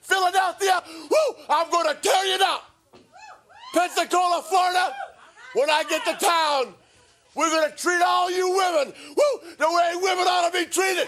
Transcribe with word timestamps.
Philadelphia, 0.00 0.82
woo, 1.10 1.36
I'm 1.48 1.70
going 1.70 1.94
to 1.94 2.00
tear 2.00 2.24
you 2.26 2.38
down. 2.38 2.60
Pensacola, 3.74 4.42
Florida, 4.42 4.94
when 5.54 5.70
I 5.70 5.84
get 5.84 6.04
to 6.04 6.24
town, 6.24 6.74
we're 7.34 7.50
going 7.50 7.70
to 7.70 7.76
treat 7.76 8.02
all 8.02 8.30
you 8.30 8.50
women, 8.50 8.92
woo, 9.16 9.48
the 9.58 9.68
way 9.68 9.92
women 9.96 10.26
ought 10.26 10.50
to 10.50 10.58
be 10.58 10.66
treated. 10.66 11.06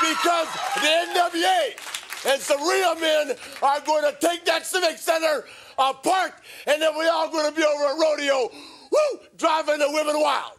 Because 0.00 0.48
the 0.74 0.88
NWA 1.08 2.32
and 2.32 2.40
some 2.40 2.60
real 2.68 2.94
men 2.96 3.32
are 3.62 3.80
going 3.80 4.12
to 4.12 4.18
take 4.20 4.44
that 4.44 4.66
Civic 4.66 4.98
Center 4.98 5.44
apart, 5.78 6.32
and 6.66 6.82
then 6.82 6.94
we're 6.96 7.10
all 7.10 7.30
going 7.30 7.50
to 7.50 7.56
be 7.56 7.64
over 7.64 7.84
at 7.84 7.98
rodeo, 7.98 8.50
woo, 8.90 9.20
driving 9.38 9.78
the 9.78 9.90
women 9.90 10.20
wild. 10.20 10.52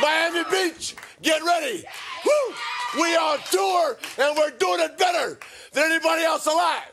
Miami 0.00 0.44
Beach, 0.50 0.94
get 1.22 1.42
ready. 1.42 1.84
Woo! 2.24 2.54
We 2.96 3.16
on 3.16 3.38
tour 3.50 3.98
and 4.18 4.36
we're 4.36 4.56
doing 4.58 4.80
it 4.80 4.96
better 4.96 5.38
than 5.72 5.84
anybody 5.84 6.22
else 6.22 6.46
alive. 6.46 6.92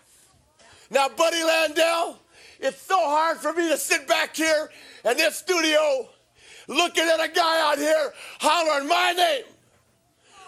Now, 0.91 1.09
Buddy 1.09 1.37
Landel, 1.37 2.17
it's 2.59 2.81
so 2.81 2.97
hard 2.99 3.37
for 3.37 3.53
me 3.53 3.69
to 3.69 3.77
sit 3.77 4.07
back 4.07 4.35
here 4.35 4.69
in 5.03 5.17
this 5.17 5.37
studio 5.37 6.09
looking 6.67 7.03
at 7.03 7.23
a 7.23 7.31
guy 7.31 7.71
out 7.71 7.77
here 7.77 8.13
hollering 8.39 8.87
my 8.87 9.13
name 9.13 9.43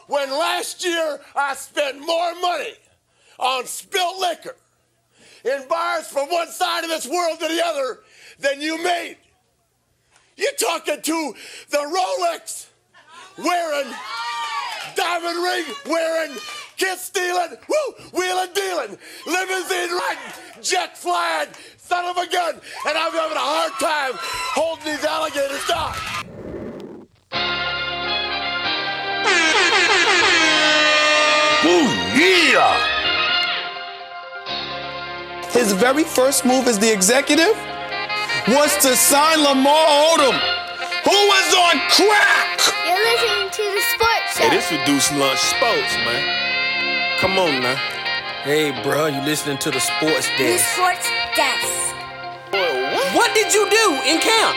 when 0.08 0.30
last 0.32 0.84
year 0.86 1.20
I 1.36 1.54
spent 1.56 2.00
more 2.00 2.36
money 2.42 2.74
on 3.40 3.66
spilt 3.66 4.20
liquor 4.20 4.56
in 5.44 5.68
bars 5.68 6.08
from 6.08 6.30
one 6.30 6.50
side 6.50 6.84
of 6.84 6.90
this 6.90 7.08
world 7.08 7.40
to 7.40 7.48
the 7.48 7.66
other 7.66 8.00
than 8.40 8.62
you 8.62 8.82
made. 8.84 9.18
You're 10.36 10.52
talking 10.60 11.02
to 11.02 11.34
the 11.70 11.78
Rolex 11.78 12.68
wearing, 13.38 13.94
diamond 14.98 15.38
ring 15.44 15.66
wearing, 15.86 16.36
kiss 16.76 17.06
stealing, 17.06 17.56
woo, 17.70 17.94
wheeling 18.14 18.50
dealing, 18.54 18.98
limousine 19.28 19.92
riding, 19.92 20.34
jet 20.62 20.98
flying, 20.98 21.50
son 21.78 22.04
of 22.06 22.18
a 22.18 22.28
gun, 22.32 22.56
and 22.88 22.98
I'm 22.98 23.12
having 23.12 23.38
a 23.38 23.40
hard 23.40 23.74
time 23.80 24.14
holding 24.58 24.86
these 24.86 25.06
alligators 25.06 25.66
down. 25.68 25.94
Ooh, 31.66 31.90
yeah! 32.18 32.74
His 35.52 35.74
very 35.74 36.04
first 36.04 36.44
move 36.44 36.68
as 36.68 36.80
the 36.80 36.92
executive 36.92 37.56
was 38.48 38.76
to 38.78 38.96
sign 38.96 39.44
Lamar 39.44 39.86
Odom, 39.86 40.40
who 41.04 41.12
was 41.12 41.54
on 41.54 41.80
crack. 41.90 42.62
You're 42.88 42.98
listening 42.98 43.50
to 43.52 43.64
the 43.64 43.82
sports 43.94 44.14
show. 44.14 44.17
Hey, 44.38 44.52
this 44.52 44.72
reduced 44.72 45.12
lunch 45.16 45.40
sports, 45.40 45.96
man. 46.06 47.18
Come 47.18 47.40
on 47.40 47.60
now. 47.60 47.76
Hey, 48.44 48.70
bro, 48.84 49.08
you 49.08 49.20
listening 49.22 49.58
to 49.58 49.72
the 49.72 49.80
sports 49.80 50.28
desk? 50.28 50.38
The 50.38 50.44
desk? 50.44 50.76
sports 50.76 51.10
desk. 51.36 51.96
Boy, 52.52 52.82
what? 52.94 53.16
What 53.16 53.34
did 53.34 53.52
you 53.52 53.68
do 53.68 53.94
in 54.06 54.20
camp? 54.20 54.56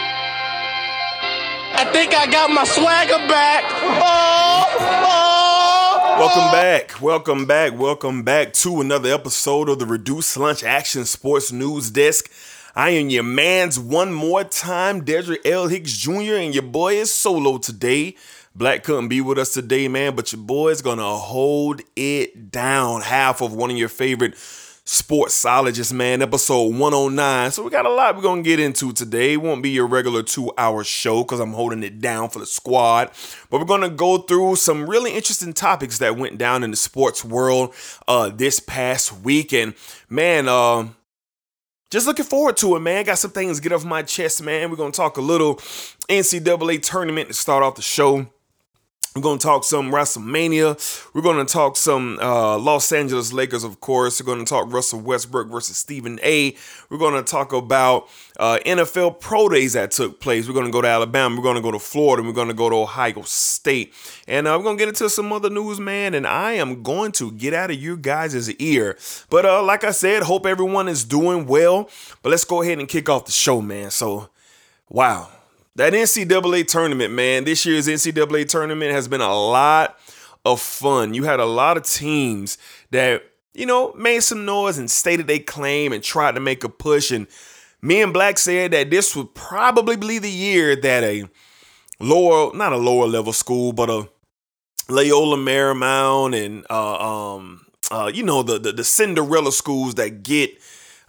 I 1.81 1.89
think 1.95 2.15
I 2.15 2.27
got 2.31 2.51
my 2.51 2.65
swagger 2.65 3.27
back. 3.27 3.65
Oh, 3.83 4.77
oh. 4.79 6.17
Welcome 6.21 6.49
oh. 6.49 6.53
back. 6.53 7.01
Welcome 7.01 7.47
back. 7.47 7.79
Welcome 7.79 8.23
back 8.23 8.53
to 8.53 8.83
another 8.83 9.15
episode 9.15 9.71
of 9.71 9.79
the 9.79 9.87
Reduced 9.87 10.37
Lunch 10.37 10.63
Action 10.63 11.07
Sports 11.07 11.53
News 11.53 11.91
Desk. 11.91 12.31
I 12.77 12.91
am 12.91 13.09
your 13.09 13.23
man's 13.23 13.81
one 13.81 14.13
more 14.13 14.45
time, 14.45 15.07
Dedrick 15.07 15.47
L. 15.47 15.69
Hicks 15.69 15.97
Jr., 15.97 16.35
and 16.35 16.55
your 16.55 16.65
boy 16.65 16.97
is 16.97 17.11
solo 17.11 17.57
today. 17.57 18.15
Black 18.55 18.83
couldn't 18.83 19.09
be 19.09 19.21
with 19.21 19.39
us 19.39 19.55
today, 19.55 19.87
man, 19.87 20.17
but 20.17 20.33
your 20.33 20.41
boy 20.41 20.71
is 20.71 20.83
gonna 20.83 21.17
hold 21.17 21.83
it 21.95 22.51
down. 22.51 23.01
Half 23.01 23.41
of 23.43 23.55
one 23.55 23.71
of 23.71 23.77
your 23.77 23.89
favorite 23.89 24.35
sportsologists, 24.35 25.93
man, 25.93 26.21
episode 26.21 26.75
109. 26.75 27.53
So 27.53 27.63
we 27.63 27.71
got 27.71 27.87
a 27.87 27.91
lot 27.91 28.17
we're 28.17 28.23
gonna 28.23 28.43
get 28.43 28.59
into 28.59 28.93
today. 28.93 29.35
It 29.35 29.37
won't 29.37 29.63
be 29.63 29.71
your 29.71 29.87
regular 29.87 30.25
two-hour 30.25 30.83
show 30.83 31.23
because 31.23 31.39
I'm 31.39 31.53
holding 31.53 31.85
it 31.85 32.01
down 32.01 32.29
for 32.29 32.41
the 32.41 32.47
squad. 32.47 33.13
But 33.51 33.61
we're 33.61 33.67
gonna 33.67 33.89
go 33.89 34.19
through 34.19 34.57
some 34.57 34.91
really 34.91 35.13
interesting 35.13 35.53
topics 35.53 35.99
that 35.99 36.17
went 36.17 36.37
down 36.37 36.65
in 36.65 36.73
the 36.73 36.77
sports 36.77 37.25
world 37.25 37.73
uh 38.09 38.31
this 38.31 38.59
past 38.59 39.21
week. 39.21 39.53
And 39.53 39.75
man, 40.09 40.49
uh 40.49 40.89
just 41.93 42.07
looking 42.07 42.25
forward 42.25 42.57
to 42.59 42.75
it, 42.75 42.81
man. 42.81 43.05
Got 43.05 43.19
some 43.19 43.31
things 43.31 43.61
get 43.61 43.73
off 43.73 43.85
my 43.85 44.03
chest, 44.03 44.43
man. 44.43 44.71
We're 44.71 44.77
gonna 44.77 44.91
talk 44.91 45.19
a 45.19 45.23
little 45.23 45.55
NCAA 46.09 46.83
tournament 46.83 47.29
to 47.29 47.35
start 47.35 47.63
off 47.63 47.77
the 47.77 47.83
show. 47.83 48.27
We're 49.21 49.25
going 49.25 49.39
to 49.39 49.47
talk 49.47 49.65
some 49.65 49.93
WrestleMania. 49.93 51.11
We're 51.13 51.21
going 51.21 51.45
to 51.45 51.53
talk 51.53 51.77
some 51.77 52.19
uh, 52.23 52.57
Los 52.57 52.91
Angeles 52.91 53.35
Lakers, 53.35 53.65
of 53.65 53.79
course. 53.81 54.19
We're 54.19 54.25
going 54.25 54.43
to 54.43 54.49
talk 54.49 54.73
Russell 54.73 54.99
Westbrook 55.01 55.49
versus 55.49 55.77
Stephen 55.77 56.19
A. 56.23 56.57
We're 56.89 56.97
going 56.97 57.23
to 57.23 57.31
talk 57.31 57.53
about 57.53 58.09
uh, 58.39 58.61
NFL 58.65 59.21
Pro 59.21 59.51
Days 59.51 59.75
that 59.75 59.91
took 59.91 60.21
place. 60.21 60.49
We're 60.49 60.55
going 60.55 60.65
to 60.65 60.73
go 60.73 60.81
to 60.81 60.89
Alabama. 60.89 61.37
We're 61.37 61.43
going 61.43 61.57
to 61.57 61.61
go 61.61 61.71
to 61.71 61.79
Florida. 61.79 62.23
We're 62.23 62.33
going 62.33 62.49
to 62.49 62.55
go 62.55 62.71
to 62.71 62.77
Ohio 62.77 63.21
State. 63.21 63.93
And 64.27 64.49
uh, 64.49 64.55
we're 64.57 64.65
going 64.65 64.79
to 64.79 64.81
get 64.81 64.89
into 64.89 65.11
some 65.11 65.35
other 65.35 65.51
news, 65.51 65.79
man. 65.79 66.15
And 66.15 66.27
I 66.27 66.53
am 66.53 66.83
going 66.83 67.13
to 67.13 67.31
get 67.31 67.53
out 67.53 67.71
of 67.71 67.77
you 67.77 67.99
guys' 67.99 68.49
ear. 68.55 68.97
But 69.29 69.45
uh, 69.45 69.63
like 69.63 69.85
I 69.85 69.91
said, 69.91 70.23
hope 70.23 70.47
everyone 70.47 70.89
is 70.89 71.05
doing 71.05 71.45
well. 71.45 71.91
But 72.23 72.31
let's 72.31 72.45
go 72.47 72.63
ahead 72.63 72.79
and 72.79 72.89
kick 72.89 73.11
off 73.11 73.27
the 73.27 73.33
show, 73.33 73.61
man. 73.61 73.91
So, 73.91 74.31
wow. 74.89 75.29
That 75.77 75.93
NCAA 75.93 76.67
tournament, 76.67 77.13
man, 77.13 77.45
this 77.45 77.65
year's 77.65 77.87
NCAA 77.87 78.49
tournament 78.49 78.93
has 78.93 79.09
been 79.09 79.21
a 79.21 79.35
lot 79.35 79.99
of 80.45 80.61
fun. 80.61 81.15
You 81.15 81.25
had 81.25 81.41
a 81.41 81.45
lot 81.45 81.77
of 81.77 81.85
teams 81.85 82.59
that, 82.91 83.23
you 83.55 83.67
know, 83.67 83.93
made 83.95 84.21
some 84.21 84.45
noise 84.45 84.79
and 84.79 84.91
stated 84.91 85.27
they 85.27 85.39
claim 85.39 85.93
and 85.93 86.03
tried 86.03 86.35
to 86.35 86.41
make 86.41 86.65
a 86.65 86.69
push. 86.69 87.11
And 87.11 87.27
me 87.83 88.03
and 88.03 88.13
Black 88.13 88.39
said 88.39 88.73
that 88.73 88.91
this 88.91 89.15
would 89.15 89.35
probably 89.35 89.97
be 89.97 90.19
the 90.19 90.31
year 90.31 90.75
that 90.77 91.05
a 91.05 91.29
lower, 92.01 92.55
not 92.55 92.73
a 92.73 92.77
lower 92.77 93.07
level 93.07 93.33
school, 93.33 93.73
but 93.73 93.89
a 93.89 94.09
Loyola 94.91 95.37
Marymount 95.37 96.45
and 96.45 96.67
uh, 96.69 97.35
um, 97.35 97.67
uh, 97.91 98.11
you 98.13 98.23
know 98.23 98.43
the, 98.43 98.59
the 98.59 98.73
the 98.73 98.85
Cinderella 98.85 99.53
schools 99.53 99.95
that 99.95 100.23
get 100.23 100.51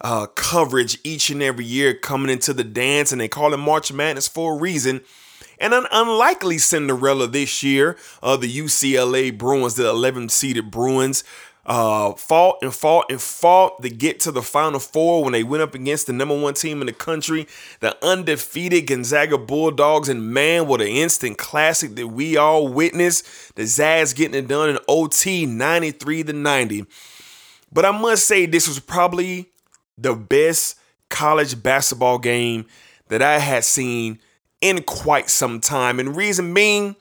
uh, 0.01 0.25
coverage 0.27 0.99
each 1.03 1.29
and 1.29 1.41
every 1.41 1.65
year 1.65 1.93
coming 1.93 2.29
into 2.29 2.53
the 2.53 2.63
dance, 2.63 3.11
and 3.11 3.21
they 3.21 3.27
call 3.27 3.53
it 3.53 3.57
March 3.57 3.93
Madness 3.93 4.27
for 4.27 4.55
a 4.55 4.59
reason. 4.59 5.01
And 5.59 5.73
an 5.73 5.85
unlikely 5.91 6.57
Cinderella 6.57 7.27
this 7.27 7.61
year, 7.61 7.95
uh, 8.23 8.35
the 8.35 8.51
UCLA 8.51 9.37
Bruins, 9.37 9.75
the 9.75 9.87
11 9.87 10.29
seeded 10.29 10.71
Bruins, 10.71 11.23
uh, 11.67 12.13
fought 12.13 12.57
and 12.63 12.73
fought 12.73 13.05
and 13.11 13.21
fought 13.21 13.79
to 13.83 13.89
get 13.89 14.19
to 14.21 14.31
the 14.31 14.41
Final 14.41 14.79
Four 14.79 15.23
when 15.23 15.33
they 15.33 15.43
went 15.43 15.61
up 15.61 15.75
against 15.75 16.07
the 16.07 16.13
number 16.13 16.39
one 16.39 16.55
team 16.55 16.81
in 16.81 16.87
the 16.87 16.93
country, 16.93 17.47
the 17.79 17.95
undefeated 18.03 18.87
Gonzaga 18.87 19.37
Bulldogs. 19.37 20.09
And 20.09 20.33
man, 20.33 20.67
what 20.67 20.81
an 20.81 20.87
instant 20.87 21.37
classic 21.37 21.95
that 21.95 22.07
we 22.07 22.35
all 22.37 22.67
witnessed. 22.67 23.55
The 23.55 23.67
Zags 23.67 24.13
getting 24.13 24.33
it 24.33 24.47
done 24.47 24.69
in 24.69 24.79
OT 24.87 25.45
93 25.45 26.23
to 26.23 26.33
90. 26.33 26.85
But 27.71 27.85
I 27.85 27.91
must 27.91 28.25
say, 28.25 28.47
this 28.47 28.67
was 28.67 28.79
probably 28.79 29.51
the 30.01 30.15
best 30.15 30.77
college 31.09 31.61
basketball 31.61 32.17
game 32.17 32.65
that 33.09 33.21
I 33.21 33.39
had 33.39 33.63
seen 33.63 34.19
in 34.61 34.83
quite 34.83 35.29
some 35.29 35.59
time. 35.59 35.99
And 35.99 36.15
reason 36.15 36.53
being, 36.53 36.95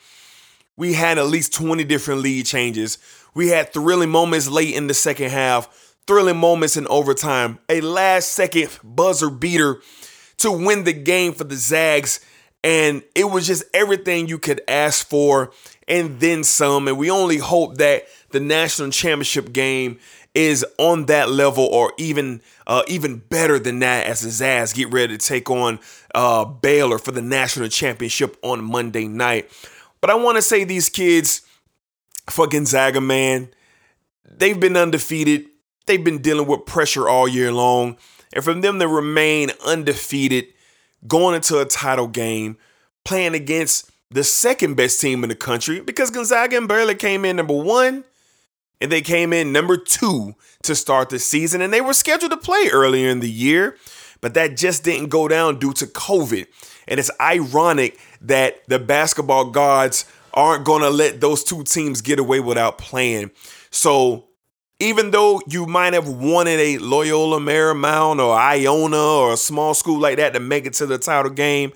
we 0.77 0.95
had 0.95 1.19
at 1.19 1.27
least 1.27 1.55
20 1.55 1.85
different 1.85 2.21
lead 2.23 2.47
changes. 2.47 2.99
We 3.35 3.49
had 3.49 3.73
thrilling 3.73 4.11
moments 4.11 4.49
late 4.49 4.75
in 4.75 4.87
the 4.87 4.95
second 4.95 5.31
half, 5.31 5.95
thrilling 6.07 6.39
moments 6.39 6.77
in 6.77 6.87
overtime, 6.89 7.59
a 7.69 7.81
last 7.81 8.33
second 8.33 8.71
buzzer 8.83 9.31
beater 9.31 9.81
to 10.39 10.51
win 10.51 10.85
the 10.85 10.93
game 10.93 11.33
for 11.33 11.45
the 11.45 11.57
Zags. 11.57 12.21
And 12.65 13.03
it 13.15 13.25
was 13.25 13.47
just 13.47 13.65
everything 13.73 14.29
you 14.29 14.39
could 14.39 14.61
ask 14.69 15.07
for 15.07 15.53
and 15.87 16.21
then 16.21 16.45
some. 16.45 16.89
And 16.89 16.99
we 16.99 17.11
only 17.11 17.39
hope 17.39 17.77
that 17.77 18.05
the 18.31 18.41
national 18.41 18.91
championship 18.91 19.53
game 19.53 19.99
is 20.35 20.65
on 20.79 21.07
that 21.07 21.29
level 21.31 21.65
or 21.65 21.93
even 21.99 22.41
uh, 22.67 22.83
even 22.87 23.17
better 23.17 23.59
than 23.59 23.81
that 23.81 24.07
as 24.07 24.21
the 24.21 24.31
Zags 24.31 24.73
get 24.73 24.93
ready 24.93 25.17
to 25.17 25.27
take 25.27 25.51
on 25.51 25.81
uh, 26.15 26.45
Baylor 26.45 26.99
for 26.99 27.11
the 27.11 27.23
national 27.23 27.69
championship 27.69 28.37
on 28.43 28.65
Monday 28.65 29.09
night. 29.09 29.51
But 30.01 30.11
I 30.11 30.15
want 30.15 30.37
to 30.37 30.43
say 30.43 30.65
these 30.65 30.89
kids 30.89 31.43
for 32.29 32.47
Gonzaga, 32.47 33.01
man, 33.01 33.49
they've 34.29 34.59
been 34.59 34.77
undefeated. 34.77 35.47
They've 35.87 36.03
been 36.03 36.23
dealing 36.23 36.47
with 36.47 36.67
pressure 36.67 37.09
all 37.09 37.27
year 37.27 37.53
long. 37.53 37.97
And 38.33 38.45
for 38.45 38.55
them 38.55 38.79
to 38.79 38.87
remain 38.87 39.51
undefeated, 39.67 40.47
going 41.09 41.35
into 41.35 41.59
a 41.59 41.65
title 41.65 42.07
game, 42.07 42.57
playing 43.05 43.35
against 43.35 43.91
the 44.11 44.23
second 44.23 44.77
best 44.77 45.01
team 45.01 45.25
in 45.25 45.29
the 45.29 45.35
country, 45.35 45.81
because 45.81 46.11
Gonzaga 46.11 46.57
and 46.57 46.69
Baylor 46.69 46.95
came 46.95 47.25
in 47.25 47.37
number 47.37 47.55
one 47.55 48.05
and 48.81 48.91
they 48.91 49.03
came 49.03 49.33
in 49.33 49.53
number 49.53 49.77
two 49.77 50.35
to 50.63 50.75
start 50.75 51.11
the 51.11 51.19
season, 51.19 51.61
and 51.61 51.73
they 51.73 51.81
were 51.81 51.93
scheduled 51.93 52.33
to 52.33 52.37
play 52.37 52.69
earlier 52.73 53.09
in 53.09 53.21
the 53.21 53.31
year, 53.31 53.77
but 54.21 54.35
that 54.35 54.57
just 54.57 54.85
didn't 54.85 55.09
go 55.09 55.29
down 55.29 55.59
due 55.59 55.73
to 55.75 55.87
COVID. 55.87 56.47
And 56.89 56.99
it's 56.99 57.11
ironic 57.21 57.99
that 58.21 58.67
the 58.69 58.79
basketball 58.79 59.51
gods 59.51 60.05
aren't 60.33 60.65
going 60.65 60.83
to 60.83 60.91
let 60.91 61.21
those 61.21 61.45
two 61.45 61.65
teams 61.65 62.01
get 62.01 62.19
away 62.19 62.41
without 62.41 62.79
playing. 62.79 63.31
So 63.71 64.27
even 64.79 65.11
though 65.11 65.41
you 65.47 65.67
might 65.67 65.93
have 65.93 66.09
wanted 66.09 66.59
a 66.59 66.79
Loyola 66.79 67.39
Marymount 67.39 68.19
or 68.19 68.35
Iona 68.35 68.97
or 68.97 69.35
a 69.35 69.37
small 69.37 69.75
school 69.75 70.01
like 70.01 70.17
that 70.17 70.33
to 70.33 70.41
make 70.41 70.67
it 70.67 70.73
to 70.75 70.87
the 70.87 70.99
title 70.99 71.31
game, 71.31 71.73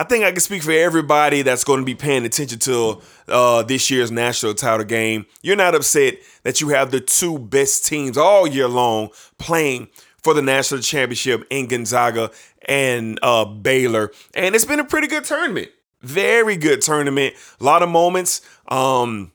I 0.00 0.04
think 0.04 0.24
I 0.24 0.30
can 0.30 0.38
speak 0.38 0.62
for 0.62 0.70
everybody 0.70 1.42
that's 1.42 1.64
going 1.64 1.80
to 1.80 1.84
be 1.84 1.96
paying 1.96 2.24
attention 2.24 2.60
to 2.60 3.00
uh, 3.26 3.64
this 3.64 3.90
year's 3.90 4.12
national 4.12 4.54
title 4.54 4.86
game. 4.86 5.26
You're 5.42 5.56
not 5.56 5.74
upset 5.74 6.18
that 6.44 6.60
you 6.60 6.68
have 6.68 6.92
the 6.92 7.00
two 7.00 7.36
best 7.36 7.84
teams 7.84 8.16
all 8.16 8.46
year 8.46 8.68
long 8.68 9.10
playing 9.38 9.88
for 10.22 10.34
the 10.34 10.42
national 10.42 10.82
championship 10.82 11.44
in 11.50 11.66
Gonzaga 11.66 12.30
and 12.68 13.18
uh, 13.22 13.44
Baylor, 13.44 14.12
and 14.34 14.54
it's 14.54 14.64
been 14.64 14.78
a 14.78 14.84
pretty 14.84 15.08
good 15.08 15.24
tournament. 15.24 15.68
Very 16.00 16.56
good 16.56 16.80
tournament. 16.80 17.34
A 17.60 17.64
lot 17.64 17.82
of 17.82 17.88
moments. 17.88 18.40
Um, 18.68 19.32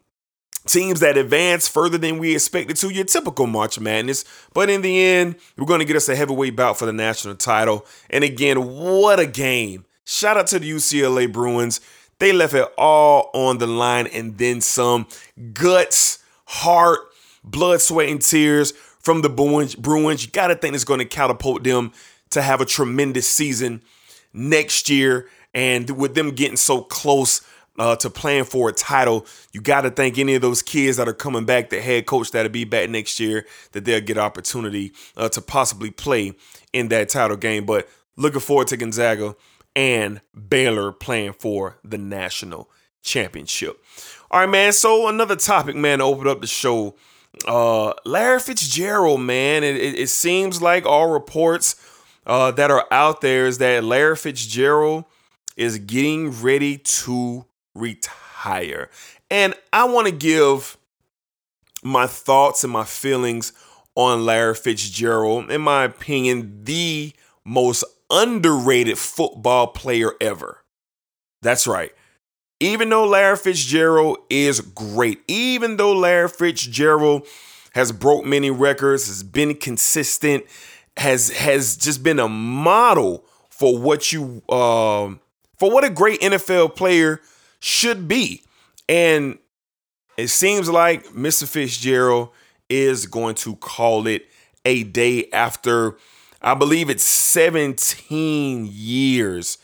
teams 0.65 1.01
that 1.01 1.18
advance 1.18 1.68
further 1.68 1.98
than 1.98 2.19
we 2.19 2.33
expected 2.33 2.77
to, 2.77 2.89
your 2.89 3.04
typical 3.04 3.48
March 3.48 3.80
Madness. 3.81 4.24
But 4.54 4.69
in 4.69 4.81
the 4.81 5.04
end, 5.04 5.36
we're 5.57 5.65
going 5.65 5.81
to 5.81 5.86
get 5.86 5.98
us 5.98 6.07
a 6.07 6.15
heavyweight 6.15 6.56
bout 6.56 6.80
for 6.80 6.86
the 6.86 6.94
national 6.94 7.36
title. 7.36 7.86
And 8.10 8.24
again, 8.24 8.65
what 8.65 9.19
a 9.19 9.25
game. 9.25 9.83
Shout 10.06 10.38
out 10.38 10.48
to 10.48 10.60
the 10.60 10.70
UCLA 10.70 11.32
Bruins. 11.32 11.80
They 12.20 12.32
left 12.32 12.54
it 12.54 12.68
all 12.78 13.30
on 13.34 13.58
the 13.58 13.68
line 13.68 14.08
and 14.08 14.38
then 14.38 14.62
some. 14.62 15.08
Guts, 15.54 16.20
heart, 16.46 17.00
blood, 17.44 17.82
sweat, 17.82 18.10
and 18.10 18.22
tears 18.22 18.72
from 19.00 19.22
the 19.22 19.30
Bruins. 19.30 19.76
You 20.26 20.32
got 20.32 20.48
to 20.48 20.56
think 20.56 20.76
it's 20.76 20.84
going 20.84 21.00
to 21.00 21.06
catapult 21.06 21.64
them 21.64 21.92
to 22.32 22.42
have 22.42 22.62
a 22.62 22.66
tremendous 22.66 23.28
season 23.28 23.82
next 24.34 24.90
year. 24.90 25.30
And 25.54 25.90
with 25.92 26.16
them 26.16 26.32
getting 26.32 26.58
so 26.58 26.82
close 26.82 27.42
uh, 27.78 27.96
to 27.98 28.10
playing 28.10 28.46
for 28.46 28.70
a 28.70 28.74
title, 28.74 29.26
you 29.52 29.62
got 29.62 29.82
to 29.82 29.92
thank 29.92 30.18
any 30.18 30.36
of 30.36 30.42
those 30.42 30.62
kids 30.62 30.98
that 30.98 31.08
are 31.08 31.14
coming 31.14 31.46
back, 31.46 31.70
the 31.70 31.82
head 31.82 32.06
coach 32.06 32.32
that'll 32.32 32.52
be 32.52 32.66
back 32.66 32.90
next 32.90 33.20
year, 33.20 33.46
that 33.72 33.86
they'll 33.86 34.02
get 34.02 34.18
opportunity 34.18 34.94
uh, 35.18 35.30
to 35.30 35.42
possibly 35.42 35.92
play 35.92 36.34
in 36.72 36.88
that 36.90 37.10
title 37.10 37.38
game. 37.38 37.66
But 37.66 37.88
looking 38.16 38.40
forward 38.40 38.68
to 38.70 38.78
Gonzaga 38.78 39.36
and 39.75 40.22
Baylor 40.50 40.92
playing 40.92 41.34
for 41.34 41.78
the 41.84 41.98
national 41.98 42.70
championship. 43.02 43.84
All 44.31 44.40
right, 44.40 44.50
man. 44.50 44.74
So 44.74 45.08
another 45.08 45.36
topic, 45.36 45.75
man, 45.75 46.00
to 46.00 46.06
open 46.06 46.28
up 46.28 46.42
the 46.42 46.48
show. 46.48 46.96
Uh, 47.48 47.94
Larry 48.06 48.40
Fitzgerald, 48.40 49.22
man. 49.22 49.64
It, 49.64 49.75
it, 49.75 50.00
it 50.00 50.10
seems 50.10 50.62
like 50.62 50.86
all 50.86 51.10
reports 51.10 51.75
uh, 52.25 52.52
that 52.52 52.72
are 52.72 52.88
out 52.92 53.22
there 53.22 53.46
is 53.46 53.58
that 53.58 53.84
Larry 53.84 54.16
Fitzgerald 54.16 55.06
is 55.58 55.78
getting 55.80 56.31
ready 56.42 56.78
to 56.78 57.46
retire. 57.75 58.90
And 59.30 59.54
I 59.72 59.86
want 59.86 60.08
to 60.08 60.14
give 60.14 60.78
my 61.84 62.08
thoughts 62.08 62.64
and 62.64 62.72
my 62.72 62.86
feelings 62.86 63.54
on 63.96 64.25
Larry 64.25 64.56
Fitzgerald. 64.56 65.52
In 65.52 65.62
my 65.62 65.84
opinion, 65.84 66.64
the 66.64 67.14
most 67.44 67.84
underrated 68.13 68.98
football 68.98 69.68
player 69.68 70.12
ever. 70.21 70.60
That's 71.42 71.68
right. 71.68 71.92
Even 72.60 72.89
though 72.89 73.06
Larry 73.06 73.36
Fitzgerald 73.36 74.19
is 74.30 74.62
great, 74.62 75.21
even 75.27 75.75
though 75.75 75.94
Larry 75.94 76.30
Fitzgerald 76.30 77.27
has 77.74 77.92
broke 77.92 78.24
many 78.24 78.50
records, 78.50 79.07
has 79.07 79.24
been 79.24 79.56
consistent, 79.56 80.45
has 80.95 81.31
has 81.31 81.75
just 81.75 82.04
been 82.04 82.19
a 82.19 82.30
model 82.30 83.25
for 83.50 83.77
what 83.77 84.13
you 84.13 84.42
um 84.48 85.19
for 85.57 85.71
what 85.71 85.83
a 85.83 85.89
great 85.89 86.21
NFL 86.21 86.75
player 86.75 87.19
should 87.60 88.07
be. 88.07 88.44
And 88.88 89.39
it 90.18 90.27
seems 90.27 90.69
like 90.69 91.06
Mr. 91.07 91.48
Fitzgerald 91.48 92.30
is 92.69 93.07
going 93.07 93.36
to 93.36 93.56
call 93.56 94.07
it 94.07 94.27
a 94.65 94.83
day 94.83 95.30
after, 95.31 95.98
I 96.44 96.54
believe 96.56 96.90
it's 96.90 97.04
17 97.04 98.69
years 98.72 99.57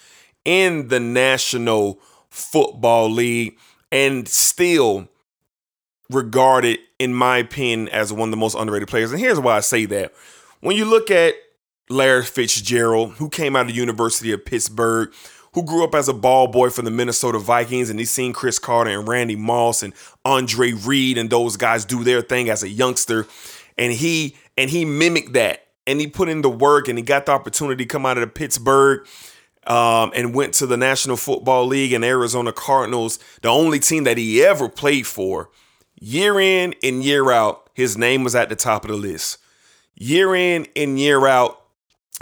in 0.45 0.87
the 0.87 0.99
National 0.99 1.99
Football 2.29 3.11
League 3.11 3.57
and 3.91 4.27
still 4.27 5.09
regarded, 6.09 6.79
in 6.97 7.13
my 7.13 7.37
opinion, 7.37 7.89
as 7.89 8.13
one 8.13 8.29
of 8.29 8.31
the 8.31 8.37
most 8.37 8.55
underrated 8.55 8.87
players. 8.87 9.11
And 9.11 9.19
here's 9.19 9.39
why 9.39 9.57
I 9.57 9.59
say 9.59 9.85
that. 9.85 10.13
When 10.61 10.75
you 10.75 10.85
look 10.85 11.11
at 11.11 11.35
Larry 11.89 12.23
Fitzgerald, 12.23 13.13
who 13.13 13.29
came 13.29 13.55
out 13.55 13.61
of 13.61 13.67
the 13.67 13.73
University 13.73 14.31
of 14.31 14.45
Pittsburgh, 14.45 15.11
who 15.53 15.63
grew 15.63 15.83
up 15.83 15.95
as 15.95 16.07
a 16.07 16.13
ball 16.13 16.47
boy 16.47 16.69
for 16.69 16.83
the 16.83 16.91
Minnesota 16.91 17.39
Vikings, 17.39 17.89
and 17.89 17.99
he's 17.99 18.11
seen 18.11 18.33
Cris 18.33 18.59
Carter 18.59 18.91
and 18.91 19.07
Randy 19.07 19.35
Moss 19.35 19.81
and 19.81 19.93
Andre 20.23 20.73
Reed 20.73 21.17
and 21.17 21.29
those 21.29 21.57
guys 21.57 21.85
do 21.85 22.03
their 22.03 22.21
thing 22.21 22.49
as 22.49 22.61
a 22.63 22.69
youngster, 22.69 23.25
and 23.77 23.91
he 23.91 24.35
and 24.57 24.69
he 24.69 24.85
mimicked 24.85 25.33
that, 25.33 25.65
and 25.89 25.99
he 25.99 26.07
put 26.07 26.29
in 26.29 26.41
the 26.41 26.49
work, 26.49 26.87
and 26.87 26.97
he 26.97 27.03
got 27.03 27.25
the 27.25 27.31
opportunity 27.31 27.83
to 27.83 27.87
come 27.87 28.05
out 28.05 28.17
of 28.17 28.21
the 28.21 28.27
Pittsburgh. 28.27 29.05
Um, 29.67 30.11
and 30.15 30.33
went 30.33 30.55
to 30.55 30.65
the 30.65 30.77
National 30.77 31.17
Football 31.17 31.67
League 31.67 31.91
and 31.91 32.03
Arizona 32.03 32.51
Cardinals, 32.51 33.19
the 33.41 33.49
only 33.49 33.77
team 33.77 34.05
that 34.05 34.17
he 34.17 34.41
ever 34.41 34.67
played 34.67 35.05
for. 35.05 35.51
Year 35.99 36.39
in 36.39 36.73
and 36.81 37.03
year 37.03 37.29
out, 37.29 37.69
his 37.73 37.97
name 37.97 38.23
was 38.23 38.33
at 38.35 38.49
the 38.49 38.55
top 38.55 38.83
of 38.83 38.89
the 38.89 38.95
list. 38.97 39.37
Year 39.95 40.33
in 40.33 40.65
and 40.75 40.97
year 40.97 41.27
out, 41.27 41.61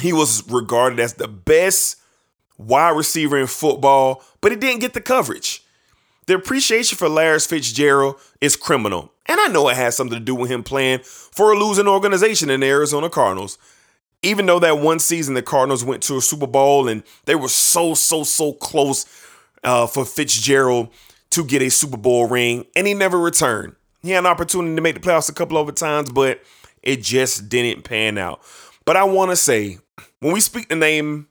he 0.02 0.12
was 0.12 0.50
regarded 0.50 1.00
as 1.00 1.14
the 1.14 1.28
best 1.28 1.98
wide 2.58 2.98
receiver 2.98 3.38
in 3.38 3.48
football, 3.48 4.24
but 4.42 4.52
he 4.52 4.58
didn't 4.58 4.82
get 4.82 4.94
the 4.94 5.00
coverage. 5.00 5.64
The 6.26 6.34
appreciation 6.34 6.98
for 6.98 7.08
Larry 7.08 7.40
Fitzgerald 7.40 8.20
is 8.42 8.56
criminal. 8.56 9.14
And 9.28 9.40
I 9.40 9.48
know 9.48 9.68
it 9.70 9.76
has 9.76 9.96
something 9.96 10.18
to 10.18 10.24
do 10.24 10.36
with 10.36 10.50
him 10.50 10.64
playing 10.64 11.00
for 11.04 11.52
a 11.52 11.60
losing 11.60 11.88
organization 11.88 12.50
in 12.50 12.62
the 12.62 12.68
Arizona 12.68 13.10
Cardinals. 13.10 13.58
Even 14.24 14.46
though 14.46 14.60
that 14.60 14.80
one 14.80 15.00
season 15.00 15.34
the 15.34 15.42
Cardinals 15.42 15.84
went 15.84 16.02
to 16.04 16.18
a 16.18 16.22
Super 16.22 16.48
Bowl 16.48 16.88
and 16.88 17.04
they 17.26 17.36
were 17.36 17.50
so, 17.50 17.94
so, 17.94 18.24
so 18.24 18.54
close 18.54 19.06
uh, 19.64 19.86
for 19.86 20.06
Fitzgerald 20.06 20.90
to 21.32 21.44
get 21.44 21.62
a 21.62 21.70
Super 21.70 21.98
Bowl 21.98 22.28
ring, 22.28 22.66
and 22.76 22.88
he 22.88 22.94
never 22.94 23.20
returned. 23.20 23.76
He 24.02 24.12
had 24.12 24.20
an 24.20 24.26
opportunity 24.26 24.76
to 24.76 24.82
make 24.82 24.96
the 24.96 25.02
playoffs 25.02 25.30
a 25.30 25.34
couple 25.34 25.58
of 25.58 25.76
times, 25.76 26.12
but 26.12 26.42
it 26.82 27.04
just 27.04 27.50
didn't 27.50 27.84
pan 27.84 28.18
out. 28.18 28.42
But 28.86 28.96
I 28.96 29.04
want 29.04 29.32
to 29.32 29.36
say, 29.36 29.80
when 30.20 30.34
we 30.34 30.40
speak 30.40 30.70
the 30.70 30.76
name 30.76 31.28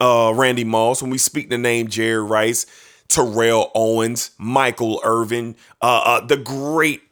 uh, 0.00 0.32
Randy 0.34 0.64
Moss, 0.64 1.00
when 1.00 1.10
we 1.10 1.18
speak 1.18 1.50
the 1.50 1.58
name 1.58 1.86
Jerry 1.86 2.22
Rice, 2.22 2.66
Terrell 3.08 3.70
Owens, 3.74 4.32
Michael 4.38 5.00
Irvin, 5.04 5.54
uh, 5.80 6.02
uh, 6.04 6.26
the 6.26 6.36
great 6.36 7.02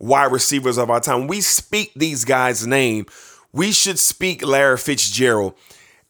wide 0.00 0.32
receivers 0.32 0.78
of 0.78 0.90
our 0.90 1.00
time, 1.00 1.28
we 1.28 1.40
speak 1.40 1.92
these 1.94 2.24
guys' 2.24 2.66
name. 2.66 3.06
We 3.52 3.70
should 3.70 3.98
speak 3.98 4.44
Larry 4.44 4.78
Fitzgerald. 4.78 5.54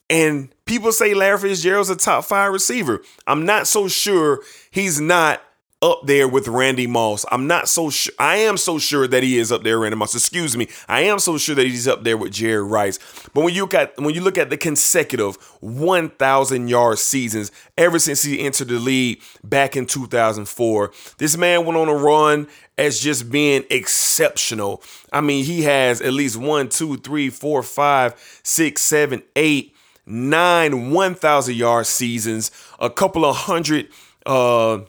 And 0.08 0.54
people 0.64 0.92
say 0.92 1.14
Larry 1.14 1.38
Fitzgerald's 1.38 1.90
a 1.90 1.96
top 1.96 2.24
five 2.24 2.52
receiver. 2.52 3.02
I'm 3.26 3.44
not 3.44 3.66
so 3.66 3.88
sure 3.88 4.40
he's 4.70 5.00
not 5.00 5.42
up 5.82 6.02
there 6.04 6.28
with 6.28 6.46
Randy 6.46 6.86
Moss. 6.86 7.24
I'm 7.32 7.46
not 7.46 7.66
so 7.66 7.88
sure. 7.88 8.12
I 8.18 8.36
am 8.36 8.58
so 8.58 8.78
sure 8.78 9.08
that 9.08 9.22
he 9.22 9.38
is 9.38 9.50
up 9.50 9.62
there, 9.62 9.78
Randy 9.78 9.96
Moss. 9.96 10.14
Excuse 10.14 10.54
me. 10.54 10.68
I 10.88 11.02
am 11.02 11.18
so 11.18 11.38
sure 11.38 11.54
that 11.54 11.66
he's 11.66 11.88
up 11.88 12.04
there 12.04 12.18
with 12.18 12.32
Jerry 12.32 12.62
Rice. 12.62 12.98
But 13.32 13.44
when 13.44 13.54
you 13.54 13.66
at 13.72 13.98
when 13.98 14.14
you 14.14 14.20
look 14.20 14.36
at 14.36 14.50
the 14.50 14.58
consecutive 14.58 15.36
1,000 15.60 16.68
yard 16.68 16.98
seasons 16.98 17.50
ever 17.78 17.98
since 17.98 18.22
he 18.22 18.40
entered 18.40 18.68
the 18.68 18.78
league 18.78 19.22
back 19.42 19.74
in 19.74 19.86
2004, 19.86 20.92
this 21.16 21.36
man 21.38 21.64
went 21.64 21.78
on 21.78 21.88
a 21.88 21.94
run 21.94 22.46
as 22.76 23.00
just 23.00 23.30
being 23.30 23.64
exceptional. 23.70 24.82
I 25.12 25.22
mean, 25.22 25.44
he 25.44 25.62
has 25.62 26.02
at 26.02 26.12
least 26.12 26.36
one, 26.36 26.68
two, 26.68 26.98
three, 26.98 27.30
four, 27.30 27.62
five, 27.62 28.40
six, 28.42 28.82
seven, 28.82 29.22
eight, 29.34 29.74
nine 30.04 30.90
1,000 30.90 31.54
yard 31.54 31.86
seasons, 31.86 32.50
a 32.78 32.90
couple 32.90 33.24
of 33.24 33.34
hundred. 33.34 33.88
Uh, 34.26 34.80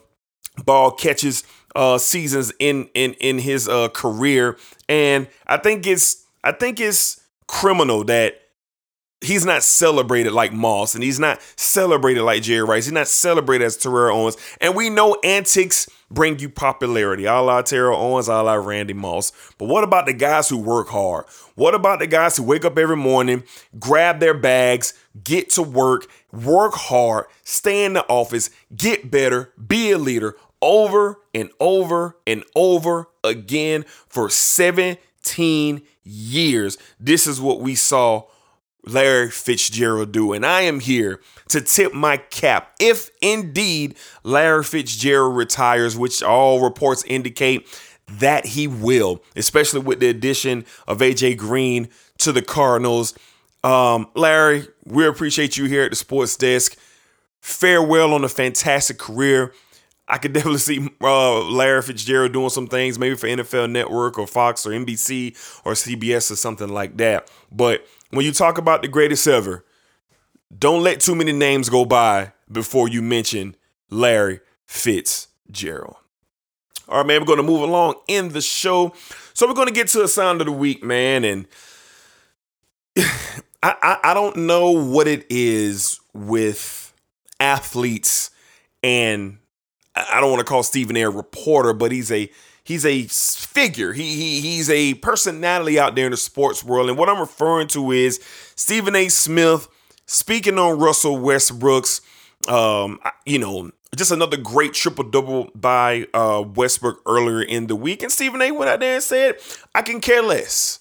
ball 0.64 0.90
catches 0.90 1.44
uh 1.74 1.98
seasons 1.98 2.52
in 2.58 2.88
in 2.94 3.14
in 3.14 3.38
his 3.38 3.68
uh 3.68 3.88
career 3.88 4.58
and 4.88 5.26
I 5.46 5.56
think 5.56 5.86
it's 5.86 6.24
I 6.44 6.52
think 6.52 6.80
it's 6.80 7.20
criminal 7.46 8.04
that 8.04 8.42
he's 9.22 9.46
not 9.46 9.62
celebrated 9.62 10.32
like 10.32 10.52
Moss 10.52 10.94
and 10.94 11.02
he's 11.02 11.20
not 11.20 11.40
celebrated 11.56 12.22
like 12.22 12.42
Jerry 12.42 12.64
Rice. 12.64 12.86
He's 12.86 12.92
not 12.92 13.08
celebrated 13.08 13.64
as 13.64 13.76
Terrell 13.76 14.16
Owens. 14.16 14.36
And 14.60 14.74
we 14.74 14.90
know 14.90 15.16
antics 15.22 15.88
bring 16.12 16.38
you 16.38 16.48
popularity. 16.48 17.24
A 17.24 17.40
la 17.40 17.62
Terrell 17.62 17.98
Owens, 17.98 18.28
a 18.28 18.42
la 18.42 18.54
Randy 18.54 18.94
Moss. 18.94 19.32
But 19.58 19.66
what 19.66 19.84
about 19.84 20.06
the 20.06 20.12
guys 20.12 20.48
who 20.48 20.58
work 20.58 20.88
hard? 20.88 21.24
What 21.54 21.74
about 21.74 21.98
the 21.98 22.06
guys 22.06 22.36
who 22.36 22.42
wake 22.42 22.64
up 22.64 22.78
every 22.78 22.96
morning, 22.96 23.44
grab 23.78 24.20
their 24.20 24.34
bags, 24.34 24.94
get 25.22 25.50
to 25.50 25.62
work, 25.62 26.06
work 26.32 26.74
hard, 26.74 27.26
stay 27.44 27.84
in 27.84 27.92
the 27.92 28.06
office, 28.08 28.50
get 28.74 29.10
better, 29.10 29.52
be 29.64 29.90
a 29.90 29.98
leader 29.98 30.36
over 30.60 31.20
and 31.34 31.50
over 31.60 32.16
and 32.26 32.44
over 32.54 33.08
again 33.24 33.84
for 34.08 34.28
17 34.30 35.82
years? 36.04 36.78
This 36.98 37.26
is 37.26 37.40
what 37.40 37.60
we 37.60 37.74
saw 37.74 38.24
Larry 38.84 39.30
Fitzgerald 39.30 40.12
do. 40.12 40.32
And 40.32 40.44
I 40.44 40.62
am 40.62 40.80
here 40.80 41.20
to 41.48 41.60
tip 41.60 41.92
my 41.94 42.16
cap. 42.16 42.74
If 42.80 43.10
indeed 43.20 43.96
Larry 44.22 44.64
Fitzgerald 44.64 45.36
retires, 45.36 45.96
which 45.96 46.22
all 46.22 46.62
reports 46.62 47.04
indicate 47.04 47.66
that 48.08 48.46
he 48.46 48.66
will, 48.66 49.22
especially 49.36 49.80
with 49.80 50.00
the 50.00 50.08
addition 50.08 50.64
of 50.86 50.98
AJ 50.98 51.36
Green 51.38 51.88
to 52.18 52.32
the 52.32 52.42
Cardinals. 52.42 53.14
Um, 53.64 54.08
Larry, 54.14 54.66
we 54.84 55.06
appreciate 55.06 55.56
you 55.56 55.64
here 55.64 55.84
at 55.84 55.90
the 55.90 55.96
Sports 55.96 56.36
Desk. 56.36 56.76
Farewell 57.40 58.14
on 58.14 58.24
a 58.24 58.28
fantastic 58.28 58.98
career. 58.98 59.52
I 60.08 60.18
could 60.18 60.32
definitely 60.34 60.58
see 60.58 60.88
uh, 61.00 61.40
Larry 61.44 61.82
Fitzgerald 61.82 62.32
doing 62.32 62.50
some 62.50 62.66
things, 62.66 62.98
maybe 62.98 63.14
for 63.14 63.28
NFL 63.28 63.70
Network 63.70 64.18
or 64.18 64.26
Fox 64.26 64.66
or 64.66 64.70
NBC 64.70 65.32
or 65.64 65.72
CBS 65.72 66.30
or 66.30 66.36
something 66.36 66.68
like 66.68 66.96
that. 66.98 67.30
But 67.50 67.86
when 68.12 68.24
you 68.24 68.32
talk 68.32 68.58
about 68.58 68.82
the 68.82 68.88
greatest 68.88 69.26
ever, 69.26 69.64
don't 70.56 70.82
let 70.82 71.00
too 71.00 71.14
many 71.14 71.32
names 71.32 71.68
go 71.68 71.84
by 71.84 72.32
before 72.50 72.88
you 72.88 73.02
mention 73.02 73.56
Larry 73.90 74.40
Fitzgerald. 74.66 75.96
All 76.88 76.98
right, 76.98 77.06
man, 77.06 77.20
we're 77.20 77.26
going 77.26 77.38
to 77.38 77.42
move 77.42 77.62
along 77.62 77.94
in 78.06 78.30
the 78.30 78.42
show. 78.42 78.92
So 79.32 79.46
we're 79.46 79.54
going 79.54 79.68
to 79.68 79.74
get 79.74 79.88
to 79.88 80.02
a 80.02 80.08
sound 80.08 80.42
of 80.42 80.46
the 80.46 80.52
week, 80.52 80.82
man. 80.84 81.24
And 81.24 81.48
I, 82.98 83.74
I, 83.82 83.98
I 84.04 84.14
don't 84.14 84.36
know 84.36 84.70
what 84.70 85.08
it 85.08 85.24
is 85.30 85.98
with 86.12 86.92
athletes 87.40 88.30
and 88.82 89.38
I 89.94 90.20
don't 90.20 90.30
want 90.30 90.40
to 90.40 90.44
call 90.44 90.62
Stephen 90.62 90.96
A. 90.96 91.02
a 91.02 91.10
reporter, 91.10 91.72
but 91.72 91.92
he's 91.92 92.10
a 92.10 92.30
he's 92.64 92.86
a 92.86 93.04
figure. 93.04 93.92
He, 93.92 94.16
he 94.16 94.40
he's 94.40 94.70
a 94.70 94.94
personality 94.94 95.78
out 95.78 95.94
there 95.94 96.06
in 96.06 96.10
the 96.12 96.16
sports 96.16 96.64
world. 96.64 96.88
And 96.88 96.98
what 96.98 97.08
I'm 97.08 97.20
referring 97.20 97.68
to 97.68 97.92
is 97.92 98.20
Stephen 98.54 98.96
A. 98.96 99.08
Smith 99.08 99.68
speaking 100.06 100.58
on 100.58 100.78
Russell 100.78 101.18
Westbrook's 101.18 102.00
um, 102.48 102.98
you 103.24 103.38
know, 103.38 103.70
just 103.96 104.10
another 104.10 104.36
great 104.36 104.72
triple 104.74 105.04
double 105.04 105.50
by 105.54 106.06
uh, 106.14 106.42
Westbrook 106.54 107.02
earlier 107.06 107.42
in 107.42 107.66
the 107.66 107.76
week. 107.76 108.02
And 108.02 108.10
Stephen 108.10 108.42
A 108.42 108.50
went 108.50 108.70
out 108.70 108.80
there 108.80 108.94
and 108.94 109.02
said, 109.02 109.36
I 109.74 109.82
can 109.82 110.00
care 110.00 110.22
less. 110.22 110.80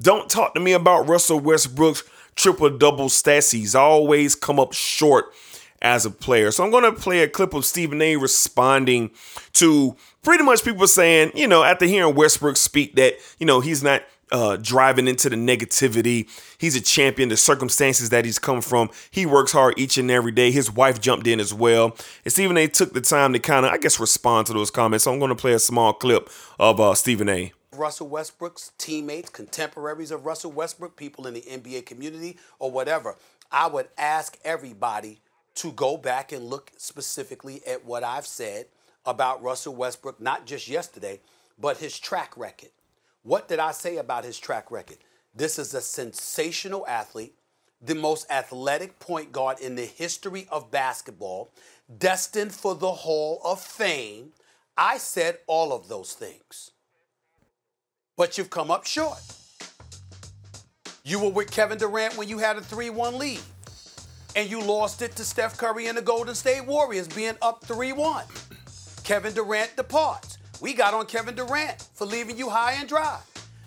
Don't 0.00 0.28
talk 0.28 0.54
to 0.54 0.60
me 0.60 0.72
about 0.72 1.08
Russell 1.08 1.40
Westbrook's 1.40 2.02
triple 2.34 2.70
double 2.70 3.08
stats. 3.08 3.52
He's 3.52 3.74
always 3.74 4.34
come 4.34 4.58
up 4.58 4.72
short 4.72 5.34
as 5.82 6.06
a 6.06 6.10
player. 6.10 6.50
So 6.50 6.64
I'm 6.64 6.70
going 6.70 6.84
to 6.84 6.92
play 6.92 7.22
a 7.22 7.28
clip 7.28 7.52
of 7.52 7.66
Stephen 7.66 8.00
A 8.00 8.16
responding 8.16 9.10
to 9.54 9.96
pretty 10.22 10.44
much 10.44 10.64
people 10.64 10.86
saying, 10.86 11.32
you 11.34 11.46
know, 11.46 11.62
after 11.62 11.84
hearing 11.84 12.14
Westbrook 12.14 12.56
speak 12.56 12.94
that, 12.94 13.14
you 13.38 13.46
know, 13.46 13.60
he's 13.60 13.82
not 13.82 14.02
uh, 14.30 14.56
driving 14.56 15.08
into 15.08 15.28
the 15.28 15.36
negativity. 15.36 16.28
He's 16.56 16.74
a 16.74 16.80
champion. 16.80 17.28
The 17.28 17.36
circumstances 17.36 18.08
that 18.10 18.24
he's 18.24 18.38
come 18.38 18.62
from, 18.62 18.88
he 19.10 19.26
works 19.26 19.52
hard 19.52 19.74
each 19.76 19.98
and 19.98 20.10
every 20.10 20.32
day. 20.32 20.50
His 20.50 20.70
wife 20.70 21.00
jumped 21.00 21.26
in 21.26 21.38
as 21.38 21.52
well. 21.52 21.96
And 22.24 22.32
Stephen 22.32 22.56
A. 22.56 22.66
took 22.66 22.94
the 22.94 23.02
time 23.02 23.34
to 23.34 23.38
kind 23.38 23.66
of, 23.66 23.72
I 23.72 23.78
guess, 23.78 24.00
respond 24.00 24.46
to 24.46 24.54
those 24.54 24.70
comments. 24.70 25.04
So 25.04 25.12
I'm 25.12 25.18
going 25.18 25.28
to 25.28 25.34
play 25.34 25.52
a 25.52 25.58
small 25.58 25.92
clip 25.92 26.30
of 26.58 26.80
uh, 26.80 26.94
Stephen 26.94 27.28
A. 27.28 27.52
Russell 27.74 28.08
Westbrook's 28.08 28.72
teammates, 28.78 29.30
contemporaries 29.30 30.10
of 30.10 30.26
Russell 30.26 30.52
Westbrook, 30.52 30.96
people 30.96 31.26
in 31.26 31.34
the 31.34 31.40
NBA 31.40 31.86
community, 31.86 32.38
or 32.58 32.70
whatever. 32.70 33.16
I 33.50 33.66
would 33.66 33.88
ask 33.98 34.38
everybody 34.44 35.21
to 35.56 35.72
go 35.72 35.96
back 35.96 36.32
and 36.32 36.44
look 36.44 36.72
specifically 36.76 37.60
at 37.66 37.84
what 37.84 38.04
I've 38.04 38.26
said 38.26 38.66
about 39.04 39.42
Russell 39.42 39.74
Westbrook, 39.74 40.20
not 40.20 40.46
just 40.46 40.68
yesterday, 40.68 41.20
but 41.58 41.78
his 41.78 41.98
track 41.98 42.36
record. 42.36 42.70
What 43.22 43.48
did 43.48 43.58
I 43.58 43.72
say 43.72 43.98
about 43.98 44.24
his 44.24 44.38
track 44.38 44.70
record? 44.70 44.98
This 45.34 45.58
is 45.58 45.74
a 45.74 45.80
sensational 45.80 46.86
athlete, 46.86 47.34
the 47.80 47.94
most 47.94 48.30
athletic 48.30 48.98
point 48.98 49.32
guard 49.32 49.60
in 49.60 49.76
the 49.76 49.84
history 49.84 50.46
of 50.50 50.70
basketball, 50.70 51.50
destined 51.98 52.52
for 52.52 52.74
the 52.74 52.92
Hall 52.92 53.40
of 53.44 53.60
Fame. 53.60 54.32
I 54.76 54.98
said 54.98 55.38
all 55.46 55.72
of 55.72 55.88
those 55.88 56.12
things. 56.12 56.70
But 58.16 58.36
you've 58.36 58.50
come 58.50 58.70
up 58.70 58.86
short. 58.86 59.20
You 61.04 61.18
were 61.18 61.30
with 61.30 61.50
Kevin 61.50 61.78
Durant 61.78 62.16
when 62.16 62.28
you 62.28 62.38
had 62.38 62.56
a 62.56 62.60
3 62.60 62.90
1 62.90 63.18
lead, 63.18 63.40
and 64.34 64.50
you 64.50 64.62
lost 64.62 65.02
it 65.02 65.14
to 65.16 65.24
Steph 65.24 65.56
Curry 65.56 65.86
and 65.86 65.96
the 65.96 66.02
Golden 66.02 66.34
State 66.34 66.64
Warriors 66.66 67.08
being 67.08 67.36
up 67.42 67.64
3 67.64 67.92
1. 67.92 68.24
Kevin 69.04 69.34
Durant 69.34 69.76
departs. 69.76 70.38
We 70.60 70.74
got 70.74 70.94
on 70.94 71.06
Kevin 71.06 71.34
Durant 71.34 71.88
for 71.94 72.06
leaving 72.06 72.38
you 72.38 72.48
high 72.48 72.74
and 72.74 72.88
dry. 72.88 73.18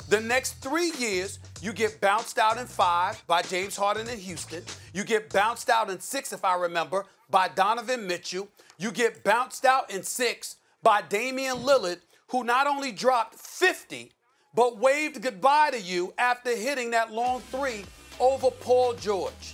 The 0.07 0.21
next 0.21 0.53
three 0.61 0.91
years, 0.97 1.39
you 1.61 1.73
get 1.73 1.99
bounced 1.99 2.37
out 2.37 2.57
in 2.57 2.67
five 2.67 3.21
by 3.27 3.41
James 3.41 3.75
Harden 3.75 4.07
in 4.07 4.19
Houston. 4.19 4.63
You 4.93 5.03
get 5.03 5.31
bounced 5.31 5.69
out 5.69 5.89
in 5.89 5.99
six, 5.99 6.31
if 6.31 6.45
I 6.45 6.55
remember, 6.55 7.05
by 7.29 7.47
Donovan 7.49 8.07
Mitchell. 8.07 8.47
You 8.77 8.91
get 8.91 9.23
bounced 9.23 9.65
out 9.65 9.91
in 9.91 10.03
six 10.03 10.57
by 10.83 11.01
Damian 11.01 11.57
Lillard, 11.57 12.01
who 12.27 12.43
not 12.43 12.67
only 12.67 12.91
dropped 12.91 13.35
50, 13.35 14.11
but 14.53 14.77
waved 14.77 15.21
goodbye 15.21 15.71
to 15.71 15.81
you 15.81 16.13
after 16.17 16.55
hitting 16.55 16.91
that 16.91 17.11
long 17.11 17.41
three 17.41 17.83
over 18.19 18.51
Paul 18.51 18.93
George. 18.93 19.53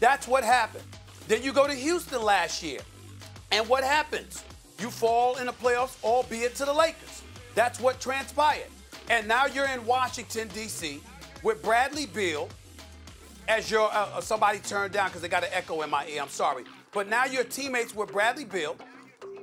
That's 0.00 0.28
what 0.28 0.44
happened. 0.44 0.84
Then 1.28 1.42
you 1.42 1.52
go 1.52 1.66
to 1.66 1.74
Houston 1.74 2.22
last 2.22 2.62
year. 2.62 2.80
And 3.52 3.68
what 3.68 3.84
happens? 3.84 4.44
You 4.78 4.90
fall 4.90 5.36
in 5.36 5.46
the 5.46 5.52
playoffs, 5.52 6.02
albeit 6.04 6.54
to 6.56 6.64
the 6.64 6.72
Lakers. 6.72 7.22
That's 7.54 7.80
what 7.80 8.00
transpired. 8.00 8.68
And 9.08 9.26
now 9.26 9.46
you're 9.46 9.68
in 9.68 9.84
Washington, 9.86 10.48
D.C. 10.48 11.00
with 11.42 11.62
Bradley 11.62 12.06
Beal 12.06 12.48
as 13.48 13.70
your 13.70 13.88
uh, 13.92 14.08
uh 14.14 14.20
somebody 14.20 14.58
turned 14.58 14.92
down 14.92 15.08
because 15.08 15.22
they 15.22 15.28
got 15.28 15.44
an 15.44 15.50
echo 15.52 15.82
in 15.82 15.90
my 15.90 16.06
ear. 16.08 16.20
I'm 16.20 16.28
sorry. 16.28 16.64
But 16.92 17.08
now 17.08 17.24
you're 17.24 17.44
teammates 17.44 17.94
with 17.94 18.12
Bradley 18.12 18.44
Beal 18.44 18.76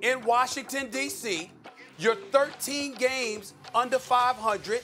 in 0.02 0.22
Washington, 0.24 0.90
D.C. 0.90 1.50
You're 1.98 2.16
13 2.16 2.96
games 2.96 3.54
under 3.74 4.00
500, 4.00 4.82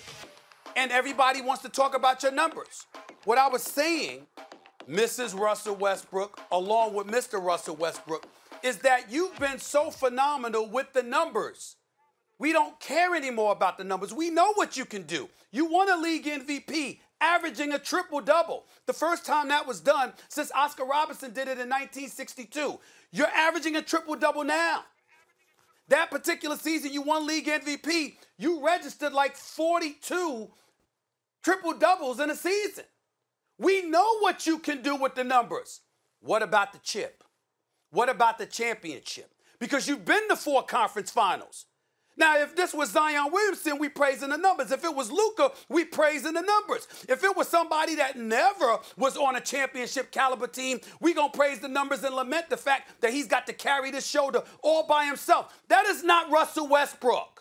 and 0.75 0.91
everybody 0.91 1.41
wants 1.41 1.61
to 1.63 1.69
talk 1.69 1.95
about 1.95 2.23
your 2.23 2.31
numbers. 2.31 2.85
What 3.25 3.37
I 3.37 3.47
was 3.49 3.63
saying, 3.63 4.27
Mrs. 4.89 5.39
Russell 5.39 5.75
Westbrook, 5.75 6.41
along 6.51 6.95
with 6.95 7.05
Mr. 7.05 7.43
Russell 7.43 7.75
Westbrook, 7.75 8.27
is 8.63 8.79
that 8.79 9.11
you've 9.11 9.37
been 9.37 9.59
so 9.59 9.91
phenomenal 9.91 10.67
with 10.67 10.91
the 10.93 11.03
numbers. 11.03 11.75
We 12.39 12.53
don't 12.53 12.79
care 12.79 13.15
anymore 13.15 13.51
about 13.51 13.77
the 13.77 13.83
numbers. 13.83 14.13
We 14.13 14.31
know 14.31 14.51
what 14.55 14.77
you 14.77 14.85
can 14.85 15.03
do. 15.03 15.29
You 15.51 15.65
won 15.65 15.91
a 15.91 15.97
league 15.97 16.25
MVP, 16.25 16.99
averaging 17.21 17.73
a 17.73 17.79
triple 17.79 18.21
double. 18.21 18.65
The 18.87 18.93
first 18.93 19.25
time 19.25 19.49
that 19.49 19.67
was 19.67 19.79
done 19.79 20.13
since 20.27 20.51
Oscar 20.53 20.85
Robertson 20.85 21.33
did 21.33 21.47
it 21.47 21.59
in 21.59 21.69
1962. 21.69 22.79
You're 23.11 23.27
averaging 23.27 23.75
a 23.75 23.83
triple 23.83 24.15
double 24.15 24.43
now. 24.43 24.85
That 25.89 26.09
particular 26.09 26.55
season, 26.55 26.93
you 26.93 27.03
won 27.03 27.27
league 27.27 27.47
MVP. 27.47 28.15
You 28.37 28.65
registered 28.65 29.13
like 29.13 29.35
42 29.35 30.49
triple 31.43 31.73
doubles 31.73 32.19
in 32.19 32.31
a 32.31 32.35
season. 32.35 32.85
We 33.59 33.83
know 33.83 34.19
what 34.19 34.47
you 34.47 34.57
can 34.57 34.81
do 34.81 34.95
with 34.95 35.15
the 35.15 35.23
numbers. 35.23 35.81
What 36.21 36.41
about 36.41 36.71
the 36.71 36.79
chip? 36.79 37.23
What 37.91 38.09
about 38.09 38.37
the 38.37 38.45
championship? 38.45 39.31
Because 39.59 39.87
you've 39.87 40.05
been 40.05 40.27
to 40.29 40.35
four 40.37 40.63
conference 40.63 41.11
finals. 41.11 41.65
Now, 42.15 42.37
if 42.37 42.53
this 42.55 42.73
was 42.73 42.91
Zion 42.91 43.31
Williamson, 43.31 43.77
we 43.77 43.87
praising 43.87 44.29
the 44.29 44.37
numbers. 44.37 44.71
If 44.71 44.83
it 44.83 44.93
was 44.93 45.09
Luka, 45.09 45.51
we 45.69 45.85
praising 45.85 46.33
the 46.33 46.41
numbers. 46.41 46.87
If 47.07 47.23
it 47.23 47.35
was 47.35 47.47
somebody 47.47 47.95
that 47.95 48.17
never 48.17 48.77
was 48.97 49.15
on 49.15 49.37
a 49.37 49.41
championship 49.41 50.11
caliber 50.11 50.47
team, 50.47 50.81
we 50.99 51.13
gonna 51.13 51.31
praise 51.31 51.59
the 51.59 51.69
numbers 51.69 52.03
and 52.03 52.13
lament 52.13 52.49
the 52.49 52.57
fact 52.57 53.01
that 53.01 53.11
he's 53.11 53.27
got 53.27 53.47
to 53.47 53.53
carry 53.53 53.89
this 53.91 54.05
shoulder 54.05 54.43
all 54.61 54.85
by 54.85 55.05
himself. 55.05 55.57
That 55.69 55.85
is 55.85 56.03
not 56.03 56.29
Russell 56.29 56.67
Westbrook. 56.67 57.38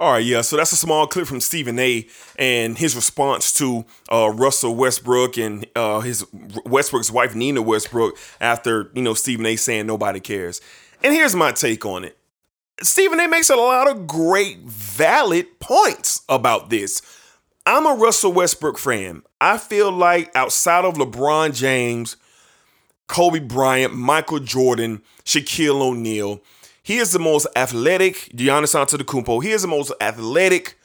All 0.00 0.12
right, 0.12 0.24
yeah. 0.24 0.42
So 0.42 0.56
that's 0.56 0.70
a 0.70 0.76
small 0.76 1.08
clip 1.08 1.26
from 1.26 1.40
Stephen 1.40 1.76
A. 1.80 2.06
and 2.38 2.78
his 2.78 2.94
response 2.94 3.52
to 3.54 3.84
uh, 4.12 4.30
Russell 4.30 4.76
Westbrook 4.76 5.36
and 5.36 5.66
uh, 5.74 6.00
his 6.00 6.24
Westbrook's 6.64 7.10
wife 7.10 7.34
Nina 7.34 7.62
Westbrook 7.62 8.16
after 8.40 8.92
you 8.94 9.02
know 9.02 9.14
Stephen 9.14 9.44
A. 9.46 9.56
saying 9.56 9.86
nobody 9.86 10.20
cares. 10.20 10.60
And 11.02 11.12
here's 11.12 11.34
my 11.34 11.50
take 11.50 11.84
on 11.84 12.04
it. 12.04 12.16
Stephen 12.80 13.18
A. 13.18 13.26
makes 13.26 13.50
a 13.50 13.56
lot 13.56 13.90
of 13.90 14.06
great, 14.06 14.60
valid 14.60 15.58
points 15.58 16.22
about 16.28 16.70
this. 16.70 17.02
I'm 17.66 17.84
a 17.84 17.94
Russell 17.94 18.32
Westbrook 18.32 18.78
fan. 18.78 19.22
I 19.40 19.58
feel 19.58 19.90
like 19.90 20.30
outside 20.36 20.84
of 20.84 20.94
LeBron 20.94 21.54
James, 21.56 22.16
Kobe 23.08 23.40
Bryant, 23.40 23.94
Michael 23.94 24.38
Jordan, 24.38 25.02
Shaquille 25.24 25.80
O'Neal 25.80 26.40
he 26.88 26.96
is 26.96 27.12
the 27.12 27.18
most 27.18 27.46
athletic, 27.54 28.30
Giannis 28.34 28.74
Antetokounmpo. 28.74 29.42
He 29.42 29.50
is 29.50 29.60
the 29.60 29.68
most 29.68 29.92
athletic, 30.00 30.78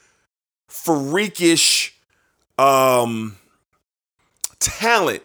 freakish 0.66 1.98
um, 2.58 3.38
talent 4.58 5.22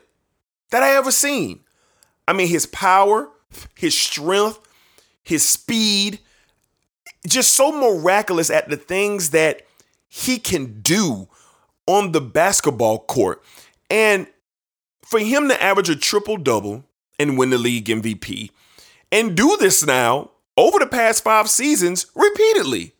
that 0.71 0.81
I 0.81 0.95
ever 0.95 1.11
seen. 1.11 1.59
I 2.29 2.31
mean, 2.31 2.47
his 2.47 2.65
power, 2.65 3.27
his 3.75 3.93
strength, 3.93 4.57
his 5.21 5.45
speed, 5.45 6.19
just 7.27 7.55
so 7.55 7.73
miraculous 7.73 8.49
at 8.49 8.69
the 8.69 8.77
things 8.77 9.31
that 9.31 9.63
he 10.07 10.39
can 10.39 10.79
do 10.79 11.27
on 11.87 12.13
the 12.13 12.21
basketball 12.21 12.99
court. 12.99 13.43
And 13.89 14.27
for 15.03 15.19
him 15.19 15.49
to 15.49 15.61
average 15.61 15.89
a 15.89 15.97
triple 15.97 16.37
double 16.37 16.85
and 17.19 17.37
win 17.37 17.49
the 17.49 17.57
league 17.57 17.87
MVP 17.87 18.51
and 19.11 19.35
do 19.35 19.57
this 19.57 19.85
now 19.85 20.31
over 20.59 20.79
the 20.79 20.87
past 20.87 21.23
five 21.23 21.49
seasons 21.49 22.07
repeatedly. 22.15 22.93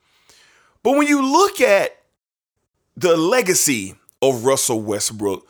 But 0.84 0.98
when 0.98 1.08
you 1.08 1.22
look 1.22 1.60
at 1.60 1.92
the 2.96 3.18
legacy 3.18 3.96
of 4.22 4.46
Russell 4.46 4.82
Westbrook, 4.82 5.46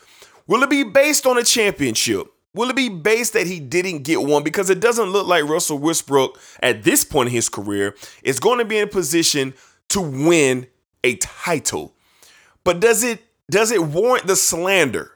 will 0.47 0.63
it 0.63 0.69
be 0.69 0.83
based 0.83 1.25
on 1.25 1.37
a 1.37 1.43
championship? 1.43 2.27
Will 2.55 2.71
it 2.71 2.75
be 2.75 2.89
based 2.89 3.33
that 3.33 3.45
he 3.45 3.59
didn't 3.59 4.03
get 4.03 4.21
one? 4.23 4.43
Because 4.43 4.69
it 4.69 4.79
doesn't 4.79 5.11
look 5.11 5.27
like 5.27 5.43
Russell 5.43 5.77
Westbrook 5.77 6.39
at 6.61 6.83
this 6.83 7.03
point 7.03 7.29
in 7.29 7.35
his 7.35 7.47
career 7.47 7.95
is 8.23 8.39
going 8.39 8.57
to 8.57 8.65
be 8.65 8.77
in 8.77 8.85
a 8.85 8.87
position 8.87 9.53
to 9.89 10.01
win 10.01 10.67
a 11.03 11.15
title. 11.17 11.93
But 12.63 12.79
does 12.79 13.03
it 13.03 13.21
does 13.49 13.71
it 13.71 13.83
warrant 13.83 14.27
the 14.27 14.35
slander? 14.35 15.11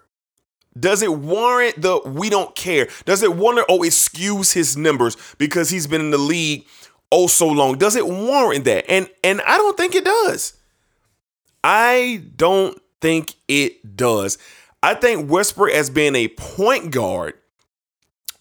Does 0.79 1.03
it 1.03 1.13
warrant 1.13 1.81
the 1.81 1.99
we 2.05 2.29
don't 2.29 2.55
care? 2.55 2.87
Does 3.05 3.23
it 3.23 3.35
warrant 3.35 3.65
oh 3.69 3.83
excuse 3.83 4.51
his 4.51 4.77
numbers 4.77 5.17
because 5.37 5.69
he's 5.69 5.87
been 5.87 6.01
in 6.01 6.11
the 6.11 6.17
league 6.17 6.65
oh 7.13 7.27
so 7.27 7.47
long? 7.47 7.77
Does 7.77 7.95
it 7.95 8.07
warrant 8.07 8.65
that? 8.65 8.89
And 8.89 9.07
and 9.23 9.41
I 9.41 9.57
don't 9.57 9.77
think 9.77 9.95
it 9.95 10.03
does. 10.03 10.53
I 11.63 12.23
don't 12.35 12.81
think 12.99 13.35
it 13.47 13.95
does. 13.95 14.37
I 14.81 14.95
think 14.95 15.29
Westbrook 15.29 15.71
as 15.71 15.89
being 15.89 16.15
a 16.15 16.27
point 16.29 16.91
guard, 16.91 17.35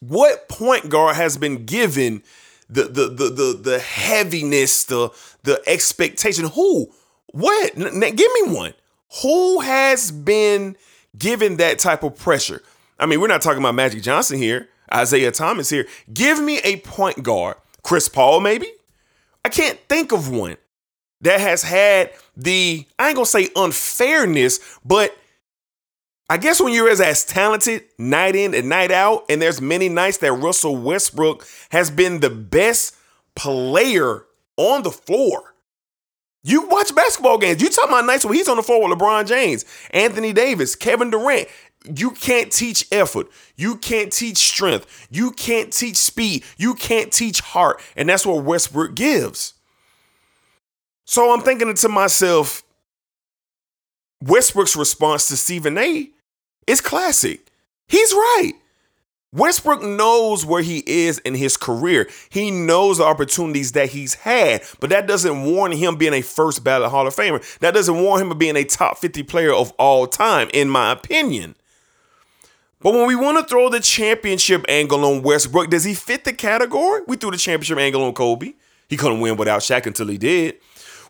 what 0.00 0.48
point 0.48 0.88
guard 0.88 1.16
has 1.16 1.36
been 1.36 1.66
given 1.66 2.22
the 2.68 2.84
the 2.84 3.08
the 3.08 3.28
the, 3.28 3.60
the 3.62 3.78
heaviness, 3.78 4.84
the 4.84 5.10
the 5.44 5.62
expectation? 5.66 6.46
Who? 6.46 6.90
What? 7.26 7.76
N- 7.76 8.00
give 8.00 8.30
me 8.32 8.54
one. 8.54 8.74
Who 9.22 9.60
has 9.60 10.10
been 10.10 10.76
given 11.16 11.58
that 11.58 11.78
type 11.78 12.02
of 12.02 12.16
pressure? 12.16 12.62
I 12.98 13.06
mean, 13.06 13.20
we're 13.20 13.28
not 13.28 13.42
talking 13.42 13.60
about 13.60 13.74
Magic 13.74 14.02
Johnson 14.02 14.38
here, 14.38 14.68
Isaiah 14.92 15.30
Thomas 15.30 15.68
here. 15.68 15.86
Give 16.12 16.40
me 16.40 16.60
a 16.64 16.78
point 16.78 17.22
guard. 17.22 17.56
Chris 17.82 18.08
Paul, 18.08 18.40
maybe? 18.40 18.68
I 19.44 19.48
can't 19.48 19.78
think 19.88 20.12
of 20.12 20.30
one 20.30 20.56
that 21.20 21.40
has 21.40 21.62
had 21.62 22.10
the, 22.36 22.86
I 22.98 23.08
ain't 23.08 23.16
gonna 23.16 23.26
say 23.26 23.48
unfairness, 23.56 24.60
but 24.84 25.16
I 26.28 26.36
guess 26.38 26.60
when 26.60 26.72
you're 26.72 26.88
as, 26.88 27.00
as 27.00 27.24
talented 27.24 27.84
night 27.98 28.34
in 28.34 28.54
and 28.54 28.68
night 28.68 28.90
out, 28.90 29.24
and 29.28 29.42
there's 29.42 29.60
many 29.60 29.88
nights 29.88 30.18
that 30.18 30.32
Russell 30.32 30.76
Westbrook 30.76 31.46
has 31.70 31.90
been 31.90 32.20
the 32.20 32.30
best 32.30 32.96
player 33.34 34.24
on 34.56 34.82
the 34.82 34.90
floor. 34.90 35.54
You 36.44 36.66
watch 36.68 36.94
basketball 36.94 37.38
games. 37.38 37.62
You 37.62 37.68
talk 37.68 37.88
about 37.88 38.06
nights 38.06 38.24
when 38.24 38.34
he's 38.34 38.48
on 38.48 38.56
the 38.56 38.62
floor 38.62 38.88
with 38.88 38.98
LeBron 38.98 39.26
James, 39.28 39.64
Anthony 39.90 40.32
Davis, 40.32 40.74
Kevin 40.74 41.10
Durant. 41.10 41.48
You 41.84 42.10
can't 42.12 42.52
teach 42.52 42.86
effort. 42.92 43.28
You 43.56 43.76
can't 43.76 44.12
teach 44.12 44.38
strength. 44.38 45.08
You 45.10 45.32
can't 45.32 45.72
teach 45.72 45.96
speed. 45.96 46.44
You 46.56 46.74
can't 46.74 47.12
teach 47.12 47.40
heart. 47.40 47.80
And 47.96 48.08
that's 48.08 48.26
what 48.26 48.44
Westbrook 48.44 48.94
gives. 48.94 49.54
So 51.04 51.32
I'm 51.32 51.40
thinking 51.40 51.74
to 51.74 51.88
myself, 51.88 52.62
Westbrook's 54.22 54.76
response 54.76 55.28
to 55.28 55.36
Stephen 55.36 55.76
A 55.78 56.10
is 56.66 56.80
classic. 56.80 57.40
He's 57.88 58.12
right. 58.12 58.52
Westbrook 59.34 59.82
knows 59.82 60.44
where 60.44 60.60
he 60.62 60.82
is 60.86 61.18
in 61.20 61.34
his 61.34 61.56
career. 61.56 62.08
He 62.28 62.50
knows 62.50 62.98
the 62.98 63.04
opportunities 63.04 63.72
that 63.72 63.88
he's 63.88 64.14
had, 64.14 64.62
but 64.78 64.90
that 64.90 65.06
doesn't 65.06 65.44
warrant 65.44 65.76
him 65.76 65.96
being 65.96 66.12
a 66.12 66.20
first 66.20 66.62
ballot 66.62 66.90
Hall 66.90 67.06
of 67.06 67.16
Famer. 67.16 67.58
That 67.60 67.72
doesn't 67.72 67.98
warrant 67.98 68.26
him 68.26 68.30
of 68.30 68.38
being 68.38 68.56
a 68.56 68.64
top 68.64 68.98
50 68.98 69.22
player 69.22 69.52
of 69.52 69.72
all 69.72 70.06
time, 70.06 70.50
in 70.52 70.68
my 70.68 70.92
opinion. 70.92 71.56
But 72.82 72.94
when 72.94 73.06
we 73.06 73.14
want 73.14 73.38
to 73.38 73.44
throw 73.44 73.68
the 73.68 73.80
championship 73.80 74.64
angle 74.68 75.04
on 75.04 75.22
Westbrook, 75.22 75.70
does 75.70 75.84
he 75.84 75.94
fit 75.94 76.24
the 76.24 76.32
category? 76.32 77.02
We 77.06 77.16
threw 77.16 77.30
the 77.30 77.36
championship 77.36 77.78
angle 77.78 78.02
on 78.02 78.12
Kobe. 78.12 78.54
He 78.88 78.96
couldn't 78.96 79.20
win 79.20 79.36
without 79.36 79.60
Shaq 79.60 79.86
until 79.86 80.08
he 80.08 80.18
did. 80.18 80.56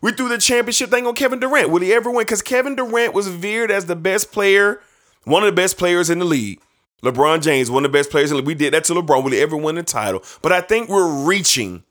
We 0.01 0.11
threw 0.11 0.29
the 0.29 0.37
championship 0.37 0.89
thing 0.89 1.07
on 1.07 1.15
Kevin 1.15 1.39
Durant. 1.39 1.69
Will 1.69 1.81
he 1.81 1.93
ever 1.93 2.11
win? 2.11 2.21
Because 2.21 2.41
Kevin 2.41 2.75
Durant 2.75 3.13
was 3.13 3.27
veered 3.27 3.71
as 3.71 3.87
the 3.87 3.95
best 3.95 4.31
player, 4.31 4.81
one 5.23 5.43
of 5.43 5.47
the 5.47 5.55
best 5.55 5.77
players 5.77 6.09
in 6.09 6.19
the 6.19 6.25
league. 6.25 6.59
LeBron 7.01 7.41
James, 7.41 7.71
one 7.71 7.83
of 7.85 7.91
the 7.91 7.97
best 7.97 8.11
players 8.11 8.29
in 8.29 8.35
the 8.35 8.41
league. 8.41 8.47
We 8.47 8.55
did 8.55 8.73
that 8.73 8.83
to 8.85 8.93
LeBron. 8.93 9.23
Will 9.23 9.31
he 9.31 9.41
ever 9.41 9.57
win 9.57 9.75
the 9.75 9.83
title? 9.83 10.23
But 10.41 10.51
I 10.51 10.61
think 10.61 10.89
we're 10.89 11.25
reaching 11.25 11.83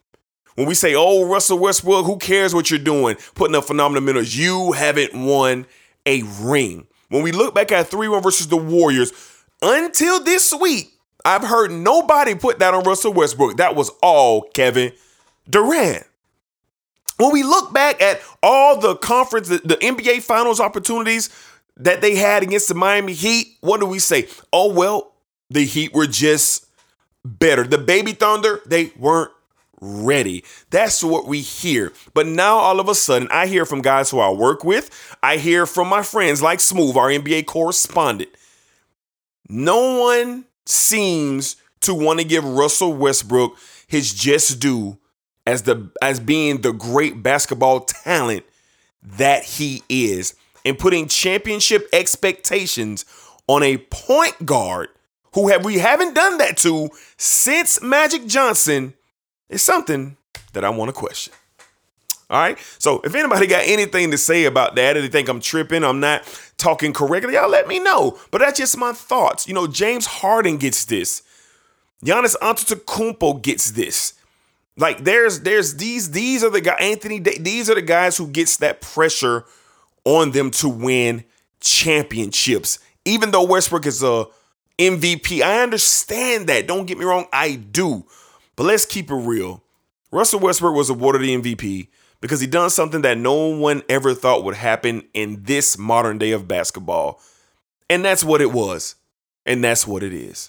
when 0.54 0.66
we 0.66 0.74
say, 0.74 0.94
oh, 0.94 1.26
Russell 1.26 1.58
Westbrook, 1.58 2.06
who 2.06 2.18
cares 2.18 2.54
what 2.54 2.70
you're 2.70 2.78
doing? 2.78 3.16
Putting 3.34 3.56
up 3.56 3.64
phenomenal 3.64 4.02
minutes. 4.02 4.36
You 4.36 4.72
haven't 4.72 5.14
won 5.14 5.66
a 6.06 6.22
ring. 6.40 6.86
When 7.08 7.22
we 7.22 7.32
look 7.32 7.54
back 7.54 7.72
at 7.72 7.88
3 7.88 8.08
1 8.08 8.22
versus 8.22 8.48
the 8.48 8.56
Warriors, 8.56 9.12
until 9.62 10.22
this 10.22 10.52
week, 10.52 10.92
I've 11.24 11.44
heard 11.44 11.70
nobody 11.70 12.34
put 12.34 12.58
that 12.58 12.74
on 12.74 12.82
Russell 12.82 13.12
Westbrook. 13.12 13.56
That 13.58 13.76
was 13.76 13.90
all 14.02 14.42
Kevin 14.54 14.92
Durant. 15.48 16.04
When 17.18 17.32
we 17.32 17.42
look 17.44 17.72
back 17.72 18.02
at 18.02 18.20
all 18.42 18.80
the 18.80 18.96
conference, 18.96 19.48
the, 19.48 19.58
the 19.58 19.76
NBA 19.76 20.22
finals 20.22 20.58
opportunities 20.58 21.30
that 21.76 22.00
they 22.00 22.16
had 22.16 22.42
against 22.42 22.68
the 22.68 22.74
Miami 22.74 23.12
Heat, 23.12 23.56
what 23.60 23.80
do 23.80 23.86
we 23.86 23.98
say? 24.00 24.26
Oh, 24.52 24.72
well, 24.72 25.14
the 25.48 25.64
Heat 25.64 25.94
were 25.94 26.06
just 26.06 26.66
better. 27.24 27.64
The 27.64 27.78
Baby 27.78 28.12
Thunder, 28.12 28.60
they 28.66 28.92
weren't 28.96 29.30
ready. 29.80 30.44
That's 30.70 31.02
what 31.02 31.26
we 31.26 31.40
hear. 31.40 31.92
But 32.14 32.26
now 32.26 32.56
all 32.56 32.80
of 32.80 32.88
a 32.88 32.94
sudden, 32.94 33.28
I 33.30 33.46
hear 33.46 33.64
from 33.64 33.82
guys 33.82 34.10
who 34.10 34.18
I 34.18 34.30
work 34.30 34.64
with, 34.64 34.90
I 35.22 35.36
hear 35.36 35.66
from 35.66 35.88
my 35.88 36.02
friends 36.02 36.42
like 36.42 36.60
Smooth, 36.60 36.96
our 36.96 37.08
NBA 37.08 37.46
correspondent. 37.46 38.30
No 39.48 40.00
one 40.00 40.44
seems 40.66 41.56
to 41.80 41.94
want 41.94 42.20
to 42.20 42.24
give 42.24 42.44
Russell 42.44 42.94
Westbrook 42.94 43.56
his 43.86 44.14
just 44.14 44.60
due 44.60 44.98
as 45.46 45.62
the 45.62 45.90
as 46.00 46.20
being 46.20 46.60
the 46.60 46.72
great 46.72 47.22
basketball 47.22 47.80
talent 47.80 48.44
that 49.02 49.44
he 49.44 49.82
is 49.88 50.34
and 50.64 50.78
putting 50.78 51.08
championship 51.08 51.88
expectations 51.92 53.04
on 53.48 53.62
a 53.62 53.78
point 53.78 54.46
guard 54.46 54.88
who 55.34 55.48
have 55.48 55.64
we 55.64 55.78
haven't 55.78 56.14
done 56.14 56.38
that 56.38 56.56
to 56.58 56.88
since 57.16 57.82
Magic 57.82 58.26
Johnson 58.26 58.94
is 59.48 59.62
something 59.62 60.16
that 60.52 60.64
I 60.64 60.70
want 60.70 60.88
to 60.88 60.92
question. 60.92 61.32
All 62.32 62.38
right. 62.38 62.58
So 62.78 63.02
if 63.02 63.14
anybody 63.14 63.46
got 63.46 63.64
anything 63.66 64.10
to 64.10 64.16
say 64.18 64.46
about 64.46 64.74
that, 64.76 64.96
or 64.96 65.02
they 65.02 65.08
think 65.08 65.28
I'm 65.28 65.38
tripping, 65.38 65.84
I'm 65.84 66.00
not 66.00 66.22
talking 66.56 66.94
correctly, 66.94 67.34
y'all 67.34 67.50
let 67.50 67.68
me 67.68 67.78
know. 67.78 68.18
But 68.30 68.38
that's 68.38 68.58
just 68.58 68.78
my 68.78 68.94
thoughts. 68.94 69.46
You 69.46 69.52
know, 69.52 69.66
James 69.66 70.06
Harden 70.06 70.56
gets 70.56 70.86
this. 70.86 71.22
Giannis 72.02 72.34
Antetokounmpo 72.38 73.42
gets 73.42 73.72
this. 73.72 74.14
Like 74.78 75.04
there's 75.04 75.40
there's 75.40 75.76
these 75.76 76.12
these 76.12 76.42
are 76.42 76.48
the 76.48 76.62
guys 76.62 76.78
Anthony 76.80 77.18
these 77.18 77.68
are 77.68 77.74
the 77.74 77.82
guys 77.82 78.16
who 78.16 78.26
gets 78.26 78.56
that 78.56 78.80
pressure 78.80 79.44
on 80.06 80.30
them 80.30 80.50
to 80.52 80.70
win 80.70 81.24
championships. 81.60 82.78
Even 83.04 83.30
though 83.30 83.44
Westbrook 83.44 83.84
is 83.84 84.02
a 84.02 84.24
MVP, 84.78 85.42
I 85.42 85.62
understand 85.62 86.46
that. 86.46 86.66
Don't 86.66 86.86
get 86.86 86.96
me 86.96 87.04
wrong, 87.04 87.26
I 87.30 87.56
do. 87.56 88.06
But 88.56 88.64
let's 88.64 88.86
keep 88.86 89.10
it 89.10 89.14
real. 89.14 89.62
Russell 90.10 90.40
Westbrook 90.40 90.74
was 90.74 90.88
awarded 90.88 91.20
the 91.20 91.36
MVP 91.36 91.88
because 92.22 92.40
he 92.40 92.46
done 92.46 92.70
something 92.70 93.02
that 93.02 93.18
no 93.18 93.48
one 93.48 93.82
ever 93.90 94.14
thought 94.14 94.44
would 94.44 94.54
happen 94.54 95.02
in 95.12 95.42
this 95.42 95.76
modern 95.76 96.16
day 96.16 96.30
of 96.30 96.48
basketball. 96.48 97.20
And 97.90 98.02
that's 98.04 98.24
what 98.24 98.40
it 98.40 98.52
was. 98.52 98.94
And 99.44 99.62
that's 99.62 99.86
what 99.86 100.02
it 100.04 100.14
is. 100.14 100.48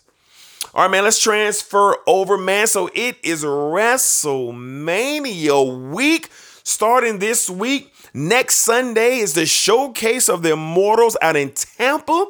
All 0.74 0.84
right, 0.84 0.92
man, 0.92 1.04
let's 1.04 1.22
transfer 1.22 1.98
over, 2.08 2.38
man. 2.38 2.68
So 2.68 2.90
it 2.94 3.18
is 3.24 3.44
WrestleMania 3.44 5.92
week 5.92 6.30
starting 6.64 7.20
this 7.20 7.50
week. 7.50 7.92
Next 8.14 8.60
Sunday 8.60 9.18
is 9.18 9.34
the 9.34 9.48
showcase 9.48 10.30
of 10.30 10.44
the 10.44 10.54
Immortals 10.54 11.18
out 11.22 11.36
in 11.36 11.52
Tampa. 11.52 12.28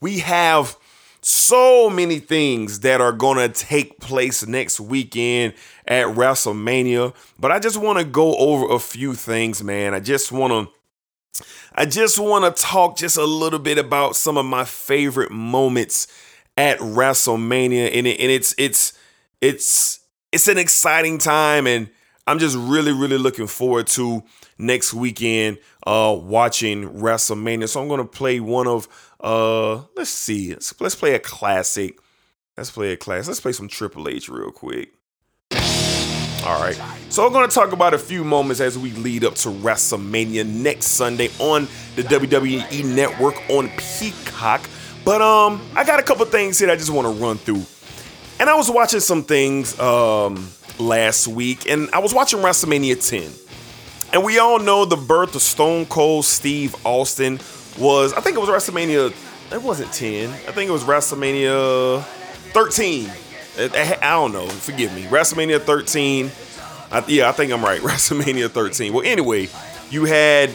We 0.00 0.18
have 0.20 0.76
so 1.26 1.90
many 1.90 2.20
things 2.20 2.80
that 2.80 3.00
are 3.00 3.10
going 3.10 3.36
to 3.36 3.48
take 3.48 3.98
place 3.98 4.46
next 4.46 4.78
weekend 4.78 5.54
at 5.84 6.06
WrestleMania, 6.06 7.16
but 7.36 7.50
I 7.50 7.58
just 7.58 7.76
want 7.78 7.98
to 7.98 8.04
go 8.04 8.36
over 8.36 8.72
a 8.72 8.78
few 8.78 9.12
things, 9.12 9.60
man. 9.60 9.92
I 9.92 9.98
just 9.98 10.30
want 10.30 10.52
to 10.52 11.44
I 11.74 11.84
just 11.84 12.20
want 12.20 12.44
to 12.56 12.62
talk 12.62 12.96
just 12.96 13.16
a 13.16 13.24
little 13.24 13.58
bit 13.58 13.76
about 13.76 14.14
some 14.14 14.38
of 14.38 14.46
my 14.46 14.64
favorite 14.64 15.32
moments 15.32 16.06
at 16.56 16.78
WrestleMania 16.78 17.90
and, 17.92 18.06
it, 18.06 18.20
and 18.20 18.30
it's 18.30 18.54
it's 18.56 18.96
it's 19.40 19.98
it's 20.30 20.46
an 20.46 20.58
exciting 20.58 21.18
time 21.18 21.66
and 21.66 21.90
I'm 22.28 22.38
just 22.38 22.56
really 22.56 22.92
really 22.92 23.18
looking 23.18 23.48
forward 23.48 23.88
to 23.88 24.22
next 24.58 24.94
weekend 24.94 25.58
uh 25.86 26.16
watching 26.18 26.88
WrestleMania. 26.88 27.68
So 27.68 27.80
I'm 27.80 27.88
going 27.88 28.00
to 28.00 28.06
play 28.06 28.40
one 28.40 28.66
of 28.66 28.88
uh 29.20 29.82
let's 29.96 30.10
see. 30.10 30.50
Let's, 30.52 30.80
let's 30.80 30.94
play 30.94 31.14
a 31.14 31.18
classic. 31.18 31.98
Let's 32.56 32.70
play 32.70 32.92
a 32.92 32.96
class. 32.96 33.28
Let's 33.28 33.40
play 33.40 33.52
some 33.52 33.68
Triple 33.68 34.08
H 34.08 34.28
real 34.28 34.50
quick. 34.50 34.92
All 36.46 36.60
right. 36.60 36.80
So 37.08 37.26
I'm 37.26 37.32
going 37.32 37.48
to 37.48 37.54
talk 37.54 37.72
about 37.72 37.92
a 37.92 37.98
few 37.98 38.22
moments 38.22 38.60
as 38.60 38.78
we 38.78 38.92
lead 38.92 39.24
up 39.24 39.34
to 39.36 39.48
WrestleMania 39.48 40.46
next 40.46 40.86
Sunday 40.86 41.28
on 41.40 41.66
the 41.96 42.02
WWE 42.02 42.84
Network 42.84 43.34
on 43.50 43.68
Peacock. 43.98 44.68
But 45.04 45.22
um, 45.22 45.60
I 45.74 45.84
got 45.84 45.98
a 45.98 46.04
couple 46.04 46.24
things 46.26 46.58
here 46.58 46.70
I 46.70 46.76
just 46.76 46.90
want 46.90 47.06
to 47.06 47.22
run 47.22 47.36
through. 47.36 47.64
And 48.38 48.48
I 48.48 48.54
was 48.54 48.70
watching 48.70 49.00
some 49.00 49.24
things 49.24 49.78
um 49.80 50.48
last 50.78 51.26
week, 51.26 51.68
and 51.68 51.90
I 51.92 51.98
was 51.98 52.14
watching 52.14 52.38
WrestleMania 52.40 53.08
10. 53.08 53.45
And 54.16 54.24
we 54.24 54.38
all 54.38 54.58
know 54.58 54.86
the 54.86 54.96
birth 54.96 55.34
of 55.34 55.42
Stone 55.42 55.84
Cold 55.86 56.24
Steve 56.24 56.74
Austin 56.86 57.38
was, 57.78 58.14
I 58.14 58.22
think 58.22 58.34
it 58.34 58.40
was 58.40 58.48
WrestleMania, 58.48 59.12
it 59.52 59.62
wasn't 59.62 59.92
10. 59.92 60.30
I 60.30 60.52
think 60.52 60.70
it 60.70 60.72
was 60.72 60.84
WrestleMania 60.84 62.02
13. 62.02 63.10
I 63.58 63.96
don't 64.00 64.32
know, 64.32 64.46
forgive 64.46 64.94
me. 64.94 65.02
WrestleMania 65.02 65.60
13. 65.60 66.30
I, 66.90 67.04
yeah, 67.08 67.28
I 67.28 67.32
think 67.32 67.52
I'm 67.52 67.62
right. 67.62 67.78
WrestleMania 67.82 68.50
13. 68.50 68.94
Well, 68.94 69.04
anyway, 69.04 69.50
you 69.90 70.06
had 70.06 70.48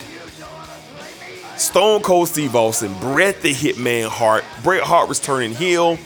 Stone 1.56 2.02
Cold 2.02 2.30
Steve 2.30 2.56
Austin, 2.56 2.92
Bret 3.00 3.44
the 3.44 3.54
Hitman 3.54 4.08
Hart. 4.08 4.44
Bret 4.64 4.82
Hart 4.82 5.08
was 5.08 5.20
turning 5.20 5.54
heel 5.54 6.00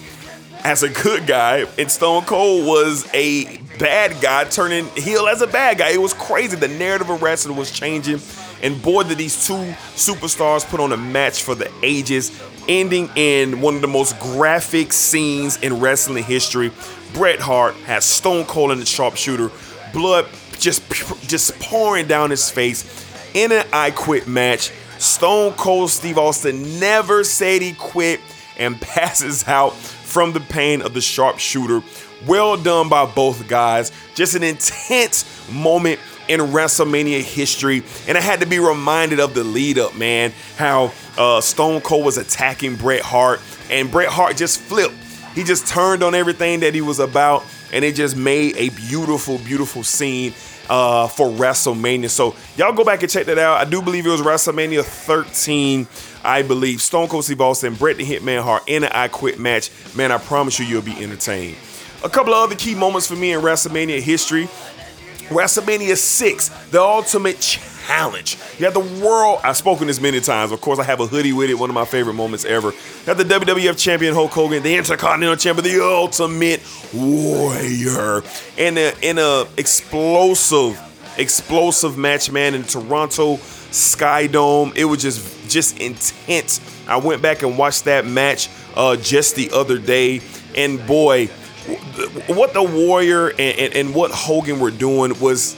as 0.65 0.81
a 0.81 0.89
good 0.89 1.27
guy, 1.27 1.63
and 1.77 1.91
Stone 1.91 2.23
Cold 2.23 2.65
was 2.65 3.07
a 3.13 3.59
bad 3.77 4.19
guy 4.19 4.45
turning 4.45 4.87
heel 4.95 5.27
as 5.27 5.43
a 5.43 5.47
bad 5.47 5.77
guy. 5.77 5.91
It 5.91 6.01
was 6.01 6.15
crazy. 6.15 6.57
The 6.57 6.67
narrative 6.67 7.07
of 7.11 7.21
wrestling 7.21 7.55
was 7.55 7.69
changing, 7.69 8.19
and 8.63 8.81
boy, 8.81 9.03
did 9.03 9.19
these 9.19 9.45
two 9.45 9.53
superstars 9.93 10.67
put 10.67 10.79
on 10.79 10.91
a 10.91 10.97
match 10.97 11.43
for 11.43 11.53
the 11.53 11.71
ages, 11.83 12.41
ending 12.67 13.11
in 13.15 13.61
one 13.61 13.75
of 13.75 13.81
the 13.81 13.87
most 13.87 14.19
graphic 14.19 14.91
scenes 14.91 15.57
in 15.61 15.79
wrestling 15.79 16.23
history. 16.23 16.71
Bret 17.13 17.39
Hart 17.39 17.75
has 17.85 18.03
Stone 18.03 18.45
Cold 18.45 18.71
in 18.71 18.79
the 18.79 18.87
sharpshooter, 18.87 19.51
blood 19.93 20.25
just 20.57 20.81
just 21.27 21.59
pouring 21.59 22.07
down 22.07 22.31
his 22.31 22.49
face 22.49 23.05
in 23.35 23.51
an 23.51 23.67
I 23.71 23.91
Quit 23.91 24.27
match. 24.27 24.71
Stone 24.97 25.53
Cold 25.53 25.91
Steve 25.91 26.17
Austin 26.17 26.79
never 26.79 27.23
said 27.23 27.61
he 27.61 27.73
quit 27.73 28.19
and 28.57 28.81
passes 28.81 29.47
out 29.47 29.75
from 30.15 30.31
the 30.31 30.39
pain 30.39 30.81
of 30.81 30.93
the 30.93 31.01
sharpshooter. 31.01 31.83
Well 32.25 32.55
done 32.55 32.87
by 32.87 33.05
both 33.05 33.49
guys. 33.49 33.91
Just 34.13 34.33
an 34.33 34.43
intense 34.43 35.25
moment 35.51 35.99
in 36.29 36.39
WrestleMania 36.39 37.21
history. 37.21 37.83
And 38.07 38.17
I 38.17 38.21
had 38.21 38.39
to 38.39 38.45
be 38.45 38.59
reminded 38.59 39.19
of 39.19 39.33
the 39.33 39.43
lead 39.43 39.77
up, 39.77 39.93
man. 39.93 40.31
How 40.55 40.93
uh, 41.17 41.41
Stone 41.41 41.81
Cold 41.81 42.05
was 42.05 42.17
attacking 42.17 42.77
Bret 42.77 43.01
Hart, 43.01 43.41
and 43.69 43.91
Bret 43.91 44.07
Hart 44.07 44.37
just 44.37 44.61
flipped. 44.61 44.95
He 45.33 45.43
just 45.43 45.67
turned 45.67 46.01
on 46.01 46.15
everything 46.15 46.61
that 46.61 46.73
he 46.73 46.79
was 46.79 46.99
about, 46.99 47.43
and 47.73 47.83
it 47.83 47.95
just 47.95 48.15
made 48.15 48.55
a 48.55 48.69
beautiful, 48.69 49.37
beautiful 49.39 49.83
scene 49.83 50.33
uh, 50.69 51.07
for 51.07 51.27
WrestleMania. 51.27 52.09
So 52.09 52.35
y'all 52.57 52.73
go 52.73 52.83
back 52.83 53.01
and 53.01 53.11
check 53.11 53.25
that 53.27 53.37
out. 53.37 53.57
I 53.57 53.69
do 53.69 53.81
believe 53.81 54.05
it 54.05 54.09
was 54.09 54.21
WrestleMania 54.21 54.83
13. 54.83 55.87
I 56.23 56.41
believe 56.41 56.81
Stone 56.81 57.07
Cold 57.07 57.25
Steve 57.25 57.41
Austin, 57.41 57.75
Bret 57.75 57.97
the 57.97 58.05
Hitman 58.05 58.41
Hart 58.41 58.63
in 58.67 58.83
an 58.83 58.91
I 58.91 59.07
Quit 59.07 59.39
match. 59.39 59.69
Man, 59.95 60.11
I 60.11 60.17
promise 60.17 60.59
you, 60.59 60.65
you'll 60.65 60.81
be 60.81 61.03
entertained. 61.03 61.57
A 62.03 62.09
couple 62.09 62.33
of 62.33 62.43
other 62.43 62.55
key 62.55 62.75
moments 62.75 63.07
for 63.07 63.15
me 63.15 63.33
in 63.33 63.41
WrestleMania 63.41 64.01
history. 64.01 64.47
WrestleMania 65.29 65.97
6, 65.97 66.49
the 66.69 66.81
ultimate 66.81 67.39
challenge. 67.39 67.74
You 68.57 68.65
have 68.65 68.73
the 68.73 69.05
world, 69.05 69.41
I've 69.43 69.57
spoken 69.57 69.87
this 69.87 69.99
many 69.99 70.19
times. 70.19 70.51
Of 70.51 70.61
course, 70.61 70.79
I 70.79 70.83
have 70.83 70.99
a 70.99 71.07
hoodie 71.07 71.33
with 71.33 71.49
it, 71.49 71.55
one 71.55 71.69
of 71.69 71.73
my 71.73 71.85
favorite 71.85 72.13
moments 72.13 72.45
ever. 72.45 72.69
You 72.69 73.05
have 73.05 73.17
the 73.17 73.23
WWF 73.23 73.77
champion 73.77 74.13
Hulk 74.13 74.31
Hogan, 74.31 74.63
the 74.63 74.75
Intercontinental 74.75 75.35
champion, 75.37 75.63
the 75.63 75.83
ultimate 75.83 76.61
warrior. 76.93 78.23
And 78.57 78.77
a, 78.77 78.93
in 79.07 79.17
a 79.17 79.45
explosive, 79.57 80.79
explosive 81.17 81.97
match, 81.97 82.31
man, 82.31 82.55
in 82.55 82.63
Toronto 82.63 83.37
Sky 83.71 84.27
Dome. 84.27 84.73
It 84.75 84.85
was 84.85 85.01
just 85.01 85.49
just 85.49 85.77
intense. 85.79 86.61
I 86.87 86.97
went 86.97 87.21
back 87.21 87.43
and 87.43 87.57
watched 87.57 87.85
that 87.85 88.05
match 88.05 88.49
uh, 88.75 88.95
just 88.95 89.35
the 89.35 89.51
other 89.51 89.77
day, 89.77 90.21
and 90.55 90.85
boy, 90.87 91.27
what 92.27 92.53
the 92.53 92.63
Warrior 92.63 93.29
and, 93.29 93.39
and, 93.39 93.73
and 93.75 93.95
what 93.95 94.11
Hogan 94.11 94.59
were 94.59 94.71
doing 94.71 95.19
was 95.19 95.55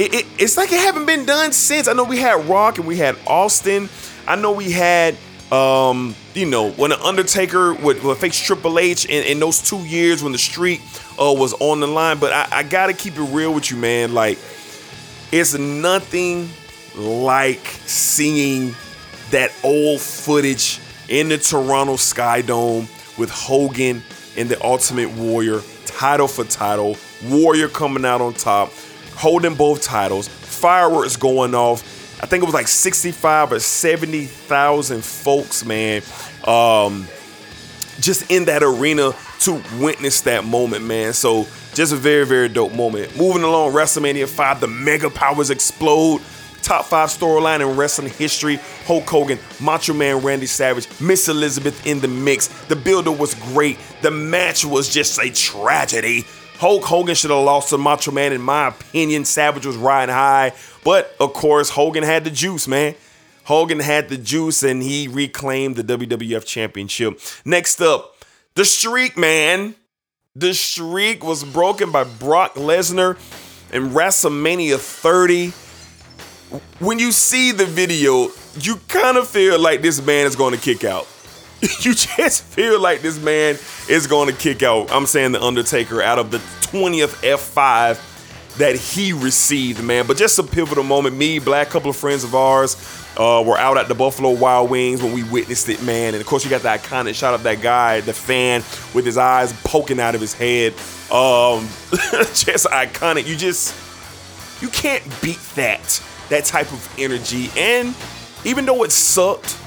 it, 0.00 0.14
it, 0.14 0.26
it's 0.38 0.56
like 0.56 0.72
it 0.72 0.80
haven't 0.80 1.06
been 1.06 1.26
done 1.26 1.52
since. 1.52 1.86
I 1.86 1.92
know 1.92 2.04
we 2.04 2.18
had 2.18 2.46
Rock 2.46 2.78
and 2.78 2.86
we 2.86 2.96
had 2.96 3.16
Austin. 3.26 3.88
I 4.26 4.36
know 4.36 4.52
we 4.52 4.70
had 4.70 5.16
um, 5.52 6.14
you 6.34 6.46
know, 6.46 6.70
when 6.70 6.90
the 6.90 7.02
Undertaker 7.02 7.74
would, 7.74 8.02
would 8.04 8.18
face 8.18 8.38
Triple 8.38 8.78
H 8.78 9.04
in, 9.04 9.24
in 9.24 9.40
those 9.40 9.60
two 9.60 9.80
years 9.80 10.22
when 10.22 10.32
the 10.32 10.38
streak 10.38 10.80
uh, 11.20 11.34
was 11.36 11.52
on 11.54 11.80
the 11.80 11.88
line. 11.88 12.18
But 12.18 12.32
I, 12.32 12.58
I 12.58 12.62
gotta 12.62 12.92
keep 12.92 13.16
it 13.16 13.22
real 13.22 13.52
with 13.52 13.70
you, 13.70 13.76
man. 13.76 14.14
Like, 14.14 14.38
it's 15.32 15.58
nothing 15.58 16.48
like 16.96 17.66
seeing 17.66 18.74
that 19.30 19.52
old 19.64 20.00
footage 20.00 20.80
in 21.08 21.28
the 21.28 21.38
Toronto 21.38 21.96
Sky 21.96 22.42
Dome 22.42 22.88
with 23.18 23.30
Hogan 23.30 24.02
and 24.36 24.48
the 24.48 24.64
Ultimate 24.64 25.10
Warrior, 25.10 25.60
title 25.84 26.28
for 26.28 26.44
title, 26.44 26.96
Warrior 27.24 27.68
coming 27.68 28.04
out 28.04 28.20
on 28.20 28.34
top, 28.34 28.72
holding 29.20 29.54
both 29.54 29.82
titles, 29.82 30.28
fireworks 30.28 31.16
going 31.16 31.54
off. 31.54 31.82
I 32.22 32.26
think 32.26 32.42
it 32.42 32.46
was 32.46 32.54
like 32.54 32.68
65 32.68 33.52
or 33.52 33.60
70,000 33.60 35.04
folks, 35.04 35.64
man, 35.64 36.02
um, 36.44 37.06
just 38.00 38.30
in 38.30 38.46
that 38.46 38.62
arena 38.62 39.12
to 39.40 39.62
witness 39.78 40.22
that 40.22 40.44
moment, 40.44 40.84
man. 40.84 41.12
So 41.12 41.46
just 41.74 41.92
a 41.92 41.96
very, 41.96 42.26
very 42.26 42.48
dope 42.48 42.74
moment. 42.74 43.16
Moving 43.16 43.42
along, 43.42 43.72
WrestleMania 43.72 44.26
5, 44.26 44.60
the 44.60 44.68
mega 44.68 45.10
powers 45.10 45.50
explode. 45.50 46.20
Top 46.62 46.84
five 46.84 47.08
storyline 47.08 47.60
in 47.60 47.76
wrestling 47.76 48.12
history. 48.12 48.56
Hulk 48.84 49.08
Hogan, 49.08 49.38
Macho 49.60 49.94
Man 49.94 50.18
Randy 50.18 50.46
Savage, 50.46 50.88
Miss 51.00 51.28
Elizabeth 51.28 51.86
in 51.86 52.00
the 52.00 52.08
mix. 52.08 52.48
The 52.66 52.76
builder 52.76 53.10
was 53.10 53.34
great. 53.34 53.78
The 54.02 54.10
match 54.10 54.64
was 54.64 54.92
just 54.92 55.18
a 55.18 55.30
tragedy. 55.30 56.26
Hulk 56.60 56.84
Hogan 56.84 57.14
should 57.14 57.30
have 57.30 57.42
lost 57.42 57.70
to 57.70 57.78
Macho 57.78 58.10
Man, 58.10 58.32
in 58.32 58.42
my 58.42 58.68
opinion. 58.68 59.24
Savage 59.24 59.64
was 59.64 59.76
riding 59.76 60.14
high. 60.14 60.52
But 60.84 61.16
of 61.18 61.32
course, 61.32 61.70
Hogan 61.70 62.04
had 62.04 62.24
the 62.24 62.30
juice, 62.30 62.68
man. 62.68 62.94
Hogan 63.44 63.80
had 63.80 64.10
the 64.10 64.18
juice 64.18 64.62
and 64.62 64.82
he 64.82 65.08
reclaimed 65.08 65.76
the 65.76 65.82
WWF 65.82 66.44
Championship. 66.44 67.18
Next 67.44 67.80
up, 67.80 68.24
the 68.54 68.64
streak, 68.64 69.16
man. 69.16 69.74
The 70.36 70.54
streak 70.54 71.24
was 71.24 71.42
broken 71.42 71.90
by 71.90 72.04
Brock 72.04 72.54
Lesnar 72.54 73.16
in 73.72 73.90
WrestleMania 73.90 74.78
30 74.78 75.52
when 76.80 76.98
you 76.98 77.12
see 77.12 77.52
the 77.52 77.64
video, 77.64 78.28
you 78.58 78.76
kind 78.88 79.16
of 79.16 79.28
feel 79.28 79.58
like 79.58 79.82
this 79.82 80.04
man 80.04 80.26
is 80.26 80.34
going 80.34 80.54
to 80.54 80.60
kick 80.60 80.84
out. 80.84 81.06
you 81.80 81.94
just 81.94 82.42
feel 82.44 82.80
like 82.80 83.02
this 83.02 83.20
man 83.20 83.58
is 83.88 84.06
going 84.06 84.28
to 84.30 84.34
kick 84.34 84.62
out. 84.62 84.90
I'm 84.90 85.06
saying 85.06 85.32
the 85.32 85.42
Undertaker 85.42 86.00
out 86.02 86.18
of 86.18 86.30
the 86.30 86.38
20th 86.38 87.22
F5 87.22 88.56
that 88.58 88.76
he 88.76 89.12
received, 89.12 89.82
man. 89.82 90.06
But 90.06 90.16
just 90.16 90.38
a 90.38 90.42
pivotal 90.42 90.84
moment. 90.84 91.16
Me, 91.16 91.38
black 91.38 91.68
couple 91.68 91.90
of 91.90 91.96
friends 91.96 92.24
of 92.24 92.34
ours, 92.34 92.76
uh, 93.16 93.42
were 93.46 93.58
out 93.58 93.76
at 93.76 93.88
the 93.88 93.94
Buffalo 93.94 94.30
Wild 94.30 94.70
Wings 94.70 95.02
when 95.02 95.12
we 95.12 95.22
witnessed 95.24 95.68
it, 95.68 95.82
man. 95.82 96.14
And 96.14 96.20
of 96.20 96.26
course, 96.26 96.44
you 96.44 96.50
got 96.50 96.62
the 96.62 96.68
iconic 96.68 97.14
shot 97.14 97.34
of 97.34 97.42
that 97.42 97.60
guy, 97.60 98.00
the 98.00 98.14
fan, 98.14 98.62
with 98.94 99.04
his 99.04 99.18
eyes 99.18 99.52
poking 99.64 100.00
out 100.00 100.14
of 100.14 100.20
his 100.20 100.32
head. 100.32 100.72
Um, 101.10 101.68
just 102.32 102.66
iconic. 102.66 103.26
You 103.26 103.36
just 103.36 103.74
you 104.62 104.68
can't 104.68 105.02
beat 105.20 105.40
that 105.56 106.02
that 106.28 106.44
type 106.44 106.72
of 106.72 106.94
energy. 106.98 107.50
And 107.56 107.94
even 108.44 108.64
though 108.64 108.84
it 108.84 108.92
sucked, 108.92 109.58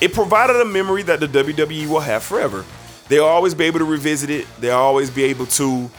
it 0.00 0.12
provided 0.12 0.56
a 0.56 0.64
memory 0.64 1.02
that 1.04 1.20
the 1.20 1.26
WWE 1.26 1.88
will 1.88 2.00
have 2.00 2.22
forever. 2.22 2.64
They'll 3.08 3.24
always 3.24 3.54
be 3.54 3.64
able 3.64 3.78
to 3.78 3.84
revisit 3.84 4.30
it. 4.30 4.46
They'll 4.58 4.76
always 4.76 5.10
be 5.10 5.24
able 5.24 5.46
to 5.46 5.90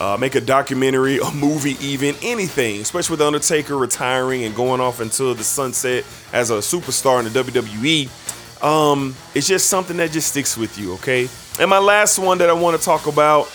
uh, 0.00 0.16
make 0.18 0.34
a 0.34 0.40
documentary, 0.40 1.18
a 1.18 1.30
movie, 1.32 1.76
even 1.80 2.14
anything, 2.22 2.80
especially 2.80 3.14
with 3.14 3.20
The 3.20 3.26
Undertaker 3.26 3.76
retiring 3.76 4.44
and 4.44 4.54
going 4.54 4.80
off 4.80 5.00
into 5.00 5.34
the 5.34 5.44
sunset 5.44 6.04
as 6.32 6.50
a 6.50 6.54
superstar 6.54 7.24
in 7.24 7.32
the 7.32 7.42
WWE. 7.42 8.62
Um, 8.62 9.16
it's 9.34 9.46
just 9.46 9.68
something 9.68 9.96
that 9.96 10.10
just 10.10 10.28
sticks 10.28 10.56
with 10.56 10.78
you, 10.78 10.94
okay? 10.94 11.28
And 11.58 11.68
my 11.68 11.78
last 11.78 12.18
one 12.18 12.38
that 12.38 12.48
I 12.48 12.52
want 12.52 12.78
to 12.78 12.84
talk 12.84 13.06
about, 13.06 13.46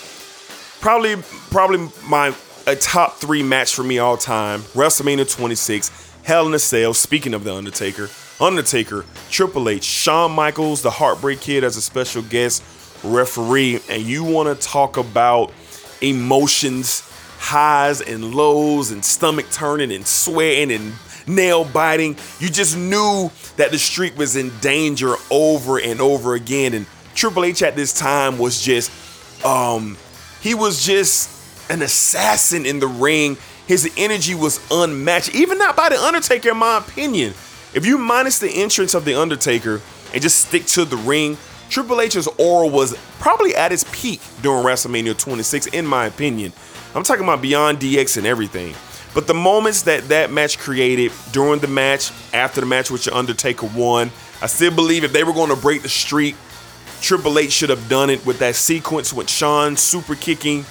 probably, 0.81 1.15
probably 1.49 1.89
my 2.07 2.33
a 2.67 2.75
top 2.75 3.15
three 3.15 3.41
match 3.41 3.73
for 3.73 3.83
me 3.83 3.97
all 3.97 4.17
time 4.17 4.59
WrestleMania 4.73 5.33
26, 5.33 6.11
Hell 6.23 6.47
in 6.47 6.53
a 6.53 6.59
Cell. 6.59 6.93
Speaking 6.93 7.33
of 7.33 7.45
The 7.45 7.55
Undertaker, 7.55 8.09
Undertaker, 8.39 9.05
Triple 9.29 9.69
H, 9.69 9.83
Shawn 9.83 10.31
Michaels, 10.31 10.81
the 10.81 10.91
Heartbreak 10.91 11.41
Kid 11.41 11.63
as 11.63 11.77
a 11.77 11.81
special 11.81 12.21
guest 12.21 12.63
referee. 13.03 13.79
And 13.89 14.03
you 14.03 14.23
want 14.23 14.47
to 14.59 14.67
talk 14.67 14.97
about 14.97 15.51
emotions, 16.01 17.01
highs 17.39 18.01
and 18.01 18.35
lows, 18.35 18.91
and 18.91 19.03
stomach 19.03 19.47
turning 19.51 19.91
and 19.91 20.05
sweating 20.05 20.71
and 20.71 20.93
nail 21.27 21.65
biting. 21.65 22.15
You 22.39 22.49
just 22.49 22.77
knew 22.77 23.31
that 23.57 23.71
the 23.71 23.79
streak 23.79 24.17
was 24.17 24.35
in 24.35 24.51
danger 24.59 25.15
over 25.31 25.79
and 25.79 25.99
over 25.99 26.35
again. 26.35 26.73
And 26.73 26.85
Triple 27.15 27.45
H 27.45 27.63
at 27.63 27.75
this 27.75 27.93
time 27.93 28.37
was 28.37 28.61
just, 28.61 28.91
um, 29.43 29.97
he 30.41 30.53
was 30.53 30.85
just 30.85 31.71
an 31.71 31.81
assassin 31.81 32.65
in 32.65 32.79
the 32.79 32.87
ring. 32.87 33.37
His 33.67 33.91
energy 33.97 34.35
was 34.35 34.65
unmatched, 34.71 35.35
even 35.35 35.57
not 35.57 35.75
by 35.75 35.89
The 35.89 36.01
Undertaker, 36.01 36.51
in 36.51 36.57
my 36.57 36.77
opinion. 36.77 37.33
If 37.73 37.85
you 37.85 37.97
minus 37.97 38.39
the 38.39 38.49
entrance 38.49 38.93
of 38.93 39.05
The 39.05 39.13
Undertaker 39.15 39.81
and 40.13 40.21
just 40.21 40.47
stick 40.47 40.65
to 40.67 40.85
the 40.85 40.97
ring, 40.97 41.37
Triple 41.69 41.99
H's 41.99 42.27
aura 42.37 42.67
was 42.67 42.97
probably 43.19 43.55
at 43.55 43.71
its 43.71 43.85
peak 43.91 44.21
during 44.41 44.65
WrestleMania 44.65 45.17
26, 45.17 45.67
in 45.67 45.85
my 45.85 46.05
opinion. 46.05 46.53
I'm 46.95 47.03
talking 47.03 47.23
about 47.23 47.41
beyond 47.41 47.79
DX 47.79 48.17
and 48.17 48.25
everything. 48.25 48.73
But 49.13 49.27
the 49.27 49.33
moments 49.33 49.81
that 49.83 50.07
that 50.09 50.31
match 50.31 50.57
created 50.57 51.11
during 51.31 51.59
the 51.59 51.67
match, 51.67 52.11
after 52.33 52.61
the 52.61 52.67
match, 52.67 52.89
which 52.89 53.05
The 53.05 53.15
Undertaker 53.15 53.69
won, 53.75 54.11
I 54.41 54.47
still 54.47 54.73
believe 54.73 55.03
if 55.03 55.11
they 55.11 55.23
were 55.23 55.33
going 55.33 55.49
to 55.49 55.55
break 55.55 55.81
the 55.81 55.89
streak, 55.89 56.35
Triple 57.01 57.37
H 57.37 57.51
should 57.51 57.69
have 57.69 57.89
done 57.89 58.09
it 58.09 58.25
with 58.25 58.39
that 58.39 58.55
sequence 58.55 59.11
with 59.11 59.29
Shawn 59.29 59.75
super 59.75 60.15
kicking 60.15 60.65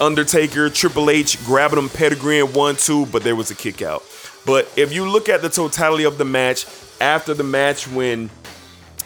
Undertaker, 0.00 0.70
Triple 0.70 1.10
H 1.10 1.42
grabbing 1.44 1.78
him 1.78 1.88
pedigree 1.88 2.38
in 2.38 2.52
one, 2.52 2.76
two, 2.76 3.06
but 3.06 3.22
there 3.22 3.36
was 3.36 3.50
a 3.50 3.54
kick 3.54 3.82
out. 3.82 4.02
But 4.46 4.70
if 4.76 4.92
you 4.92 5.08
look 5.08 5.28
at 5.28 5.42
the 5.42 5.48
totality 5.48 6.04
of 6.04 6.18
the 6.18 6.24
match, 6.24 6.66
after 7.00 7.34
the 7.34 7.44
match, 7.44 7.88
when 7.88 8.30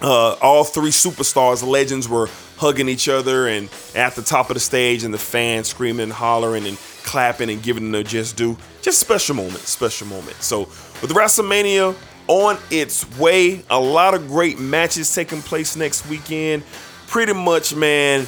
uh, 0.02 0.34
all 0.42 0.64
three 0.64 0.90
superstars, 0.90 1.66
legends, 1.66 2.08
were 2.08 2.28
hugging 2.56 2.88
each 2.88 3.08
other 3.08 3.46
and 3.46 3.68
at 3.94 4.14
the 4.14 4.22
top 4.22 4.50
of 4.50 4.54
the 4.54 4.60
stage, 4.60 5.04
and 5.04 5.14
the 5.14 5.18
fans 5.18 5.68
screaming 5.68 6.04
and 6.04 6.12
hollering 6.12 6.66
and 6.66 6.76
clapping 7.04 7.50
and 7.50 7.62
giving 7.62 7.84
them 7.84 7.92
their 7.92 8.02
just 8.02 8.36
due. 8.36 8.56
Just 8.82 9.00
special 9.00 9.36
moment, 9.36 9.58
special 9.58 10.06
moment. 10.08 10.36
So 10.42 10.60
with 11.00 11.10
WrestleMania 11.10 11.94
on 12.26 12.58
its 12.70 13.08
way, 13.18 13.62
a 13.70 13.80
lot 13.80 14.14
of 14.14 14.28
great 14.28 14.58
matches 14.58 15.14
taking 15.14 15.40
place 15.40 15.76
next 15.76 16.06
weekend. 16.08 16.64
Pretty 17.06 17.32
much, 17.32 17.74
man, 17.74 18.26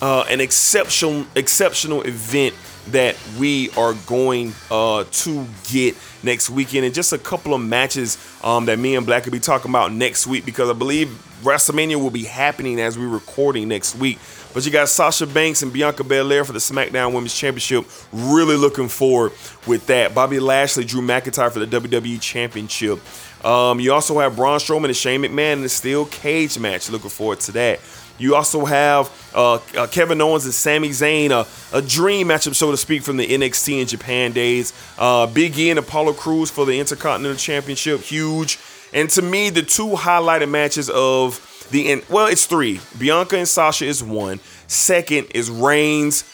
uh, 0.00 0.24
an 0.28 0.40
exceptional 0.40 1.26
exceptional 1.34 2.02
event 2.02 2.54
that 2.88 3.16
we 3.38 3.70
are 3.76 3.94
going 4.06 4.54
uh, 4.70 5.04
to 5.10 5.46
get 5.70 5.96
next 6.22 6.50
weekend, 6.50 6.84
and 6.84 6.94
just 6.94 7.12
a 7.12 7.18
couple 7.18 7.54
of 7.54 7.60
matches 7.60 8.18
um, 8.42 8.66
that 8.66 8.78
me 8.78 8.96
and 8.96 9.06
Black 9.06 9.24
will 9.24 9.32
be 9.32 9.40
talking 9.40 9.70
about 9.70 9.92
next 9.92 10.26
week 10.26 10.44
because 10.44 10.68
I 10.68 10.72
believe 10.72 11.08
WrestleMania 11.42 11.96
will 11.96 12.10
be 12.10 12.24
happening 12.24 12.80
as 12.80 12.98
we're 12.98 13.08
recording 13.08 13.68
next 13.68 13.96
week. 13.96 14.18
But 14.52 14.66
you 14.66 14.72
got 14.72 14.88
Sasha 14.88 15.26
Banks 15.26 15.62
and 15.62 15.72
Bianca 15.72 16.02
Belair 16.02 16.44
for 16.44 16.52
the 16.52 16.58
SmackDown 16.58 17.14
Women's 17.14 17.34
Championship. 17.34 17.86
Really 18.12 18.56
looking 18.56 18.88
forward 18.88 19.32
with 19.66 19.86
that. 19.86 20.12
Bobby 20.12 20.40
Lashley, 20.40 20.84
Drew 20.84 21.02
McIntyre 21.02 21.52
for 21.52 21.64
the 21.64 21.80
WWE 21.80 22.20
Championship. 22.20 22.98
Um, 23.44 23.80
you 23.80 23.92
also 23.92 24.18
have 24.18 24.36
Braun 24.36 24.58
Strowman 24.58 24.86
and 24.86 24.96
Shane 24.96 25.22
McMahon 25.22 25.54
in 25.54 25.62
the 25.62 25.68
steel 25.68 26.04
cage 26.06 26.58
match. 26.58 26.90
Looking 26.90 27.10
forward 27.10 27.40
to 27.40 27.52
that. 27.52 27.80
You 28.20 28.34
also 28.34 28.64
have 28.66 29.10
uh, 29.34 29.54
uh, 29.76 29.86
Kevin 29.86 30.20
Owens 30.20 30.44
and 30.44 30.54
Sami 30.54 30.90
Zayn, 30.90 31.30
uh, 31.30 31.44
a 31.72 31.80
dream 31.80 32.28
matchup, 32.28 32.54
so 32.54 32.70
to 32.70 32.76
speak, 32.76 33.02
from 33.02 33.16
the 33.16 33.26
NXT 33.26 33.80
in 33.80 33.86
Japan 33.86 34.32
days. 34.32 34.72
Uh, 34.98 35.26
Big 35.26 35.58
E 35.58 35.70
and 35.70 35.78
Apollo 35.78 36.12
Crews 36.14 36.50
for 36.50 36.66
the 36.66 36.78
Intercontinental 36.78 37.38
Championship, 37.38 38.00
huge. 38.00 38.58
And 38.92 39.08
to 39.10 39.22
me, 39.22 39.50
the 39.50 39.62
two 39.62 39.88
highlighted 39.88 40.50
matches 40.50 40.90
of 40.90 41.46
the 41.70 42.02
well, 42.10 42.26
it's 42.26 42.46
three. 42.46 42.80
Bianca 42.98 43.38
and 43.38 43.48
Sasha 43.48 43.86
is 43.86 44.02
one. 44.02 44.40
Second 44.66 45.28
is 45.34 45.48
Reigns, 45.48 46.24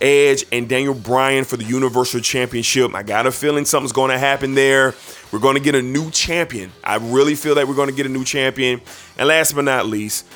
Edge, 0.00 0.44
and 0.50 0.68
Daniel 0.68 0.94
Bryan 0.94 1.44
for 1.44 1.58
the 1.58 1.64
Universal 1.64 2.20
Championship. 2.20 2.94
I 2.94 3.02
got 3.02 3.26
a 3.26 3.32
feeling 3.32 3.66
something's 3.66 3.92
going 3.92 4.10
to 4.10 4.18
happen 4.18 4.54
there. 4.54 4.94
We're 5.30 5.38
going 5.38 5.56
to 5.56 5.62
get 5.62 5.74
a 5.74 5.82
new 5.82 6.10
champion. 6.10 6.72
I 6.82 6.96
really 6.96 7.34
feel 7.34 7.54
that 7.56 7.68
we're 7.68 7.74
going 7.74 7.90
to 7.90 7.94
get 7.94 8.06
a 8.06 8.08
new 8.08 8.24
champion. 8.24 8.80
And 9.18 9.28
last 9.28 9.54
but 9.54 9.62
not 9.62 9.86
least, 9.86 10.26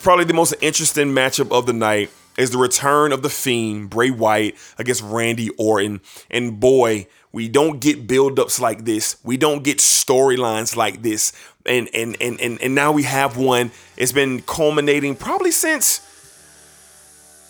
probably 0.00 0.24
the 0.24 0.34
most 0.34 0.54
interesting 0.60 1.08
matchup 1.08 1.56
of 1.56 1.66
the 1.66 1.72
night 1.72 2.10
is 2.36 2.50
the 2.50 2.58
return 2.58 3.12
of 3.12 3.22
the 3.22 3.30
Fiend, 3.30 3.90
Bray 3.90 4.10
Wyatt, 4.10 4.56
against 4.78 5.02
Randy 5.02 5.50
Orton. 5.50 6.00
And 6.30 6.58
boy, 6.58 7.06
we 7.32 7.48
don't 7.48 7.80
get 7.80 8.06
build-ups 8.06 8.60
like 8.60 8.84
this. 8.84 9.16
We 9.22 9.36
don't 9.36 9.62
get 9.62 9.78
storylines 9.78 10.76
like 10.76 11.02
this. 11.02 11.32
And 11.66 11.88
and 11.94 12.16
and 12.20 12.40
and, 12.40 12.60
and 12.60 12.74
now 12.74 12.92
we 12.92 13.04
have 13.04 13.36
one. 13.36 13.70
It's 13.96 14.12
been 14.12 14.42
culminating 14.42 15.16
probably 15.16 15.50
since 15.50 16.00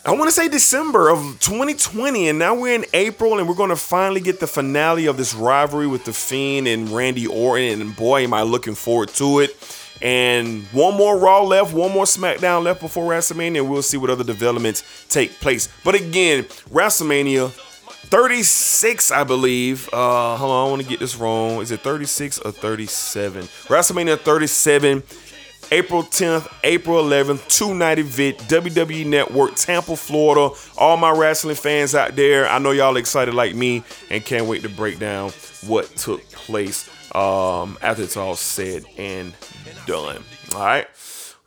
I 0.07 0.13
want 0.13 0.25
to 0.25 0.33
say 0.33 0.49
December 0.49 1.09
of 1.09 1.19
2020, 1.41 2.29
and 2.29 2.39
now 2.39 2.55
we're 2.55 2.75
in 2.75 2.85
April, 2.93 3.39
and 3.39 3.49
we're 3.49 3.55
going 3.55 3.71
to 3.71 3.77
finally 3.77 4.21
get 4.21 4.39
the 4.39 4.47
finale 4.47 5.07
of 5.07 5.17
this 5.17 5.35
rivalry 5.35 5.87
with 5.87 6.05
the 6.05 6.13
Fiend 6.13 6.69
and 6.69 6.91
Randy 6.91 7.27
Orton. 7.27 7.81
And 7.81 7.97
boy, 7.97 8.25
am 8.25 8.35
I 8.35 8.43
looking 8.43 8.75
forward 8.75 9.09
to 9.15 9.39
it. 9.39 9.57
And 10.03 10.65
one 10.73 10.95
more 10.95 11.19
Raw 11.19 11.43
left, 11.43 11.73
one 11.73 11.91
more 11.91 12.05
SmackDown 12.05 12.65
left 12.65 12.83
before 12.83 13.11
WrestleMania, 13.11 13.61
and 13.61 13.71
we'll 13.71 13.81
see 13.81 13.97
what 13.97 14.11
other 14.11 14.25
developments 14.25 15.07
take 15.09 15.41
place. 15.41 15.71
But 15.83 15.95
again, 15.95 16.45
WrestleMania 16.69 17.51
36, 18.09 19.11
I 19.11 19.25
believe. 19.25 19.89
Uh, 19.91 20.37
hold 20.37 20.51
on, 20.53 20.67
I 20.67 20.71
want 20.71 20.83
to 20.83 20.89
get 20.89 21.01
this 21.01 21.17
wrong. 21.17 21.63
Is 21.63 21.71
it 21.71 21.81
36 21.81 22.41
or 22.41 22.53
37? 22.53 23.43
WrestleMania 23.43 24.21
37, 24.21 25.03
April 25.71 26.03
10th, 26.03 26.53
April 26.65 27.03
11th, 27.03 27.49
two 27.49 27.75
night 27.75 27.99
event, 27.99 28.39
WWE 28.39 29.07
Network, 29.07 29.55
Tampa, 29.55 29.97
Florida. 29.97 30.55
All 30.77 30.97
my 30.97 31.11
wrestling 31.11 31.57
fans 31.57 31.95
out 31.95 32.17
there, 32.17 32.49
I 32.49 32.59
know 32.59 32.71
y'all 32.71 32.97
excited 32.97 33.35
like 33.35 33.55
me 33.55 33.83
and 34.11 34.25
can't 34.25 34.47
wait 34.47 34.63
to 34.63 34.69
break 34.69 34.99
down 34.99 35.31
what 35.67 35.87
took 35.97 36.23
place 36.31 36.89
um, 37.15 37.79
after 37.83 38.03
it's 38.03 38.17
all 38.17 38.37
said 38.37 38.85
and 38.99 39.33
done. 39.87 40.23
All 40.55 40.61
right. 40.61 40.87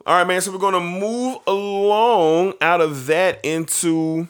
All 0.06 0.18
right, 0.18 0.28
man. 0.28 0.42
So 0.42 0.52
we're 0.52 0.60
going 0.60 0.74
to 0.74 0.80
move 0.80 1.40
along 1.48 2.54
out 2.62 2.82
of 2.82 3.08
that 3.08 3.44
into 3.44 4.28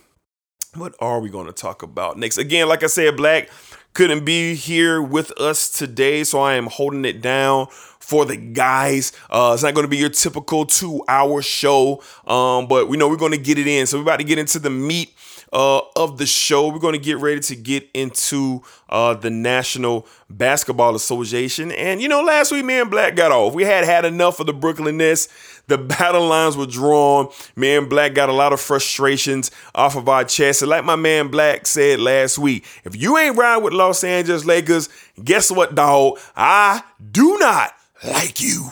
what 0.76 0.95
are 1.00 1.19
we 1.19 1.30
going 1.30 1.47
to 1.47 1.54
talk 1.54 1.84
about 1.84 2.17
next? 2.17 2.38
Again, 2.38 2.67
like 2.67 2.84
I 2.84 2.88
said, 2.88 3.15
Black 3.17 3.50
couldn't 3.93 4.26
be 4.26 4.54
here 4.54 5.02
with 5.02 5.32
us 5.39 5.71
today, 5.71 6.23
so 6.23 6.39
I 6.39 6.54
am 6.54 6.67
holding 6.67 7.06
it 7.06 7.21
down 7.21 7.67
for 8.08 8.24
the 8.24 8.38
guys. 8.38 9.12
Uh, 9.30 9.52
it's 9.54 9.63
not 9.63 9.74
going 9.74 9.84
to 9.84 9.89
be 9.89 9.98
your 9.98 10.08
typical 10.08 10.65
two 10.65 11.04
hour 11.10 11.41
show, 11.41 12.02
um, 12.26 12.65
but 12.65 12.88
we 12.88 12.96
know 12.96 13.10
we're 13.10 13.17
going 13.17 13.34
to 13.34 13.38
get 13.38 13.58
it 13.58 13.67
in. 13.67 13.86
So 13.86 13.98
we're 13.98 14.04
about 14.04 14.20
to 14.20 14.24
get 14.24 14.38
into 14.38 14.60
the 14.60 14.70
meat 14.70 15.13
uh, 15.52 15.82
of 15.93 16.17
the 16.17 16.26
show. 16.26 16.70
We're 16.70 16.80
going 16.80 16.93
to 16.93 17.00
get 17.00 17.17
ready 17.17 17.41
to 17.41 17.56
get 17.58 17.89
into 17.93 18.63
uh, 18.88 19.15
the 19.15 19.30
National 19.30 20.08
Basketball 20.30 20.96
Association. 20.96 21.74
And, 21.74 22.02
you 22.02 22.08
know, 22.08 22.22
last 22.22 22.54
week, 22.54 22.63
me 22.63 22.80
and 22.80 22.89
Black 22.89 23.17
got 23.17 23.34
off. 23.34 23.54
We 23.54 23.63
had 23.63 23.84
had 23.84 24.06
enough 24.06 24.39
of 24.39 24.46
the 24.46 24.54
Brooklyn 24.54 24.96
Nets. 24.96 25.28
The 25.67 25.78
battle 25.78 26.28
lines 26.28 26.56
were 26.56 26.65
drawn. 26.65 27.28
Me 27.58 27.76
and 27.76 27.89
Black 27.89 28.13
got 28.13 28.30
a 28.30 28.34
lot 28.34 28.54
of 28.54 28.62
frustrations 28.62 29.52
off 29.76 29.98
of 29.98 30.08
our 30.08 30.24
chest. 30.24 30.62
And 30.62 30.70
like 30.70 30.86
my 30.86 30.96
man 30.96 31.28
Black 31.28 31.67
said 31.67 32.00
last 32.00 32.38
week, 32.38 32.65
if 32.86 32.96
you 32.96 33.17
ain't 33.17 33.36
ride 33.36 33.58
with 33.58 33.74
Los 33.74 34.06
Angeles 34.06 34.46
Lakers, 34.46 34.88
guess 35.22 35.52
what, 35.52 35.76
dog? 35.76 36.20
I 36.38 36.84
do 37.12 37.38
not 37.38 37.74
like 38.03 38.41
you. 38.41 38.71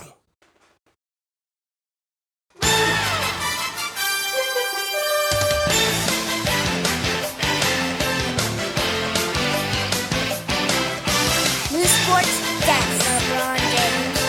The 11.71 11.85
Sports 11.87 12.35
Desk. 12.65 13.05
LeBron 13.05 13.59
James. 13.73 14.19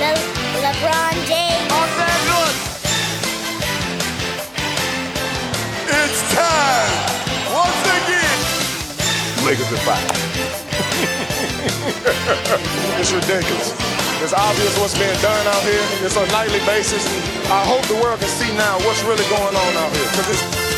Le- 0.00 0.26
LeBron 0.62 1.14
James. 1.26 1.68
It's 5.92 6.22
time 6.34 6.92
once 7.54 7.82
again. 7.96 8.38
Lakers 9.46 9.72
are 9.72 9.82
five. 9.86 10.10
it's 13.00 13.12
ridiculous. 13.12 13.99
It's 14.22 14.34
obvious 14.34 14.78
what's 14.78 14.98
being 14.98 15.18
done 15.22 15.46
out 15.46 15.62
here. 15.62 15.80
It's 16.04 16.14
on 16.14 16.28
a 16.28 16.32
nightly 16.32 16.58
basis. 16.60 17.06
I 17.50 17.64
hope 17.64 17.82
the 17.86 17.94
world 17.94 18.20
can 18.20 18.28
see 18.28 18.54
now 18.54 18.76
what's 18.80 19.02
really 19.02 19.24
going 19.30 19.56
on 19.56 19.76
out 19.76 19.96
here. 19.96 20.70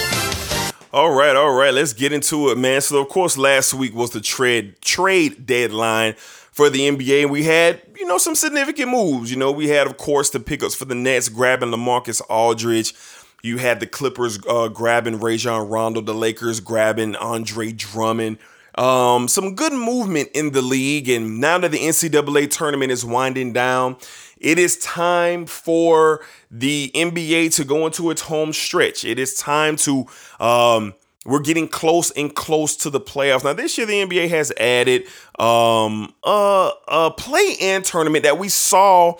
All 0.93 1.11
right, 1.11 1.35
all 1.35 1.53
right, 1.53 1.75
let's 1.75 1.93
get 1.93 2.13
into 2.13 2.51
it, 2.51 2.59
man. 2.59 2.81
So, 2.83 3.01
of 3.01 3.09
course, 3.09 3.37
last 3.37 3.75
week 3.75 3.95
was 3.95 4.11
the 4.11 4.21
trade 4.21 4.81
trade 4.81 5.45
deadline 5.45 6.15
for 6.53 6.71
the 6.71 6.89
NBA, 6.89 7.23
and 7.23 7.33
we 7.33 7.43
had, 7.43 7.83
you 7.99 8.07
know, 8.07 8.19
some 8.19 8.37
significant 8.37 8.91
moves. 8.91 9.31
You 9.31 9.39
know, 9.39 9.51
we 9.51 9.69
had, 9.69 9.89
of 9.89 9.97
course, 9.97 10.31
the 10.31 10.39
pickups 10.39 10.77
for 10.77 10.85
the 10.85 10.95
Nets 10.95 11.29
grabbing 11.29 11.71
LaMarcus 11.71 12.21
Aldridge. 12.29 12.95
You 13.43 13.59
had 13.59 13.81
the 13.81 13.89
Clippers 13.89 14.39
uh, 14.49 14.69
grabbing 14.69 15.19
Rajon 15.19 15.69
Rondo, 15.69 16.01
the 16.01 16.15
Lakers 16.15 16.61
grabbing 16.61 17.17
Andre 17.17 17.73
Drummond. 17.73 18.39
Um, 18.77 19.29
some 19.29 19.55
good 19.55 19.73
movement 19.73 20.31
in 20.35 20.53
the 20.53 20.63
league, 20.63 21.09
and 21.09 21.41
now 21.41 21.59
that 21.59 21.71
the 21.71 21.79
NCAA 21.79 22.51
tournament 22.51 22.91
is 22.91 23.05
winding 23.05 23.53
down, 23.53 23.97
it 24.39 24.59
is 24.59 24.77
time 24.79 25.47
for 25.47 26.21
the 26.51 26.91
NBA 26.95 27.55
to 27.57 27.65
go 27.65 27.87
into 27.87 28.11
its 28.11 28.23
home 28.23 28.53
stretch. 28.53 29.05
It 29.05 29.19
is 29.19 29.35
time 29.35 29.77
to 29.77 30.07
um 30.41 30.95
we're 31.25 31.41
getting 31.41 31.69
close 31.69 32.11
and 32.11 32.35
close 32.35 32.77
to 32.79 32.91
the 32.91 33.01
playoffs. 33.01 33.45
Now 33.45 33.53
this 33.53 33.79
year 33.79 33.87
the 33.87 34.05
NBA 34.05 34.29
has 34.31 34.53
added 34.59 35.07
um 35.39 36.13
a, 36.25 36.71
a 36.89 37.11
play-in 37.13 37.83
tournament 37.83 38.25
that 38.25 38.39
we 38.39 38.49
saw 38.49 39.15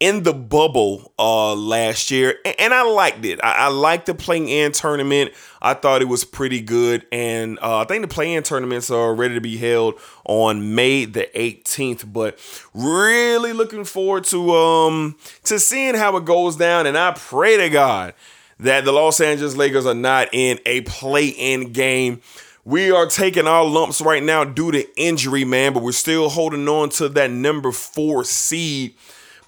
in 0.00 0.24
the 0.24 0.32
bubble 0.34 1.12
uh 1.18 1.54
last 1.54 2.10
year 2.10 2.36
and 2.58 2.74
I 2.74 2.82
liked 2.82 3.24
it. 3.24 3.40
I, 3.42 3.52
I 3.52 3.68
liked 3.68 4.06
the 4.06 4.14
play-in 4.14 4.72
tournament. 4.72 5.32
I 5.62 5.74
thought 5.74 6.02
it 6.02 6.08
was 6.08 6.24
pretty 6.24 6.60
good 6.60 7.06
and 7.12 7.58
uh, 7.60 7.78
I 7.78 7.84
think 7.84 8.02
the 8.02 8.08
play-in 8.08 8.42
tournaments 8.42 8.90
are 8.90 9.14
ready 9.14 9.34
to 9.34 9.40
be 9.40 9.56
held 9.56 9.94
on 10.24 10.74
May 10.74 11.04
the 11.04 11.28
18th 11.34 12.12
but 12.12 12.38
really 12.74 13.52
looking 13.52 13.84
forward 13.84 14.24
to 14.24 14.52
um 14.54 15.16
to 15.44 15.58
seeing 15.58 15.94
how 15.94 16.16
it 16.16 16.24
goes 16.24 16.56
down 16.56 16.86
and 16.86 16.98
I 16.98 17.12
pray 17.12 17.56
to 17.56 17.70
God 17.70 18.14
that 18.58 18.84
the 18.84 18.92
Los 18.92 19.20
Angeles 19.20 19.56
Lakers 19.56 19.86
are 19.86 19.94
not 19.94 20.28
in 20.32 20.58
a 20.66 20.82
play-in 20.82 21.72
game 21.72 22.20
We 22.64 22.90
are 22.90 23.06
taking 23.06 23.46
our 23.46 23.64
lumps 23.64 24.00
right 24.00 24.22
now 24.22 24.44
due 24.44 24.72
to 24.72 24.86
injury, 25.00 25.44
man, 25.44 25.74
but 25.74 25.82
we're 25.82 25.92
still 25.92 26.30
holding 26.30 26.66
on 26.66 26.88
to 26.90 27.08
that 27.10 27.30
number 27.30 27.72
four 27.72 28.24
seed. 28.24 28.94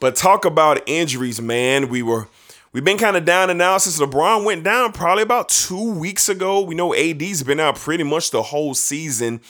But 0.06 0.14
talk 0.14 0.44
about 0.44 0.80
injuries, 0.86 1.42
man. 1.42 1.88
We 1.88 2.00
were 2.00 2.28
we've 2.72 2.84
been 2.84 2.96
kind 2.96 3.16
of 3.16 3.24
down 3.24 3.50
and 3.50 3.60
out 3.60 3.82
since 3.82 3.98
LeBron 3.98 4.44
went 4.44 4.62
down 4.62 4.92
probably 4.92 5.24
about 5.24 5.48
two 5.48 5.94
weeks 5.94 6.28
ago. 6.28 6.60
We 6.60 6.76
know 6.76 6.94
AD's 6.94 7.42
been 7.42 7.58
out 7.58 7.74
pretty 7.74 8.04
much 8.04 8.30
the 8.30 8.44
whole 8.44 8.74
season. 8.74 9.40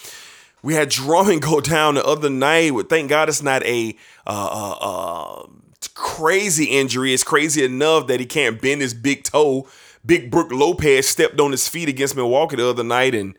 We 0.62 0.72
had 0.72 0.88
Drummond 0.88 1.42
go 1.42 1.60
down 1.60 1.96
the 1.96 2.04
other 2.06 2.30
night. 2.30 2.72
Thank 2.88 3.10
God 3.10 3.28
it's 3.28 3.42
not 3.42 3.64
a 3.64 3.98
uh, 4.26 4.30
uh, 4.50 4.78
uh, 4.80 5.46
crazy 5.92 6.64
injury. 6.64 7.12
It's 7.12 7.22
crazy 7.22 7.62
enough 7.62 8.06
that 8.06 8.18
he 8.18 8.24
can't 8.24 8.58
bend 8.58 8.80
his 8.80 8.94
big 8.94 9.24
toe. 9.24 9.68
Big 10.06 10.30
Brook 10.30 10.50
Lopez 10.50 11.06
stepped 11.06 11.38
on 11.38 11.50
his 11.50 11.68
feet 11.68 11.90
against 11.90 12.16
Milwaukee 12.16 12.56
the 12.56 12.66
other 12.66 12.82
night 12.82 13.14
and 13.14 13.36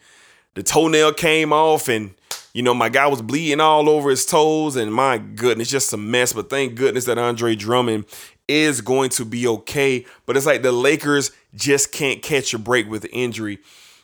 the 0.54 0.62
toenail 0.62 1.14
came 1.14 1.52
off 1.52 1.90
and 1.90 2.14
you 2.58 2.64
know 2.64 2.74
my 2.74 2.90
guy 2.90 3.06
was 3.06 3.22
bleeding 3.22 3.60
all 3.60 3.88
over 3.88 4.10
his 4.10 4.26
toes 4.26 4.76
and 4.76 4.92
my 4.92 5.20
goodness 5.20 5.70
just 5.70 5.94
a 5.94 5.98
mess. 5.98 6.34
But 6.34 6.50
thank 6.50 6.74
goodness 6.74 7.06
that 7.06 7.20
andre 7.20 7.56
drummond 7.56 8.06
is 8.48 8.82
going 8.82 9.12
to 9.12 9.26
be 9.26 9.48
okay. 9.48 10.08
But 10.26 10.36
it's 10.36 10.48
like 10.48 10.64
the 10.64 10.72
lakers 10.72 11.30
just 11.54 11.92
can't 11.92 12.24
catch 12.24 12.56
a 12.56 12.58
break 12.58 12.90
with 12.90 13.04
the 13.04 13.12
injury. 13.12 13.60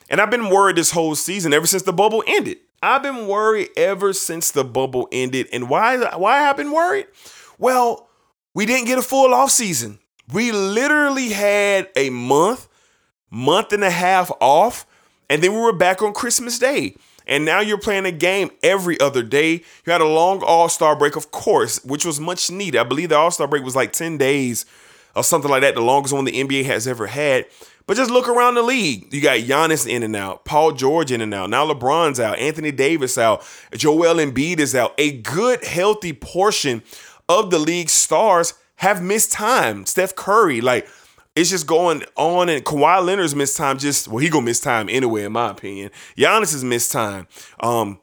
And 0.08 0.20
i've 0.20 0.30
been 0.30 0.50
worried 0.50 0.76
this 0.76 0.92
whole 0.92 1.16
season 1.16 1.52
ever 1.52 1.66
since 1.66 1.82
the 1.82 1.92
bubble 1.92 2.22
ended. 2.28 2.58
I've 2.80 3.02
been 3.02 3.26
worried 3.26 3.70
ever 3.76 4.12
since 4.12 4.52
the 4.52 4.62
bubble 4.62 5.08
ended. 5.10 5.48
And 5.52 5.68
why 5.68 5.96
why 6.16 6.36
have 6.36 6.54
i 6.54 6.62
been 6.62 6.70
worried? 6.70 7.08
Well 7.58 8.08
we 8.54 8.66
didn't 8.66 8.86
get 8.86 8.98
a 8.98 9.02
full 9.02 9.34
off 9.34 9.50
season 9.50 9.98
we 10.32 10.52
literally 10.52 11.30
had 11.30 11.88
a 11.96 12.08
month 12.10 12.68
month 13.30 13.72
and 13.72 13.82
a 13.82 13.90
half 13.90 14.30
off 14.40 14.86
and 15.28 15.42
then 15.42 15.52
we 15.52 15.58
were 15.58 15.72
back 15.72 16.02
on 16.02 16.12
Christmas 16.12 16.56
Day. 16.60 16.94
And 17.26 17.44
now 17.44 17.60
you're 17.60 17.78
playing 17.78 18.04
a 18.06 18.12
game 18.12 18.50
every 18.62 19.00
other 19.00 19.22
day. 19.22 19.62
You 19.84 19.92
had 19.92 20.00
a 20.00 20.06
long 20.06 20.42
All 20.42 20.68
Star 20.68 20.96
break, 20.96 21.16
of 21.16 21.30
course, 21.30 21.82
which 21.84 22.04
was 22.04 22.20
much 22.20 22.50
needed. 22.50 22.78
I 22.78 22.84
believe 22.84 23.08
the 23.08 23.16
All 23.16 23.30
Star 23.30 23.48
break 23.48 23.64
was 23.64 23.76
like 23.76 23.92
10 23.92 24.18
days 24.18 24.66
or 25.16 25.24
something 25.24 25.50
like 25.50 25.62
that, 25.62 25.74
the 25.74 25.80
longest 25.80 26.12
one 26.12 26.24
the 26.24 26.32
NBA 26.42 26.64
has 26.64 26.86
ever 26.86 27.06
had. 27.06 27.46
But 27.86 27.96
just 27.96 28.10
look 28.10 28.28
around 28.28 28.54
the 28.54 28.62
league. 28.62 29.12
You 29.12 29.20
got 29.20 29.38
Giannis 29.38 29.86
in 29.86 30.02
and 30.02 30.16
out, 30.16 30.44
Paul 30.44 30.72
George 30.72 31.12
in 31.12 31.20
and 31.20 31.34
out. 31.34 31.50
Now 31.50 31.70
LeBron's 31.70 32.18
out, 32.18 32.38
Anthony 32.38 32.72
Davis 32.72 33.18
out, 33.18 33.46
Joel 33.74 34.16
Embiid 34.16 34.58
is 34.58 34.74
out. 34.74 34.94
A 34.98 35.18
good, 35.18 35.64
healthy 35.64 36.12
portion 36.12 36.82
of 37.28 37.50
the 37.50 37.58
league 37.58 37.90
stars 37.90 38.54
have 38.76 39.02
missed 39.02 39.32
time. 39.32 39.86
Steph 39.86 40.14
Curry, 40.16 40.60
like, 40.60 40.88
it's 41.36 41.50
just 41.50 41.66
going 41.66 42.04
on 42.16 42.48
and 42.48 42.64
Kawhi 42.64 43.04
Leonard's 43.04 43.34
missed 43.34 43.56
time 43.56 43.78
just 43.78 44.08
well 44.08 44.18
he 44.18 44.28
gonna 44.28 44.44
miss 44.44 44.60
time 44.60 44.88
anyway 44.88 45.24
in 45.24 45.32
my 45.32 45.50
opinion. 45.50 45.90
Giannis 46.16 46.52
has 46.52 46.64
missed 46.64 46.92
time. 46.92 47.26
Um 47.60 48.00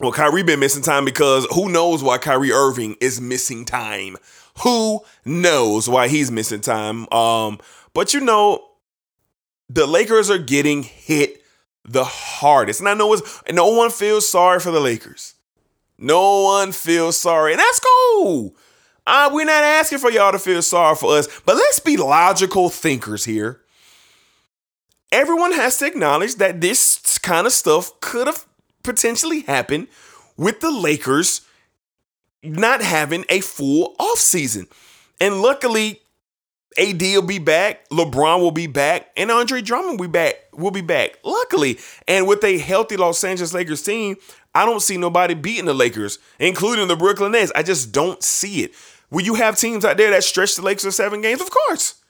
well 0.00 0.12
Kyrie 0.12 0.42
been 0.42 0.60
missing 0.60 0.82
time 0.82 1.04
because 1.04 1.46
who 1.54 1.68
knows 1.68 2.02
why 2.02 2.18
Kyrie 2.18 2.52
Irving 2.52 2.96
is 3.00 3.20
missing 3.20 3.64
time. 3.64 4.16
Who 4.62 5.00
knows 5.24 5.88
why 5.88 6.08
he's 6.08 6.30
missing 6.30 6.60
time? 6.60 7.12
Um 7.12 7.58
but 7.92 8.14
you 8.14 8.20
know 8.20 8.64
the 9.68 9.86
Lakers 9.86 10.30
are 10.30 10.38
getting 10.38 10.82
hit 10.82 11.42
the 11.84 12.04
hardest. 12.04 12.80
And 12.80 12.88
I 12.88 12.94
know 12.94 13.12
it's 13.12 13.42
no 13.52 13.68
one 13.68 13.90
feels 13.90 14.28
sorry 14.28 14.60
for 14.60 14.70
the 14.70 14.80
Lakers. 14.80 15.34
No 15.98 16.42
one 16.42 16.72
feels 16.72 17.16
sorry. 17.16 17.52
And 17.52 17.60
that's 17.60 17.80
cool. 17.80 18.56
Uh, 19.06 19.30
we're 19.32 19.44
not 19.44 19.64
asking 19.64 19.98
for 19.98 20.10
y'all 20.10 20.32
to 20.32 20.38
feel 20.38 20.62
sorry 20.62 20.96
for 20.96 21.18
us, 21.18 21.28
but 21.44 21.56
let's 21.56 21.78
be 21.78 21.96
logical 21.96 22.70
thinkers 22.70 23.24
here. 23.24 23.60
Everyone 25.12 25.52
has 25.52 25.78
to 25.78 25.86
acknowledge 25.86 26.36
that 26.36 26.60
this 26.60 27.18
kind 27.18 27.46
of 27.46 27.52
stuff 27.52 28.00
could 28.00 28.26
have 28.26 28.46
potentially 28.82 29.40
happened 29.40 29.88
with 30.36 30.60
the 30.60 30.70
Lakers 30.70 31.42
not 32.42 32.82
having 32.82 33.24
a 33.28 33.40
full 33.40 33.94
offseason. 33.98 34.66
And 35.20 35.40
luckily, 35.40 36.00
AD 36.76 37.00
will 37.00 37.22
be 37.22 37.38
back, 37.38 37.88
LeBron 37.90 38.40
will 38.40 38.50
be 38.50 38.66
back, 38.66 39.08
and 39.16 39.30
Andre 39.30 39.62
Drummond 39.62 40.00
will 40.00 40.08
be 40.08 40.12
back. 40.12 40.34
Will 40.52 40.70
be 40.70 40.80
back. 40.80 41.18
Luckily, 41.24 41.78
and 42.08 42.26
with 42.26 42.42
a 42.44 42.58
healthy 42.58 42.96
Los 42.96 43.22
Angeles 43.22 43.54
Lakers 43.54 43.82
team, 43.82 44.16
I 44.54 44.66
don't 44.66 44.80
see 44.82 44.96
nobody 44.96 45.34
beating 45.34 45.64
the 45.64 45.74
Lakers, 45.74 46.18
including 46.38 46.88
the 46.88 46.96
Brooklyn 46.96 47.32
Nets. 47.32 47.52
I 47.54 47.62
just 47.62 47.92
don't 47.92 48.22
see 48.22 48.62
it. 48.64 48.72
Will 49.14 49.22
you 49.22 49.34
have 49.34 49.56
teams 49.56 49.84
out 49.84 49.96
there 49.96 50.10
that 50.10 50.24
stretch 50.24 50.56
the 50.56 50.62
Lakers 50.62 50.82
to 50.82 50.90
seven 50.90 51.22
games? 51.22 51.40
Of 51.40 51.48
course. 51.48 52.02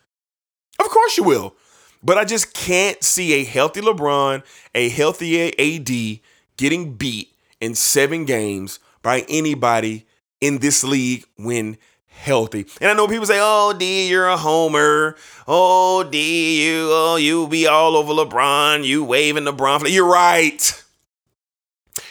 Of 0.81 0.89
course 0.89 1.19
you 1.19 1.23
will. 1.23 1.55
But 2.03 2.17
I 2.17 2.25
just 2.25 2.55
can't 2.55 3.03
see 3.05 3.35
a 3.35 3.45
healthy 3.45 3.83
LeBron, 3.83 4.43
a 4.75 4.89
healthy 4.89 5.53
AD 5.53 6.21
getting 6.57 6.95
beat 6.95 7.35
in 7.61 7.75
seven 7.75 8.25
games 8.25 8.81
by 9.03 9.27
anybody 9.29 10.07
in 10.41 10.61
this 10.61 10.83
league 10.83 11.27
when 11.37 11.77
healthy. 12.07 12.65
And 12.81 12.91
I 12.91 12.95
know 12.95 13.07
people 13.07 13.27
say, 13.27 13.39
"Oh, 13.39 13.75
D, 13.79 14.09
you're 14.09 14.29
a 14.29 14.39
homer. 14.39 15.17
Oh, 15.47 16.05
D, 16.05 16.65
you, 16.67 16.89
oh, 16.91 17.17
you 17.17 17.47
be 17.49 17.67
all 17.67 17.97
over 17.97 18.15
LeBron. 18.15 18.83
You 18.83 19.05
waving 19.05 19.45
LeBron 19.45 19.81
flag." 19.81 19.93
You're 19.93 20.11
right. 20.11 20.85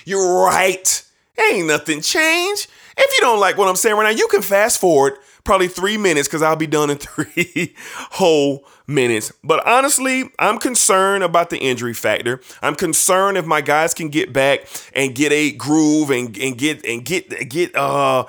You're 0.05 0.45
right. 0.45 1.03
Ain't 1.51 1.65
nothing 1.65 2.01
changed. 2.01 2.67
If 2.97 3.11
you 3.13 3.21
don't 3.21 3.39
like 3.39 3.57
what 3.57 3.67
I'm 3.67 3.75
saying 3.75 3.95
right 3.95 4.03
now, 4.03 4.17
you 4.17 4.27
can 4.27 4.41
fast 4.41 4.79
forward 4.79 5.13
probably 5.43 5.67
three 5.67 5.97
minutes 5.97 6.27
because 6.27 6.41
I'll 6.41 6.55
be 6.55 6.67
done 6.67 6.89
in 6.89 6.97
three 6.99 7.75
whole 8.11 8.65
minutes. 8.87 9.31
But 9.43 9.65
honestly, 9.67 10.29
I'm 10.39 10.57
concerned 10.57 11.23
about 11.23 11.49
the 11.49 11.57
injury 11.57 11.93
factor. 11.93 12.41
I'm 12.61 12.75
concerned 12.75 13.37
if 13.37 13.45
my 13.45 13.61
guys 13.61 13.93
can 13.93 14.09
get 14.09 14.33
back 14.33 14.67
and 14.95 15.15
get 15.15 15.31
a 15.31 15.51
groove 15.51 16.09
and, 16.09 16.37
and 16.37 16.57
get 16.57 16.85
and 16.85 17.03
get 17.03 17.49
get 17.49 17.75
uh 17.75 18.25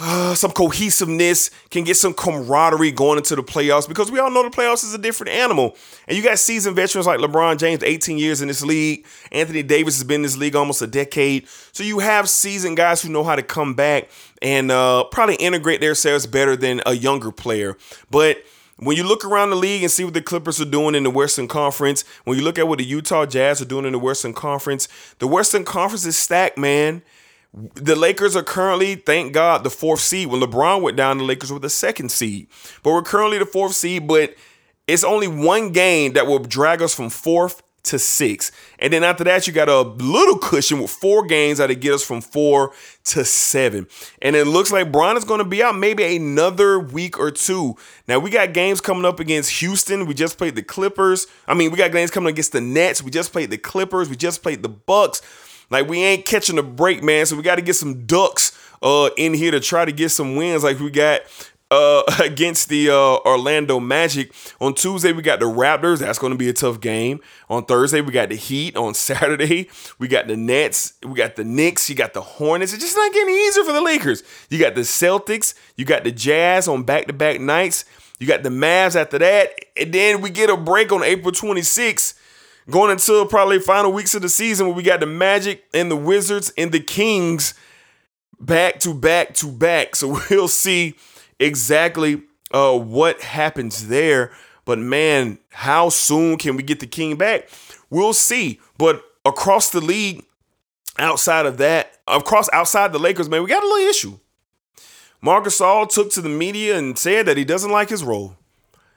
uh, 0.00 0.34
some 0.34 0.50
cohesiveness, 0.50 1.50
can 1.70 1.84
get 1.84 1.96
some 1.96 2.14
camaraderie 2.14 2.90
going 2.90 3.18
into 3.18 3.36
the 3.36 3.42
playoffs 3.42 3.86
because 3.86 4.10
we 4.10 4.18
all 4.18 4.30
know 4.30 4.42
the 4.42 4.50
playoffs 4.50 4.82
is 4.82 4.94
a 4.94 4.98
different 4.98 5.32
animal. 5.32 5.76
And 6.08 6.16
you 6.16 6.22
got 6.22 6.38
seasoned 6.38 6.74
veterans 6.74 7.06
like 7.06 7.20
LeBron 7.20 7.58
James, 7.58 7.82
18 7.82 8.18
years 8.18 8.42
in 8.42 8.48
this 8.48 8.62
league. 8.62 9.06
Anthony 9.30 9.62
Davis 9.62 9.96
has 9.96 10.04
been 10.04 10.16
in 10.16 10.22
this 10.22 10.36
league 10.36 10.56
almost 10.56 10.82
a 10.82 10.86
decade. 10.86 11.46
So 11.72 11.84
you 11.84 11.98
have 12.00 12.28
seasoned 12.28 12.76
guys 12.76 13.02
who 13.02 13.10
know 13.10 13.22
how 13.22 13.36
to 13.36 13.42
come 13.42 13.74
back 13.74 14.08
and 14.42 14.70
uh, 14.70 15.04
probably 15.04 15.36
integrate 15.36 15.80
themselves 15.80 16.26
better 16.26 16.56
than 16.56 16.80
a 16.86 16.94
younger 16.94 17.30
player. 17.30 17.76
But 18.10 18.42
when 18.80 18.96
you 18.96 19.04
look 19.04 19.26
around 19.26 19.50
the 19.50 19.56
league 19.56 19.82
and 19.82 19.92
see 19.92 20.04
what 20.04 20.14
the 20.14 20.22
Clippers 20.22 20.58
are 20.58 20.64
doing 20.64 20.94
in 20.94 21.02
the 21.02 21.10
Western 21.10 21.46
Conference, 21.46 22.02
when 22.24 22.38
you 22.38 22.44
look 22.44 22.58
at 22.58 22.66
what 22.66 22.78
the 22.78 22.84
Utah 22.84 23.26
Jazz 23.26 23.60
are 23.60 23.66
doing 23.66 23.84
in 23.84 23.92
the 23.92 23.98
Western 23.98 24.32
Conference, 24.32 24.88
the 25.18 25.26
Western 25.26 25.64
Conference 25.64 26.06
is 26.06 26.16
stacked, 26.16 26.56
man. 26.56 27.02
The 27.52 27.96
Lakers 27.96 28.36
are 28.36 28.44
currently, 28.44 28.94
thank 28.94 29.32
God, 29.32 29.64
the 29.64 29.70
fourth 29.70 30.00
seed. 30.00 30.28
When 30.28 30.40
LeBron 30.40 30.82
went 30.82 30.96
down, 30.96 31.18
the 31.18 31.24
Lakers 31.24 31.52
were 31.52 31.58
the 31.58 31.70
second 31.70 32.10
seed. 32.10 32.46
But 32.82 32.92
we're 32.92 33.02
currently 33.02 33.38
the 33.38 33.46
fourth 33.46 33.74
seed, 33.74 34.06
but 34.06 34.36
it's 34.86 35.02
only 35.02 35.26
one 35.26 35.72
game 35.72 36.12
that 36.12 36.26
will 36.26 36.38
drag 36.38 36.80
us 36.80 36.94
from 36.94 37.10
fourth 37.10 37.62
to 37.82 37.98
six. 37.98 38.52
And 38.78 38.92
then 38.92 39.02
after 39.02 39.24
that, 39.24 39.46
you 39.46 39.52
got 39.52 39.68
a 39.68 39.80
little 39.80 40.38
cushion 40.38 40.80
with 40.80 40.90
four 40.90 41.24
games 41.24 41.58
that'll 41.58 41.76
get 41.76 41.94
us 41.94 42.04
from 42.04 42.20
four 42.20 42.72
to 43.04 43.24
seven. 43.24 43.86
And 44.20 44.36
it 44.36 44.46
looks 44.46 44.70
like 44.70 44.92
Bron 44.92 45.16
is 45.16 45.24
going 45.24 45.38
to 45.38 45.44
be 45.44 45.62
out 45.62 45.76
maybe 45.76 46.16
another 46.16 46.78
week 46.78 47.18
or 47.18 47.30
two. 47.30 47.76
Now, 48.06 48.18
we 48.18 48.30
got 48.30 48.52
games 48.52 48.80
coming 48.80 49.04
up 49.04 49.18
against 49.18 49.60
Houston. 49.60 50.06
We 50.06 50.14
just 50.14 50.38
played 50.38 50.56
the 50.56 50.62
Clippers. 50.62 51.26
I 51.48 51.54
mean, 51.54 51.70
we 51.70 51.78
got 51.78 51.90
games 51.90 52.10
coming 52.10 52.30
against 52.30 52.52
the 52.52 52.60
Nets. 52.60 53.02
We 53.02 53.10
just 53.10 53.32
played 53.32 53.50
the 53.50 53.58
Clippers. 53.58 54.08
We 54.08 54.16
just 54.16 54.42
played 54.42 54.62
the 54.62 54.68
Bucks. 54.68 55.22
Like 55.70 55.88
we 55.88 56.02
ain't 56.02 56.24
catching 56.24 56.58
a 56.58 56.62
break, 56.62 57.02
man. 57.02 57.26
So 57.26 57.36
we 57.36 57.42
got 57.42 57.56
to 57.56 57.62
get 57.62 57.74
some 57.74 58.06
ducks 58.06 58.56
uh 58.82 59.10
in 59.16 59.34
here 59.34 59.50
to 59.50 59.60
try 59.60 59.84
to 59.84 59.92
get 59.92 60.08
some 60.10 60.36
wins 60.36 60.64
like 60.64 60.78
we 60.80 60.90
got 60.90 61.20
uh 61.70 62.02
against 62.20 62.68
the 62.68 62.90
uh 62.90 63.18
Orlando 63.26 63.78
Magic. 63.78 64.32
On 64.60 64.74
Tuesday 64.74 65.12
we 65.12 65.22
got 65.22 65.38
the 65.40 65.46
Raptors. 65.46 65.98
That's 65.98 66.18
going 66.18 66.32
to 66.32 66.38
be 66.38 66.48
a 66.48 66.52
tough 66.52 66.80
game. 66.80 67.20
On 67.48 67.64
Thursday 67.64 68.00
we 68.00 68.12
got 68.12 68.28
the 68.30 68.36
Heat. 68.36 68.76
On 68.76 68.94
Saturday 68.94 69.68
we 69.98 70.08
got 70.08 70.26
the 70.26 70.36
Nets. 70.36 70.94
We 71.02 71.14
got 71.14 71.36
the 71.36 71.44
Knicks. 71.44 71.88
You 71.88 71.94
got 71.94 72.14
the 72.14 72.22
Hornets. 72.22 72.72
It's 72.72 72.82
just 72.82 72.96
not 72.96 73.12
getting 73.12 73.34
easier 73.34 73.64
for 73.64 73.72
the 73.72 73.82
Lakers. 73.82 74.22
You 74.48 74.58
got 74.58 74.74
the 74.74 74.82
Celtics. 74.82 75.54
You 75.76 75.84
got 75.84 76.04
the 76.04 76.12
Jazz 76.12 76.68
on 76.68 76.82
back-to-back 76.82 77.40
nights. 77.40 77.84
You 78.18 78.26
got 78.26 78.42
the 78.42 78.50
Mavs 78.50 78.96
after 78.96 79.18
that. 79.18 79.54
And 79.76 79.92
then 79.92 80.20
we 80.20 80.30
get 80.30 80.50
a 80.50 80.56
break 80.56 80.92
on 80.92 81.02
April 81.02 81.32
26th 81.32 82.14
going 82.68 82.90
until 82.90 83.26
probably 83.26 83.58
final 83.58 83.92
weeks 83.92 84.14
of 84.14 84.22
the 84.22 84.28
season 84.28 84.66
where 84.66 84.74
we 84.74 84.82
got 84.82 85.00
the 85.00 85.06
Magic 85.06 85.64
and 85.72 85.90
the 85.90 85.96
Wizards 85.96 86.52
and 86.58 86.72
the 86.72 86.80
Kings 86.80 87.54
back 88.40 88.78
to 88.80 88.94
back 88.94 89.34
to 89.34 89.50
back. 89.50 89.96
So 89.96 90.18
we'll 90.30 90.48
see 90.48 90.96
exactly 91.38 92.22
uh, 92.52 92.76
what 92.76 93.20
happens 93.22 93.88
there. 93.88 94.32
But 94.64 94.78
man, 94.78 95.38
how 95.50 95.88
soon 95.88 96.36
can 96.36 96.56
we 96.56 96.62
get 96.62 96.80
the 96.80 96.86
King 96.86 97.16
back? 97.16 97.48
We'll 97.88 98.12
see. 98.12 98.60
But 98.78 99.02
across 99.24 99.70
the 99.70 99.80
league, 99.80 100.24
outside 100.98 101.46
of 101.46 101.58
that, 101.58 101.98
across 102.06 102.48
outside 102.52 102.92
the 102.92 102.98
Lakers, 102.98 103.28
man, 103.28 103.42
we 103.42 103.48
got 103.48 103.62
a 103.62 103.66
little 103.66 103.88
issue. 103.88 104.18
Marc 105.22 105.46
All 105.60 105.86
took 105.86 106.10
to 106.12 106.22
the 106.22 106.28
media 106.28 106.78
and 106.78 106.98
said 106.98 107.26
that 107.26 107.36
he 107.36 107.44
doesn't 107.44 107.70
like 107.70 107.90
his 107.90 108.02
role. 108.02 108.36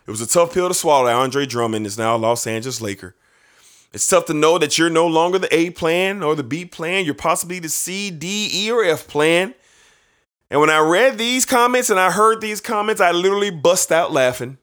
It 0.05 0.11
was 0.11 0.21
a 0.21 0.27
tough 0.27 0.53
pill 0.53 0.67
to 0.67 0.73
swallow. 0.73 1.09
Andre 1.09 1.45
Drummond 1.45 1.85
is 1.85 1.97
now 1.97 2.15
a 2.15 2.17
Los 2.17 2.45
Angeles 2.47 2.81
Laker. 2.81 3.15
It's 3.93 4.07
tough 4.07 4.25
to 4.25 4.33
know 4.33 4.57
that 4.57 4.77
you're 4.79 4.89
no 4.89 5.05
longer 5.05 5.37
the 5.37 5.55
A 5.55 5.69
plan 5.69 6.23
or 6.23 6.35
the 6.35 6.43
B 6.43 6.65
plan. 6.65 7.05
You're 7.05 7.13
possibly 7.13 7.59
the 7.59 7.69
C, 7.69 8.09
D, 8.09 8.49
E, 8.51 8.71
or 8.71 8.83
F 8.83 9.07
plan. 9.07 9.53
And 10.49 10.59
when 10.59 10.71
I 10.71 10.79
read 10.79 11.17
these 11.17 11.45
comments 11.45 11.89
and 11.89 11.99
I 11.99 12.11
heard 12.11 12.41
these 12.41 12.59
comments, 12.59 12.99
I 12.99 13.11
literally 13.11 13.51
bust 13.51 13.91
out 13.91 14.11
laughing. 14.11 14.57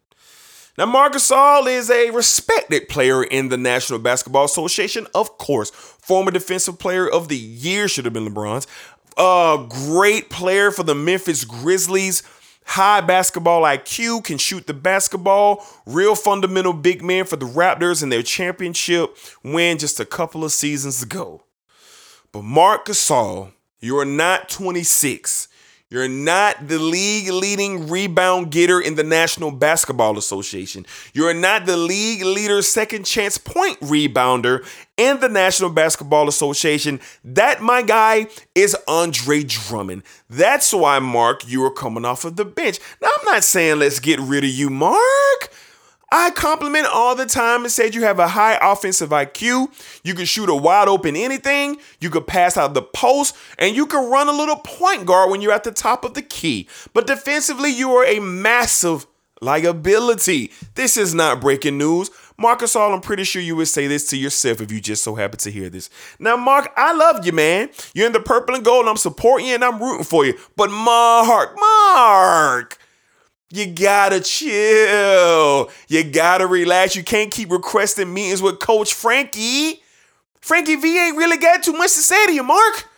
Now, 0.77 0.87
Marc 0.87 1.13
Gasol 1.13 1.69
is 1.69 1.91
a 1.91 2.11
respected 2.11 2.89
player 2.89 3.23
in 3.23 3.51
the 3.51 3.57
National 3.57 3.99
Basketball 3.99 4.45
Association, 4.47 5.07
of 5.15 5.37
course. 5.39 5.71
Former 5.71 6.31
Defensive 6.31 6.79
Player 6.79 7.09
of 7.09 7.29
the 7.29 7.37
Year 7.37 7.87
should 7.87 8.07
have 8.07 8.15
been 8.15 8.29
LeBron's. 8.29 8.67
A 9.17 9.67
great 9.69 10.31
player 10.31 10.71
for 10.71 10.83
the 10.83 10.95
Memphis 10.95 11.45
Grizzlies. 11.45 12.23
High 12.65 13.01
basketball 13.01 13.63
IQ, 13.63 14.25
can 14.25 14.39
shoot 14.39 14.67
the 14.67 14.75
basketball. 14.75 15.67
Real 15.87 16.15
fundamental 16.15 16.73
big 16.73 17.03
man 17.03 17.25
for 17.25 17.37
the 17.37 17.47
Raptors 17.47 18.03
in 18.03 18.11
their 18.11 18.23
championship 18.23 19.17
win 19.43 19.79
just 19.79 19.99
a 19.99 20.05
couple 20.05 20.45
of 20.45 20.53
seasons 20.53 21.03
ago. 21.03 21.43
But 22.33 22.43
Marc 22.43 22.87
Gasol, 22.87 23.53
you 23.81 23.99
are 23.99 24.05
not 24.05 24.49
26. 24.49 25.49
You're 25.91 26.09
not 26.09 26.69
the 26.69 26.79
league 26.79 27.33
leading 27.33 27.89
rebound 27.89 28.53
getter 28.53 28.81
in 28.81 28.95
the 28.95 29.03
National 29.03 29.51
Basketball 29.51 30.17
Association. 30.17 30.87
You're 31.13 31.35
not 31.35 31.67
the 31.67 31.77
league 31.77 32.23
leader 32.23 32.63
second 32.63 33.07
chance 33.07 33.39
point 33.39 33.81
rebounder 33.81 34.65
in 35.01 35.19
the 35.21 35.29
National 35.31 35.71
Basketball 35.71 36.29
Association. 36.29 37.01
That, 37.25 37.63
my 37.63 37.81
guy, 37.81 38.27
is 38.55 38.77
Andre 38.87 39.43
Drummond. 39.43 40.03
That's 40.29 40.75
why, 40.75 40.99
Mark, 40.99 41.49
you 41.49 41.65
are 41.65 41.73
coming 41.73 42.05
off 42.05 42.27
of 42.27 42.37
the 42.37 42.45
bench. 42.45 42.79
Now, 43.01 43.09
I'm 43.19 43.25
not 43.25 43.43
saying 43.43 43.79
let's 43.79 43.99
get 43.99 44.21
rid 44.21 44.45
of 44.45 44.51
you, 44.51 44.69
Mark. 44.69 45.51
I 46.13 46.31
compliment 46.33 46.87
all 46.93 47.15
the 47.15 47.25
time 47.25 47.63
and 47.63 47.73
said 47.73 47.95
you 47.95 48.03
have 48.03 48.19
a 48.19 48.29
high 48.29 48.59
offensive 48.61 49.11
IQ. 49.11 49.69
You 50.05 50.15
can 50.15 50.27
shoot 50.27 50.51
a 50.51 50.55
wide 50.55 50.89
open 50.89 51.17
anything. 51.17 51.79
You 52.01 52.11
can 52.11 52.25
pass 52.25 52.57
out 52.57 52.75
the 52.75 52.83
post 52.83 53.35
and 53.59 53.75
you 53.75 53.87
can 53.87 54.11
run 54.11 54.29
a 54.29 54.33
little 54.33 54.57
point 54.57 55.07
guard 55.07 55.31
when 55.31 55.41
you're 55.41 55.53
at 55.53 55.65
the 55.65 55.71
top 55.71 56.05
of 56.05 56.15
the 56.15 56.23
key. 56.23 56.69
But 56.93 57.07
defensively, 57.07 57.71
you 57.71 57.93
are 57.93 58.05
a 58.05 58.19
massive 58.19 59.07
liability. 59.41 60.51
This 60.75 60.97
is 60.97 61.15
not 61.15 61.41
breaking 61.41 61.79
news. 61.79 62.11
Marc 62.41 62.61
Gasol, 62.61 62.95
I'm 62.95 63.03
pretty 63.03 63.25
sure 63.25 63.43
you 63.43 63.55
would 63.57 63.69
say 63.69 63.87
this 63.87 64.07
to 64.07 64.17
yourself 64.17 64.63
if 64.63 64.73
you 64.73 64.81
just 64.81 65.05
so 65.05 65.15
happen 65.15 65.39
to 65.41 65.51
hear 65.51 65.69
this. 65.69 65.91
Now, 66.19 66.39
Mark, 66.39 66.73
I 66.75 66.95
love 66.95 67.27
you, 67.27 67.33
man. 67.33 67.69
You're 67.93 68.07
in 68.07 68.15
the 68.15 68.21
purple 68.21 68.55
and 68.55 68.65
gold, 68.65 68.81
and 68.81 68.89
I'm 68.89 68.97
supporting 68.97 69.49
you 69.49 69.57
and 69.57 69.63
I'm 69.63 69.79
rooting 69.79 70.05
for 70.05 70.25
you. 70.25 70.39
But 70.57 70.71
Mark, 70.71 71.55
Mark, 71.61 72.79
you 73.51 73.67
gotta 73.67 74.21
chill. 74.21 75.71
You 75.89 76.03
gotta 76.05 76.47
relax. 76.47 76.97
You 76.97 77.05
can't 77.05 77.31
keep 77.31 77.51
requesting 77.51 78.15
meetings 78.15 78.41
with 78.41 78.59
Coach 78.59 78.95
Frankie. 78.95 79.83
Frankie 80.41 80.77
V 80.77 80.99
ain't 80.99 81.19
really 81.19 81.37
got 81.37 81.63
too 81.63 81.75
much 81.75 81.93
to 81.93 82.01
say 82.01 82.25
to 82.25 82.33
you, 82.33 82.43
Mark. 82.43 82.89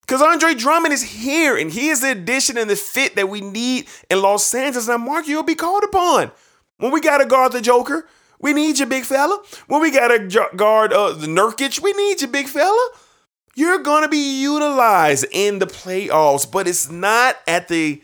Because 0.00 0.22
Andre 0.22 0.54
Drummond 0.54 0.94
is 0.94 1.02
here 1.02 1.54
and 1.54 1.70
he 1.70 1.88
is 1.88 2.00
the 2.00 2.12
addition 2.12 2.56
and 2.56 2.70
the 2.70 2.76
fit 2.76 3.14
that 3.16 3.28
we 3.28 3.42
need 3.42 3.88
in 4.10 4.22
Los 4.22 4.54
Angeles. 4.54 4.88
Now, 4.88 4.96
Mark, 4.96 5.28
you'll 5.28 5.42
be 5.42 5.54
called 5.54 5.84
upon. 5.84 6.30
When 6.78 6.92
we 6.92 7.02
gotta 7.02 7.26
guard 7.26 7.52
the 7.52 7.60
Joker, 7.60 8.08
we 8.44 8.52
need 8.52 8.78
you, 8.78 8.84
big 8.84 9.04
fella. 9.04 9.42
When 9.68 9.80
we 9.80 9.90
gotta 9.90 10.50
guard 10.54 10.92
uh, 10.92 11.12
the 11.12 11.26
Nurkic, 11.26 11.80
we 11.80 11.94
need 11.94 12.20
you, 12.20 12.28
big 12.28 12.46
fella. 12.46 12.90
You're 13.54 13.78
gonna 13.78 14.06
be 14.06 14.42
utilized 14.42 15.24
in 15.32 15.60
the 15.60 15.66
playoffs, 15.66 16.48
but 16.48 16.68
it's 16.68 16.90
not 16.90 17.38
at 17.48 17.68
the 17.68 18.02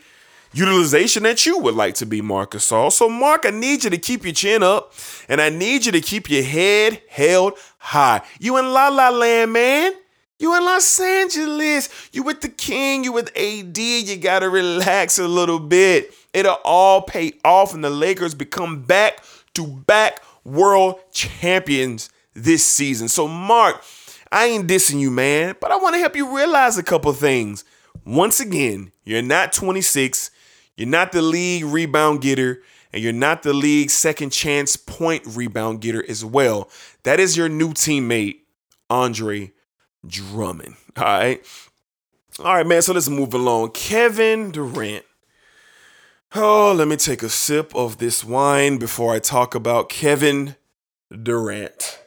utilization 0.55 1.24
that 1.24 1.45
you 1.45 1.59
would 1.59 1.74
like 1.74 1.95
to 1.97 2.07
be, 2.07 2.22
Marc 2.22 2.53
Gasol. 2.53 2.91
So, 2.91 3.07
Mark, 3.07 3.45
I 3.45 3.51
need 3.51 3.84
you 3.84 3.91
to 3.91 3.99
keep 3.99 4.24
your 4.24 4.32
chin 4.32 4.62
up 4.62 4.95
and 5.28 5.43
I 5.43 5.51
need 5.51 5.84
you 5.84 5.93
to 5.93 6.01
keep 6.01 6.30
your 6.30 6.43
head 6.43 7.03
held 7.11 7.59
high. 7.76 8.22
You 8.38 8.57
in 8.57 8.72
La 8.72 8.88
La 8.88 9.11
Land, 9.11 9.53
man. 9.53 9.93
You 10.38 10.57
in 10.57 10.64
Los 10.64 10.99
Angeles. 10.99 11.91
You 12.12 12.22
with 12.22 12.41
the 12.41 12.49
king. 12.49 13.05
You 13.05 13.12
with 13.12 13.28
AD. 13.36 13.76
You 13.76 14.16
got 14.16 14.38
to 14.38 14.49
relax 14.49 15.18
a 15.18 15.28
little 15.28 15.59
bit. 15.61 16.14
It'll 16.32 16.59
all 16.64 17.03
pay 17.03 17.34
off 17.45 17.74
and 17.74 17.84
the 17.84 17.91
Lakers 17.91 18.34
become 18.34 18.80
back 18.84 19.22
to 19.55 19.66
back 19.66 20.22
world 20.45 21.01
champions 21.12 22.11
this 22.34 22.64
season. 22.64 23.09
So, 23.09 23.28
Mark, 23.28 23.82
I 24.32 24.47
ain't 24.47 24.68
dissing 24.68 25.01
you, 25.01 25.11
man, 25.11 25.57
but 25.61 25.70
I 25.70 25.76
want 25.76 25.95
to 25.95 26.01
help 26.01 26.16
you 26.16 26.36
realize 26.36 26.78
a 26.78 26.82
couple 26.82 27.12
things. 27.12 27.64
Once 28.05 28.41
again, 28.41 28.93
you're 29.05 29.22
not 29.22 29.53
26. 29.53 30.30
You're 30.76 30.88
not 30.88 31.12
the 31.12 31.22
league 31.22 31.64
rebound 31.64 32.22
getter, 32.22 32.62
and 32.93 33.03
you're 33.03 33.12
not 33.12 33.43
the 33.43 33.53
league 33.53 33.91
second 33.91 34.30
chance 34.30 34.76
point 34.76 35.24
rebound 35.26 35.80
getter 35.80 36.05
as 36.09 36.24
well. 36.24 36.70
That 37.03 37.20
is 37.20 37.36
your 37.36 37.49
new 37.49 37.70
teammate, 37.70 38.38
Andre 38.88 39.53
Drummond. 40.07 40.76
All 40.97 41.05
right. 41.05 41.45
All 42.38 42.55
right, 42.55 42.66
man. 42.66 42.82
So 42.82 42.95
let's 42.95 43.09
move 43.09 43.34
along. 43.34 43.72
Kevin 43.72 44.51
Durant. 44.51 45.05
Oh, 46.33 46.72
let 46.72 46.87
me 46.87 46.97
take 46.97 47.24
a 47.24 47.28
sip 47.28 47.74
of 47.74 47.99
this 47.99 48.22
wine 48.22 48.78
before 48.78 49.12
I 49.12 49.18
talk 49.18 49.57
about 49.57 49.89
Kevin 49.89 50.55
Durant. 51.11 51.99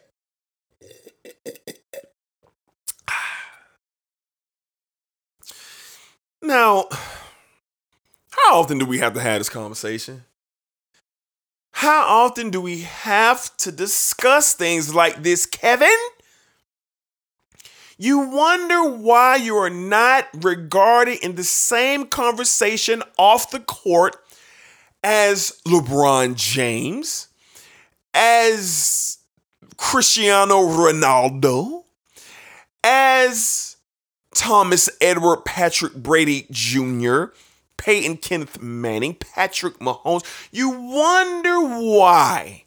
Now, 6.41 6.88
how 8.32 8.59
often 8.59 8.78
do 8.78 8.86
we 8.86 8.99
have 8.99 9.13
to 9.13 9.21
have 9.21 9.39
this 9.39 9.49
conversation? 9.49 10.24
How 11.71 12.03
often 12.26 12.49
do 12.49 12.61
we 12.61 12.82
have 12.82 13.55
to 13.57 13.71
discuss 13.71 14.53
things 14.53 14.93
like 14.93 15.24
this, 15.24 15.45
Kevin? 15.45 15.97
You 17.97 18.19
wonder 18.19 18.83
why 18.83 19.35
you 19.35 19.55
are 19.57 19.69
not 19.69 20.27
regarded 20.33 21.19
in 21.23 21.35
the 21.35 21.43
same 21.43 22.07
conversation 22.07 23.03
off 23.17 23.51
the 23.51 23.59
court 23.59 24.15
as 25.03 25.59
LeBron 25.67 26.35
James, 26.35 27.27
as 28.13 29.19
Cristiano 29.77 30.61
Ronaldo, 30.61 31.83
as 32.83 33.77
Thomas 34.33 34.89
Edward 34.99 35.45
Patrick 35.45 35.93
Brady 35.93 36.47
Jr., 36.49 37.25
Peyton 37.77 38.17
Kenneth 38.17 38.61
Manning, 38.61 39.15
Patrick 39.15 39.79
Mahomes. 39.79 40.23
You 40.51 40.69
wonder 40.69 41.59
why. 41.59 42.62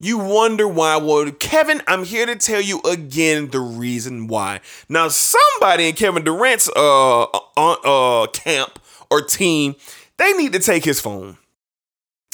You 0.00 0.18
wonder 0.18 0.68
why. 0.68 0.96
Well, 0.96 1.30
Kevin, 1.32 1.82
I'm 1.88 2.04
here 2.04 2.24
to 2.24 2.36
tell 2.36 2.60
you 2.60 2.80
again 2.82 3.48
the 3.48 3.58
reason 3.58 4.28
why. 4.28 4.60
Now, 4.88 5.08
somebody 5.08 5.88
in 5.88 5.94
Kevin 5.94 6.22
Durant's 6.22 6.68
uh, 6.76 7.24
uh, 7.24 7.26
uh 7.56 8.26
camp 8.28 8.78
or 9.10 9.22
team, 9.22 9.74
they 10.16 10.32
need 10.34 10.52
to 10.52 10.60
take 10.60 10.84
his 10.84 11.00
phone. 11.00 11.36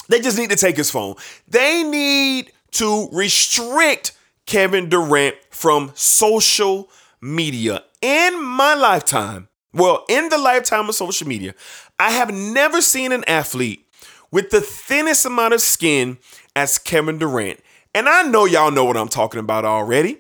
They 0.09 0.21
just 0.21 0.39
need 0.39 0.51
to 0.51 0.57
take 0.57 0.77
his 0.77 0.91
phone. 0.91 1.15
They 1.49 1.83
need 1.83 2.53
to 2.73 3.09
restrict 3.12 4.12
Kevin 4.45 4.91
Durant 4.91 5.37
from 5.49 5.93
social 5.95 6.91
media. 7.23 7.83
In 8.03 8.45
my 8.45 8.75
lifetime, 8.75 9.49
well, 9.73 10.05
in 10.11 10.29
the 10.29 10.37
lifetime 10.37 10.89
of 10.89 10.95
social 10.95 11.27
media, 11.27 11.55
I 11.99 12.11
have 12.11 12.33
never 12.33 12.83
seen 12.83 13.12
an 13.12 13.25
athlete 13.27 13.87
with 14.31 14.51
the 14.51 14.61
thinnest 14.61 15.25
amount 15.25 15.55
of 15.55 15.61
skin 15.61 16.19
as 16.57 16.79
Kevin 16.79 17.19
Durant. 17.19 17.61
And 17.95 18.09
I 18.09 18.23
know 18.23 18.45
y'all 18.45 18.71
know 18.71 18.85
what 18.85 18.97
I'm 18.97 19.09
talking 19.09 19.41
about 19.41 19.65
already. 19.65 20.19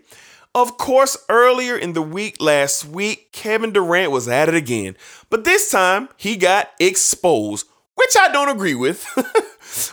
Of 0.54 0.78
course, 0.78 1.16
earlier 1.28 1.76
in 1.76 1.94
the 1.94 2.02
week 2.02 2.36
last 2.38 2.84
week, 2.84 3.32
Kevin 3.32 3.72
Durant 3.72 4.12
was 4.12 4.28
at 4.28 4.48
it 4.48 4.54
again. 4.54 4.96
But 5.28 5.44
this 5.44 5.70
time, 5.70 6.08
he 6.16 6.36
got 6.36 6.70
exposed, 6.78 7.66
which 7.96 8.16
I 8.20 8.30
don't 8.30 8.48
agree 8.48 8.76
with, 8.76 9.04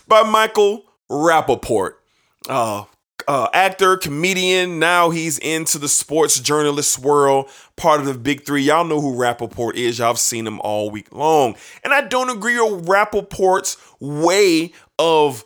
by 0.08 0.22
Michael 0.22 0.86
Rapaport. 1.10 1.94
Oh, 2.48 2.88
uh, 3.28 3.48
actor, 3.54 3.98
comedian. 3.98 4.78
Now 4.78 5.10
he's 5.10 5.40
into 5.40 5.80
the 5.80 5.88
sports 5.88 6.40
journalist 6.40 7.00
world, 7.00 7.50
part 7.76 8.00
of 8.00 8.06
the 8.06 8.14
big 8.14 8.46
three. 8.46 8.62
Y'all 8.62 8.86
know 8.86 9.02
who 9.02 9.16
Rapaport 9.16 9.76
is. 9.76 9.98
Y'all 9.98 10.10
have 10.10 10.20
seen 10.20 10.46
him 10.46 10.60
all 10.62 10.92
week 10.92 11.12
long. 11.12 11.56
And 11.84 11.94
I 11.94 12.02
don't 12.02 12.30
agree 12.30 12.60
with 12.60 12.88
Rapaport's 12.88 13.78
way 14.00 14.74
of 15.00 15.44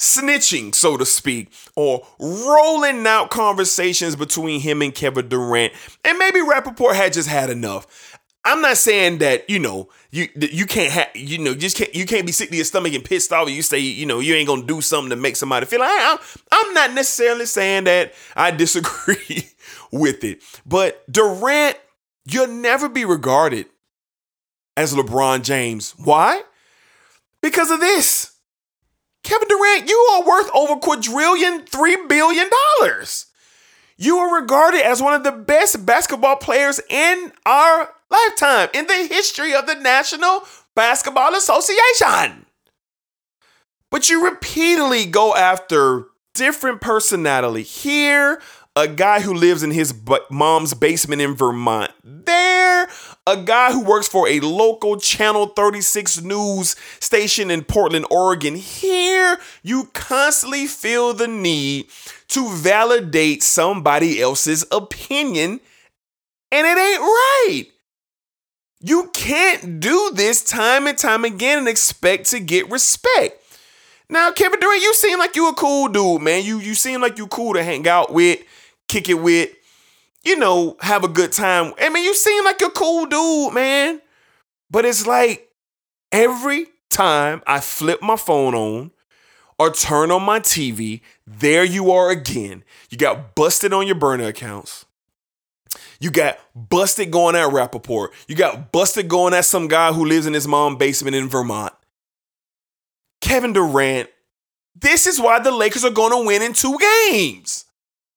snitching, 0.00 0.74
so 0.74 0.96
to 0.96 1.04
speak, 1.04 1.52
or 1.76 2.06
rolling 2.18 3.06
out 3.06 3.30
conversations 3.30 4.16
between 4.16 4.60
him 4.60 4.80
and 4.80 4.94
Kevin 4.94 5.28
Durant. 5.28 5.74
And 6.04 6.18
maybe 6.18 6.40
Rapaport 6.40 6.94
had 6.94 7.12
just 7.12 7.28
had 7.28 7.50
enough. 7.50 8.18
I'm 8.42 8.62
not 8.62 8.78
saying 8.78 9.18
that, 9.18 9.48
you 9.50 9.58
know, 9.58 9.90
you 10.10 10.28
you 10.34 10.64
can't 10.64 10.90
have 10.90 11.08
you 11.14 11.38
know 11.38 11.54
just 11.54 11.76
can't 11.76 11.94
you 11.94 12.06
can't 12.06 12.26
be 12.26 12.32
sick 12.32 12.50
to 12.50 12.56
your 12.56 12.64
stomach 12.64 12.94
and 12.94 13.04
pissed 13.04 13.32
off 13.32 13.46
and 13.46 13.54
you 13.54 13.62
say 13.62 13.78
you 13.78 14.06
know 14.06 14.18
you 14.18 14.34
ain't 14.34 14.48
gonna 14.48 14.64
do 14.64 14.80
something 14.80 15.10
to 15.10 15.16
make 15.16 15.36
somebody 15.36 15.66
feel 15.66 15.80
like 15.80 15.90
I'm, 15.92 16.18
I'm 16.50 16.74
not 16.74 16.94
necessarily 16.94 17.46
saying 17.46 17.84
that 17.84 18.12
I 18.34 18.50
disagree 18.50 19.48
with 19.92 20.24
it 20.24 20.42
but 20.66 21.04
Durant 21.12 21.76
you'll 22.28 22.48
never 22.48 22.88
be 22.88 23.04
regarded 23.04 23.66
as 24.76 24.94
LeBron 24.94 25.42
James 25.42 25.94
why 25.96 26.42
because 27.40 27.70
of 27.70 27.78
this 27.78 28.29
Kevin 29.22 29.48
Durant, 29.48 29.88
you 29.88 29.96
are 30.12 30.26
worth 30.26 30.50
over 30.54 30.76
quadrillion, 30.76 31.66
three 31.66 31.96
billion 32.06 32.48
dollars. 32.78 33.26
You 33.96 34.18
are 34.18 34.40
regarded 34.40 34.80
as 34.80 35.02
one 35.02 35.12
of 35.12 35.24
the 35.24 35.32
best 35.32 35.84
basketball 35.84 36.36
players 36.36 36.80
in 36.88 37.32
our 37.44 37.90
lifetime 38.10 38.70
in 38.72 38.86
the 38.86 39.06
history 39.10 39.54
of 39.54 39.66
the 39.66 39.74
National 39.74 40.42
Basketball 40.74 41.34
Association. 41.34 42.46
But 43.90 44.08
you 44.08 44.24
repeatedly 44.24 45.04
go 45.04 45.34
after 45.34 46.06
different 46.34 46.80
personality 46.80 47.62
here, 47.62 48.40
a 48.76 48.86
guy 48.86 49.20
who 49.20 49.34
lives 49.34 49.62
in 49.62 49.70
his 49.70 49.94
mom's 50.30 50.74
basement 50.74 51.20
in 51.20 51.34
Vermont. 51.34 51.90
There, 52.04 52.88
a 53.26 53.36
guy 53.36 53.72
who 53.72 53.84
works 53.84 54.08
for 54.08 54.28
a 54.28 54.40
local 54.40 54.98
Channel 54.98 55.48
36 55.48 56.22
news 56.22 56.76
station 57.00 57.50
in 57.50 57.64
Portland, 57.64 58.06
Oregon. 58.10 58.54
Here, 58.54 59.38
you 59.62 59.90
constantly 59.92 60.66
feel 60.66 61.12
the 61.12 61.28
need 61.28 61.86
to 62.28 62.48
validate 62.48 63.42
somebody 63.42 64.20
else's 64.20 64.64
opinion, 64.70 65.60
and 66.52 66.66
it 66.66 66.78
ain't 66.78 67.00
right. 67.00 67.64
You 68.82 69.10
can't 69.12 69.80
do 69.80 70.10
this 70.14 70.42
time 70.42 70.86
and 70.86 70.96
time 70.96 71.24
again 71.24 71.58
and 71.58 71.68
expect 71.68 72.30
to 72.30 72.40
get 72.40 72.70
respect. 72.70 73.36
Now, 74.08 74.32
Kevin 74.32 74.58
Durant, 74.58 74.82
you 74.82 74.94
seem 74.94 75.18
like 75.18 75.36
you 75.36 75.48
a 75.48 75.54
cool 75.54 75.88
dude, 75.88 76.22
man. 76.22 76.44
You 76.44 76.58
you 76.58 76.74
seem 76.74 77.00
like 77.00 77.18
you 77.18 77.26
cool 77.28 77.54
to 77.54 77.62
hang 77.62 77.86
out 77.86 78.12
with, 78.12 78.40
kick 78.90 79.08
it 79.08 79.14
with, 79.14 79.50
you 80.24 80.36
know, 80.36 80.76
have 80.80 81.04
a 81.04 81.08
good 81.08 81.32
time. 81.32 81.72
I 81.80 81.88
mean, 81.88 82.04
you 82.04 82.14
seem 82.14 82.44
like 82.44 82.60
a 82.60 82.70
cool 82.70 83.06
dude, 83.06 83.54
man. 83.54 84.00
But 84.70 84.84
it's 84.84 85.06
like 85.06 85.48
every 86.12 86.66
time 86.90 87.42
I 87.46 87.60
flip 87.60 88.02
my 88.02 88.16
phone 88.16 88.54
on 88.54 88.90
or 89.58 89.70
turn 89.70 90.10
on 90.10 90.22
my 90.22 90.40
TV, 90.40 91.02
there 91.26 91.64
you 91.64 91.90
are 91.92 92.10
again. 92.10 92.64
You 92.90 92.98
got 92.98 93.34
busted 93.34 93.72
on 93.72 93.86
your 93.86 93.96
burner 93.96 94.26
accounts. 94.26 94.86
You 96.00 96.10
got 96.10 96.38
busted 96.54 97.10
going 97.10 97.36
at 97.36 97.50
Rapaport. 97.50 98.08
You 98.26 98.34
got 98.34 98.72
busted 98.72 99.08
going 99.08 99.34
at 99.34 99.44
some 99.44 99.68
guy 99.68 99.92
who 99.92 100.04
lives 100.04 100.26
in 100.26 100.32
his 100.32 100.48
mom's 100.48 100.78
basement 100.78 101.14
in 101.14 101.28
Vermont. 101.28 101.74
Kevin 103.20 103.52
Durant, 103.52 104.08
this 104.74 105.06
is 105.06 105.20
why 105.20 105.38
the 105.38 105.50
Lakers 105.50 105.84
are 105.84 105.90
going 105.90 106.12
to 106.12 106.26
win 106.26 106.42
in 106.42 106.54
two 106.54 106.76
games. 107.10 107.66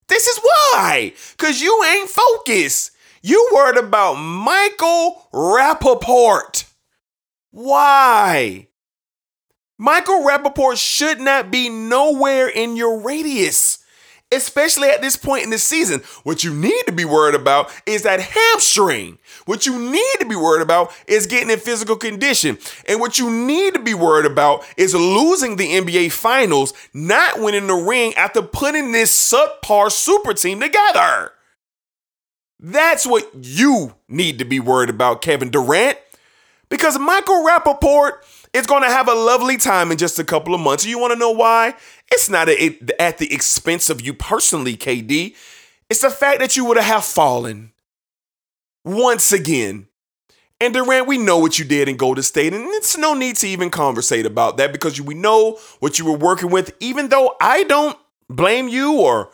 This 0.08 0.28
is 0.28 0.40
why. 0.40 1.14
Because 1.32 1.62
you 1.62 1.84
ain't 1.84 2.10
focused. 2.10 2.92
You 3.22 3.50
worried 3.54 3.78
about 3.78 4.16
Michael 4.16 5.28
Rapaport. 5.34 6.66
Why? 7.52 8.68
Michael 9.78 10.22
Rapaport 10.22 10.78
should 10.78 11.20
not 11.20 11.52
be 11.52 11.70
nowhere 11.70 12.48
in 12.48 12.76
your 12.76 13.02
radius 13.02 13.83
especially 14.36 14.90
at 14.90 15.02
this 15.02 15.16
point 15.16 15.44
in 15.44 15.50
the 15.50 15.58
season. 15.58 16.02
What 16.24 16.44
you 16.44 16.54
need 16.54 16.84
to 16.86 16.92
be 16.92 17.06
worried 17.06 17.36
about 17.36 17.72
is 17.86 18.04
that 18.04 18.20
hamstring. 18.20 19.18
What 19.46 19.66
you 19.66 19.80
need 19.80 20.16
to 20.20 20.26
be 20.26 20.36
worried 20.36 20.62
about 20.62 20.94
is 21.08 21.28
getting 21.28 21.50
in 21.50 21.60
physical 21.60 21.96
condition. 21.96 22.58
And 22.88 23.00
what 23.00 23.20
you 23.20 23.30
need 23.30 23.74
to 23.74 23.82
be 23.82 23.94
worried 23.94 24.30
about 24.30 24.66
is 24.78 24.94
losing 24.94 25.56
the 25.56 25.68
NBA 25.68 26.12
Finals, 26.12 26.74
not 26.94 27.40
winning 27.40 27.68
the 27.68 27.74
ring 27.74 28.14
after 28.16 28.42
putting 28.42 28.92
this 28.92 29.34
subpar 29.34 29.92
super 29.92 30.34
team 30.34 30.60
together. 30.60 31.32
That's 32.60 33.06
what 33.06 33.30
you 33.42 33.96
need 34.08 34.40
to 34.40 34.46
be 34.46 34.60
worried 34.60 34.90
about, 34.90 35.22
Kevin 35.22 35.50
Durant. 35.50 35.98
Because 36.70 36.98
Michael 36.98 37.46
Rapaport 37.46 38.14
is 38.54 38.68
going 38.68 38.84
to 38.84 38.90
have 38.90 39.10
a 39.10 39.16
lovely 39.16 39.58
time 39.58 39.92
in 39.92 39.98
just 39.98 40.20
a 40.20 40.24
couple 40.24 40.54
of 40.54 40.62
months. 40.62 40.86
You 40.86 41.00
want 41.00 41.14
to 41.14 41.20
know 41.20 41.32
why? 41.32 41.76
It's 42.12 42.30
not 42.30 42.50
a, 42.50 42.78
at 43.00 43.18
the 43.18 43.34
expense 43.34 43.90
of 43.90 44.02
you 44.02 44.14
personally, 44.14 44.78
KD. 44.78 45.36
It's 45.90 46.02
the 46.02 46.10
fact 46.10 46.40
that 46.40 46.56
you 46.56 46.66
would 46.66 46.78
have 46.78 47.04
fallen 47.04 47.74
once 48.86 49.32
again. 49.32 49.88
And 50.62 50.74
Durant, 50.74 51.08
we 51.08 51.18
know 51.18 51.40
what 51.40 51.60
you 51.60 51.66
did 51.66 51.90
in 51.90 51.98
Golden 51.98 52.24
State, 52.24 52.54
and 52.54 52.66
it's 52.70 52.98
no 52.98 53.14
need 53.14 53.36
to 53.38 53.48
even 53.48 53.70
conversate 53.70 54.26
about 54.26 54.58
that 54.58 54.72
because 54.72 55.02
we 55.02 55.14
know 55.14 55.60
what 55.80 56.00
you 56.00 56.06
were 56.06 56.18
working 56.18 56.52
with, 56.52 56.74
even 56.80 57.10
though 57.10 57.36
I 57.42 57.64
don't 57.64 57.98
blame 58.30 58.70
you 58.70 59.02
or 59.02 59.32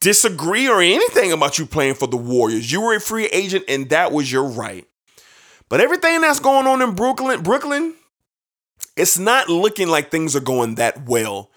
disagree 0.00 0.68
or 0.68 0.80
anything 0.80 1.32
about 1.32 1.58
you 1.58 1.66
playing 1.66 1.94
for 1.94 2.06
the 2.06 2.16
Warriors. 2.16 2.72
You 2.72 2.80
were 2.80 2.94
a 2.94 3.00
free 3.00 3.26
agent, 3.26 3.64
and 3.68 3.90
that 3.90 4.12
was 4.12 4.32
your 4.32 4.44
right. 4.44 4.86
But 5.68 5.80
everything 5.80 6.20
that's 6.20 6.40
going 6.40 6.66
on 6.66 6.82
in 6.82 6.94
Brooklyn, 6.94 7.42
Brooklyn, 7.42 7.94
it's 8.96 9.18
not 9.18 9.48
looking 9.48 9.88
like 9.88 10.10
things 10.10 10.34
are 10.34 10.40
going 10.40 10.76
that 10.76 11.06
well. 11.06 11.50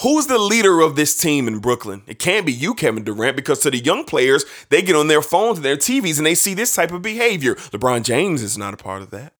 Who's 0.00 0.26
the 0.26 0.38
leader 0.38 0.80
of 0.80 0.94
this 0.94 1.16
team 1.16 1.48
in 1.48 1.58
Brooklyn? 1.58 2.02
It 2.06 2.18
can't 2.18 2.44
be 2.44 2.52
you, 2.52 2.74
Kevin 2.74 3.02
Durant, 3.02 3.36
because 3.36 3.60
to 3.60 3.70
the 3.70 3.78
young 3.78 4.04
players, 4.04 4.44
they 4.68 4.82
get 4.82 4.96
on 4.96 5.08
their 5.08 5.22
phones 5.22 5.58
and 5.58 5.64
their 5.64 5.76
TVs 5.76 6.18
and 6.18 6.26
they 6.26 6.34
see 6.34 6.52
this 6.52 6.74
type 6.74 6.92
of 6.92 7.00
behavior. 7.00 7.54
LeBron 7.54 8.02
James 8.02 8.42
is 8.42 8.58
not 8.58 8.74
a 8.74 8.76
part 8.76 9.00
of 9.00 9.10
that. 9.10 9.32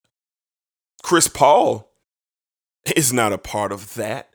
Chris 1.02 1.28
Paul 1.28 1.90
is 2.96 3.12
not 3.12 3.34
a 3.34 3.38
part 3.38 3.70
of 3.70 3.94
that. 3.94 4.30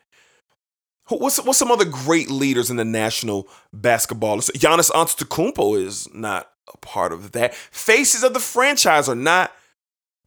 What's, 1.07 1.43
what's 1.43 1.59
some 1.59 1.71
other 1.71 1.85
great 1.85 2.29
leaders 2.29 2.69
in 2.69 2.77
the 2.77 2.85
national 2.85 3.49
basketball? 3.73 4.37
Giannis 4.37 4.91
Antetokounmpo 4.91 5.83
is 5.83 6.07
not 6.13 6.50
a 6.73 6.77
part 6.77 7.13
of 7.13 7.31
that. 7.33 7.53
Faces 7.53 8.23
of 8.23 8.33
the 8.33 8.39
franchise 8.39 9.09
are 9.09 9.15
not 9.15 9.51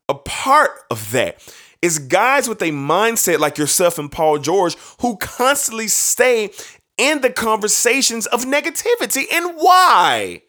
a 0.09 0.15
part 0.15 0.71
of 0.91 1.11
that. 1.13 1.39
It's 1.83 1.99
guys 1.99 2.49
with 2.49 2.63
a 2.63 2.71
mindset 2.71 3.39
like 3.39 3.59
yourself 3.59 3.99
and 3.99 4.11
Paul 4.11 4.39
George 4.39 4.77
who 5.01 5.17
constantly 5.17 5.89
stay 5.89 6.51
in 6.97 7.21
the 7.21 7.31
conversations 7.31 8.27
of 8.27 8.45
negativity. 8.45 9.25
And 9.33 9.57
why? 9.57 10.43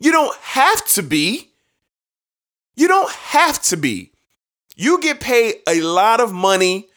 You 0.00 0.12
don't 0.12 0.36
have 0.38 0.86
to 0.88 1.02
be. 1.02 1.50
You 2.76 2.88
don't 2.88 3.10
have 3.10 3.60
to 3.62 3.76
be. 3.76 4.12
You 4.76 5.00
get 5.00 5.20
paid 5.20 5.56
a 5.68 5.80
lot 5.82 6.20
of 6.20 6.32
money 6.32 6.88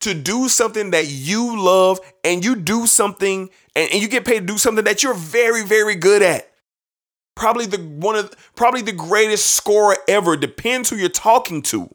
to 0.00 0.14
do 0.14 0.48
something 0.48 0.90
that 0.90 1.08
you 1.08 1.62
love 1.62 2.00
and 2.24 2.44
you 2.44 2.56
do 2.56 2.86
something 2.86 3.48
and, 3.74 3.90
and 3.92 4.02
you 4.02 4.08
get 4.08 4.24
paid 4.24 4.40
to 4.40 4.46
do 4.46 4.58
something 4.58 4.84
that 4.84 5.02
you're 5.02 5.14
very, 5.14 5.64
very 5.64 5.94
good 5.94 6.22
at 6.22 6.51
probably 7.34 7.66
the 7.66 7.78
one 7.78 8.16
of 8.16 8.34
probably 8.56 8.82
the 8.82 8.92
greatest 8.92 9.52
scorer 9.52 9.96
ever. 10.08 10.36
Depends 10.36 10.90
who 10.90 10.96
you're 10.96 11.08
talking 11.08 11.62
to. 11.62 11.94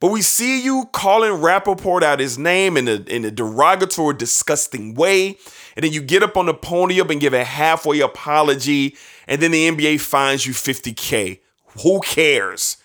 But 0.00 0.10
we 0.10 0.22
see 0.22 0.62
you 0.62 0.88
calling 0.92 1.32
Rapaport 1.32 2.02
out 2.02 2.20
his 2.20 2.36
name 2.36 2.76
in 2.76 2.88
a 2.88 2.96
in 3.06 3.24
a 3.24 3.30
derogatory, 3.30 4.14
disgusting 4.16 4.94
way, 4.94 5.38
and 5.76 5.84
then 5.84 5.92
you 5.92 6.02
get 6.02 6.22
up 6.22 6.36
on 6.36 6.46
the 6.46 6.54
podium 6.54 7.10
and 7.10 7.20
give 7.20 7.32
a 7.32 7.44
halfway 7.44 8.00
apology, 8.00 8.96
and 9.26 9.40
then 9.40 9.52
the 9.52 9.68
NBA 9.68 10.00
fines 10.00 10.46
you 10.46 10.52
50k. 10.52 11.40
Who 11.82 12.00
cares? 12.00 12.76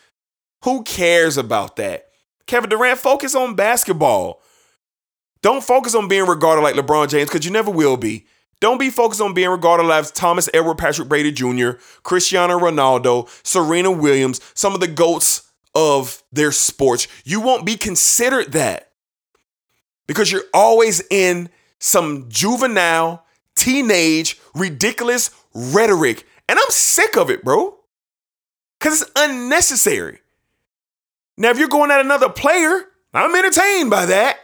Who 0.64 0.84
cares 0.84 1.38
about 1.38 1.76
that? 1.78 2.08
Kevin 2.48 2.70
Durant, 2.70 3.00
focus 3.00 3.36
on 3.36 3.56
basketball. 3.56 4.42
Don't 5.42 5.64
focus 5.64 5.96
on 5.96 6.08
being 6.08 6.26
regarded 6.26 6.62
like 6.62 6.76
LeBron 6.76 7.10
James 7.10 7.30
because 7.30 7.46
you 7.46 7.52
never 7.52 7.72
will 7.72 7.96
be. 7.96 8.26
Don't 8.60 8.80
be 8.80 8.90
focused 8.90 9.22
on 9.22 9.34
being 9.34 9.50
regarded 9.50 9.90
as 9.90 10.12
Thomas 10.12 10.50
Edward 10.54 10.78
Patrick 10.78 11.08
Brady 11.08 11.32
Jr., 11.32 11.72
Cristiano 12.04 12.60
Ronaldo, 12.60 13.30
Serena 13.46 13.92
Williams, 13.92 14.42
some 14.54 14.74
of 14.74 14.82
the 14.82 14.88
GOATs 14.88 15.50
of 15.74 16.24
their 16.32 16.52
sports. 16.52 17.08
You 17.24 17.40
won't 17.40 17.66
be 17.66 17.78
considered 17.78 18.52
that 18.52 18.92
because 20.08 20.32
you're 20.32 20.44
always 20.54 21.02
in 21.10 21.50
some 21.80 22.26
juvenile, 22.28 23.24
teenage, 23.56 24.38
ridiculous 24.54 25.32
rhetoric. 25.54 26.26
And 26.50 26.60
I'm 26.60 26.70
sick 26.70 27.16
of 27.16 27.30
it, 27.30 27.44
bro. 27.44 27.78
Because 28.78 29.02
it's 29.02 29.12
unnecessary. 29.16 30.20
Now, 31.38 31.52
if 31.52 31.60
you're 31.60 31.70
going 31.70 31.92
at 31.92 32.02
another 32.02 32.30
player, 32.30 32.86
I'm 33.14 33.36
entertained 33.36 33.90
by 33.90 34.06
that. 34.08 34.38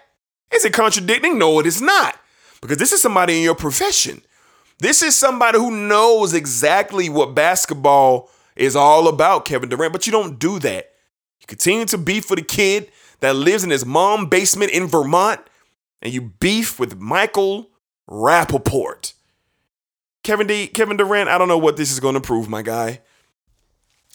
Is 0.54 0.64
it 0.64 0.74
contradicting? 0.74 1.38
No, 1.38 1.60
it 1.60 1.66
is 1.66 1.82
not 1.82 2.18
because 2.62 2.78
this 2.78 2.92
is 2.92 3.02
somebody 3.02 3.38
in 3.38 3.44
your 3.44 3.56
profession. 3.56 4.22
This 4.80 5.02
is 5.02 5.16
somebody 5.16 5.58
who 5.58 5.72
knows 5.72 6.34
exactly 6.34 7.10
what 7.10 7.36
basketball 7.36 8.30
is 8.56 8.76
all 8.76 9.08
about, 9.08 9.46
Kevin 9.46 9.70
Durant, 9.70 9.94
but 9.94 10.06
you 10.06 10.12
don't 10.12 10.38
do 10.38 10.60
that. 10.60 10.92
You 11.40 11.48
continue 11.48 11.86
to 11.86 11.98
beef 11.98 12.26
for 12.26 12.36
the 12.36 12.42
kid 12.42 12.92
that 13.22 13.36
lives 13.36 13.64
in 13.64 13.70
his 13.70 13.86
mom 13.86 14.28
basement 14.28 14.72
in 14.72 14.88
Vermont, 14.88 15.42
and 16.02 16.14
you 16.14 16.22
beef 16.22 16.80
with 16.80 17.00
Michael 17.00 17.70
Rapaport. 18.10 19.14
Kevin 20.24 20.48
D, 20.48 20.68
Kevin 20.68 20.98
Durant, 20.98 21.30
I 21.30 21.38
don't 21.38 21.48
know 21.48 21.58
what 21.58 21.78
this 21.78 21.92
is 21.92 22.00
going 22.00 22.16
to 22.16 22.22
prove, 22.22 22.50
my 22.50 22.62
guy. 22.62 23.02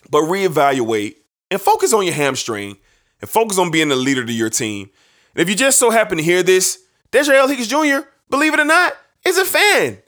But 0.09 0.23
reevaluate 0.23 1.15
and 1.49 1.61
focus 1.61 1.93
on 1.93 2.05
your 2.05 2.13
hamstring 2.13 2.77
and 3.21 3.29
focus 3.29 3.57
on 3.57 3.71
being 3.71 3.89
the 3.89 3.95
leader 3.95 4.25
to 4.25 4.33
your 4.33 4.49
team. 4.49 4.89
And 5.33 5.41
if 5.41 5.49
you 5.49 5.55
just 5.55 5.79
so 5.79 5.89
happen 5.89 6.17
to 6.17 6.23
hear 6.23 6.43
this, 6.43 6.83
Desiree 7.11 7.37
L. 7.37 7.47
Higgins 7.47 7.67
Jr 7.67 8.07
believe 8.31 8.55
it 8.55 8.59
or 8.59 8.65
not, 8.65 8.93
is 9.23 9.37
a 9.37 9.45
fan. 9.45 9.99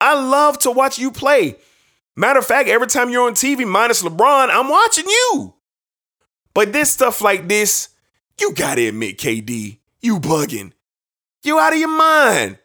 I 0.00 0.14
love 0.14 0.58
to 0.60 0.70
watch 0.70 0.98
you 0.98 1.10
play. 1.10 1.56
Matter 2.14 2.38
of 2.38 2.46
fact, 2.46 2.68
every 2.68 2.86
time 2.86 3.10
you're 3.10 3.26
on 3.26 3.34
TV, 3.34 3.66
minus 3.66 4.02
LeBron, 4.02 4.48
I'm 4.50 4.68
watching 4.68 5.06
you. 5.06 5.54
But 6.54 6.72
this 6.72 6.90
stuff 6.90 7.22
like 7.22 7.48
this, 7.48 7.88
you 8.38 8.52
gotta 8.54 8.88
admit, 8.88 9.18
KD, 9.18 9.78
You 10.00 10.20
bugging. 10.20 10.72
You 11.42 11.58
out 11.58 11.72
of 11.72 11.78
your 11.78 11.88
mind. 11.88 12.58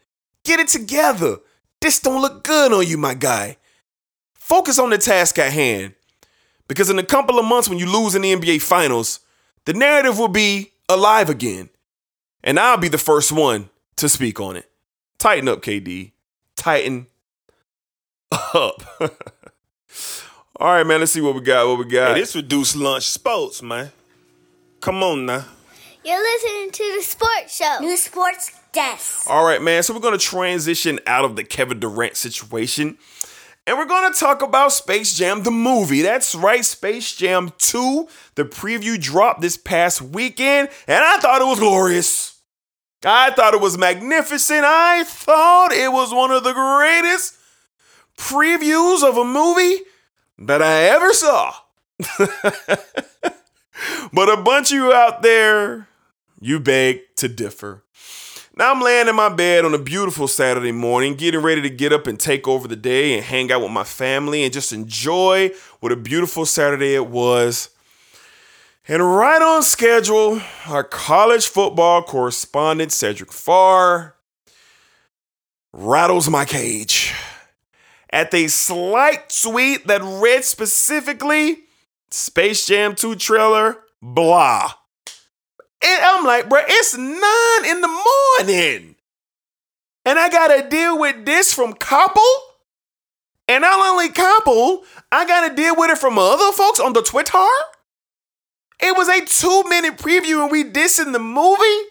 Get 0.43 0.59
it 0.59 0.67
together. 0.67 1.37
This 1.81 1.99
don't 1.99 2.21
look 2.21 2.43
good 2.43 2.73
on 2.73 2.85
you, 2.85 2.97
my 2.97 3.13
guy. 3.13 3.57
Focus 4.33 4.79
on 4.79 4.89
the 4.89 4.97
task 4.97 5.39
at 5.39 5.53
hand. 5.53 5.93
Because 6.67 6.89
in 6.89 6.99
a 6.99 7.03
couple 7.03 7.39
of 7.39 7.45
months, 7.45 7.69
when 7.69 7.79
you 7.79 7.85
lose 7.85 8.15
in 8.15 8.23
the 8.23 8.33
NBA 8.33 8.61
Finals, 8.61 9.19
the 9.65 9.73
narrative 9.73 10.19
will 10.19 10.27
be 10.27 10.73
alive 10.89 11.29
again. 11.29 11.69
And 12.43 12.59
I'll 12.59 12.77
be 12.77 12.87
the 12.87 12.97
first 12.97 13.31
one 13.31 13.69
to 13.97 14.09
speak 14.09 14.39
on 14.39 14.55
it. 14.55 14.69
Tighten 15.19 15.49
up, 15.49 15.61
KD. 15.61 16.11
Tighten 16.55 17.07
up. 18.31 18.83
All 20.59 20.73
right, 20.73 20.85
man, 20.85 20.99
let's 20.99 21.11
see 21.11 21.21
what 21.21 21.35
we 21.35 21.41
got. 21.41 21.67
What 21.67 21.79
we 21.79 21.85
got. 21.85 22.15
Hey, 22.15 22.21
this 22.21 22.35
reduced 22.35 22.75
lunch 22.75 23.05
sports, 23.05 23.61
man. 23.61 23.91
Come 24.79 25.03
on 25.03 25.25
now. 25.25 25.45
You're 26.03 26.21
listening 26.21 26.71
to 26.71 26.93
the 26.95 27.01
sports 27.01 27.57
show. 27.57 27.79
New 27.81 27.97
sports 27.97 28.51
desk. 28.71 29.29
All 29.29 29.43
right, 29.43 29.61
man. 29.61 29.83
So 29.83 29.93
we're 29.93 29.99
going 29.99 30.17
to 30.17 30.23
transition 30.25 30.99
out 31.05 31.25
of 31.25 31.35
the 31.35 31.43
Kevin 31.43 31.79
Durant 31.79 32.15
situation. 32.15 32.97
And 33.65 33.77
we're 33.77 33.85
going 33.85 34.13
to 34.13 34.17
talk 34.17 34.41
about 34.41 34.71
Space 34.71 35.17
Jam, 35.17 35.43
the 35.43 35.51
movie. 35.51 36.01
That's 36.01 36.33
right, 36.33 36.63
Space 36.63 37.13
Jam 37.15 37.51
2. 37.57 38.07
The 38.35 38.45
preview 38.45 38.99
dropped 38.99 39.41
this 39.41 39.57
past 39.57 40.01
weekend, 40.01 40.69
and 40.87 41.03
I 41.03 41.17
thought 41.17 41.41
it 41.41 41.45
was 41.45 41.59
glorious. 41.59 42.36
I 43.03 43.31
thought 43.31 43.53
it 43.53 43.61
was 43.61 43.77
magnificent. 43.77 44.65
I 44.65 45.03
thought 45.03 45.71
it 45.71 45.91
was 45.91 46.13
one 46.13 46.31
of 46.31 46.43
the 46.43 46.53
greatest 46.53 47.35
previews 48.17 49.07
of 49.07 49.17
a 49.17 49.23
movie 49.23 49.83
that 50.39 50.61
I 50.61 50.83
ever 50.83 51.13
saw. 51.13 51.53
but 54.11 54.29
a 54.29 54.37
bunch 54.37 54.71
of 54.71 54.77
you 54.77 54.93
out 54.93 55.21
there, 55.21 55.87
you 56.39 56.59
beg 56.59 57.01
to 57.17 57.27
differ. 57.27 57.83
Now 58.55 58.71
I'm 58.71 58.81
laying 58.81 59.07
in 59.07 59.15
my 59.15 59.29
bed 59.29 59.65
on 59.65 59.75
a 59.75 59.79
beautiful 59.79 60.27
Saturday 60.27 60.71
morning, 60.71 61.13
getting 61.13 61.41
ready 61.41 61.61
to 61.61 61.69
get 61.69 61.93
up 61.93 62.07
and 62.07 62.19
take 62.19 62.47
over 62.47 62.67
the 62.67 62.75
day 62.75 63.13
and 63.13 63.23
hang 63.23 63.51
out 63.51 63.61
with 63.61 63.69
my 63.69 63.83
family 63.83 64.43
and 64.43 64.51
just 64.51 64.73
enjoy 64.73 65.51
what 65.79 65.91
a 65.91 65.95
beautiful 65.95 66.43
Saturday 66.43 66.95
it 66.95 67.05
was. 67.05 67.69
And 68.89 69.03
right 69.03 69.41
on 69.41 69.63
schedule, 69.63 70.41
our 70.65 70.83
college 70.83 71.47
football 71.47 72.03
correspondent, 72.03 72.93
Cedric 72.93 73.33
Farr, 73.33 74.15
rattles 75.73 76.29
my 76.29 76.45
cage 76.45 77.13
at 78.09 78.33
a 78.33 78.47
slight 78.47 79.33
tweet 79.43 79.87
that 79.87 80.01
read 80.01 80.45
specifically 80.45 81.65
Space 82.11 82.65
Jam 82.65 82.95
2 82.95 83.15
trailer, 83.15 83.77
blah. 84.01 84.71
And 85.83 86.03
I'm 86.03 86.25
like, 86.25 86.47
bro, 86.47 86.61
it's 86.65 86.97
nine 86.97 87.69
in 87.69 87.81
the 87.81 87.87
morning. 88.39 88.95
And 90.05 90.17
I 90.17 90.29
gotta 90.29 90.69
deal 90.69 90.97
with 90.97 91.25
this 91.25 91.53
from 91.53 91.73
Couple. 91.73 92.23
And 93.49 93.63
not 93.63 93.85
only 93.85 94.07
Couple, 94.07 94.85
I 95.11 95.27
gotta 95.27 95.53
deal 95.53 95.75
with 95.75 95.91
it 95.91 95.97
from 95.97 96.17
other 96.17 96.53
folks 96.53 96.79
on 96.79 96.93
the 96.93 97.01
Twitter. 97.01 97.45
It 98.79 98.95
was 98.95 99.07
a 99.07 99.25
two 99.25 99.63
minute 99.69 99.97
preview 99.97 100.43
and 100.43 100.51
we 100.51 100.63
dissing 100.63 101.13
the 101.13 101.19
movie. 101.19 101.89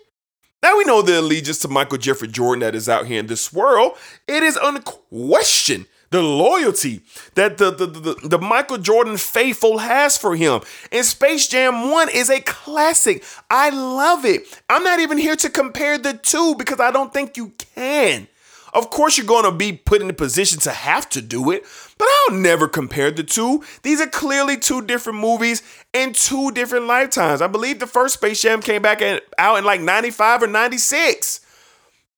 Now 0.62 0.78
we 0.78 0.84
know 0.84 1.03
the 1.03 1.20
allegiance 1.20 1.59
to 1.61 1.68
Michael 1.68 1.99
Jeffrey 1.99 2.28
Jordan 2.28 2.61
that 2.61 2.74
is 2.74 2.89
out 2.89 3.07
here 3.07 3.20
in 3.20 3.26
this 3.26 3.53
world. 3.53 3.93
It 4.26 4.43
is 4.43 4.59
unquestioned 4.61 5.87
the 6.11 6.22
loyalty 6.22 7.03
that 7.34 7.59
the, 7.59 7.70
the, 7.70 7.87
the, 7.87 8.14
the, 8.28 8.39
Michael 8.39 8.78
Jordan 8.78 9.16
faithful 9.16 9.78
has 9.78 10.16
for 10.16 10.37
him. 10.37 10.61
And 10.93 11.05
Space 11.05 11.49
Jam 11.49 11.91
1 11.91 12.09
is 12.11 12.30
a 12.30 12.41
classic. 12.41 13.24
I 13.51 13.70
love 13.70 14.24
it. 14.24 14.43
I'm 14.68 14.84
not 14.84 15.01
even 15.01 15.18
here 15.18 15.37
to 15.37 15.51
compare 15.51 15.99
the 15.99 16.14
two 16.14 16.55
because 16.57 16.80
I 16.80 16.91
don't 16.91 17.12
think 17.12 17.37
you 17.37 17.53
can. 17.74 18.28
Of 18.72 18.91
course, 18.91 19.16
you're 19.16 19.26
going 19.26 19.45
to 19.45 19.53
be 19.53 19.72
put 19.72 20.03
in 20.03 20.11
a 20.11 20.14
position 20.14 20.61
to 20.61 20.70
have 20.70 21.09
to 21.11 21.22
do 21.22 21.51
it, 21.51 21.64
but 21.99 22.09
I'll 22.09 22.36
never 22.36 22.68
compare 22.68 23.11
the 23.11 23.22
two. 23.22 23.64
These 23.82 24.01
are 24.01 24.07
clearly 24.07 24.57
two 24.57 24.82
different 24.82 25.18
movies 25.18 25.62
in 25.92 26.12
two 26.12 26.51
different 26.53 26.86
lifetimes. 26.86 27.40
I 27.40 27.47
believe 27.47 27.78
the 27.78 27.86
first 27.86 28.14
Space 28.14 28.42
Jam 28.42 28.61
came 28.61 28.82
back 28.82 29.01
at, 29.01 29.22
out 29.38 29.59
in 29.59 29.64
like 29.64 29.80
95 29.80 30.42
or 30.42 30.47
96. 30.47 31.40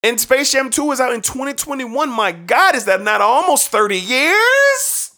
And 0.03 0.21
Space 0.21 0.53
Jam 0.53 0.71
2 0.71 0.93
is 0.93 1.01
out 1.01 1.13
in 1.13 1.23
2021. 1.23 2.09
My 2.11 2.33
God, 2.33 2.75
is 2.75 2.85
that 2.85 3.03
not 3.03 3.21
almost 3.21 3.69
30 3.69 3.99
years? 3.99 5.17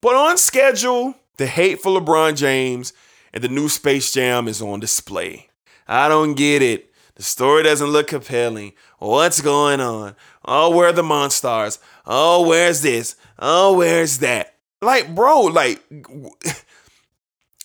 But 0.00 0.14
on 0.14 0.36
schedule, 0.36 1.14
the 1.36 1.46
hateful 1.46 2.00
LeBron 2.00 2.36
James 2.36 2.92
and 3.32 3.42
the 3.42 3.48
new 3.48 3.68
Space 3.68 4.12
Jam 4.12 4.48
is 4.48 4.62
on 4.62 4.80
display. 4.80 5.48
I 5.88 6.08
don't 6.08 6.34
get 6.34 6.62
it. 6.62 6.90
The 7.16 7.22
story 7.22 7.62
doesn't 7.62 7.88
look 7.88 8.08
compelling. 8.08 8.72
What's 8.98 9.40
going 9.40 9.80
on? 9.80 10.16
Oh, 10.44 10.70
where 10.70 10.88
are 10.88 10.92
the 10.92 11.02
Monstars? 11.02 11.78
Oh, 12.06 12.46
where's 12.46 12.82
this? 12.82 13.16
Oh, 13.38 13.78
where's 13.78 14.18
that? 14.18 14.54
Like, 14.82 15.14
bro, 15.14 15.42
like 15.42 15.82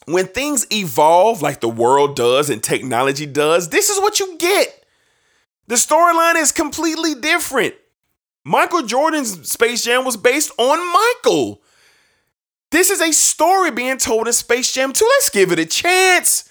when 0.06 0.28
things 0.28 0.66
evolve 0.72 1.42
like 1.42 1.60
the 1.60 1.70
world 1.70 2.16
does 2.16 2.50
and 2.50 2.64
technology 2.64 3.26
does, 3.26 3.70
this 3.70 3.90
is 3.90 4.00
what 4.00 4.20
you 4.20 4.38
get. 4.38 4.86
The 5.68 5.76
storyline 5.76 6.36
is 6.36 6.52
completely 6.52 7.14
different. 7.16 7.76
Michael 8.44 8.84
Jordan's 8.84 9.50
Space 9.50 9.84
Jam 9.84 10.06
was 10.06 10.18
based 10.18 10.52
on 10.58 10.80
Michael. 10.94 11.62
This 12.72 12.90
is 12.90 13.02
a 13.02 13.12
story 13.12 13.70
being 13.70 13.98
told 13.98 14.28
in 14.28 14.34
Space 14.34 14.74
Jam 14.74 14.94
2. 14.94 15.06
Let's 15.06 15.30
give 15.30 15.52
it 15.52 15.60
a 15.60 15.66
chance. 15.66 16.49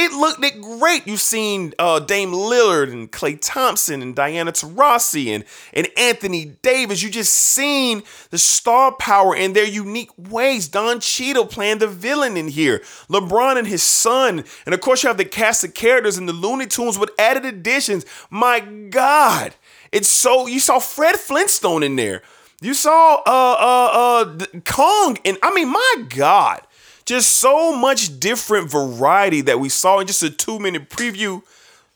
It 0.00 0.12
looked 0.12 0.44
it 0.44 0.62
great. 0.62 1.08
You've 1.08 1.20
seen 1.20 1.74
uh, 1.76 1.98
Dame 1.98 2.30
Lillard 2.30 2.92
and 2.92 3.10
Klay 3.10 3.36
Thompson 3.40 4.00
and 4.00 4.14
Diana 4.14 4.52
Taurasi 4.52 5.34
and, 5.34 5.44
and 5.72 5.88
Anthony 5.96 6.56
Davis. 6.62 7.02
You 7.02 7.10
just 7.10 7.34
seen 7.34 8.04
the 8.30 8.38
star 8.38 8.92
power 8.92 9.34
in 9.34 9.54
their 9.54 9.66
unique 9.66 10.10
ways. 10.16 10.68
Don 10.68 11.00
Cheadle 11.00 11.46
playing 11.46 11.78
the 11.78 11.88
villain 11.88 12.36
in 12.36 12.46
here. 12.46 12.78
LeBron 13.10 13.58
and 13.58 13.66
his 13.66 13.82
son. 13.82 14.44
And 14.64 14.72
of 14.72 14.80
course, 14.80 15.02
you 15.02 15.08
have 15.08 15.16
the 15.16 15.24
cast 15.24 15.64
of 15.64 15.74
characters 15.74 16.16
in 16.16 16.26
the 16.26 16.32
Looney 16.32 16.68
Tunes 16.68 16.96
with 16.96 17.10
added 17.18 17.44
additions. 17.44 18.06
My 18.30 18.60
God. 18.60 19.56
It's 19.90 20.08
so 20.08 20.46
you 20.46 20.60
saw 20.60 20.78
Fred 20.78 21.16
Flintstone 21.16 21.82
in 21.82 21.96
there. 21.96 22.22
You 22.60 22.74
saw 22.74 23.16
uh 23.26 23.56
uh 23.58 23.90
uh 23.96 24.60
Kong 24.64 25.18
and 25.24 25.38
I 25.42 25.52
mean 25.52 25.72
my 25.72 26.04
God. 26.08 26.60
Just 27.08 27.36
so 27.36 27.74
much 27.74 28.20
different 28.20 28.70
variety 28.70 29.40
that 29.40 29.58
we 29.58 29.70
saw 29.70 29.98
in 29.98 30.06
just 30.06 30.22
a 30.22 30.28
two 30.28 30.58
minute 30.58 30.90
preview, 30.90 31.40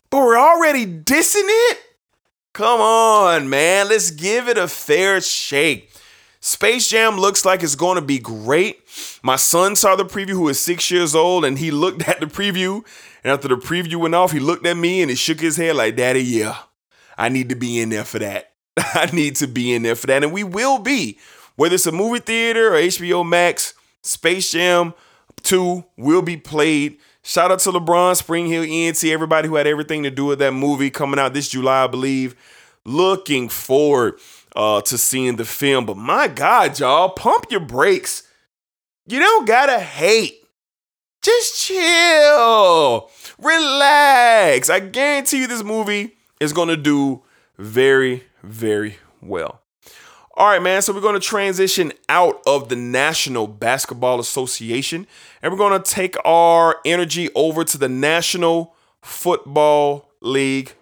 but 0.08 0.20
we're 0.20 0.38
already 0.38 0.86
dissing 0.86 1.44
it? 1.44 1.80
Come 2.54 2.80
on, 2.80 3.50
man. 3.50 3.90
Let's 3.90 4.10
give 4.10 4.48
it 4.48 4.56
a 4.56 4.66
fair 4.66 5.20
shake. 5.20 5.92
Space 6.40 6.88
Jam 6.88 7.18
looks 7.18 7.44
like 7.44 7.62
it's 7.62 7.74
going 7.74 7.96
to 7.96 8.00
be 8.00 8.18
great. 8.18 8.80
My 9.22 9.36
son 9.36 9.76
saw 9.76 9.96
the 9.96 10.06
preview, 10.06 10.30
who 10.30 10.48
is 10.48 10.58
six 10.58 10.90
years 10.90 11.14
old, 11.14 11.44
and 11.44 11.58
he 11.58 11.70
looked 11.70 12.08
at 12.08 12.20
the 12.20 12.26
preview. 12.26 12.82
And 13.22 13.34
after 13.34 13.48
the 13.48 13.56
preview 13.56 13.96
went 13.96 14.14
off, 14.14 14.32
he 14.32 14.40
looked 14.40 14.66
at 14.66 14.78
me 14.78 15.02
and 15.02 15.10
he 15.10 15.14
shook 15.14 15.40
his 15.40 15.58
head 15.58 15.76
like, 15.76 15.94
Daddy, 15.94 16.24
yeah, 16.24 16.56
I 17.18 17.28
need 17.28 17.50
to 17.50 17.54
be 17.54 17.78
in 17.80 17.90
there 17.90 18.04
for 18.04 18.18
that. 18.20 18.54
I 18.78 19.10
need 19.12 19.36
to 19.36 19.46
be 19.46 19.74
in 19.74 19.82
there 19.82 19.94
for 19.94 20.06
that. 20.06 20.24
And 20.24 20.32
we 20.32 20.42
will 20.42 20.78
be. 20.78 21.18
Whether 21.56 21.74
it's 21.74 21.86
a 21.86 21.92
movie 21.92 22.20
theater 22.20 22.68
or 22.74 22.78
HBO 22.78 23.28
Max, 23.28 23.74
Space 24.02 24.50
Jam 24.50 24.94
2 25.42 25.84
will 25.96 26.22
be 26.22 26.36
played. 26.36 26.98
Shout 27.22 27.52
out 27.52 27.60
to 27.60 27.70
LeBron, 27.70 28.16
Spring 28.16 28.48
Hill, 28.48 28.64
ENT, 28.68 29.02
everybody 29.04 29.48
who 29.48 29.54
had 29.54 29.66
everything 29.66 30.02
to 30.02 30.10
do 30.10 30.26
with 30.26 30.40
that 30.40 30.52
movie 30.52 30.90
coming 30.90 31.20
out 31.20 31.34
this 31.34 31.48
July, 31.48 31.84
I 31.84 31.86
believe. 31.86 32.34
Looking 32.84 33.48
forward 33.48 34.14
uh, 34.56 34.80
to 34.82 34.98
seeing 34.98 35.36
the 35.36 35.44
film. 35.44 35.86
But 35.86 35.96
my 35.96 36.26
God, 36.26 36.78
y'all, 36.78 37.10
pump 37.10 37.46
your 37.50 37.60
brakes. 37.60 38.24
You 39.06 39.20
don't 39.20 39.46
gotta 39.46 39.78
hate. 39.78 40.38
Just 41.22 41.60
chill. 41.60 43.08
Relax. 43.38 44.68
I 44.68 44.80
guarantee 44.80 45.40
you 45.40 45.46
this 45.46 45.62
movie 45.62 46.16
is 46.40 46.52
gonna 46.52 46.76
do 46.76 47.22
very, 47.56 48.24
very 48.42 48.96
well. 49.20 49.61
All 50.34 50.46
right, 50.46 50.62
man. 50.62 50.80
So 50.80 50.94
we're 50.94 51.02
going 51.02 51.20
to 51.20 51.20
transition 51.20 51.92
out 52.08 52.40
of 52.46 52.70
the 52.70 52.76
National 52.76 53.46
Basketball 53.46 54.18
Association 54.18 55.06
and 55.42 55.52
we're 55.52 55.58
going 55.58 55.80
to 55.80 55.90
take 55.90 56.16
our 56.24 56.78
energy 56.86 57.28
over 57.34 57.64
to 57.64 57.76
the 57.76 57.88
National 57.88 58.74
Football 59.02 60.08
League 60.22 60.72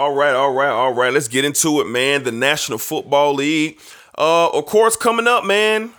All 0.00 0.14
right, 0.14 0.32
all 0.34 0.54
right, 0.54 0.70
all 0.70 0.94
right. 0.94 1.12
Let's 1.12 1.28
get 1.28 1.44
into 1.44 1.82
it, 1.82 1.86
man. 1.86 2.22
The 2.22 2.32
National 2.32 2.78
Football 2.78 3.34
League. 3.34 3.78
Uh, 4.16 4.48
of 4.48 4.64
course, 4.64 4.96
coming 4.96 5.26
up, 5.26 5.44
man. 5.44 5.90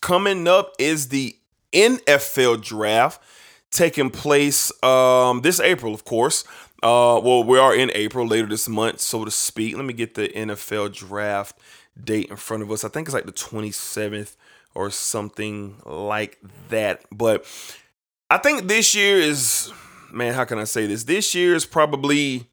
Coming 0.00 0.48
up 0.48 0.72
is 0.78 1.08
the 1.08 1.36
NFL 1.70 2.64
draft 2.64 3.20
taking 3.70 4.08
place 4.08 4.72
um 4.82 5.42
this 5.42 5.60
April, 5.60 5.92
of 5.92 6.06
course. 6.06 6.42
Uh, 6.82 7.20
well, 7.22 7.44
we 7.44 7.58
are 7.58 7.74
in 7.74 7.90
April 7.94 8.26
later 8.26 8.46
this 8.46 8.66
month, 8.66 8.98
so 8.98 9.26
to 9.26 9.30
speak. 9.30 9.76
Let 9.76 9.84
me 9.84 9.92
get 9.92 10.14
the 10.14 10.28
NFL 10.28 10.94
draft 10.94 11.58
date 12.02 12.30
in 12.30 12.36
front 12.36 12.62
of 12.62 12.72
us. 12.72 12.82
I 12.82 12.88
think 12.88 13.08
it's 13.08 13.14
like 13.14 13.26
the 13.26 13.32
27th 13.32 14.36
or 14.74 14.88
something 14.88 15.76
like 15.84 16.38
that. 16.70 17.04
But 17.12 17.44
I 18.30 18.38
think 18.38 18.68
this 18.68 18.94
year 18.94 19.18
is, 19.18 19.70
man, 20.10 20.32
how 20.32 20.46
can 20.46 20.58
I 20.58 20.64
say 20.64 20.86
this? 20.86 21.04
This 21.04 21.34
year 21.34 21.54
is 21.54 21.66
probably, 21.66 22.46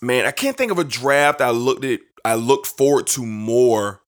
man, 0.00 0.26
I 0.26 0.30
can't 0.30 0.56
think 0.56 0.72
of 0.72 0.78
a 0.78 0.84
draft 0.84 1.40
I 1.40 1.50
looked 1.50 1.84
at, 1.84 2.00
I 2.24 2.34
looked 2.34 2.66
forward 2.66 3.06
to 3.08 3.24
more 3.24 4.02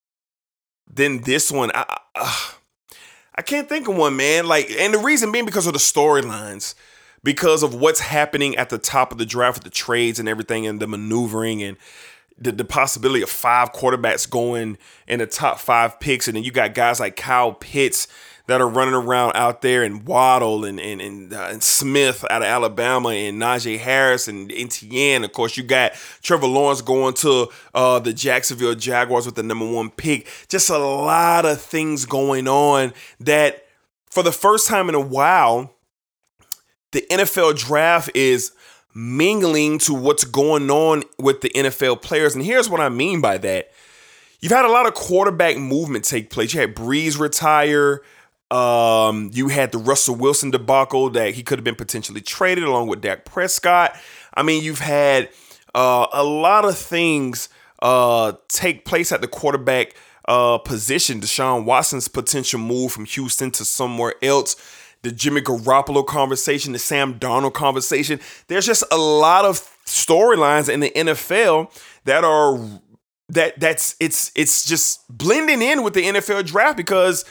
than 0.93 1.23
this 1.23 1.51
one. 1.51 1.71
I, 1.75 1.99
I, 2.15 2.55
I 3.35 3.43
can't 3.43 3.69
think 3.69 3.89
of 3.89 3.97
one, 3.97 4.17
man. 4.17 4.47
Like, 4.47 4.71
and 4.71 4.93
the 4.93 4.99
reason 4.99 5.33
being 5.33 5.47
because 5.47 5.67
of 5.67 5.73
the 5.73 5.79
storylines 5.79 6.75
because 7.25 7.63
of 7.63 7.75
what's 7.75 8.01
happening 8.01 8.57
at 8.57 8.69
the 8.69 8.79
top 8.79 9.13
of 9.13 9.19
the 9.19 9.27
draft 9.27 9.59
with 9.59 9.65
the 9.65 9.71
trades 9.71 10.19
and 10.19 10.29
everything 10.29 10.67
and 10.67 10.81
the 10.81 10.87
maneuvering 10.87 11.63
and 11.63 11.77
the, 12.37 12.53
the 12.53 12.65
possibility 12.65 13.23
of 13.23 13.31
five 13.31 13.73
quarterbacks 13.73 14.29
going 14.29 14.77
in 15.07 15.21
the 15.21 15.27
top 15.27 15.59
five 15.59 16.01
picks. 16.01 16.27
And 16.27 16.37
then 16.37 16.45
you 16.45 16.51
got 16.51 16.75
guys 16.75 16.99
like 16.99 17.17
Kyle 17.17 17.53
Pitts 17.53 18.09
that 18.47 18.61
are 18.61 18.69
running 18.69 18.95
around 18.95 19.33
out 19.35 19.63
there 19.63 19.83
and 19.83 20.07
Waddle 20.07 20.65
and 20.65 20.81
and 20.81 21.01
and, 21.01 21.33
uh, 21.33 21.49
and 21.51 21.63
Smith 21.63 22.25
out 22.31 22.43
of 22.43 22.49
Alabama 22.49 23.11
and 23.11 23.41
Najee 23.41 23.79
Harris 23.79 24.29
and 24.29 24.51
Etienne. 24.53 25.25
Of 25.25 25.33
course, 25.33 25.57
you 25.57 25.63
got 25.63 25.93
Trevor 26.23 26.47
Lawrence 26.47 26.83
going 26.83 27.15
to 27.15 27.49
uh, 27.75 27.99
the 27.99 28.13
Jacksonville 28.13 28.75
Jaguars 28.75 29.27
with 29.27 29.37
the 29.37 29.43
number 29.43 29.71
one 29.71 29.91
pick. 29.91 30.29
Just 30.49 30.71
a 30.71 30.79
lot 30.79 31.45
of 31.45 31.61
things 31.61 32.05
going 32.05 32.49
on 32.49 32.93
that 33.21 33.65
for 34.11 34.23
the 34.23 34.33
first 34.33 34.67
time 34.67 34.89
in 34.89 34.95
a 34.95 35.01
while, 35.01 35.75
the 36.91 37.07
NFL 37.11 37.59
draft 37.59 38.11
is 38.15 38.53
mingling 38.95 39.79
to 39.79 39.95
what's 39.95 40.25
going 40.25 40.71
on 40.71 41.03
with 41.19 41.41
the 41.41 41.51
NFL 41.51 42.03
players. 42.03 42.35
And 42.35 42.45
here's 42.45 42.69
what 42.69 42.81
I 42.81 42.89
mean 42.89 43.21
by 43.21 43.39
that. 43.39 43.71
You've 44.41 44.53
had 44.53 44.65
a 44.65 44.71
lot 44.71 44.87
of 44.87 44.95
quarterback 44.95 45.57
movement 45.57 46.05
take 46.05 46.29
place. 46.29 46.53
You 46.53 46.61
had 46.61 46.75
Brees 46.75 47.19
retire. 47.19 48.03
Um, 48.53 49.31
you 49.33 49.49
had 49.49 49.73
the 49.73 49.79
Russell 49.79 50.15
Wilson 50.15 50.51
debacle 50.51 51.09
that 51.11 51.35
he 51.35 51.43
could 51.43 51.59
have 51.59 51.65
been 51.65 51.75
potentially 51.75 52.21
traded 52.21 52.65
along 52.65 52.89
with 52.89 53.01
Dak 53.01 53.25
Prescott. 53.25 53.97
I 54.35 54.43
mean, 54.43 54.63
you've 54.63 54.81
had 54.81 55.31
uh, 55.75 56.07
a 56.13 56.23
lot 56.23 56.67
of 56.67 56.77
things 56.77 57.49
uh, 57.81 58.35
take 58.49 58.85
place 58.85 59.11
at 59.11 59.23
the 59.23 59.29
quarterback 59.29 59.95
uh, 60.29 60.59
position. 60.59 61.21
Deshaun 61.21 61.65
Watson's 61.65 62.09
potential 62.09 62.61
move 62.61 62.93
from 62.93 63.07
Houston 63.07 63.51
to 63.53 63.65
somewhere 63.65 64.15
else 64.23 64.57
the 65.01 65.11
Jimmy 65.11 65.41
Garoppolo 65.41 66.07
conversation, 66.07 66.73
the 66.73 66.79
Sam 66.79 67.19
Darnold 67.19 67.55
conversation. 67.55 68.21
There's 68.47 68.67
just 68.67 68.85
a 68.93 68.97
lot 68.97 69.45
of 69.45 69.59
storylines 69.85 70.69
in 70.69 70.81
the 70.81 70.91
NFL 70.91 71.77
that 72.05 72.23
are 72.23 72.59
that 73.29 73.59
that's 73.59 73.97
it's 73.99 74.31
it's 74.35 74.65
just 74.65 75.01
blending 75.09 75.63
in 75.63 75.83
with 75.83 75.95
the 75.95 76.03
NFL 76.03 76.47
draft 76.47 76.77
because 76.77 77.25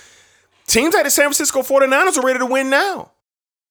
teams 0.71 0.93
like 0.93 1.03
the 1.03 1.11
San 1.11 1.25
Francisco 1.25 1.61
49ers 1.61 2.17
are 2.17 2.25
ready 2.25 2.39
to 2.39 2.45
win 2.45 2.69
now. 2.69 3.11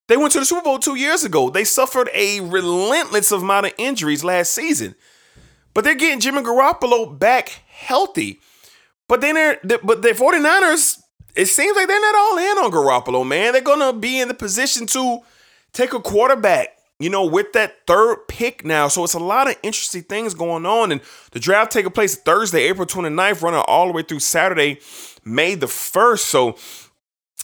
They 0.09 0.17
went 0.17 0.33
to 0.33 0.41
the 0.41 0.45
Super 0.45 0.63
Bowl 0.63 0.79
2 0.79 0.97
years 0.97 1.25
ago. 1.25 1.51
They 1.51 1.65
suffered 1.65 2.11
a 2.13 2.41
relentless 2.41 3.31
amount 3.31 3.67
of 3.67 3.73
injuries 3.79 4.25
last 4.25 4.53
season. 4.53 4.97
But 5.73 5.85
they're 5.85 5.95
getting 5.95 6.21
Jimmy 6.21 6.43
Garoppolo 6.43 7.17
back 7.17 7.63
healthy. 7.69 8.41
But 9.09 9.21
then 9.21 9.35
they're 9.37 9.61
but 9.83 10.03
the 10.03 10.11
49ers 10.11 11.01
it 11.37 11.47
seems 11.47 11.77
like 11.77 11.87
they're 11.87 12.01
not 12.01 12.15
all 12.15 12.39
in 12.39 12.59
on 12.59 12.73
Garoppolo, 12.73 13.27
man. 13.27 13.53
They're 13.53 13.63
gonna 13.63 13.93
be 13.93 14.19
in 14.19 14.29
the 14.29 14.35
position 14.35 14.87
to 14.89 15.21
take 15.73 15.93
a 15.93 16.01
quarterback, 16.01 16.77
you 16.99 17.09
know, 17.09 17.25
with 17.25 17.53
that 17.53 17.87
third 17.87 18.27
pick 18.29 18.65
now. 18.65 18.89
So 18.89 19.05
it's 19.05 19.15
a 19.15 19.21
lot 19.21 19.49
of 19.49 19.57
interesting 19.63 20.03
things 20.03 20.35
going 20.35 20.67
on. 20.67 20.91
And 20.91 21.01
the 21.31 21.39
draft 21.39 21.71
taking 21.71 21.93
place 21.93 22.17
Thursday, 22.17 22.63
April 22.63 22.87
29th, 22.87 23.43
running 23.43 23.63
all 23.69 23.87
the 23.87 23.93
way 23.93 24.03
through 24.03 24.21
Saturday, 24.21 24.81
May 25.25 25.55
the 25.55 25.67
1st. 25.67 26.19
So 26.19 26.57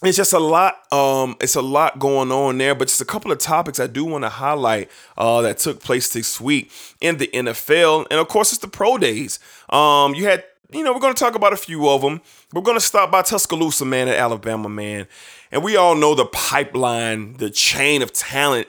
it's 0.03 0.17
just 0.17 0.33
a 0.33 0.39
lot 0.39 0.93
um 0.93 1.37
it's 1.41 1.55
a 1.55 1.63
lot 1.63 1.99
going 1.99 2.31
on 2.31 2.59
there 2.59 2.75
but 2.75 2.89
just 2.89 3.01
a 3.01 3.05
couple 3.05 3.33
of 3.33 3.39
topics 3.39 3.81
i 3.81 3.87
do 3.87 4.05
want 4.05 4.23
to 4.23 4.29
highlight 4.29 4.91
uh 5.17 5.41
that 5.41 5.59
took 5.59 5.83
place 5.83 6.13
this 6.13 6.41
week 6.41 6.71
in 7.01 7.17
the 7.17 7.29
nfl 7.29 8.07
and 8.11 8.21
of 8.21 8.29
course 8.29 8.53
it's 8.53 8.61
the 8.61 8.69
pro 8.69 8.99
days 8.99 9.39
um 9.71 10.15
you 10.15 10.25
had 10.25 10.45
you 10.73 10.83
know, 10.83 10.93
we're 10.93 11.01
going 11.01 11.15
to 11.15 11.19
talk 11.19 11.35
about 11.35 11.53
a 11.53 11.57
few 11.57 11.89
of 11.89 12.03
them. 12.03 12.21
We're 12.53 12.63
going 12.63 12.77
to 12.77 12.85
stop 12.85 13.11
by 13.11 13.23
Tuscaloosa, 13.23 13.85
man, 13.85 14.09
at 14.09 14.17
Alabama, 14.17 14.69
man. 14.69 15.07
And 15.53 15.63
we 15.63 15.77
all 15.77 15.95
know 15.95 16.15
the 16.15 16.27
pipeline, 16.27 17.35
the 17.35 17.51
chain 17.51 18.03
of 18.03 18.13
talent 18.13 18.67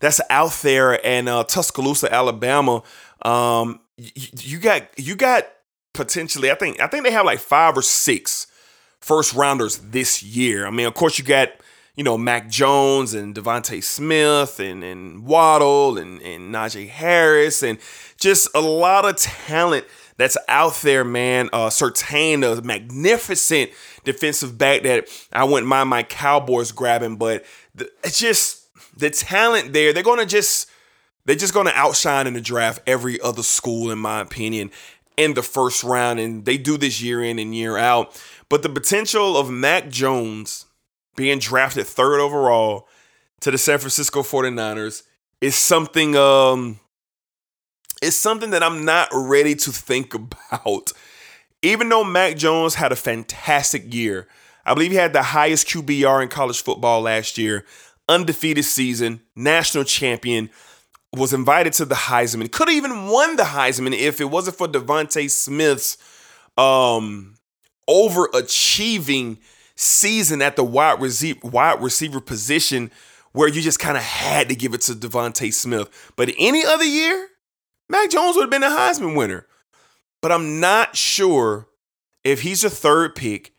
that's 0.00 0.20
out 0.30 0.52
there. 0.62 1.04
And 1.04 1.28
uh, 1.28 1.44
Tuscaloosa, 1.44 2.12
Alabama, 2.12 2.82
um, 3.22 3.80
you, 3.96 4.28
you 4.38 4.58
got 4.58 4.98
you 4.98 5.16
got 5.16 5.46
potentially. 5.92 6.50
I 6.50 6.54
think 6.54 6.80
I 6.80 6.86
think 6.86 7.04
they 7.04 7.12
have 7.12 7.26
like 7.26 7.40
five 7.40 7.76
or 7.76 7.82
six 7.82 8.46
first 9.04 9.34
rounders 9.34 9.78
this 9.78 10.22
year. 10.22 10.66
I 10.66 10.70
mean, 10.70 10.86
of 10.86 10.94
course, 10.94 11.18
you 11.18 11.24
got 11.24 11.50
you 11.94 12.02
know 12.02 12.16
Mac 12.16 12.48
Jones 12.48 13.12
and 13.12 13.34
DeVonta 13.34 13.82
Smith 13.82 14.58
and 14.58 14.82
and 14.82 15.24
Waddle 15.24 15.98
and 15.98 16.22
and 16.22 16.54
Najee 16.54 16.88
Harris 16.88 17.62
and 17.62 17.78
just 18.18 18.48
a 18.54 18.60
lot 18.60 19.04
of 19.04 19.16
talent 19.16 19.84
that's 20.16 20.38
out 20.48 20.74
there, 20.82 21.04
man. 21.04 21.50
Uh, 21.52 21.68
Surtain, 21.68 22.42
a 22.44 22.62
magnificent 22.62 23.70
defensive 24.04 24.56
back 24.56 24.82
that 24.82 25.08
I 25.32 25.44
wouldn't 25.44 25.68
mind 25.68 25.90
my 25.90 26.02
Cowboys 26.02 26.72
grabbing, 26.72 27.16
but 27.16 27.44
the, 27.74 27.90
it's 28.02 28.18
just 28.18 28.66
the 28.96 29.10
talent 29.10 29.72
there. 29.72 29.92
They're 29.92 30.02
gonna 30.02 30.26
just 30.26 30.70
they're 31.26 31.36
just 31.36 31.52
gonna 31.52 31.72
outshine 31.74 32.26
in 32.26 32.32
the 32.32 32.40
draft 32.40 32.80
every 32.86 33.20
other 33.20 33.42
school, 33.42 33.90
in 33.90 33.98
my 33.98 34.20
opinion, 34.20 34.70
in 35.16 35.34
the 35.34 35.42
first 35.42 35.84
round, 35.84 36.20
and 36.20 36.44
they 36.44 36.56
do 36.56 36.76
this 36.76 37.02
year 37.02 37.22
in 37.22 37.38
and 37.38 37.54
year 37.54 37.76
out. 37.76 38.20
But 38.54 38.62
the 38.62 38.68
potential 38.68 39.36
of 39.36 39.50
Mac 39.50 39.88
Jones 39.88 40.66
being 41.16 41.40
drafted 41.40 41.88
third 41.88 42.20
overall 42.20 42.86
to 43.40 43.50
the 43.50 43.58
San 43.58 43.80
Francisco 43.80 44.22
49ers 44.22 45.02
is 45.40 45.56
something 45.56 46.14
um 46.14 46.78
it's 48.00 48.14
something 48.14 48.50
that 48.50 48.62
I'm 48.62 48.84
not 48.84 49.08
ready 49.12 49.56
to 49.56 49.72
think 49.72 50.14
about. 50.52 50.92
Even 51.62 51.88
though 51.88 52.04
Mac 52.04 52.36
Jones 52.36 52.76
had 52.76 52.92
a 52.92 52.96
fantastic 52.96 53.92
year, 53.92 54.28
I 54.64 54.72
believe 54.74 54.92
he 54.92 54.98
had 54.98 55.14
the 55.14 55.24
highest 55.24 55.66
QBR 55.66 56.22
in 56.22 56.28
college 56.28 56.62
football 56.62 57.00
last 57.00 57.36
year, 57.36 57.64
undefeated 58.08 58.66
season, 58.66 59.22
national 59.34 59.82
champion, 59.82 60.48
was 61.12 61.32
invited 61.32 61.72
to 61.72 61.86
the 61.86 61.96
Heisman. 61.96 62.52
Could 62.52 62.68
have 62.68 62.76
even 62.76 63.08
won 63.08 63.34
the 63.34 63.42
Heisman 63.42 63.98
if 63.98 64.20
it 64.20 64.26
wasn't 64.26 64.56
for 64.58 64.68
DeVonta 64.68 65.28
Smith's 65.28 65.98
um, 66.56 67.34
overachieving 67.88 69.38
season 69.76 70.42
at 70.42 70.56
the 70.56 70.64
wide 70.64 71.00
receiver, 71.00 71.40
wide 71.48 71.82
receiver 71.82 72.20
position 72.20 72.90
where 73.32 73.48
you 73.48 73.60
just 73.60 73.80
kind 73.80 73.96
of 73.96 74.02
had 74.02 74.48
to 74.48 74.54
give 74.54 74.74
it 74.74 74.80
to 74.82 74.92
DeVonta 74.92 75.52
Smith. 75.52 76.12
But 76.16 76.32
any 76.38 76.64
other 76.64 76.84
year, 76.84 77.28
Mac 77.88 78.10
Jones 78.10 78.36
would 78.36 78.42
have 78.42 78.50
been 78.50 78.62
a 78.62 78.68
Heisman 78.68 79.16
winner. 79.16 79.46
But 80.22 80.32
I'm 80.32 80.60
not 80.60 80.96
sure 80.96 81.68
if 82.22 82.42
he's 82.42 82.64
a 82.64 82.70
third 82.70 83.14
pick 83.14 83.52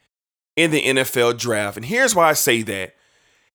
in 0.55 0.71
the 0.71 0.81
NFL 0.81 1.37
draft. 1.37 1.77
And 1.77 1.85
here's 1.85 2.15
why 2.15 2.29
I 2.29 2.33
say 2.33 2.61
that. 2.63 2.95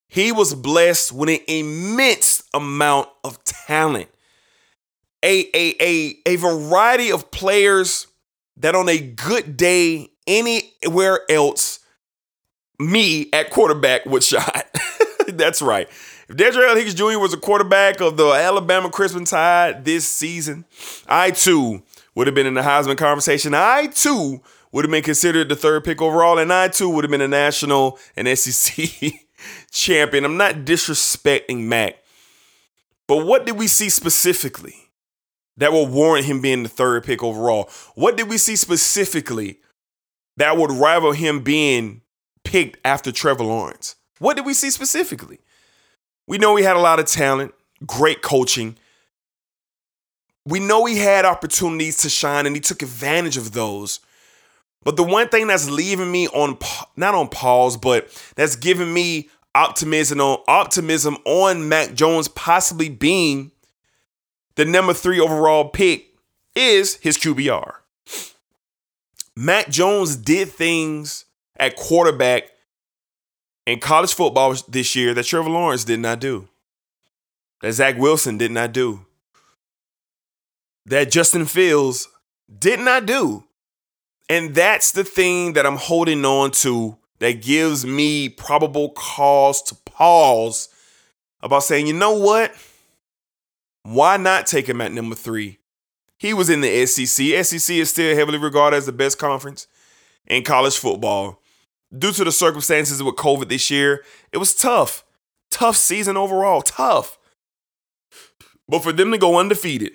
He 0.07 0.31
was 0.31 0.53
blessed 0.53 1.13
with 1.13 1.29
an 1.29 1.39
immense 1.47 2.43
amount 2.53 3.09
of 3.23 3.43
talent. 3.43 4.09
A, 5.23 5.45
a, 5.53 5.75
a, 5.79 6.15
a 6.25 6.35
variety 6.35 7.11
of 7.11 7.31
players 7.31 8.07
that 8.57 8.75
on 8.75 8.89
a 8.89 8.99
good 8.99 9.55
day 9.55 10.10
anywhere 10.27 11.21
else, 11.29 11.79
me 12.79 13.29
at 13.33 13.49
quarterback 13.49 14.05
would 14.05 14.23
shot. 14.23 14.65
That's 15.27 15.61
right. 15.61 15.87
If 16.29 16.37
Dedrick 16.37 16.75
Hicks 16.77 16.93
Jr. 16.93 17.19
was 17.19 17.33
a 17.33 17.37
quarterback 17.37 17.99
of 17.99 18.17
the 18.17 18.27
Alabama 18.29 18.89
Crimson 18.89 19.25
Tide 19.25 19.83
this 19.83 20.07
season, 20.07 20.65
I 21.07 21.31
too 21.31 21.83
would 22.15 22.27
have 22.27 22.35
been 22.35 22.47
in 22.47 22.53
the 22.53 22.61
Heisman 22.61 22.97
conversation. 22.97 23.53
I 23.53 23.87
too 23.87 24.41
would 24.71 24.85
have 24.85 24.91
been 24.91 25.03
considered 25.03 25.49
the 25.49 25.55
third 25.55 25.83
pick 25.83 26.01
overall, 26.01 26.37
and 26.37 26.51
I 26.51 26.69
too 26.69 26.89
would 26.89 27.03
have 27.03 27.11
been 27.11 27.21
a 27.21 27.27
national 27.27 27.99
and 28.15 28.27
SEC 28.37 29.11
champion. 29.71 30.23
I'm 30.23 30.37
not 30.37 30.55
disrespecting 30.65 31.65
Mac, 31.65 31.97
but 33.07 33.25
what 33.25 33.45
did 33.45 33.57
we 33.57 33.67
see 33.67 33.89
specifically 33.89 34.75
that 35.57 35.73
will 35.73 35.87
warrant 35.87 36.25
him 36.25 36.41
being 36.41 36.63
the 36.63 36.69
third 36.69 37.03
pick 37.03 37.21
overall? 37.21 37.69
What 37.95 38.15
did 38.15 38.29
we 38.29 38.37
see 38.37 38.55
specifically 38.55 39.59
that 40.41 40.57
would 40.57 40.71
rival 40.71 41.11
him 41.11 41.41
being 41.41 42.01
picked 42.43 42.77
after 42.83 43.11
Trevor 43.11 43.43
Lawrence? 43.43 43.95
What 44.17 44.35
did 44.35 44.45
we 44.45 44.55
see 44.55 44.71
specifically? 44.71 45.39
We 46.27 46.39
know 46.39 46.55
he 46.55 46.63
had 46.63 46.75
a 46.75 46.79
lot 46.79 46.99
of 46.99 47.05
talent, 47.05 47.53
great 47.85 48.21
coaching. 48.23 48.75
we 50.45 50.59
know 50.59 50.85
he 50.85 50.97
had 50.97 51.25
opportunities 51.25 51.97
to 51.97 52.09
shine 52.09 52.47
and 52.47 52.55
he 52.55 52.59
took 52.59 52.81
advantage 52.81 53.37
of 53.37 53.51
those. 53.51 53.99
But 54.83 54.97
the 54.97 55.03
one 55.03 55.29
thing 55.29 55.45
that's 55.45 55.69
leaving 55.69 56.11
me 56.11 56.27
on 56.29 56.57
not 56.95 57.13
on 57.13 57.27
pause, 57.27 57.77
but 57.77 58.09
that's 58.35 58.55
giving 58.55 58.91
me 58.91 59.29
optimism 59.53 60.19
on 60.19 60.39
optimism 60.47 61.17
on 61.25 61.69
Mac 61.69 61.93
Jones 61.93 62.27
possibly 62.27 62.89
being 62.89 63.51
the 64.55 64.65
number 64.65 64.93
three 64.93 65.19
overall 65.19 65.69
pick 65.69 66.15
is 66.55 66.95
his 66.95 67.17
QBR. 67.17 67.73
Mac 69.35 69.69
Jones 69.69 70.15
did 70.15 70.49
things 70.49 71.25
at 71.57 71.75
quarterback 71.75 72.49
in 73.65 73.79
college 73.79 74.13
football 74.13 74.55
this 74.67 74.95
year 74.95 75.13
that 75.13 75.25
Trevor 75.25 75.49
Lawrence 75.49 75.83
did 75.83 75.99
not 75.99 76.19
do, 76.19 76.47
that 77.61 77.73
Zach 77.73 77.97
Wilson 77.97 78.37
did 78.37 78.51
not 78.51 78.73
do, 78.73 79.05
that 80.85 81.11
Justin 81.11 81.45
Fields 81.45 82.07
did 82.59 82.79
not 82.79 83.05
do. 83.05 83.43
And 84.29 84.55
that's 84.55 84.91
the 84.91 85.03
thing 85.03 85.53
that 85.53 85.65
I'm 85.65 85.77
holding 85.77 86.23
on 86.25 86.51
to 86.51 86.97
that 87.19 87.41
gives 87.41 87.85
me 87.85 88.29
probable 88.29 88.89
cause 88.89 89.61
to 89.63 89.75
pause 89.85 90.69
about 91.41 91.63
saying, 91.63 91.87
you 91.87 91.93
know 91.93 92.13
what? 92.13 92.53
Why 93.83 94.17
not 94.17 94.47
take 94.47 94.67
him 94.67 94.81
at 94.81 94.91
number 94.91 95.15
three? 95.15 95.59
He 96.21 96.35
was 96.35 96.51
in 96.51 96.61
the 96.61 96.85
SEC. 96.85 97.07
SEC 97.43 97.77
is 97.77 97.89
still 97.89 98.15
heavily 98.15 98.37
regarded 98.37 98.77
as 98.77 98.85
the 98.85 98.91
best 98.91 99.17
conference 99.17 99.65
in 100.27 100.43
college 100.43 100.77
football. 100.77 101.41
Due 101.97 102.11
to 102.11 102.23
the 102.23 102.31
circumstances 102.31 103.01
with 103.01 103.15
COVID 103.15 103.49
this 103.49 103.71
year, 103.71 104.03
it 104.31 104.37
was 104.37 104.53
tough. 104.53 105.03
Tough 105.49 105.75
season 105.75 106.17
overall. 106.17 106.61
Tough. 106.61 107.17
But 108.69 108.83
for 108.83 108.91
them 108.91 109.09
to 109.09 109.17
go 109.17 109.39
undefeated, 109.39 109.93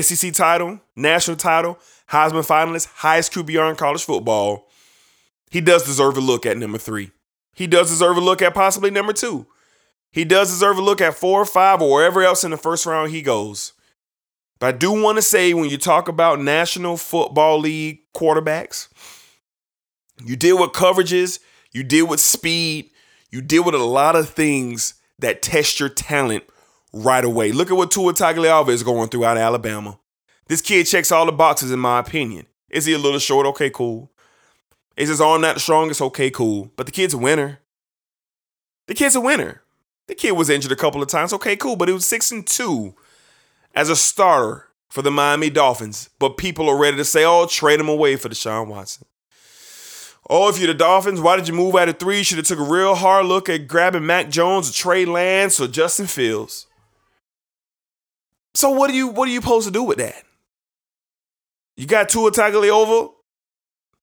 SEC 0.00 0.32
title, 0.32 0.80
national 0.96 1.36
title, 1.36 1.78
Heisman 2.08 2.46
finalist, 2.46 2.88
highest 2.94 3.34
QBR 3.34 3.68
in 3.68 3.76
college 3.76 4.04
football, 4.04 4.70
he 5.50 5.60
does 5.60 5.84
deserve 5.84 6.16
a 6.16 6.20
look 6.22 6.46
at 6.46 6.56
number 6.56 6.78
three. 6.78 7.10
He 7.54 7.66
does 7.66 7.90
deserve 7.90 8.16
a 8.16 8.22
look 8.22 8.40
at 8.40 8.54
possibly 8.54 8.90
number 8.90 9.12
two. 9.12 9.46
He 10.10 10.24
does 10.24 10.48
deserve 10.48 10.78
a 10.78 10.82
look 10.82 11.02
at 11.02 11.14
four 11.14 11.42
or 11.42 11.44
five 11.44 11.82
or 11.82 11.92
wherever 11.92 12.22
else 12.22 12.42
in 12.42 12.52
the 12.52 12.56
first 12.56 12.86
round 12.86 13.10
he 13.10 13.20
goes. 13.20 13.74
But 14.58 14.74
I 14.74 14.78
do 14.78 14.92
want 14.92 15.16
to 15.16 15.22
say 15.22 15.52
when 15.52 15.68
you 15.68 15.78
talk 15.78 16.08
about 16.08 16.40
National 16.40 16.96
Football 16.96 17.60
League 17.60 18.00
quarterbacks, 18.14 18.88
you 20.24 20.36
deal 20.36 20.58
with 20.58 20.70
coverages, 20.70 21.40
you 21.72 21.82
deal 21.82 22.06
with 22.06 22.20
speed, 22.20 22.90
you 23.30 23.42
deal 23.42 23.64
with 23.64 23.74
a 23.74 23.78
lot 23.78 24.16
of 24.16 24.30
things 24.30 24.94
that 25.18 25.42
test 25.42 25.78
your 25.78 25.88
talent 25.88 26.44
right 26.92 27.24
away. 27.24 27.52
Look 27.52 27.70
at 27.70 27.76
what 27.76 27.90
Tua 27.90 28.14
Tagovailoa 28.14 28.68
is 28.70 28.82
going 28.82 29.08
through 29.08 29.24
out 29.26 29.36
of 29.36 29.42
Alabama. 29.42 29.98
This 30.46 30.62
kid 30.62 30.86
checks 30.86 31.12
all 31.12 31.26
the 31.26 31.32
boxes, 31.32 31.70
in 31.70 31.78
my 31.78 31.98
opinion. 31.98 32.46
Is 32.70 32.86
he 32.86 32.92
a 32.92 32.98
little 32.98 33.18
short? 33.18 33.46
Okay, 33.46 33.68
cool. 33.68 34.10
Is 34.96 35.08
his 35.08 35.20
arm 35.20 35.42
not 35.42 35.54
the 35.54 35.60
strongest? 35.60 36.00
Okay, 36.00 36.30
cool. 36.30 36.72
But 36.76 36.86
the 36.86 36.92
kid's 36.92 37.14
a 37.14 37.18
winner. 37.18 37.60
The 38.86 38.94
kid's 38.94 39.16
a 39.16 39.20
winner. 39.20 39.62
The 40.06 40.14
kid 40.14 40.32
was 40.32 40.48
injured 40.48 40.72
a 40.72 40.76
couple 40.76 41.02
of 41.02 41.08
times. 41.08 41.32
Okay, 41.32 41.56
cool. 41.56 41.76
But 41.76 41.88
he 41.88 41.94
was 41.94 42.06
six 42.06 42.30
and 42.30 42.46
two 42.46 42.94
as 43.76 43.88
a 43.90 43.94
starter 43.94 44.66
for 44.88 45.02
the 45.02 45.10
Miami 45.10 45.50
Dolphins. 45.50 46.10
But 46.18 46.38
people 46.38 46.68
are 46.68 46.76
ready 46.76 46.96
to 46.96 47.04
say, 47.04 47.24
"Oh, 47.24 47.46
trade 47.46 47.78
him 47.78 47.88
away 47.88 48.16
for 48.16 48.28
Deshaun 48.28 48.66
Watson." 48.66 49.06
Oh, 50.28 50.48
if 50.48 50.58
you're 50.58 50.66
the 50.66 50.74
Dolphins, 50.74 51.20
why 51.20 51.36
did 51.36 51.46
you 51.46 51.54
move 51.54 51.76
out 51.76 51.88
of 51.88 52.00
three? 52.00 52.18
You 52.18 52.24
should 52.24 52.38
have 52.38 52.46
took 52.46 52.58
a 52.58 52.64
real 52.64 52.96
hard 52.96 53.26
look 53.26 53.48
at 53.48 53.68
grabbing 53.68 54.06
Mac 54.06 54.28
Jones 54.28 54.68
or 54.68 54.72
Trey 54.72 55.04
Lance 55.04 55.60
or 55.60 55.68
Justin 55.68 56.08
Fields. 56.08 56.66
So 58.54 58.70
what 58.70 58.90
are 58.90 58.94
you 58.94 59.06
what 59.08 59.28
are 59.28 59.32
you 59.32 59.40
supposed 59.40 59.68
to 59.68 59.72
do 59.72 59.84
with 59.84 59.98
that? 59.98 60.24
You 61.76 61.86
got 61.86 62.08
Tua 62.08 62.32
Tagovailoa, 62.32 63.12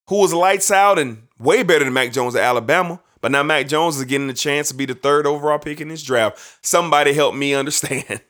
who 0.07 0.15
was 0.15 0.33
lights 0.33 0.69
out 0.69 0.99
and 0.99 1.23
way 1.39 1.63
better 1.63 1.83
than 1.83 1.93
Mac 1.93 2.13
Jones 2.13 2.35
at 2.35 2.43
Alabama. 2.43 3.01
But 3.19 3.31
now 3.31 3.41
Mac 3.41 3.67
Jones 3.67 3.97
is 3.97 4.05
getting 4.05 4.27
the 4.27 4.33
chance 4.33 4.67
to 4.67 4.75
be 4.75 4.85
the 4.85 4.93
third 4.93 5.25
overall 5.25 5.57
pick 5.57 5.81
in 5.81 5.87
this 5.87 6.03
draft. 6.03 6.59
Somebody 6.61 7.13
help 7.13 7.33
me 7.35 7.53
understand. 7.55 8.21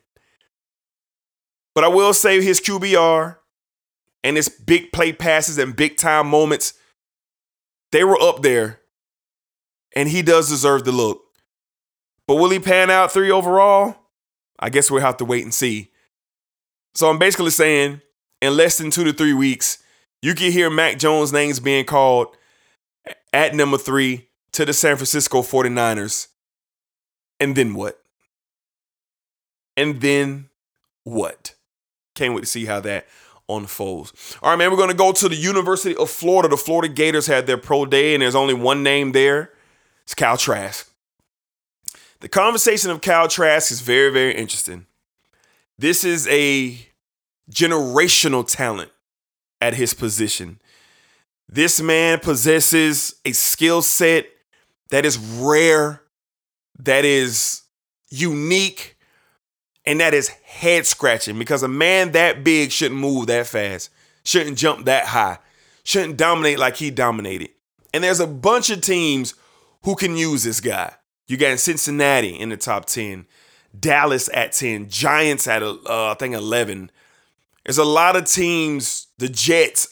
But 1.75 1.83
I 1.83 1.87
will 1.87 2.13
say 2.13 2.41
his 2.41 2.61
QBR 2.61 3.37
and 4.23 4.37
his 4.37 4.49
big 4.49 4.91
play 4.91 5.11
passes 5.11 5.57
and 5.57 5.75
big 5.75 5.97
time 5.97 6.27
moments, 6.27 6.73
they 7.91 8.03
were 8.03 8.21
up 8.21 8.41
there. 8.41 8.79
And 9.95 10.09
he 10.09 10.21
does 10.21 10.49
deserve 10.49 10.85
the 10.85 10.91
look. 10.91 11.21
But 12.27 12.35
will 12.35 12.49
he 12.49 12.59
pan 12.59 12.89
out 12.89 13.11
three 13.11 13.29
overall? 13.29 13.95
I 14.59 14.69
guess 14.69 14.89
we'll 14.89 15.01
have 15.01 15.17
to 15.17 15.25
wait 15.25 15.43
and 15.43 15.53
see. 15.53 15.91
So 16.95 17.09
I'm 17.09 17.19
basically 17.19 17.51
saying 17.51 18.01
in 18.41 18.57
less 18.57 18.77
than 18.77 18.91
two 18.91 19.03
to 19.03 19.13
three 19.13 19.33
weeks, 19.33 19.79
you 20.21 20.33
can 20.33 20.51
hear 20.51 20.69
Mac 20.69 20.97
Jones' 20.97 21.33
names 21.33 21.59
being 21.59 21.85
called 21.85 22.35
at 23.31 23.53
number 23.53 23.77
three 23.77 24.29
to 24.53 24.65
the 24.65 24.73
San 24.73 24.95
Francisco 24.95 25.41
49ers. 25.41 26.27
And 27.39 27.55
then 27.55 27.73
what? 27.73 27.99
And 29.75 29.99
then 30.01 30.49
what? 31.03 31.52
Can't 32.15 32.33
wait 32.33 32.41
to 32.41 32.47
see 32.47 32.65
how 32.65 32.79
that 32.81 33.07
unfolds. 33.49 34.37
All 34.41 34.49
right, 34.51 34.55
man, 34.57 34.71
we're 34.71 34.77
going 34.77 34.89
to 34.89 34.95
go 34.95 35.11
to 35.11 35.29
the 35.29 35.35
University 35.35 35.95
of 35.95 36.09
Florida. 36.09 36.47
The 36.47 36.57
Florida 36.57 36.93
Gators 36.93 37.27
had 37.27 37.47
their 37.47 37.57
pro 37.57 37.85
day, 37.85 38.13
and 38.13 38.21
there's 38.21 38.35
only 38.35 38.53
one 38.53 38.83
name 38.83 39.11
there. 39.11 39.51
It's 40.03 40.13
Cal 40.13 40.37
Trask. 40.37 40.89
The 42.19 42.29
conversation 42.29 42.89
of 42.89 43.01
Cal 43.01 43.27
Trask 43.27 43.71
is 43.71 43.81
very, 43.81 44.11
very 44.11 44.33
interesting. 44.33 44.85
This 45.77 46.03
is 46.03 46.27
a 46.27 46.87
generational 47.51 48.47
talent 48.47 48.91
at 49.59 49.73
his 49.73 49.93
position. 49.93 50.59
This 51.49 51.81
man 51.81 52.19
possesses 52.19 53.15
a 53.25 53.31
skill 53.33 53.81
set 53.81 54.27
that 54.89 55.05
is 55.05 55.17
rare, 55.17 56.01
that 56.79 57.03
is 57.03 57.63
unique, 58.09 58.92
and 59.85 59.99
that 59.99 60.13
is 60.13 60.29
head 60.29 60.85
scratching 60.85 61.37
because 61.37 61.63
a 61.63 61.67
man 61.67 62.11
that 62.13 62.43
big 62.43 62.71
shouldn't 62.71 62.99
move 62.99 63.27
that 63.27 63.47
fast, 63.47 63.89
shouldn't 64.23 64.57
jump 64.57 64.85
that 64.85 65.05
high, 65.07 65.39
shouldn't 65.83 66.17
dominate 66.17 66.59
like 66.59 66.77
he 66.77 66.89
dominated. 66.89 67.49
And 67.93 68.03
there's 68.03 68.19
a 68.19 68.27
bunch 68.27 68.69
of 68.69 68.81
teams 68.81 69.35
who 69.83 69.95
can 69.95 70.15
use 70.15 70.43
this 70.43 70.59
guy. 70.59 70.93
You 71.27 71.37
got 71.37 71.59
Cincinnati 71.59 72.39
in 72.39 72.49
the 72.49 72.57
top 72.57 72.85
10, 72.85 73.25
Dallas 73.77 74.29
at 74.33 74.53
10, 74.53 74.89
Giants 74.89 75.47
at 75.47 75.61
uh, 75.61 75.77
I 75.85 76.15
think 76.17 76.35
11, 76.35 76.91
there's 77.65 77.77
a 77.77 77.83
lot 77.83 78.15
of 78.15 78.25
teams, 78.25 79.07
the 79.17 79.29
Jets. 79.29 79.89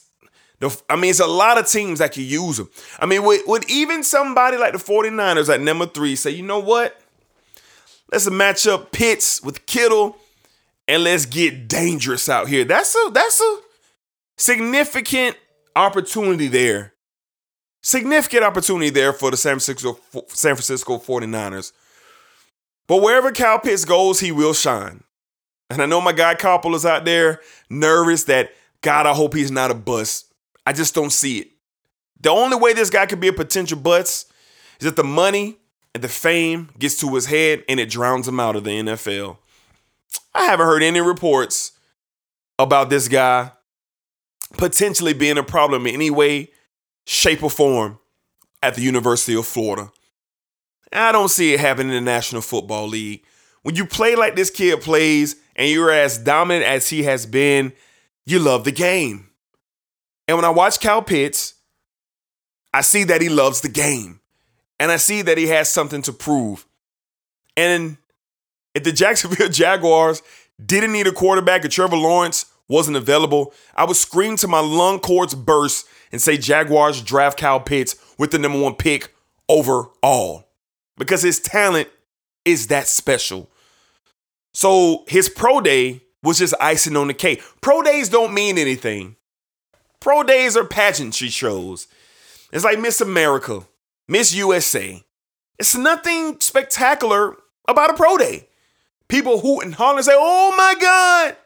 The, 0.60 0.82
I 0.90 0.96
mean, 0.96 1.10
it's 1.10 1.20
a 1.20 1.28
lot 1.28 1.58
of 1.58 1.68
teams 1.68 2.00
that 2.00 2.12
can 2.12 2.24
use 2.24 2.58
them. 2.58 2.70
I 3.00 3.06
mean, 3.06 3.24
would, 3.24 3.42
would 3.48 3.70
even 3.70 4.04
somebody 4.04 4.58
like 4.58 4.74
the 4.74 4.80
49ers 4.80 5.52
at 5.52 5.62
number 5.62 5.88
three 5.88 6.16
say, 6.16 6.32
you 6.32 6.44
know 6.44 6.60
what? 6.60 7.01
Let's 8.12 8.30
match 8.30 8.68
up 8.68 8.92
Pitts 8.92 9.42
with 9.42 9.66
Kittle 9.66 10.18
and 10.88 11.04
let's 11.04 11.26
get 11.26 11.68
dangerous 11.68 12.28
out 12.28 12.50
here. 12.50 12.66
That's 12.66 12.96
a 12.96 13.12
that's 13.12 13.40
a 13.40 13.58
significant 14.38 15.38
opportunity 15.76 16.48
there. 16.48 16.94
Significant 17.82 18.44
opportunity 18.44 18.90
there 18.90 19.14
for 19.14 19.32
the 19.32 19.38
San 19.38 19.60
Francisco 19.60 20.00
San 20.28 20.56
Francisco 20.56 20.98
49ers. 20.98 21.72
But 22.88 23.02
wherever 23.02 23.32
Kyle 23.32 23.60
Pitts 23.60 23.86
goes, 23.86 24.20
he 24.20 24.32
will 24.32 24.54
shine. 24.54 25.04
And 25.70 25.82
I 25.82 25.86
know 25.86 26.02
my 26.02 26.12
guy 26.12 26.36
Koppel 26.36 26.76
is 26.76 26.86
out 26.86 27.06
there 27.06 27.40
nervous 27.70 28.26
that, 28.26 28.52
God, 28.82 29.06
I 29.06 29.14
hope 29.14 29.34
he's 29.34 29.52
not 29.52 29.72
a 29.72 29.74
bust. 29.74 30.34
I 30.66 30.74
just 30.74 30.94
don't 30.94 31.12
see 31.12 31.40
it. 31.40 31.52
The 32.20 32.30
only 32.30 32.58
way 32.58 32.74
this 32.74 32.90
guy 32.90 33.06
could 33.06 33.22
be 33.22 33.30
a 33.30 33.34
potential 33.34 33.80
bust 33.80 34.32
is 34.82 34.88
if 34.88 34.98
the 34.98 35.06
money 35.06 35.58
the 35.94 36.08
fame 36.08 36.70
gets 36.80 37.00
to 37.00 37.14
his 37.16 37.26
head 37.26 37.64
and 37.68 37.80
it 37.80 37.90
drowns 37.90 38.28
him 38.28 38.40
out 38.40 38.56
of 38.56 38.64
the 38.64 38.72
NFL. 38.72 39.38
I 40.34 40.46
haven't 40.46 40.68
heard 40.68 40.84
any 40.84 41.02
reports 41.02 41.74
about 42.58 42.90
this 42.90 43.08
guy 43.08 43.52
potentially 44.58 45.14
being 45.14 45.38
a 45.38 45.44
problem 45.44 45.88
in 45.88 45.94
any 45.94 46.10
way, 46.10 46.50
shape, 47.06 47.44
or 47.44 47.50
form 47.50 48.00
at 48.64 48.76
the 48.76 48.82
University 48.82 49.36
of 49.36 49.46
Florida. 49.46 49.92
I 50.94 51.12
don't 51.12 51.30
see 51.30 51.54
it 51.54 51.60
happening 51.60 51.96
in 51.96 52.04
the 52.04 52.12
National 52.12 52.42
Football 52.42 52.88
League. 52.88 53.24
When 53.64 53.76
you 53.76 53.86
play 53.86 54.16
like 54.16 54.36
this 54.36 54.50
kid 54.50 54.82
plays 54.82 55.36
and 55.56 55.70
you're 55.70 55.92
as 55.92 56.18
dominant 56.18 56.66
as 56.66 56.90
he 56.90 57.04
has 57.04 57.26
been, 57.26 57.74
you 58.26 58.40
love 58.40 58.64
the 58.64 58.72
game. 58.72 59.30
And 60.28 60.38
when 60.38 60.46
I 60.46 60.50
watch 60.50 60.80
Kyle 60.80 61.02
Pitts, 61.02 61.56
I 62.74 62.82
see 62.82 63.04
that 63.06 63.22
he 63.22 63.30
loves 63.30 63.62
the 63.62 63.70
game. 63.70 64.21
And 64.82 64.92
I 64.92 64.98
see 64.98 65.22
that 65.22 65.38
he 65.38 65.46
has 65.50 65.70
something 65.70 66.02
to 66.02 66.12
prove. 66.12 66.66
And 67.56 67.98
if 68.74 68.84
the 68.84 68.92
Jacksonville 68.92 69.48
Jaguars 69.48 70.24
didn't 70.64 70.92
need 70.92 71.06
a 71.06 71.12
quarterback 71.12 71.64
and 71.64 71.72
Trevor 71.72 71.98
Lawrence 71.98 72.46
wasn't 72.68 72.98
available, 72.98 73.54
I 73.76 73.86
would 73.86 73.96
scream 73.96 74.38
to 74.38 74.48
my 74.48 74.60
lung 74.60 75.00
cords 75.00 75.36
burst 75.36 75.86
and 76.12 76.20
say 76.20 76.36
Jaguars 76.36 77.00
draft 77.04 77.38
Kyle 77.38 77.60
Pitts 77.60 77.96
with 78.18 78.32
the 78.32 78.40
number 78.40 78.60
one 78.60 78.74
pick 78.74 79.14
overall 79.48 80.50
because 80.98 81.22
his 81.22 81.40
talent 81.40 81.88
is 82.44 82.66
that 82.68 82.88
special. 82.88 83.52
So 84.56 85.04
his 85.08 85.30
pro 85.30 85.62
day 85.62 86.02
was 86.24 86.40
just 86.40 86.56
icing 86.60 86.98
on 86.98 87.06
the 87.06 87.14
cake. 87.14 87.44
Pro 87.62 87.84
days 87.84 88.10
don't 88.10 88.34
mean 88.34 88.58
anything. 88.58 89.16
Pro 90.00 90.24
days 90.24 90.58
are 90.58 90.66
pageantry 90.66 91.30
shows. 91.30 91.86
It's 92.52 92.64
like 92.64 92.80
Miss 92.80 93.00
America, 93.00 93.68
Miss 94.12 94.34
USA. 94.34 95.02
It's 95.58 95.74
nothing 95.74 96.42
spectacular 96.42 97.38
about 97.66 97.92
a 97.92 97.94
pro 97.94 98.18
day. 98.18 98.50
People 99.08 99.40
hoot 99.40 99.64
and 99.64 99.74
holler 99.74 100.00
and 100.00 100.06
say, 100.06 100.12
oh 100.14 100.54
my 100.58 100.76
God, 100.82 101.38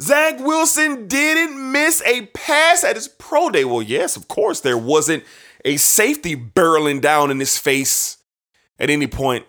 Zach 0.00 0.40
Wilson 0.40 1.08
didn't 1.08 1.70
miss 1.70 2.00
a 2.06 2.24
pass 2.28 2.84
at 2.84 2.96
his 2.96 3.06
pro 3.06 3.50
day. 3.50 3.66
Well, 3.66 3.82
yes, 3.82 4.16
of 4.16 4.28
course, 4.28 4.60
there 4.60 4.78
wasn't 4.78 5.24
a 5.62 5.76
safety 5.76 6.34
barreling 6.34 7.02
down 7.02 7.30
in 7.30 7.38
his 7.38 7.58
face 7.58 8.16
at 8.78 8.88
any 8.88 9.06
point 9.06 9.44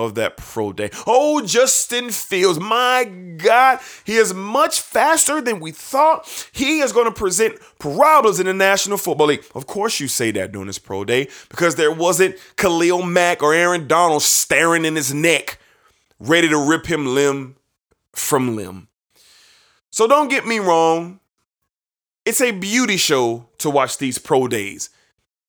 of 0.00 0.14
that 0.16 0.36
pro 0.36 0.72
day. 0.72 0.90
Oh, 1.06 1.44
Justin 1.44 2.10
Fields, 2.10 2.58
my 2.58 3.04
God, 3.36 3.80
he 4.04 4.16
is 4.16 4.34
much 4.34 4.80
faster 4.80 5.40
than 5.40 5.60
we 5.60 5.72
thought. 5.72 6.48
He 6.52 6.80
is 6.80 6.92
going 6.92 7.06
to 7.06 7.12
present 7.12 7.58
parados 7.78 8.40
in 8.40 8.46
the 8.46 8.54
National 8.54 8.98
Football 8.98 9.28
League. 9.28 9.44
Of 9.54 9.66
course, 9.66 10.00
you 10.00 10.08
say 10.08 10.30
that 10.32 10.52
during 10.52 10.66
his 10.66 10.78
pro 10.78 11.04
day 11.04 11.28
because 11.48 11.76
there 11.76 11.92
wasn't 11.92 12.36
Khalil 12.56 13.02
Mack 13.02 13.42
or 13.42 13.54
Aaron 13.54 13.86
Donald 13.86 14.22
staring 14.22 14.84
in 14.84 14.96
his 14.96 15.12
neck, 15.12 15.58
ready 16.18 16.48
to 16.48 16.58
rip 16.58 16.86
him 16.86 17.14
limb 17.14 17.56
from 18.12 18.56
limb. 18.56 18.88
So 19.90 20.06
don't 20.06 20.28
get 20.28 20.46
me 20.46 20.58
wrong. 20.58 21.20
It's 22.24 22.40
a 22.40 22.52
beauty 22.52 22.96
show 22.96 23.48
to 23.58 23.70
watch 23.70 23.98
these 23.98 24.18
pro 24.18 24.46
days. 24.46 24.90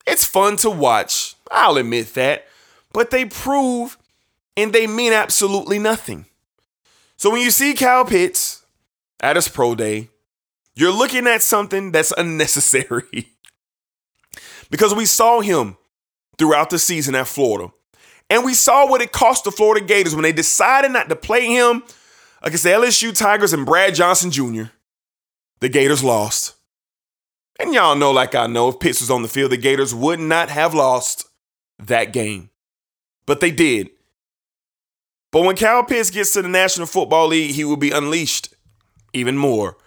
It's 0.07 0.25
fun 0.25 0.57
to 0.57 0.69
watch, 0.69 1.35
I'll 1.51 1.77
admit 1.77 2.15
that, 2.15 2.47
but 2.91 3.11
they 3.11 3.25
prove 3.25 3.97
and 4.57 4.73
they 4.73 4.87
mean 4.87 5.13
absolutely 5.13 5.79
nothing. 5.79 6.25
So 7.17 7.29
when 7.29 7.41
you 7.41 7.51
see 7.51 7.73
Kyle 7.73 8.05
Pitts 8.05 8.65
at 9.19 9.35
his 9.35 9.47
pro 9.47 9.75
day, 9.75 10.09
you're 10.75 10.91
looking 10.91 11.27
at 11.27 11.41
something 11.41 11.91
that's 11.91 12.11
unnecessary. 12.17 13.29
because 14.69 14.93
we 14.93 15.05
saw 15.05 15.41
him 15.41 15.77
throughout 16.37 16.69
the 16.69 16.79
season 16.79 17.15
at 17.15 17.27
Florida. 17.27 17.71
And 18.29 18.45
we 18.45 18.53
saw 18.53 18.89
what 18.89 19.01
it 19.01 19.11
cost 19.11 19.43
the 19.43 19.51
Florida 19.51 19.85
Gators 19.85 20.15
when 20.15 20.23
they 20.23 20.31
decided 20.31 20.91
not 20.91 21.09
to 21.09 21.15
play 21.15 21.47
him 21.47 21.83
against 22.41 22.63
the 22.63 22.69
LSU 22.69 23.15
Tigers 23.15 23.51
and 23.53 23.65
Brad 23.65 23.93
Johnson 23.93 24.31
Jr. 24.31 24.63
The 25.59 25.69
Gators 25.69 26.03
lost. 26.03 26.55
And 27.59 27.73
y'all 27.73 27.95
know, 27.95 28.11
like 28.11 28.33
I 28.33 28.47
know, 28.47 28.69
if 28.69 28.79
Pitts 28.79 29.01
was 29.01 29.11
on 29.11 29.21
the 29.21 29.27
field, 29.27 29.51
the 29.51 29.57
Gators 29.57 29.93
would 29.93 30.19
not 30.19 30.49
have 30.49 30.73
lost 30.73 31.27
that 31.77 32.13
game. 32.13 32.49
But 33.25 33.41
they 33.41 33.51
did. 33.51 33.89
But 35.31 35.43
when 35.43 35.55
Kyle 35.55 35.83
Pitts 35.83 36.09
gets 36.09 36.33
to 36.33 36.41
the 36.41 36.49
National 36.49 36.87
Football 36.87 37.27
League, 37.27 37.55
he 37.55 37.63
will 37.63 37.77
be 37.77 37.91
unleashed 37.91 38.53
even 39.13 39.37
more. 39.37 39.77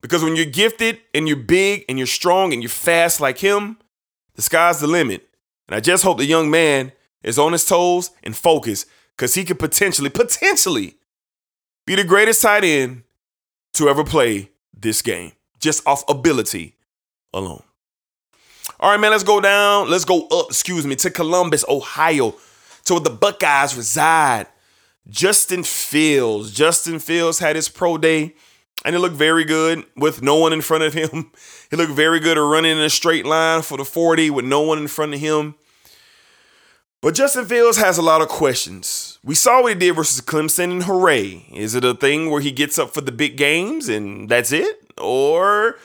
Because 0.00 0.22
when 0.22 0.36
you're 0.36 0.44
gifted 0.44 0.98
and 1.14 1.26
you're 1.26 1.36
big 1.36 1.84
and 1.88 1.96
you're 1.96 2.06
strong 2.06 2.52
and 2.52 2.62
you're 2.62 2.68
fast 2.68 3.20
like 3.20 3.38
him, 3.38 3.78
the 4.34 4.42
sky's 4.42 4.80
the 4.80 4.86
limit. 4.86 5.28
And 5.68 5.76
I 5.76 5.80
just 5.80 6.04
hope 6.04 6.18
the 6.18 6.26
young 6.26 6.50
man 6.50 6.92
is 7.22 7.38
on 7.38 7.52
his 7.52 7.64
toes 7.64 8.10
and 8.22 8.36
focused 8.36 8.86
because 9.16 9.34
he 9.34 9.44
could 9.44 9.58
potentially, 9.58 10.10
potentially 10.10 10.96
be 11.86 11.94
the 11.94 12.04
greatest 12.04 12.42
tight 12.42 12.64
end 12.64 13.04
to 13.74 13.88
ever 13.88 14.04
play 14.04 14.50
this 14.78 15.02
game, 15.02 15.32
just 15.58 15.86
off 15.86 16.04
ability 16.08 16.76
alone. 17.32 17.62
All 18.80 18.90
right, 18.90 19.00
man, 19.00 19.12
let's 19.12 19.24
go 19.24 19.40
down. 19.40 19.88
Let's 19.88 20.04
go 20.04 20.26
up, 20.28 20.48
excuse 20.48 20.86
me, 20.86 20.96
to 20.96 21.10
Columbus, 21.10 21.64
Ohio, 21.68 22.34
to 22.84 22.94
where 22.94 23.00
the 23.00 23.10
Buckeyes 23.10 23.76
reside. 23.76 24.46
Justin 25.08 25.62
Fields. 25.62 26.52
Justin 26.52 26.98
Fields 26.98 27.38
had 27.38 27.56
his 27.56 27.68
pro 27.68 27.98
day 27.98 28.34
and 28.84 28.94
it 28.94 28.98
looked 28.98 29.16
very 29.16 29.44
good 29.44 29.84
with 29.96 30.22
no 30.22 30.36
one 30.36 30.52
in 30.52 30.60
front 30.60 30.84
of 30.84 30.94
him. 30.94 31.30
He 31.70 31.76
looked 31.76 31.92
very 31.92 32.20
good 32.20 32.38
at 32.38 32.42
running 32.42 32.72
in 32.76 32.84
a 32.84 32.90
straight 32.90 33.26
line 33.26 33.62
for 33.62 33.76
the 33.76 33.84
40 33.84 34.30
with 34.30 34.44
no 34.44 34.60
one 34.60 34.78
in 34.78 34.86
front 34.86 35.12
of 35.12 35.18
him. 35.18 35.56
But 37.02 37.14
Justin 37.14 37.46
Fields 37.46 37.78
has 37.78 37.98
a 37.98 38.02
lot 38.02 38.22
of 38.22 38.28
questions. 38.28 39.18
We 39.24 39.34
saw 39.34 39.62
what 39.62 39.72
he 39.72 39.78
did 39.78 39.96
versus 39.96 40.20
Clemson, 40.20 40.70
and 40.70 40.82
hooray. 40.84 41.46
Is 41.52 41.74
it 41.74 41.84
a 41.84 41.94
thing 41.94 42.30
where 42.30 42.40
he 42.40 42.52
gets 42.52 42.78
up 42.78 42.94
for 42.94 43.00
the 43.00 43.10
big 43.10 43.36
games 43.36 43.88
and 43.88 44.28
that's 44.28 44.52
it? 44.52 44.76
Or 44.98 45.78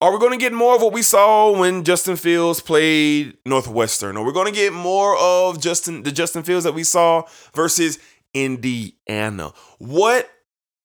are 0.00 0.12
we 0.12 0.18
going 0.18 0.32
to 0.32 0.44
get 0.44 0.52
more 0.52 0.76
of 0.76 0.82
what 0.82 0.92
we 0.92 1.00
saw 1.00 1.58
when 1.58 1.84
Justin 1.84 2.16
Fields 2.16 2.60
played 2.60 3.38
Northwestern? 3.46 4.18
Are 4.18 4.24
we're 4.24 4.32
going 4.32 4.52
to 4.52 4.60
get 4.60 4.74
more 4.74 5.16
of 5.16 5.58
Justin 5.58 6.02
the 6.02 6.12
Justin 6.12 6.42
Fields 6.42 6.64
that 6.64 6.74
we 6.74 6.84
saw 6.84 7.22
versus 7.54 7.98
Indiana? 8.34 9.52
What 9.78 10.28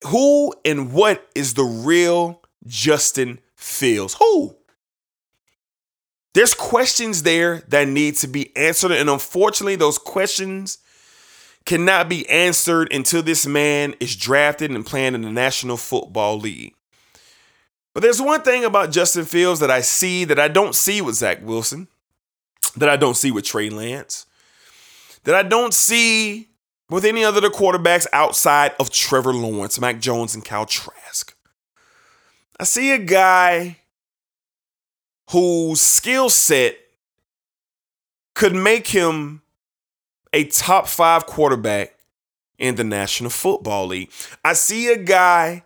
who 0.08 0.54
and 0.64 0.94
what 0.94 1.28
is 1.36 1.56
the 1.56 1.64
real 1.64 2.42
Justin 2.66 3.40
Fields? 3.56 4.16
Who? 4.20 4.56
There's 6.34 6.54
questions 6.54 7.24
there 7.24 7.64
that 7.70 7.88
need 7.88 8.16
to 8.18 8.28
be 8.28 8.56
answered. 8.56 8.92
And 8.92 9.10
unfortunately, 9.10 9.76
those 9.76 9.98
questions 9.98 10.78
cannot 11.66 12.08
be 12.08 12.28
answered 12.30 12.94
until 12.94 13.22
this 13.22 13.46
man 13.46 13.96
is 14.00 14.16
drafted 14.16 14.72
and 14.72 14.86
playing 14.86 15.16
in 15.16 15.22
the 15.22 15.32
National 15.32 15.78
Football 15.78 16.40
League. 16.40 16.74
But 17.94 18.04
there's 18.04 18.22
one 18.22 18.42
thing 18.44 18.64
about 18.64 18.92
Justin 18.92 19.26
Fields 19.26 19.60
that 19.60 19.72
I 19.72 19.82
see 19.82 20.24
that 20.26 20.40
I 20.40 20.48
don't 20.48 20.76
see 20.76 21.02
with 21.02 21.16
Zach 21.16 21.40
Wilson, 21.42 21.88
that 22.78 22.90
I 22.90 22.96
don't 22.96 23.18
see 23.18 23.32
with 23.32 23.46
Trey 23.46 23.70
Lance, 23.70 24.26
that 25.24 25.36
I 25.36 25.44
don't 25.44 25.74
see 25.74 26.49
with 26.90 27.06
any 27.06 27.24
other 27.24 27.42
the 27.42 27.50
quarterbacks 27.50 28.08
outside 28.14 28.74
of 28.80 28.90
Trevor 28.90 29.34
Lawrence, 29.34 29.80
Mac 29.80 30.00
Jones, 30.00 30.34
and 30.34 30.44
Kyle 30.44 30.66
Trask. 30.66 31.36
I 32.60 32.64
see 32.64 32.92
a 32.92 32.98
guy 32.98 33.78
whose 35.30 35.80
skill 35.80 36.30
set 36.30 36.78
could 38.34 38.56
make 38.56 38.88
him 38.88 39.42
a 40.34 40.46
top 40.46 40.88
five 40.88 41.26
quarterback 41.26 41.96
in 42.58 42.76
the 42.76 42.84
National 42.84 43.30
Football 43.30 43.88
League. 43.88 44.12
I 44.44 44.54
see 44.54 44.92
a 44.92 44.98
guy 44.98 45.64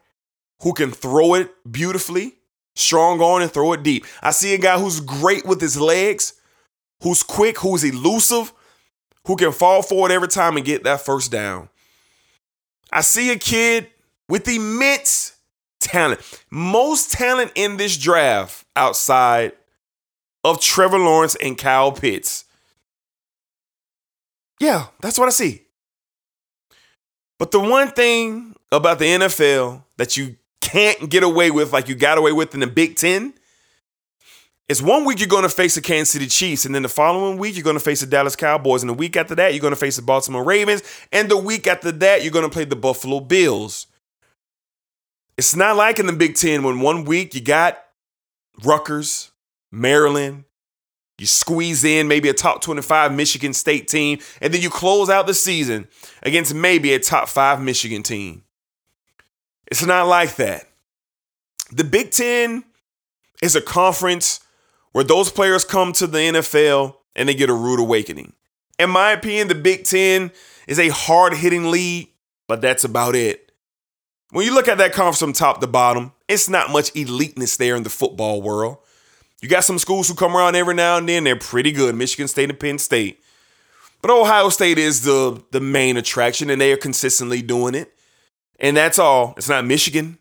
who 0.62 0.74
can 0.74 0.92
throw 0.92 1.34
it 1.34 1.52
beautifully, 1.70 2.36
strong 2.76 3.20
on 3.22 3.42
and 3.42 3.52
throw 3.52 3.74
it 3.74 3.84
deep. 3.84 4.06
I 4.22 4.32
see 4.32 4.54
a 4.54 4.58
guy 4.58 4.80
who's 4.80 5.00
great 5.00 5.46
with 5.46 5.60
his 5.60 5.80
legs, 5.80 6.34
who's 7.02 7.24
quick, 7.24 7.60
who's 7.60 7.84
elusive, 7.84 8.54
who 9.26 9.36
can 9.36 9.52
fall 9.52 9.82
forward 9.82 10.12
every 10.12 10.28
time 10.28 10.58
and 10.58 10.66
get 10.66 10.84
that 10.84 11.02
first 11.02 11.32
down. 11.32 11.70
I 12.92 13.02
see 13.02 13.32
a 13.32 13.38
kid 13.38 13.88
with 14.30 14.48
immense 14.48 15.36
talent. 15.80 16.20
Most 16.50 17.12
talent 17.12 17.52
in 17.56 17.78
this 17.78 17.98
draft 17.98 18.66
outside 18.76 19.54
of 20.44 20.60
Trevor 20.60 21.00
Lawrence 21.00 21.36
and 21.36 21.58
Kyle 21.58 21.92
Pitts. 21.92 22.46
Yeah, 24.60 24.88
that's 25.02 25.18
what 25.18 25.28
I 25.28 25.32
see. 25.32 25.62
But 27.40 27.52
the 27.52 27.60
one 27.60 27.90
thing 27.90 28.56
about 28.72 29.00
the 29.00 29.06
NFL 29.06 29.84
that 29.98 30.16
you 30.16 30.38
can't 30.62 31.10
get 31.10 31.24
away 31.24 31.52
with 31.52 31.74
like 31.74 31.90
you 31.90 31.96
got 31.96 32.18
away 32.18 32.32
with 32.32 32.54
in 32.54 32.60
the 32.60 32.68
Big 32.68 32.96
Ten 32.96 33.34
is 34.70 34.82
one 34.82 35.06
week 35.06 35.20
you're 35.20 35.28
going 35.28 35.44
to 35.44 35.50
face 35.50 35.76
the 35.76 35.82
Kansas 35.82 36.10
City 36.10 36.28
Chiefs, 36.28 36.66
and 36.66 36.74
then 36.74 36.84
the 36.84 36.90
following 36.90 37.38
week 37.38 37.56
you're 37.56 37.64
going 37.64 37.76
to 37.76 37.84
face 37.84 38.00
the 38.00 38.08
Dallas 38.08 38.36
Cowboys, 38.36 38.82
and 38.82 38.90
the 38.90 38.94
week 38.94 39.18
after 39.18 39.36
that 39.36 39.54
you're 39.54 39.62
going 39.62 39.74
to 39.74 39.80
face 39.80 39.98
the 39.98 40.02
Baltimore 40.02 40.44
Ravens, 40.44 40.84
and 41.12 41.30
the 41.30 41.38
week 41.38 41.68
after 41.68 41.92
that 41.92 42.24
you're 42.24 42.32
going 42.32 42.46
to 42.46 42.52
play 42.52 42.66
the 42.66 42.76
Buffalo 42.76 43.20
Bills. 43.20 43.88
It's 45.38 45.56
not 45.56 45.76
like 45.76 46.00
in 46.00 46.06
the 46.06 46.14
Big 46.14 46.36
Ten 46.36 46.64
when 46.64 46.80
one 46.80 47.06
week 47.06 47.36
you 47.36 47.42
got 47.42 47.84
Rutgers, 48.64 49.32
Maryland, 49.72 50.46
you 51.18 51.26
squeeze 51.26 51.84
in 51.84 52.08
maybe 52.08 52.30
a 52.30 52.34
top 52.34 52.62
25 52.62 53.14
Michigan 53.14 53.54
State 53.54 53.88
team, 53.88 54.20
and 54.42 54.54
then 54.54 54.62
you 54.62 54.70
close 54.70 55.10
out 55.10 55.28
the 55.28 55.34
season 55.34 55.88
against 56.22 56.54
maybe 56.54 56.94
a 56.94 57.00
top 57.00 57.28
five 57.28 57.62
Michigan 57.62 58.04
team. 58.04 58.44
It's 59.68 59.86
not 59.86 60.08
like 60.08 60.36
that. 60.36 60.68
The 61.72 61.84
Big 61.84 62.12
Ten 62.12 62.64
is 63.42 63.56
a 63.56 63.62
conference 63.62 64.40
where 64.94 65.04
those 65.04 65.30
players 65.30 65.66
come 65.66 65.92
to 65.94 66.08
the 66.08 66.18
NFL 66.18 66.96
and 67.16 67.28
they 67.28 67.36
get 67.36 67.50
a 67.50 67.54
rude 67.54 67.80
awakening. 67.80 68.34
In 68.80 68.90
my 68.90 69.12
opinion, 69.12 69.50
the 69.50 69.56
Big 69.56 69.84
Ten 69.84 70.32
is 70.68 70.80
a 70.80 70.90
hard 70.90 71.34
hitting 71.34 71.70
league, 71.70 72.10
but 72.48 72.62
that's 72.62 72.84
about 72.84 73.16
it. 73.16 73.52
When 74.32 74.46
you 74.46 74.56
look 74.56 74.68
at 74.68 74.80
that 74.80 74.94
conference 74.94 75.20
from 75.20 75.34
top 75.34 75.62
to 75.62 75.68
bottom, 75.68 76.12
it's 76.28 76.50
not 76.50 76.72
much 76.72 76.92
eliteness 76.96 77.58
there 77.58 77.76
in 77.76 77.84
the 77.84 77.90
football 77.90 78.42
world. 78.42 78.78
You 79.42 79.50
got 79.50 79.64
some 79.66 79.78
schools 79.78 80.08
who 80.08 80.16
come 80.16 80.36
around 80.36 80.56
every 80.56 80.74
now 80.74 80.98
and 80.98 81.08
then, 81.08 81.26
they're 81.26 81.36
pretty 81.36 81.72
good 81.72 81.96
Michigan 81.96 82.28
State 82.28 82.50
and 82.50 82.60
Penn 82.60 82.80
State. 82.80 83.20
But 84.02 84.12
Ohio 84.12 84.50
State 84.50 84.78
is 84.78 85.04
the, 85.04 85.44
the 85.52 85.60
main 85.60 85.98
attraction, 85.98 86.50
and 86.50 86.60
they 86.60 86.72
are 86.72 86.78
consistently 86.78 87.42
doing 87.42 87.76
it. 87.76 87.94
And 88.60 88.76
that's 88.76 89.00
all. 89.00 89.34
It's 89.38 89.50
not 89.50 89.66
Michigan. 89.66 90.18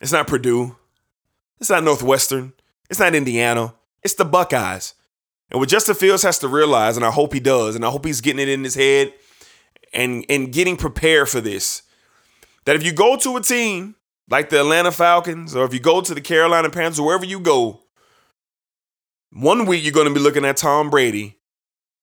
It's 0.00 0.12
not 0.12 0.26
Purdue. 0.26 0.76
It's 1.60 1.70
not 1.70 1.84
Northwestern. 1.84 2.52
It's 2.88 3.00
not 3.00 3.14
Indiana. 3.14 3.74
It's 4.02 4.14
the 4.14 4.24
Buckeyes. 4.24 4.94
And 5.50 5.60
what 5.60 5.68
Justin 5.68 5.94
Fields 5.94 6.22
has 6.22 6.38
to 6.40 6.48
realize, 6.48 6.96
and 6.96 7.04
I 7.04 7.10
hope 7.10 7.32
he 7.32 7.40
does, 7.40 7.76
and 7.76 7.84
I 7.84 7.90
hope 7.90 8.04
he's 8.04 8.20
getting 8.20 8.40
it 8.40 8.48
in 8.48 8.64
his 8.64 8.74
head 8.74 9.12
and, 9.92 10.24
and 10.28 10.52
getting 10.52 10.76
prepared 10.76 11.28
for 11.28 11.40
this, 11.40 11.82
that 12.64 12.76
if 12.76 12.84
you 12.84 12.92
go 12.92 13.16
to 13.16 13.36
a 13.36 13.40
team 13.40 13.94
like 14.28 14.50
the 14.50 14.60
Atlanta 14.60 14.90
Falcons 14.90 15.54
or 15.54 15.64
if 15.64 15.72
you 15.72 15.80
go 15.80 16.00
to 16.00 16.14
the 16.14 16.20
Carolina 16.20 16.68
Panthers, 16.70 17.00
wherever 17.00 17.24
you 17.24 17.38
go, 17.38 17.80
one 19.30 19.66
week 19.66 19.84
you're 19.84 19.92
going 19.92 20.08
to 20.08 20.14
be 20.14 20.20
looking 20.20 20.44
at 20.44 20.56
Tom 20.56 20.90
Brady. 20.90 21.36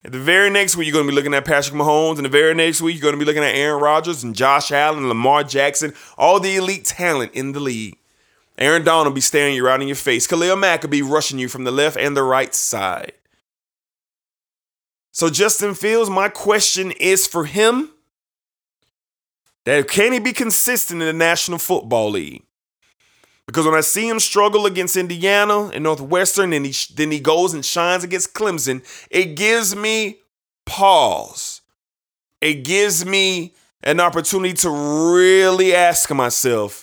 And 0.03 0.13
the 0.13 0.19
very 0.19 0.49
next 0.49 0.75
week, 0.75 0.87
you're 0.87 0.93
going 0.93 1.05
to 1.05 1.11
be 1.11 1.15
looking 1.15 1.33
at 1.33 1.45
Patrick 1.45 1.75
Mahomes. 1.75 2.17
And 2.17 2.25
the 2.25 2.29
very 2.29 2.53
next 2.53 2.81
week, 2.81 2.95
you're 2.95 3.01
going 3.01 3.13
to 3.13 3.19
be 3.19 3.25
looking 3.25 3.43
at 3.43 3.55
Aaron 3.55 3.81
Rodgers 3.81 4.23
and 4.23 4.35
Josh 4.35 4.71
Allen, 4.71 5.07
Lamar 5.07 5.43
Jackson, 5.43 5.93
all 6.17 6.41
the 6.41 6.57
elite 6.57 6.83
talent 6.83 7.33
in 7.33 7.53
the 7.53 7.61
league. 7.61 7.97
Aaron 8.57 8.83
Donald 8.83 9.07
will 9.07 9.13
be 9.13 9.21
staring 9.21 9.55
you 9.55 9.65
right 9.65 9.81
in 9.81 9.87
your 9.87 9.95
face. 9.95 10.27
Khalil 10.27 10.55
Mack 10.55 10.83
will 10.83 10.89
be 10.89 11.01
rushing 11.01 11.39
you 11.39 11.49
from 11.49 11.63
the 11.63 11.71
left 11.71 11.97
and 11.97 12.15
the 12.15 12.23
right 12.23 12.53
side. 12.53 13.13
So 15.11 15.29
Justin 15.29 15.73
Fields, 15.75 16.09
my 16.09 16.29
question 16.29 16.91
is 16.91 17.27
for 17.27 17.45
him 17.45 17.91
that 19.65 19.87
can 19.87 20.11
he 20.11 20.19
be 20.19 20.33
consistent 20.33 21.01
in 21.01 21.07
the 21.07 21.13
National 21.13 21.59
Football 21.59 22.11
League? 22.11 22.43
Because 23.45 23.65
when 23.65 23.75
I 23.75 23.81
see 23.81 24.07
him 24.07 24.19
struggle 24.19 24.65
against 24.65 24.95
Indiana 24.95 25.67
and 25.67 25.83
Northwestern, 25.83 26.53
and 26.53 26.65
he 26.65 26.73
then 26.95 27.11
he 27.11 27.19
goes 27.19 27.53
and 27.53 27.63
shines 27.63 28.03
against 28.03 28.33
Clemson, 28.33 28.83
it 29.11 29.35
gives 29.35 29.75
me 29.75 30.19
pause. 30.65 31.61
It 32.39 32.63
gives 32.63 33.05
me 33.05 33.53
an 33.83 33.99
opportunity 33.99 34.53
to 34.55 34.69
really 34.69 35.75
ask 35.75 36.09
myself: 36.11 36.82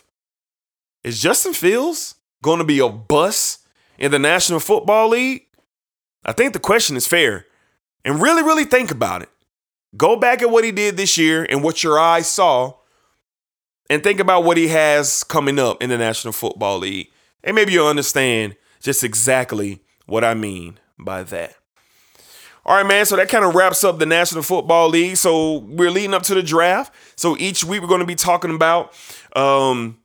Is 1.02 1.20
Justin 1.20 1.54
Fields 1.54 2.16
going 2.42 2.58
to 2.58 2.64
be 2.64 2.78
a 2.78 2.88
bust 2.88 3.66
in 3.98 4.10
the 4.10 4.18
National 4.18 4.60
Football 4.60 5.08
League? 5.08 5.46
I 6.24 6.32
think 6.32 6.52
the 6.52 6.58
question 6.58 6.96
is 6.96 7.06
fair, 7.06 7.46
and 8.04 8.20
really, 8.20 8.42
really 8.42 8.64
think 8.64 8.90
about 8.90 9.22
it. 9.22 9.30
Go 9.96 10.16
back 10.16 10.42
at 10.42 10.50
what 10.50 10.64
he 10.64 10.72
did 10.72 10.96
this 10.96 11.16
year 11.16 11.46
and 11.48 11.64
what 11.64 11.82
your 11.82 11.98
eyes 11.98 12.28
saw 12.28 12.74
and 13.88 14.02
think 14.02 14.20
about 14.20 14.44
what 14.44 14.56
he 14.56 14.68
has 14.68 15.24
coming 15.24 15.58
up 15.58 15.82
in 15.82 15.88
the 15.88 15.98
National 15.98 16.32
Football 16.32 16.78
League. 16.78 17.08
And 17.42 17.56
maybe 17.56 17.72
you'll 17.72 17.88
understand 17.88 18.56
just 18.80 19.02
exactly 19.02 19.82
what 20.06 20.22
I 20.22 20.34
mean 20.34 20.78
by 20.98 21.22
that. 21.24 21.54
All 22.66 22.76
right, 22.76 22.86
man. 22.86 23.06
So 23.06 23.16
that 23.16 23.30
kind 23.30 23.44
of 23.44 23.54
wraps 23.54 23.82
up 23.82 23.98
the 23.98 24.06
National 24.06 24.42
Football 24.42 24.90
League. 24.90 25.16
So 25.16 25.58
we're 25.58 25.90
leading 25.90 26.14
up 26.14 26.22
to 26.24 26.34
the 26.34 26.42
draft. 26.42 26.94
So 27.16 27.36
each 27.38 27.64
week 27.64 27.80
we're 27.80 27.88
going 27.88 28.00
to 28.00 28.06
be 28.06 28.14
talking 28.14 28.54
about 28.54 28.92
um, 29.34 29.96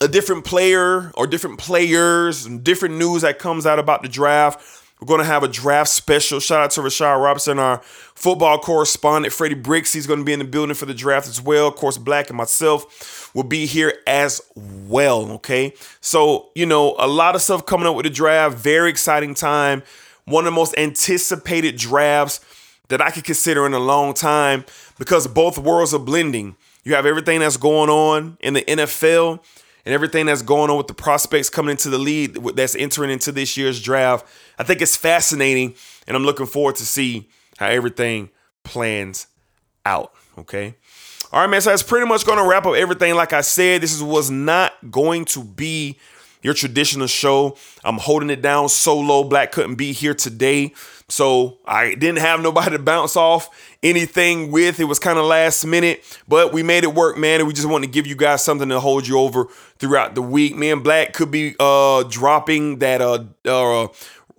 a 0.00 0.08
different 0.08 0.44
player 0.44 1.10
or 1.14 1.26
different 1.26 1.58
players 1.58 2.46
different 2.46 2.96
news 2.96 3.22
that 3.22 3.38
comes 3.38 3.66
out 3.66 3.78
about 3.78 4.02
the 4.02 4.08
draft. 4.08 4.82
We're 5.00 5.06
going 5.06 5.20
to 5.20 5.26
have 5.26 5.42
a 5.42 5.48
draft 5.48 5.90
special. 5.90 6.40
Shout 6.40 6.60
out 6.60 6.70
to 6.72 6.80
Rashad 6.80 7.22
Robinson, 7.22 7.58
our 7.58 7.80
football 7.82 8.58
correspondent. 8.58 9.34
Freddie 9.34 9.54
Bricks, 9.54 9.92
he's 9.92 10.06
going 10.06 10.20
to 10.20 10.24
be 10.24 10.32
in 10.32 10.38
the 10.38 10.44
building 10.44 10.74
for 10.74 10.86
the 10.86 10.94
draft 10.94 11.28
as 11.28 11.42
well. 11.42 11.68
Of 11.68 11.74
course, 11.74 11.98
Black 11.98 12.30
and 12.30 12.36
myself 12.36 13.34
will 13.34 13.42
be 13.42 13.66
here 13.66 13.92
as 14.06 14.40
well. 14.56 15.30
Okay. 15.32 15.74
So, 16.00 16.48
you 16.54 16.64
know, 16.64 16.94
a 16.98 17.08
lot 17.08 17.34
of 17.34 17.42
stuff 17.42 17.66
coming 17.66 17.86
up 17.86 17.96
with 17.96 18.04
the 18.04 18.10
draft. 18.10 18.56
Very 18.56 18.88
exciting 18.88 19.34
time. 19.34 19.82
One 20.24 20.46
of 20.46 20.52
the 20.52 20.56
most 20.56 20.74
anticipated 20.78 21.76
drafts 21.76 22.40
that 22.88 23.02
I 23.02 23.10
could 23.10 23.24
consider 23.24 23.66
in 23.66 23.74
a 23.74 23.78
long 23.80 24.14
time 24.14 24.64
because 24.98 25.26
both 25.26 25.58
worlds 25.58 25.92
are 25.92 25.98
blending. 25.98 26.56
You 26.84 26.94
have 26.94 27.04
everything 27.04 27.40
that's 27.40 27.56
going 27.56 27.90
on 27.90 28.38
in 28.40 28.54
the 28.54 28.62
NFL 28.62 29.40
and 29.84 29.94
everything 29.94 30.26
that's 30.26 30.42
going 30.42 30.70
on 30.70 30.76
with 30.76 30.86
the 30.86 30.94
prospects 30.94 31.50
coming 31.50 31.72
into 31.72 31.90
the 31.90 31.98
lead 31.98 32.34
that's 32.56 32.74
entering 32.74 33.10
into 33.10 33.32
this 33.32 33.56
year's 33.56 33.80
draft. 33.82 34.26
I 34.58 34.62
think 34.62 34.80
it's 34.80 34.96
fascinating, 34.96 35.74
and 36.06 36.16
I'm 36.16 36.24
looking 36.24 36.46
forward 36.46 36.76
to 36.76 36.86
see 36.86 37.28
how 37.58 37.68
everything 37.68 38.30
plans 38.62 39.26
out. 39.84 40.12
Okay. 40.38 40.74
All 41.32 41.40
right, 41.40 41.50
man. 41.50 41.60
So 41.60 41.70
that's 41.70 41.82
pretty 41.82 42.06
much 42.06 42.24
going 42.24 42.38
to 42.38 42.48
wrap 42.48 42.64
up 42.66 42.74
everything. 42.74 43.14
Like 43.14 43.32
I 43.32 43.40
said, 43.40 43.80
this 43.80 44.00
was 44.00 44.30
not 44.30 44.72
going 44.90 45.24
to 45.26 45.42
be 45.42 45.98
your 46.44 46.54
traditional 46.54 47.08
show. 47.08 47.56
I'm 47.82 47.98
holding 47.98 48.30
it 48.30 48.42
down 48.42 48.68
solo. 48.68 49.24
Black 49.24 49.50
couldn't 49.50 49.74
be 49.74 49.92
here 49.92 50.14
today. 50.14 50.74
So 51.08 51.58
I 51.66 51.94
didn't 51.94 52.18
have 52.18 52.40
nobody 52.40 52.72
to 52.72 52.78
bounce 52.78 53.16
off 53.16 53.48
anything 53.82 54.52
with. 54.52 54.78
It 54.78 54.84
was 54.84 54.98
kind 54.98 55.18
of 55.18 55.24
last 55.24 55.64
minute, 55.64 56.04
but 56.28 56.52
we 56.52 56.62
made 56.62 56.84
it 56.84 56.94
work, 56.94 57.16
man. 57.18 57.40
And 57.40 57.48
we 57.48 57.54
just 57.54 57.68
want 57.68 57.82
to 57.84 57.90
give 57.90 58.06
you 58.06 58.14
guys 58.14 58.44
something 58.44 58.68
to 58.68 58.78
hold 58.78 59.06
you 59.06 59.18
over 59.18 59.46
throughout 59.78 60.14
the 60.14 60.22
week. 60.22 60.54
Me 60.54 60.70
and 60.70 60.84
Black 60.84 61.14
could 61.14 61.30
be 61.30 61.56
uh 61.58 62.04
dropping 62.04 62.78
that 62.78 63.00
uh 63.00 63.24
uh, 63.46 63.88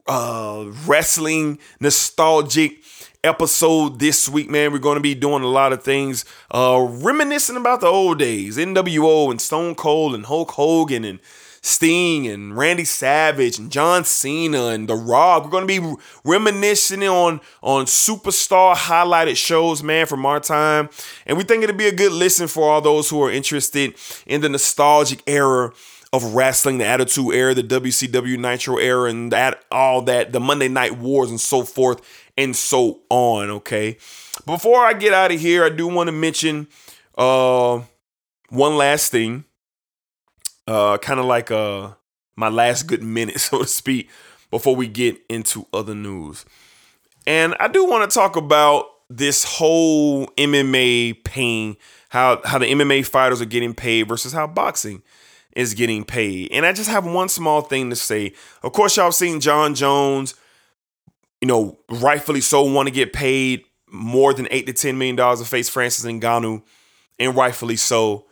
uh 0.08 0.66
wrestling 0.86 1.60
nostalgic 1.80 2.78
episode 3.24 4.00
this 4.00 4.30
week, 4.30 4.50
man. 4.50 4.72
We're 4.72 4.80
going 4.80 4.98
to 4.98 5.02
be 5.02 5.16
doing 5.16 5.42
a 5.42 5.48
lot 5.48 5.74
of 5.74 5.84
things, 5.84 6.26
uh, 6.52 6.86
reminiscing 6.88 7.58
about 7.58 7.82
the 7.82 7.88
old 7.88 8.20
days, 8.20 8.58
NWO 8.58 9.32
and 9.32 9.42
Stone 9.42 9.74
Cold 9.76 10.14
and 10.14 10.28
Hulk 10.28 10.52
Hogan 10.52 11.04
and 11.04 11.20
Sting 11.66 12.28
and 12.28 12.56
Randy 12.56 12.86
Savage 12.86 13.58
and 13.58 13.72
John 13.72 14.04
Cena 14.06 14.68
and 14.68 14.88
The 14.88 14.94
Rock. 14.94 15.44
We're 15.44 15.50
going 15.50 15.68
to 15.68 15.82
be 15.82 15.96
reminiscing 16.24 17.02
on 17.02 17.42
on 17.64 17.86
superstar 17.86 18.76
highlighted 18.76 19.36
shows, 19.36 19.82
man, 19.82 20.06
from 20.06 20.28
our 20.28 20.40
time. 20.40 20.90
And 21.26 21.40
we 21.40 21.44
think 21.44 21.64
it'll 21.64 21.76
be 21.76 21.88
a 21.88 21.92
good 21.92 22.12
listen 22.12 22.48
for 22.48 22.70
all 22.70 22.82
those 22.82 23.10
who 23.10 23.20
are 23.24 23.32
interested 23.32 23.96
in 24.28 24.42
the 24.42 24.50
nostalgic 24.50 25.24
era 25.26 25.72
of 26.14 26.36
wrestling, 26.36 26.78
the 26.78 26.86
Attitude 26.86 27.34
Era, 27.34 27.56
the 27.56 27.64
WCW 27.64 28.38
Nitro 28.38 28.78
era, 28.78 29.10
and 29.10 29.32
that 29.32 29.66
all 29.72 30.04
that, 30.04 30.34
the 30.34 30.40
Monday 30.40 30.68
Night 30.68 31.00
Wars 31.00 31.32
and 31.32 31.42
so 31.42 31.64
forth 31.64 32.00
and 32.38 32.56
so 32.56 33.00
on. 33.10 33.50
Okay. 33.50 33.98
Before 34.46 34.86
I 34.86 34.94
get 34.94 35.14
out 35.14 35.32
of 35.32 35.40
here, 35.40 35.66
I 35.66 35.70
do 35.70 35.88
want 35.88 36.10
to 36.10 36.12
mention 36.12 36.68
uh 37.18 37.82
one 38.50 38.78
last 38.78 39.12
thing 39.12 39.46
uh, 40.68 40.98
kind 40.98 41.20
of 41.20 41.26
like 41.26 41.52
uh, 41.52 41.92
my 42.36 42.50
last 42.50 42.84
good 42.84 43.04
minute, 43.04 43.40
so 43.40 43.60
to 43.60 43.68
speak, 43.68 44.10
before 44.52 44.76
we 44.76 44.88
get 44.88 45.18
into 45.30 45.68
other 45.74 45.96
news. 45.96 46.46
And 47.28 47.56
I 47.60 47.68
do 47.68 47.86
want 47.86 48.10
to 48.10 48.14
talk 48.14 48.36
about 48.36 48.86
this 49.10 49.44
whole 49.44 50.28
MMA 50.38 51.24
pain, 51.24 51.78
how 52.10 52.42
how 52.44 52.58
the 52.58 52.66
MMA 52.66 53.06
fighters 53.06 53.42
are 53.42 53.46
getting 53.46 53.74
paid 53.74 54.08
versus 54.08 54.34
how 54.34 54.48
boxing 54.48 55.02
is 55.56 55.74
getting 55.74 56.04
paid. 56.04 56.52
And 56.52 56.66
I 56.66 56.74
just 56.74 56.90
have 56.90 57.06
one 57.06 57.30
small 57.30 57.62
thing 57.62 57.90
to 57.90 57.96
say. 57.96 58.34
Of 58.62 58.74
course, 58.74 58.98
y'all 58.98 59.12
seen 59.12 59.40
Jon 59.40 59.74
Jones, 59.74 60.36
you 61.42 61.48
know, 61.48 61.80
rightfully 61.90 62.42
so 62.42 62.64
want 62.64 62.88
to 62.88 62.94
get 62.94 63.14
paid 63.14 63.64
more 63.88 64.34
than 64.34 64.48
eight 64.52 64.68
to 64.68 64.74
ten 64.74 64.98
million 64.98 65.16
dollars 65.16 65.40
to 65.40 65.46
face 65.46 65.70
Francis 65.70 66.06
Ngannou, 66.06 66.62
and 67.20 67.36
rightfully 67.36 67.78
so. 67.78 68.26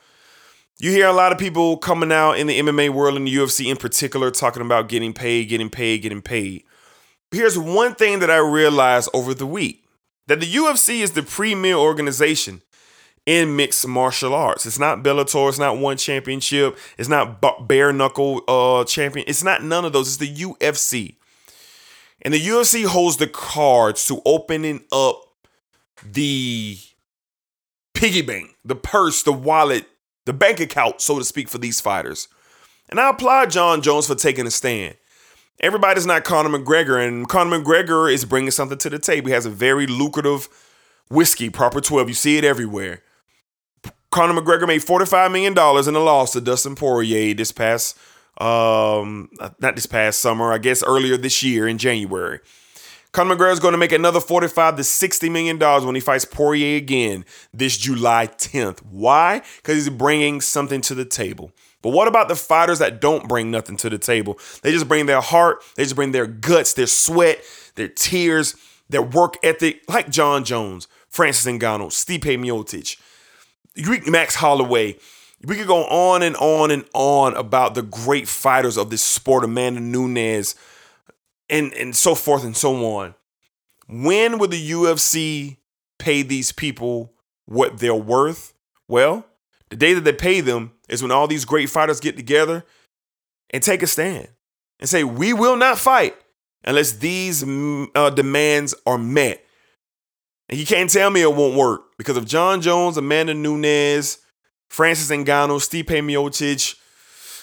You 0.79 0.91
hear 0.91 1.07
a 1.07 1.13
lot 1.13 1.31
of 1.31 1.37
people 1.37 1.77
coming 1.77 2.11
out 2.11 2.33
in 2.33 2.47
the 2.47 2.59
MMA 2.59 2.89
world 2.89 3.15
and 3.15 3.27
the 3.27 3.35
UFC 3.35 3.69
in 3.69 3.77
particular 3.77 4.31
talking 4.31 4.61
about 4.61 4.89
getting 4.89 5.13
paid, 5.13 5.49
getting 5.49 5.69
paid, 5.69 6.01
getting 6.01 6.21
paid. 6.21 6.63
Here's 7.31 7.57
one 7.57 7.95
thing 7.95 8.19
that 8.19 8.31
I 8.31 8.37
realized 8.37 9.09
over 9.13 9.33
the 9.33 9.45
week 9.45 9.85
that 10.27 10.39
the 10.39 10.51
UFC 10.51 10.99
is 11.01 11.11
the 11.11 11.23
premier 11.23 11.75
organization 11.75 12.61
in 13.25 13.55
mixed 13.55 13.87
martial 13.87 14.33
arts. 14.33 14.65
It's 14.65 14.79
not 14.79 15.03
Bellator, 15.03 15.47
it's 15.47 15.59
not 15.59 15.77
one 15.77 15.97
championship, 15.97 16.77
it's 16.97 17.09
not 17.09 17.41
bare 17.67 17.93
knuckle 17.93 18.41
uh, 18.47 18.83
champion, 18.85 19.25
it's 19.27 19.43
not 19.43 19.63
none 19.63 19.85
of 19.85 19.93
those. 19.93 20.07
It's 20.07 20.17
the 20.17 20.43
UFC. 20.43 21.15
And 22.21 22.33
the 22.33 22.39
UFC 22.39 22.85
holds 22.85 23.17
the 23.17 23.27
cards 23.27 24.05
to 24.07 24.21
opening 24.25 24.83
up 24.91 25.21
the 26.03 26.77
piggy 27.93 28.21
bank, 28.21 28.55
the 28.63 28.75
purse, 28.75 29.23
the 29.23 29.33
wallet 29.33 29.85
the 30.25 30.33
bank 30.33 30.59
account, 30.59 31.01
so 31.01 31.19
to 31.19 31.25
speak, 31.25 31.49
for 31.49 31.57
these 31.57 31.81
fighters. 31.81 32.27
And 32.89 32.99
I 32.99 33.09
applaud 33.09 33.51
Jon 33.51 33.81
Jones 33.81 34.07
for 34.07 34.15
taking 34.15 34.47
a 34.47 34.51
stand. 34.51 34.95
Everybody's 35.59 36.05
not 36.05 36.23
Conor 36.23 36.57
McGregor, 36.57 37.05
and 37.05 37.27
Conor 37.27 37.59
McGregor 37.59 38.11
is 38.11 38.25
bringing 38.25 38.51
something 38.51 38.77
to 38.79 38.89
the 38.89 38.99
table. 38.99 39.27
He 39.27 39.33
has 39.33 39.45
a 39.45 39.49
very 39.49 39.87
lucrative 39.87 40.49
whiskey, 41.09 41.49
Proper 41.49 41.79
12. 41.79 42.09
You 42.09 42.13
see 42.13 42.37
it 42.37 42.43
everywhere. 42.43 43.01
Conor 44.11 44.41
McGregor 44.41 44.67
made 44.67 44.81
$45 44.81 45.31
million 45.31 45.53
in 45.53 45.95
a 45.95 45.99
loss 45.99 46.33
to 46.33 46.41
Dustin 46.41 46.75
Poirier 46.75 47.33
this 47.33 47.51
past, 47.51 47.97
um, 48.39 49.29
not 49.59 49.75
this 49.75 49.85
past 49.85 50.19
summer, 50.19 50.51
I 50.51 50.57
guess 50.57 50.83
earlier 50.83 51.17
this 51.17 51.41
year 51.41 51.67
in 51.67 51.77
January. 51.77 52.39
Conor 53.13 53.35
McGregor 53.35 53.53
is 53.53 53.59
going 53.59 53.73
to 53.73 53.77
make 53.77 53.91
another 53.91 54.19
45 54.19 54.75
to 54.77 54.83
60 54.83 55.29
million 55.29 55.59
dollars 55.59 55.85
when 55.85 55.93
he 55.93 56.01
fights 56.01 56.25
Poirier 56.25 56.77
again 56.77 57.25
this 57.53 57.77
July 57.77 58.25
10th. 58.25 58.79
Why? 58.89 59.43
Because 59.57 59.75
he's 59.75 59.89
bringing 59.89 60.41
something 60.41 60.81
to 60.81 60.95
the 60.95 61.05
table. 61.05 61.51
But 61.83 61.91
what 61.91 62.07
about 62.07 62.27
the 62.27 62.35
fighters 62.35 62.79
that 62.79 62.99
don't 62.99 63.27
bring 63.27 63.51
nothing 63.51 63.77
to 63.77 63.89
the 63.89 63.99
table? 63.99 64.39
They 64.63 64.71
just 64.71 64.87
bring 64.87 65.05
their 65.05 65.21
heart, 65.21 65.63
they 65.75 65.83
just 65.83 65.95
bring 65.95 66.11
their 66.11 66.25
guts, 66.25 66.73
their 66.73 66.87
sweat, 66.87 67.43
their 67.75 67.87
tears, 67.87 68.55
their 68.89 69.03
work 69.03 69.35
ethic, 69.43 69.81
like 69.87 70.09
Jon 70.09 70.43
Jones, 70.43 70.87
Francis 71.07 71.45
Ngannou, 71.45 71.89
Stipe 71.89 72.39
Miocic, 72.39 72.97
Max 74.09 74.35
Holloway. 74.35 74.97
We 75.43 75.55
could 75.55 75.67
go 75.67 75.83
on 75.83 76.23
and 76.23 76.35
on 76.37 76.71
and 76.71 76.85
on 76.93 77.35
about 77.35 77.75
the 77.75 77.83
great 77.83 78.27
fighters 78.27 78.77
of 78.77 78.89
this 78.89 79.03
sport, 79.03 79.43
Amanda 79.43 79.81
Nunes, 79.81 80.55
and 81.49 81.73
and 81.73 81.95
so 81.95 82.15
forth 82.15 82.43
and 82.43 82.55
so 82.55 82.75
on. 82.97 83.15
When 83.87 84.37
will 84.37 84.47
the 84.47 84.71
UFC 84.71 85.57
pay 85.99 86.21
these 86.21 86.51
people 86.51 87.13
what 87.45 87.79
they're 87.79 87.93
worth? 87.95 88.53
Well, 88.87 89.25
The 89.69 89.75
day 89.75 89.93
that 89.93 90.03
they 90.03 90.13
pay 90.13 90.41
them 90.41 90.73
is 90.87 91.01
when 91.01 91.11
all 91.11 91.27
these 91.27 91.45
great 91.45 91.69
fighters 91.69 91.99
get 91.99 92.15
together 92.15 92.63
and 93.49 93.63
take 93.63 93.81
a 93.81 93.87
stand 93.87 94.27
and 94.79 94.87
say, 94.89 95.03
we 95.03 95.33
will 95.33 95.55
not 95.55 95.79
fight 95.79 96.15
unless 96.63 96.93
these 96.93 97.43
mm, 97.43 97.87
uh, 97.95 98.09
demands 98.09 98.75
are 98.85 98.97
met. 98.97 99.43
And 100.49 100.59
you 100.59 100.65
can't 100.65 100.89
tell 100.89 101.09
me 101.09 101.21
it 101.21 101.33
won't 101.33 101.55
work 101.55 101.97
because 101.97 102.17
if 102.17 102.25
Jon 102.25 102.61
Jones, 102.61 102.97
Amanda 102.97 103.33
Nunes, 103.33 104.19
Francis 104.69 105.09
Ngannou, 105.09 105.59
Stipe 105.59 105.85
Miocic, 105.85 106.75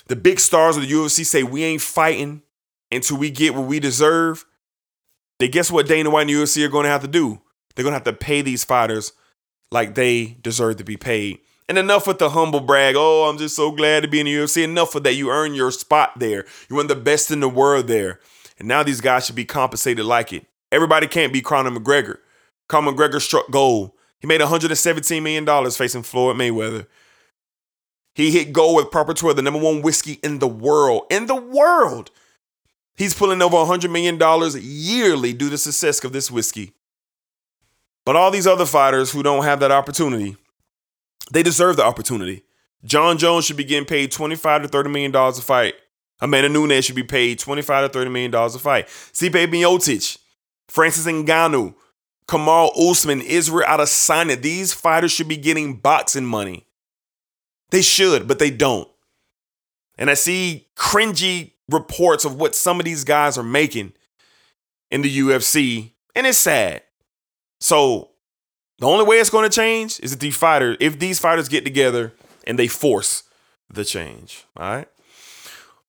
the 0.06 0.16
big 0.16 0.38
stars 0.38 0.76
of 0.76 0.82
the 0.82 0.92
UFC 0.92 1.24
say 1.24 1.42
we 1.42 1.64
ain't 1.64 1.82
fighting 1.82 2.42
until 2.92 3.16
we 3.16 3.30
get 3.30 3.54
what 3.54 3.66
we 3.66 3.80
deserve, 3.80 4.44
then 5.38 5.50
guess 5.50 5.70
what 5.70 5.86
Dana 5.86 6.10
White 6.10 6.22
and 6.22 6.30
UFC 6.30 6.64
are 6.64 6.68
going 6.68 6.84
to 6.84 6.90
have 6.90 7.02
to 7.02 7.08
do? 7.08 7.40
They're 7.74 7.82
going 7.82 7.92
to 7.92 7.98
have 7.98 8.04
to 8.04 8.12
pay 8.12 8.42
these 8.42 8.64
fighters 8.64 9.12
like 9.70 9.94
they 9.94 10.36
deserve 10.42 10.76
to 10.76 10.84
be 10.84 10.96
paid. 10.96 11.38
And 11.68 11.78
enough 11.78 12.06
with 12.06 12.18
the 12.18 12.30
humble 12.30 12.60
brag. 12.60 12.96
Oh, 12.98 13.28
I'm 13.28 13.38
just 13.38 13.54
so 13.54 13.70
glad 13.70 14.02
to 14.02 14.08
be 14.08 14.18
in 14.18 14.26
the 14.26 14.34
UFC. 14.34 14.64
Enough 14.64 14.96
of 14.96 15.04
that. 15.04 15.14
You 15.14 15.30
earned 15.30 15.54
your 15.54 15.70
spot 15.70 16.18
there. 16.18 16.44
You're 16.68 16.78
one 16.78 16.86
of 16.86 16.88
the 16.88 16.96
best 16.96 17.30
in 17.30 17.38
the 17.38 17.48
world 17.48 17.86
there. 17.86 18.18
And 18.58 18.66
now 18.66 18.82
these 18.82 19.00
guys 19.00 19.26
should 19.26 19.36
be 19.36 19.44
compensated 19.44 20.04
like 20.04 20.32
it. 20.32 20.46
Everybody 20.72 21.06
can't 21.06 21.32
be 21.32 21.40
Conor 21.40 21.70
McGregor. 21.70 22.18
Conor 22.68 22.92
McGregor 22.92 23.20
struck 23.20 23.50
gold. 23.50 23.92
He 24.18 24.26
made 24.26 24.40
$117 24.40 25.22
million 25.22 25.70
facing 25.70 26.02
Floyd 26.02 26.36
Mayweather. 26.36 26.86
He 28.14 28.32
hit 28.32 28.52
gold 28.52 28.76
with 28.76 28.90
Proper 28.90 29.14
12, 29.14 29.36
the 29.36 29.42
number 29.42 29.60
one 29.60 29.80
whiskey 29.80 30.18
in 30.22 30.40
the 30.40 30.48
world. 30.48 31.04
In 31.08 31.26
the 31.26 31.36
world. 31.36 32.10
He's 33.00 33.14
pulling 33.14 33.40
over 33.40 33.56
$100 33.56 33.90
million 33.90 34.20
yearly 34.62 35.32
due 35.32 35.46
to 35.46 35.52
the 35.52 35.56
success 35.56 36.04
of 36.04 36.12
this 36.12 36.30
whiskey. 36.30 36.74
But 38.04 38.14
all 38.14 38.30
these 38.30 38.46
other 38.46 38.66
fighters 38.66 39.10
who 39.10 39.22
don't 39.22 39.44
have 39.44 39.58
that 39.60 39.70
opportunity, 39.70 40.36
they 41.32 41.42
deserve 41.42 41.78
the 41.78 41.82
opportunity. 41.82 42.42
Jon 42.84 43.16
Jones 43.16 43.46
should 43.46 43.56
be 43.56 43.64
getting 43.64 43.86
paid 43.86 44.12
25 44.12 44.64
to 44.64 44.68
30 44.68 44.90
million 44.90 45.10
dollars 45.12 45.38
a 45.38 45.42
fight. 45.42 45.76
Amanda 46.20 46.50
Nunes 46.50 46.84
should 46.84 46.94
be 46.94 47.02
paid 47.02 47.38
25 47.38 47.86
to 47.86 47.98
30 47.98 48.10
million 48.10 48.30
dollars 48.30 48.54
a 48.54 48.58
fight. 48.58 48.86
Stipe 48.88 49.50
Miocic, 49.50 50.18
Francis 50.68 51.06
Ngannou, 51.06 51.74
Kamaru 52.28 52.90
Usman, 52.90 53.22
Israel 53.22 53.66
Adesanya. 53.66 54.38
These 54.38 54.74
fighters 54.74 55.10
should 55.10 55.28
be 55.28 55.38
getting 55.38 55.76
boxing 55.76 56.26
money. 56.26 56.66
They 57.70 57.80
should, 57.80 58.28
but 58.28 58.38
they 58.38 58.50
don't. 58.50 58.90
And 59.96 60.10
I 60.10 60.14
see 60.14 60.68
cringy 60.76 61.52
reports 61.70 62.24
of 62.24 62.36
what 62.36 62.54
some 62.54 62.78
of 62.78 62.84
these 62.84 63.04
guys 63.04 63.38
are 63.38 63.42
making 63.42 63.92
in 64.90 65.02
the 65.02 65.18
UFC, 65.18 65.92
and 66.14 66.26
it's 66.26 66.38
sad. 66.38 66.82
So 67.60 68.10
the 68.78 68.86
only 68.86 69.04
way 69.04 69.16
it's 69.18 69.30
going 69.30 69.48
to 69.48 69.54
change 69.54 70.00
is 70.00 70.12
if 70.12 70.18
these 70.18 70.36
fighters, 70.36 70.76
if 70.80 70.98
these 70.98 71.18
fighters 71.18 71.48
get 71.48 71.64
together 71.64 72.12
and 72.44 72.58
they 72.58 72.66
force 72.66 73.24
the 73.72 73.84
change. 73.84 74.44
All 74.56 74.70
right. 74.70 74.88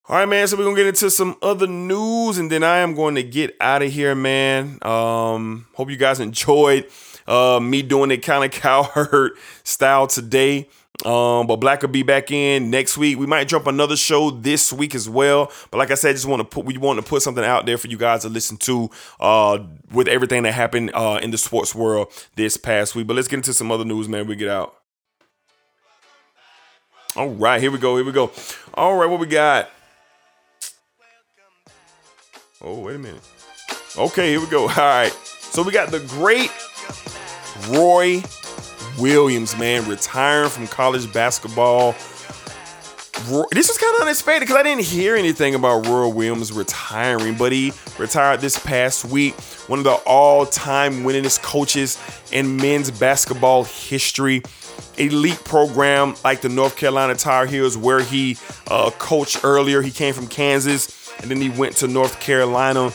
All 0.08 0.18
right, 0.18 0.28
man. 0.28 0.48
So 0.48 0.58
we're 0.58 0.66
gonna 0.66 0.76
get 0.76 0.88
into 0.88 1.10
some 1.10 1.38
other 1.41 1.68
news, 1.68 2.38
and 2.38 2.52
then 2.52 2.64
I 2.64 2.80
am 2.80 2.95
going 2.95 3.16
to 3.16 3.24
get 3.24 3.56
out 3.62 3.82
of 3.82 3.91
here, 3.94 4.14
man. 4.14 4.78
Um, 4.82 5.68
hope 5.74 5.90
you 5.90 5.95
guys 5.95 6.20
enjoyed 6.20 6.88
uh, 7.28 7.60
me 7.62 7.82
doing 7.82 8.12
it 8.12 8.18
kind 8.18 8.44
of 8.44 8.52
cowherd 8.62 9.32
style 9.64 10.08
today. 10.08 10.68
Um, 11.06 11.48
but 11.48 11.56
Black 11.56 11.82
will 11.82 11.90
be 11.90 12.04
back 12.04 12.30
in 12.30 12.70
next 12.70 12.98
week. 12.98 13.18
We 13.18 13.26
might 13.26 13.48
drop 13.48 13.66
another 13.66 13.96
show 13.96 14.30
this 14.30 14.72
week 14.72 14.94
as 14.94 15.10
well. 15.10 15.52
But 15.72 15.80
like 15.80 15.90
I 15.90 15.96
said, 15.96 16.16
just 16.16 16.28
want 16.28 16.42
to 16.42 16.44
put 16.44 16.66
we 16.66 16.78
want 16.78 17.00
to 17.00 17.06
put 17.06 17.24
something 17.24 17.44
out 17.44 17.66
there 17.66 17.78
for 17.78 17.88
you 17.88 17.98
guys 17.98 18.22
to 18.22 18.30
listen 18.30 18.58
to 18.58 18.90
uh, 19.20 19.60
with 19.92 20.08
everything 20.08 20.44
that 20.44 20.52
happened 20.52 20.92
uh, 20.94 21.20
in 21.24 21.32
the 21.32 21.38
sports 21.40 21.74
world 21.74 22.12
this 22.36 22.56
past 22.56 22.94
week. 22.94 23.08
But 23.08 23.16
let's 23.16 23.28
get 23.28 23.38
into 23.38 23.54
some 23.54 23.72
other 23.72 23.86
news, 23.86 24.08
man. 24.08 24.28
We 24.28 24.36
get 24.36 24.50
out. 24.50 24.76
All 27.16 27.30
right, 27.30 27.60
here 27.60 27.72
we 27.72 27.78
go. 27.78 27.96
Here 27.96 28.06
we 28.06 28.12
go. 28.12 28.32
All 28.74 28.96
right, 28.96 29.10
what 29.10 29.20
we 29.20 29.28
got? 29.28 29.70
Oh, 32.62 32.80
wait 32.80 32.96
a 32.96 33.00
minute. 33.00 33.22
Okay, 33.98 34.30
here 34.30 34.40
we 34.40 34.48
go. 34.48 34.62
All 34.70 34.76
right. 34.76 35.12
So 35.12 35.64
we 35.64 35.72
got 35.72 35.90
the 35.90 36.00
great 36.00 36.52
Roy 37.70 38.22
Williams, 39.00 39.58
man, 39.58 39.88
retiring 39.90 40.50
from 40.50 40.68
college 40.68 41.12
basketball. 41.12 41.94
This 43.52 43.68
was 43.68 43.78
kind 43.78 43.96
of 43.96 44.02
unexpected 44.02 44.42
because 44.42 44.56
I 44.56 44.64
didn't 44.64 44.84
hear 44.84 45.16
anything 45.16 45.54
about 45.54 45.86
Roy 45.86 46.08
Williams 46.08 46.52
retiring, 46.52 47.36
but 47.36 47.52
he 47.52 47.72
retired 48.00 48.42
this 48.42 48.58
past 48.58 49.06
week. 49.06 49.36
One 49.68 49.80
of 49.80 49.86
the 49.86 49.94
all 50.06 50.46
time 50.46 51.04
winningest 51.04 51.44
coaches 51.44 52.00
in 52.32 52.58
men's 52.58 52.90
basketball 52.90 53.66
history. 53.66 54.42
Elite 54.98 55.44
program 55.44 56.16
like 56.24 56.42
the 56.42 56.50
North 56.50 56.76
Carolina 56.76 57.16
Tar 57.16 57.46
Heels, 57.46 57.78
where 57.78 58.02
he 58.02 58.38
uh, 58.68 58.90
coached 58.98 59.42
earlier. 59.44 59.82
He 59.82 59.92
came 59.92 60.14
from 60.14 60.28
Kansas 60.28 61.12
and 61.22 61.30
then 61.30 61.40
he 61.40 61.50
went 61.50 61.78
to 61.78 61.88
North 61.88 62.20
Carolina, 62.20 62.92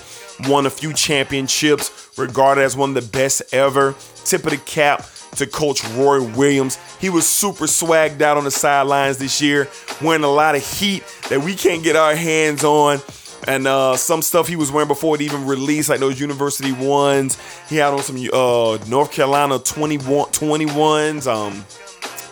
won 0.48 0.66
a 0.66 0.70
few 0.70 0.93
championships, 0.93 2.10
regarded 2.18 2.62
as 2.62 2.77
one 2.77 2.97
of 2.97 3.05
the 3.05 3.10
best 3.10 3.43
ever. 3.55 3.94
Tip 4.24 4.44
of 4.44 4.51
the 4.51 4.56
cap 4.59 5.06
to 5.36 5.46
Coach 5.46 5.84
Roy 5.90 6.22
Williams. 6.22 6.78
He 7.00 7.10
was 7.10 7.26
super 7.26 7.64
swagged 7.64 8.20
out 8.20 8.36
on 8.36 8.44
the 8.44 8.50
sidelines 8.50 9.18
this 9.18 9.40
year, 9.40 9.68
wearing 10.02 10.24
a 10.24 10.30
lot 10.30 10.54
of 10.54 10.66
heat 10.78 11.04
that 11.28 11.42
we 11.42 11.54
can't 11.54 11.82
get 11.82 11.96
our 11.96 12.14
hands 12.14 12.64
on. 12.64 13.00
And 13.46 13.66
uh, 13.66 13.96
some 13.96 14.22
stuff 14.22 14.48
he 14.48 14.56
was 14.56 14.72
wearing 14.72 14.88
before 14.88 15.14
it 15.14 15.20
even 15.20 15.46
released, 15.46 15.88
like 15.88 16.00
those 16.00 16.18
university 16.20 16.72
ones. 16.72 17.38
He 17.68 17.76
had 17.76 17.92
on 17.92 18.02
some 18.02 18.16
uh, 18.16 18.78
North 18.88 19.12
Carolina 19.12 19.58
21, 19.58 20.30
21s, 20.30 21.26
um, 21.26 21.64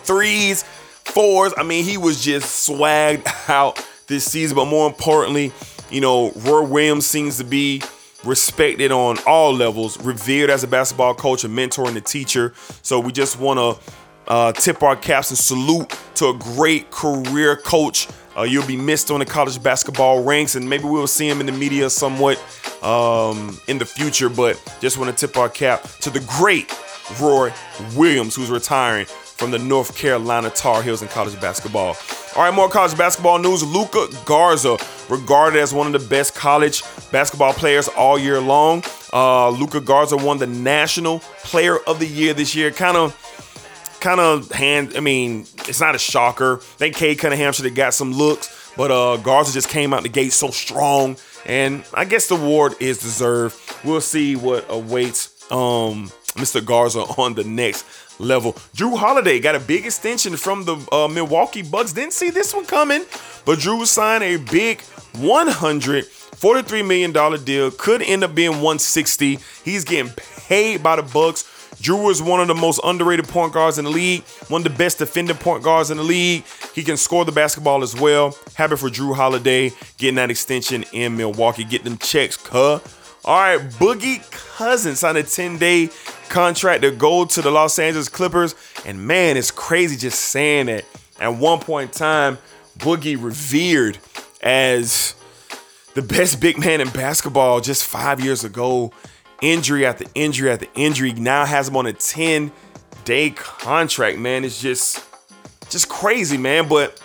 threes, 0.03 0.63
fours. 0.63 1.53
I 1.57 1.63
mean, 1.63 1.85
he 1.85 1.97
was 1.97 2.21
just 2.23 2.67
swagged 2.67 3.27
out 3.49 3.85
this 4.07 4.25
season. 4.25 4.55
But 4.55 4.65
more 4.65 4.87
importantly, 4.87 5.53
you 5.89 6.01
know, 6.01 6.31
Roy 6.31 6.63
Williams 6.63 7.05
seems 7.05 7.37
to 7.37 7.43
be 7.43 7.81
respected 8.25 8.91
on 8.91 9.17
all 9.25 9.53
levels, 9.53 9.99
revered 10.01 10.49
as 10.49 10.63
a 10.63 10.67
basketball 10.67 11.13
coach, 11.13 11.43
a 11.43 11.49
mentor, 11.49 11.87
and 11.87 11.97
a 11.97 12.01
teacher. 12.01 12.53
So 12.81 12.99
we 12.99 13.11
just 13.11 13.39
want 13.39 13.59
to 13.59 13.93
uh, 14.27 14.51
tip 14.53 14.83
our 14.83 14.95
caps 14.95 15.29
and 15.29 15.37
salute 15.37 15.97
to 16.15 16.29
a 16.29 16.33
great 16.33 16.91
career 16.91 17.55
coach. 17.55 18.07
Uh, 18.37 18.43
you'll 18.43 18.67
be 18.67 18.75
missed 18.75 19.11
on 19.11 19.19
the 19.19 19.25
college 19.25 19.61
basketball 19.61 20.23
ranks, 20.23 20.55
and 20.55 20.69
maybe 20.69 20.83
we'll 20.83 21.07
see 21.07 21.27
him 21.27 21.39
in 21.39 21.45
the 21.45 21.51
media 21.51 21.89
somewhat 21.89 22.37
um, 22.83 23.57
in 23.67 23.77
the 23.77 23.85
future. 23.85 24.27
But 24.29 24.61
just 24.81 24.97
want 24.97 25.15
to 25.15 25.27
tip 25.27 25.37
our 25.37 25.49
cap 25.49 25.83
to 26.01 26.09
the 26.09 26.19
great 26.37 26.73
Roy 27.21 27.53
Williams, 27.95 28.35
who's 28.35 28.49
retiring 28.49 29.05
from 29.05 29.51
the 29.51 29.59
North 29.59 29.95
Carolina 29.95 30.49
Tar 30.49 30.81
Heels 30.81 31.01
in 31.01 31.07
college 31.09 31.39
basketball. 31.39 31.95
All 32.35 32.43
right, 32.43 32.53
more 32.53 32.69
college 32.69 32.97
basketball 32.97 33.39
news. 33.39 33.63
Luka 33.63 34.07
Garza, 34.25 34.77
regarded 35.09 35.59
as 35.59 35.73
one 35.73 35.93
of 35.93 35.93
the 36.01 36.07
best 36.07 36.35
college 36.35 36.83
basketball 37.11 37.53
players 37.53 37.87
all 37.89 38.17
year 38.17 38.39
long. 38.39 38.83
Uh, 39.13 39.49
Luka 39.49 39.79
Garza 39.79 40.17
won 40.17 40.37
the 40.37 40.47
National 40.47 41.19
Player 41.43 41.77
of 41.87 41.99
the 41.99 42.07
Year 42.07 42.33
this 42.33 42.55
year. 42.55 42.71
Kind 42.71 42.97
of 42.97 43.15
kind 44.01 44.19
of 44.19 44.51
hand. 44.51 44.93
I 44.95 44.99
mean, 44.99 45.47
it's 45.67 45.81
not 45.81 45.95
a 45.95 45.99
shocker. 45.99 46.57
I 46.57 46.77
think 46.77 46.95
Cade 46.95 47.19
Cunningham 47.19 47.53
should 47.53 47.65
have 47.65 47.75
got 47.75 47.93
some 47.93 48.11
looks, 48.11 48.73
but 48.77 48.91
uh, 48.91 49.17
Garza 49.17 49.53
just 49.53 49.69
came 49.69 49.93
out 49.93 50.03
the 50.03 50.09
gate 50.09 50.31
so 50.33 50.49
strong, 50.51 51.17
and 51.45 51.83
I 51.93 52.05
guess 52.05 52.27
the 52.27 52.35
award 52.35 52.73
is 52.79 52.99
deserved. 52.99 53.55
We'll 53.83 54.01
see 54.01 54.35
what 54.35 54.65
awaits 54.69 55.51
um, 55.51 56.11
Mr. 56.35 56.63
Garza 56.63 56.99
on 56.99 57.33
the 57.33 57.43
next 57.43 57.83
level. 58.19 58.53
Jrue 58.75 58.97
Holiday 58.97 59.39
got 59.39 59.55
a 59.55 59.59
big 59.59 59.85
extension 59.85 60.37
from 60.37 60.65
the 60.65 60.75
uh, 60.91 61.07
Milwaukee 61.07 61.61
Bucks. 61.61 61.93
Didn't 61.93 62.13
see 62.13 62.29
this 62.29 62.53
one 62.53 62.65
coming, 62.65 63.05
but 63.45 63.59
Jrue 63.59 63.85
signed 63.85 64.23
a 64.23 64.37
big 64.37 64.81
143 65.17 66.81
million 66.83 67.11
dollar 67.11 67.37
deal. 67.37 67.71
Could 67.71 68.01
end 68.01 68.23
up 68.23 68.35
being 68.35 68.51
160. 68.51 69.39
He's 69.63 69.83
getting 69.83 70.11
paid 70.47 70.83
by 70.83 70.95
the 70.95 71.03
Bucks. 71.03 71.51
Jrue 71.81 72.09
is 72.09 72.21
one 72.21 72.39
of 72.39 72.47
the 72.47 72.55
most 72.55 72.79
underrated 72.83 73.27
point 73.27 73.53
guards 73.53 73.77
in 73.77 73.85
the 73.85 73.91
league, 73.91 74.23
one 74.47 74.65
of 74.65 74.71
the 74.71 74.77
best 74.77 74.97
defending 74.97 75.35
point 75.35 75.61
guards 75.61 75.91
in 75.91 75.97
the 75.97 76.03
league. 76.03 76.43
He 76.73 76.83
can 76.83 76.97
score 76.97 77.25
the 77.25 77.31
basketball 77.33 77.83
as 77.83 77.99
well. 77.99 78.37
Happy 78.53 78.75
for 78.77 78.89
Jrue 78.89 79.15
Holiday 79.15 79.71
getting 79.97 80.15
that 80.15 80.31
extension 80.31 80.83
in 80.93 81.17
Milwaukee. 81.17 81.63
Get 81.65 81.83
them 81.83 81.97
checks, 81.97 82.37
cuh. 82.37 82.79
All 83.25 83.39
right, 83.39 83.59
Boogie 83.59 84.21
Cousins 84.29 84.99
signed 84.99 85.17
a 85.17 85.23
10 85.23 85.57
day 85.57 85.89
contract 86.29 86.83
to 86.83 86.91
go 86.91 87.25
to 87.25 87.41
the 87.41 87.49
Los 87.49 87.79
Angeles 87.79 88.07
Clippers. 88.07 88.53
And 88.85 89.07
man, 89.07 89.35
it's 89.35 89.49
crazy 89.49 89.97
just 89.97 90.21
saying 90.21 90.67
that. 90.67 90.85
At 91.19 91.29
one 91.35 91.59
point 91.59 91.91
in 91.91 91.97
time, 91.97 92.37
Boogie 92.77 93.17
revered 93.19 93.97
as 94.41 95.15
the 95.95 96.03
best 96.03 96.39
big 96.39 96.59
man 96.59 96.81
in 96.81 96.89
basketball 96.89 97.61
just 97.61 97.85
five 97.85 98.19
years 98.19 98.43
ago. 98.43 98.91
Injury 99.41 99.87
after 99.87 100.05
injury 100.13 100.51
after 100.51 100.67
injury. 100.75 101.13
Now 101.13 101.45
has 101.45 101.67
him 101.67 101.77
on 101.77 101.87
a 101.87 101.93
10 101.93 102.51
day 103.05 103.31
contract, 103.31 104.19
man. 104.19 104.43
It's 104.43 104.61
just, 104.61 105.03
just 105.71 105.89
crazy, 105.89 106.37
man. 106.37 106.67
But 106.67 107.01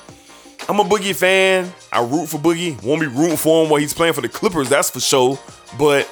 I'm 0.69 0.81
a 0.81 0.85
Boogie 0.85 1.17
fan. 1.17 1.73
I 1.91 2.05
root 2.05 2.29
for 2.29 2.39
Boogie. 2.39 2.83
Won't 2.83 3.01
be 3.01 3.07
rooting 3.07 3.39
for 3.39 3.65
him 3.65 3.71
while 3.71 3.81
he's 3.81 3.95
playing 3.95 4.13
for 4.13 4.21
the 4.21 4.29
Clippers, 4.29 4.69
that's 4.69 4.91
for 4.91 5.01
sure. 5.01 5.39
But 5.79 6.09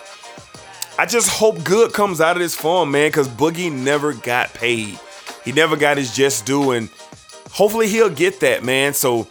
I 0.99 1.07
just 1.07 1.31
hope 1.31 1.63
good 1.65 1.93
comes 1.93 2.21
out 2.21 2.37
of 2.37 2.43
this 2.43 2.55
for 2.55 2.83
him, 2.83 2.91
man, 2.91 3.09
because 3.09 3.29
Boogie 3.29 3.73
never 3.73 4.13
got 4.13 4.53
paid. 4.55 4.99
He 5.45 5.53
never 5.53 5.77
got 5.77 5.97
his 5.97 6.15
just 6.15 6.47
due. 6.47 6.73
And 6.73 6.89
hopefully 7.51 7.89
he'll 7.89 8.11
get 8.11 8.41
that, 8.41 8.65
man. 8.65 8.95
So 8.95 9.29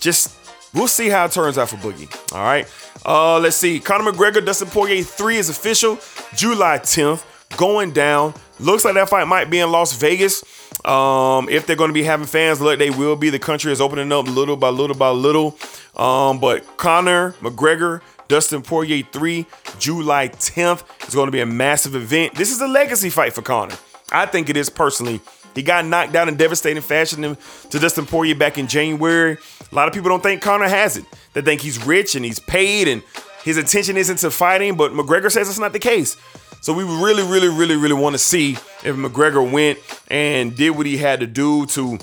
just 0.00 0.36
we'll 0.74 0.88
see 0.88 1.08
how 1.08 1.24
it 1.24 1.32
turns 1.32 1.58
out 1.58 1.70
for 1.70 1.76
Boogie. 1.76 2.32
All 2.32 2.42
right. 2.42 2.66
Uh, 3.04 3.38
let's 3.38 3.56
see. 3.56 3.80
Conor 3.80 4.12
McGregor, 4.12 4.44
Dustin 4.44 4.68
Poirier 4.68 5.02
3 5.02 5.36
is 5.36 5.48
official. 5.48 5.98
July 6.34 6.78
10th, 6.78 7.24
going 7.56 7.92
down. 7.92 8.34
Looks 8.60 8.84
like 8.84 8.94
that 8.94 9.08
fight 9.08 9.26
might 9.28 9.50
be 9.50 9.60
in 9.60 9.70
Las 9.70 9.94
Vegas. 9.94 10.42
Um, 10.84 11.48
if 11.48 11.66
they're 11.66 11.76
going 11.76 11.90
to 11.90 11.94
be 11.94 12.02
having 12.02 12.26
fans, 12.26 12.60
look, 12.60 12.78
they 12.78 12.90
will 12.90 13.16
be. 13.16 13.30
The 13.30 13.38
country 13.38 13.72
is 13.72 13.80
opening 13.80 14.12
up 14.12 14.26
little 14.26 14.56
by 14.56 14.68
little 14.68 14.96
by 14.96 15.10
little. 15.10 15.56
Um, 15.96 16.38
but 16.38 16.76
Conor 16.76 17.32
McGregor, 17.40 18.00
Dustin 18.28 18.62
Poirier 18.62 19.02
3, 19.10 19.46
July 19.78 20.28
10th 20.28 21.08
is 21.08 21.14
going 21.14 21.26
to 21.26 21.32
be 21.32 21.40
a 21.40 21.46
massive 21.46 21.94
event. 21.94 22.34
This 22.34 22.52
is 22.52 22.60
a 22.60 22.68
legacy 22.68 23.10
fight 23.10 23.32
for 23.32 23.42
Conor. 23.42 23.76
I 24.12 24.26
think 24.26 24.48
it 24.48 24.56
is 24.56 24.70
personally. 24.70 25.20
He 25.54 25.62
got 25.62 25.84
knocked 25.86 26.12
down 26.12 26.28
in 26.28 26.36
devastating 26.36 26.82
fashion 26.82 27.36
to 27.70 27.78
Dustin 27.78 28.06
Poirier 28.06 28.34
back 28.34 28.58
in 28.58 28.68
January. 28.68 29.38
A 29.70 29.74
lot 29.74 29.88
of 29.88 29.94
people 29.94 30.08
don't 30.08 30.22
think 30.22 30.42
Conor 30.42 30.68
has 30.68 30.96
it. 30.96 31.04
They 31.32 31.40
think 31.40 31.60
he's 31.60 31.84
rich 31.84 32.14
and 32.14 32.24
he's 32.24 32.38
paid 32.38 32.86
and 32.86 33.02
his 33.44 33.56
attention 33.56 33.96
isn't 33.96 34.18
to 34.18 34.30
fighting, 34.30 34.76
but 34.76 34.92
McGregor 34.92 35.30
says 35.30 35.48
it's 35.48 35.58
not 35.58 35.72
the 35.72 35.78
case. 35.78 36.16
So 36.60 36.72
we 36.72 36.84
really, 36.84 37.22
really, 37.22 37.48
really, 37.48 37.76
really 37.76 37.94
want 37.94 38.14
to 38.14 38.18
see 38.18 38.52
if 38.52 38.94
McGregor 38.96 39.50
went 39.50 39.78
and 40.10 40.54
did 40.54 40.70
what 40.70 40.86
he 40.86 40.96
had 40.96 41.20
to 41.20 41.26
do 41.26 41.66
to 41.66 41.98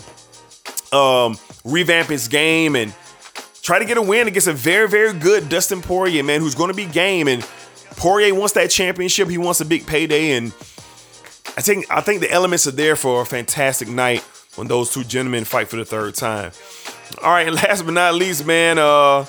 um, 0.92 1.38
revamp 1.64 2.08
his 2.08 2.28
game 2.28 2.74
and 2.74 2.92
try 3.66 3.80
to 3.80 3.84
get 3.84 3.98
a 3.98 4.02
win 4.02 4.28
against 4.28 4.46
a 4.46 4.52
very, 4.52 4.88
very 4.88 5.12
good 5.12 5.48
Dustin 5.48 5.82
Poirier, 5.82 6.22
man, 6.22 6.40
who's 6.40 6.54
going 6.54 6.70
to 6.70 6.76
be 6.76 6.86
game. 6.86 7.26
And 7.26 7.42
Poirier 7.96 8.32
wants 8.32 8.54
that 8.54 8.70
championship. 8.70 9.28
He 9.28 9.38
wants 9.38 9.60
a 9.60 9.64
big 9.64 9.88
payday. 9.88 10.36
And 10.36 10.46
I 11.56 11.62
think 11.62 11.86
I 11.90 12.00
think 12.00 12.20
the 12.20 12.30
elements 12.30 12.68
are 12.68 12.72
there 12.72 12.94
for 12.94 13.22
a 13.22 13.26
fantastic 13.26 13.88
night 13.88 14.20
when 14.54 14.68
those 14.68 14.94
two 14.94 15.02
gentlemen 15.02 15.44
fight 15.44 15.66
for 15.66 15.76
the 15.76 15.84
third 15.84 16.14
time. 16.14 16.52
All 17.22 17.32
right, 17.32 17.52
last 17.52 17.82
but 17.82 17.94
not 17.94 18.14
least, 18.14 18.46
man, 18.46 18.78
uh, 18.78 19.26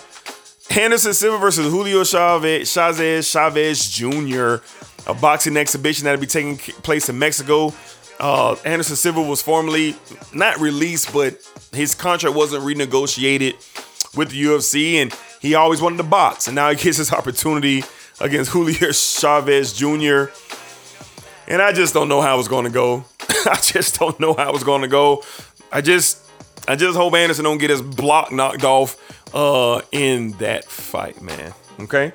Anderson 0.70 1.14
Silva 1.14 1.40
versus 1.40 1.72
Julio 1.72 2.04
Chavez, 2.04 2.72
Chavez, 2.72 3.28
Chavez 3.28 3.90
Jr 3.90 4.58
a 5.08 5.14
boxing 5.14 5.58
exhibition 5.58 6.04
that'll 6.04 6.20
be 6.20 6.28
taking 6.28 6.58
place 6.58 7.10
in 7.10 7.18
Mexico. 7.18 7.74
Uh, 8.20 8.56
Anderson 8.66 8.96
Silva 8.96 9.22
was 9.22 9.42
formally 9.42 9.96
not 10.34 10.60
released, 10.60 11.14
but 11.14 11.40
his 11.72 11.96
contract 11.96 12.36
wasn't 12.36 12.64
renegotiated 12.64 13.56
with 14.16 14.32
the 14.32 14.44
UFC, 14.44 14.96
and 14.96 15.14
he 15.42 15.56
always 15.56 15.82
wanted 15.82 15.98
to 15.98 16.04
box. 16.04 16.48
And 16.48 16.56
now 16.56 16.70
he 16.70 16.76
gets 16.76 16.98
his 16.98 17.12
opportunity 17.12 17.84
against 18.20 18.52
Julio 18.52 18.92
Chavez 18.92 19.74
Jr. 19.74 20.26
And 21.48 21.62
I 21.62 21.72
just 21.72 21.94
don't 21.94 22.10
know 22.10 22.22
how 22.22 22.40
it's 22.40 22.48
going 22.48 22.66
to 22.66 22.72
go. 22.72 23.06
I 23.46 23.60
just 23.62 24.00
don't 24.00 24.20
know 24.20 24.34
how 24.34 24.54
it's 24.54 24.64
going 24.64 24.82
to 24.82 24.88
go. 24.88 25.24
I 25.72 25.82
just, 25.82 26.30
I 26.68 26.76
just 26.76 26.98
hope 26.98 27.14
Anderson 27.14 27.44
don't 27.44 27.58
get 27.58 27.70
his 27.70 27.82
block 27.82 28.32
knocked 28.32 28.64
off 28.64 28.98
uh, 29.34 29.82
in 29.92 30.32
that 30.34 30.66
fight, 30.66 31.22
man. 31.22 31.54
Okay. 31.80 32.14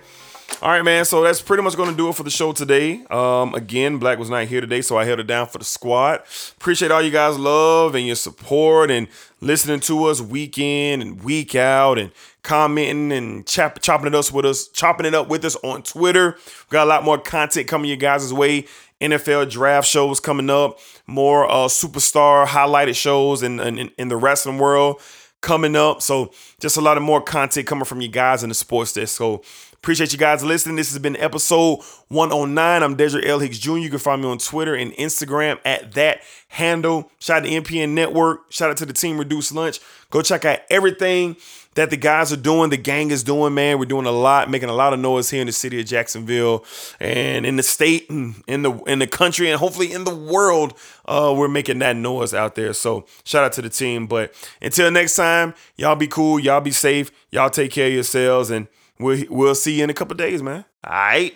All 0.62 0.68
right, 0.68 0.84
man. 0.84 1.04
So 1.04 1.24
that's 1.24 1.42
pretty 1.42 1.64
much 1.64 1.74
going 1.74 1.90
to 1.90 1.96
do 1.96 2.08
it 2.08 2.14
for 2.14 2.22
the 2.22 2.30
show 2.30 2.52
today. 2.52 3.04
Um, 3.10 3.52
again, 3.52 3.98
Black 3.98 4.16
was 4.16 4.30
not 4.30 4.44
here 4.44 4.60
today, 4.60 4.80
so 4.80 4.96
I 4.96 5.04
held 5.04 5.18
it 5.18 5.26
down 5.26 5.48
for 5.48 5.58
the 5.58 5.64
squad. 5.64 6.22
Appreciate 6.56 6.92
all 6.92 7.02
you 7.02 7.10
guys' 7.10 7.36
love 7.36 7.96
and 7.96 8.06
your 8.06 8.14
support 8.14 8.88
and 8.88 9.08
listening 9.40 9.80
to 9.80 10.04
us 10.04 10.20
week 10.20 10.58
in 10.58 11.02
and 11.02 11.20
week 11.24 11.56
out 11.56 11.98
and 11.98 12.12
commenting 12.44 13.10
and 13.10 13.44
chop, 13.44 13.80
chopping 13.82 14.06
it 14.06 14.14
up 14.14 14.30
with 14.30 14.46
us, 14.46 14.68
chopping 14.68 15.04
it 15.04 15.16
up 15.16 15.28
with 15.28 15.44
us 15.44 15.56
on 15.64 15.82
Twitter. 15.82 16.36
We 16.70 16.74
got 16.74 16.84
a 16.84 16.90
lot 16.90 17.02
more 17.02 17.18
content 17.18 17.66
coming 17.66 17.88
your 17.88 17.96
guys' 17.96 18.32
way. 18.32 18.66
NFL 19.00 19.50
draft 19.50 19.88
shows 19.88 20.20
coming 20.20 20.48
up, 20.48 20.78
more 21.08 21.50
uh, 21.50 21.66
superstar 21.66 22.46
highlighted 22.46 22.94
shows 22.94 23.42
in, 23.42 23.58
in 23.58 23.90
in 23.98 24.06
the 24.06 24.16
wrestling 24.16 24.58
world 24.58 25.02
coming 25.40 25.74
up. 25.74 26.00
So 26.00 26.30
just 26.60 26.76
a 26.76 26.80
lot 26.80 26.96
of 26.96 27.02
more 27.02 27.20
content 27.20 27.66
coming 27.66 27.84
from 27.84 28.00
you 28.00 28.06
guys 28.06 28.44
in 28.44 28.48
the 28.48 28.54
sports 28.54 28.92
desk. 28.92 29.16
So 29.16 29.42
Appreciate 29.82 30.12
you 30.12 30.18
guys 30.18 30.44
listening. 30.44 30.76
This 30.76 30.92
has 30.92 31.00
been 31.00 31.16
episode 31.16 31.80
109. 32.06 32.82
I'm 32.84 32.94
Desert 32.94 33.24
L. 33.24 33.40
Hicks 33.40 33.58
Jr. 33.58 33.78
You 33.78 33.90
can 33.90 33.98
find 33.98 34.22
me 34.22 34.28
on 34.28 34.38
Twitter 34.38 34.76
and 34.76 34.92
Instagram 34.92 35.58
at 35.64 35.94
that 35.94 36.20
handle. 36.46 37.10
Shout 37.18 37.38
out 37.38 37.48
to 37.48 37.50
NPN 37.50 37.88
Network. 37.88 38.52
Shout 38.52 38.70
out 38.70 38.76
to 38.76 38.86
the 38.86 38.92
team 38.92 39.18
Reduce 39.18 39.50
Lunch. 39.50 39.80
Go 40.10 40.22
check 40.22 40.44
out 40.44 40.60
everything 40.70 41.34
that 41.74 41.90
the 41.90 41.96
guys 41.96 42.32
are 42.32 42.36
doing, 42.36 42.70
the 42.70 42.76
gang 42.76 43.10
is 43.10 43.24
doing, 43.24 43.54
man. 43.54 43.80
We're 43.80 43.86
doing 43.86 44.06
a 44.06 44.12
lot, 44.12 44.48
making 44.48 44.68
a 44.68 44.72
lot 44.72 44.92
of 44.92 45.00
noise 45.00 45.30
here 45.30 45.40
in 45.40 45.48
the 45.48 45.52
city 45.52 45.80
of 45.80 45.86
Jacksonville 45.86 46.64
and 47.00 47.44
in 47.44 47.56
the 47.56 47.64
state 47.64 48.08
and 48.08 48.40
in 48.46 48.62
the 48.62 48.72
in 48.84 49.00
the 49.00 49.08
country 49.08 49.50
and 49.50 49.58
hopefully 49.58 49.92
in 49.92 50.04
the 50.04 50.14
world. 50.14 50.74
Uh, 51.06 51.34
we're 51.36 51.48
making 51.48 51.80
that 51.80 51.96
noise 51.96 52.32
out 52.32 52.54
there. 52.54 52.72
So 52.72 53.04
shout 53.24 53.42
out 53.42 53.52
to 53.54 53.62
the 53.62 53.68
team. 53.68 54.06
But 54.06 54.32
until 54.60 54.92
next 54.92 55.16
time, 55.16 55.54
y'all 55.74 55.96
be 55.96 56.06
cool, 56.06 56.38
y'all 56.38 56.60
be 56.60 56.70
safe, 56.70 57.10
y'all 57.32 57.50
take 57.50 57.72
care 57.72 57.88
of 57.88 57.94
yourselves 57.94 58.50
and 58.50 58.68
We'll, 59.02 59.24
we'll 59.28 59.54
see 59.54 59.78
you 59.78 59.84
in 59.84 59.90
a 59.90 59.94
couple 59.94 60.16
days, 60.16 60.42
man. 60.42 60.64
All 60.84 60.92
right. 60.92 61.34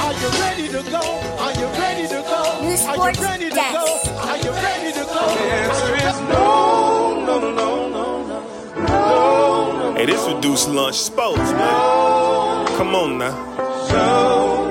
Are 0.00 0.12
you 0.14 0.28
ready 0.40 0.68
to 0.68 0.82
go? 0.90 1.00
Are 1.44 1.52
you 1.52 1.66
ready 1.78 2.06
to 2.08 2.20
go? 2.22 2.60
New 2.62 2.76
sports 2.76 2.98
Are 3.00 3.12
you 3.12 3.22
ready 3.22 3.48
to 3.50 3.54
desk. 3.54 3.74
go? 3.74 4.14
Are 4.28 4.38
you 4.38 4.50
ready 4.52 4.92
to 4.92 5.04
go? 5.04 5.22
There 5.34 5.96
is 6.08 6.20
no, 6.32 7.24
no, 7.26 7.38
no, 7.40 7.50
no, 7.52 7.88
no, 7.88 8.26
no, 8.26 8.82
no, 8.86 9.94
Hey, 9.96 10.06
this 10.06 10.26
reduced 10.32 10.68
lunch 10.68 10.96
sports, 10.96 11.50
man. 11.52 12.66
Come 12.76 12.94
on 12.94 13.18
now 13.18 14.67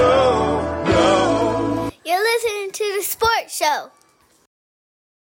no, 0.00 0.84
no. 0.84 1.90
You're 2.04 2.24
listening 2.32 2.70
to 2.72 2.84
the 2.96 3.02
sports 3.02 3.56
show. 3.56 3.90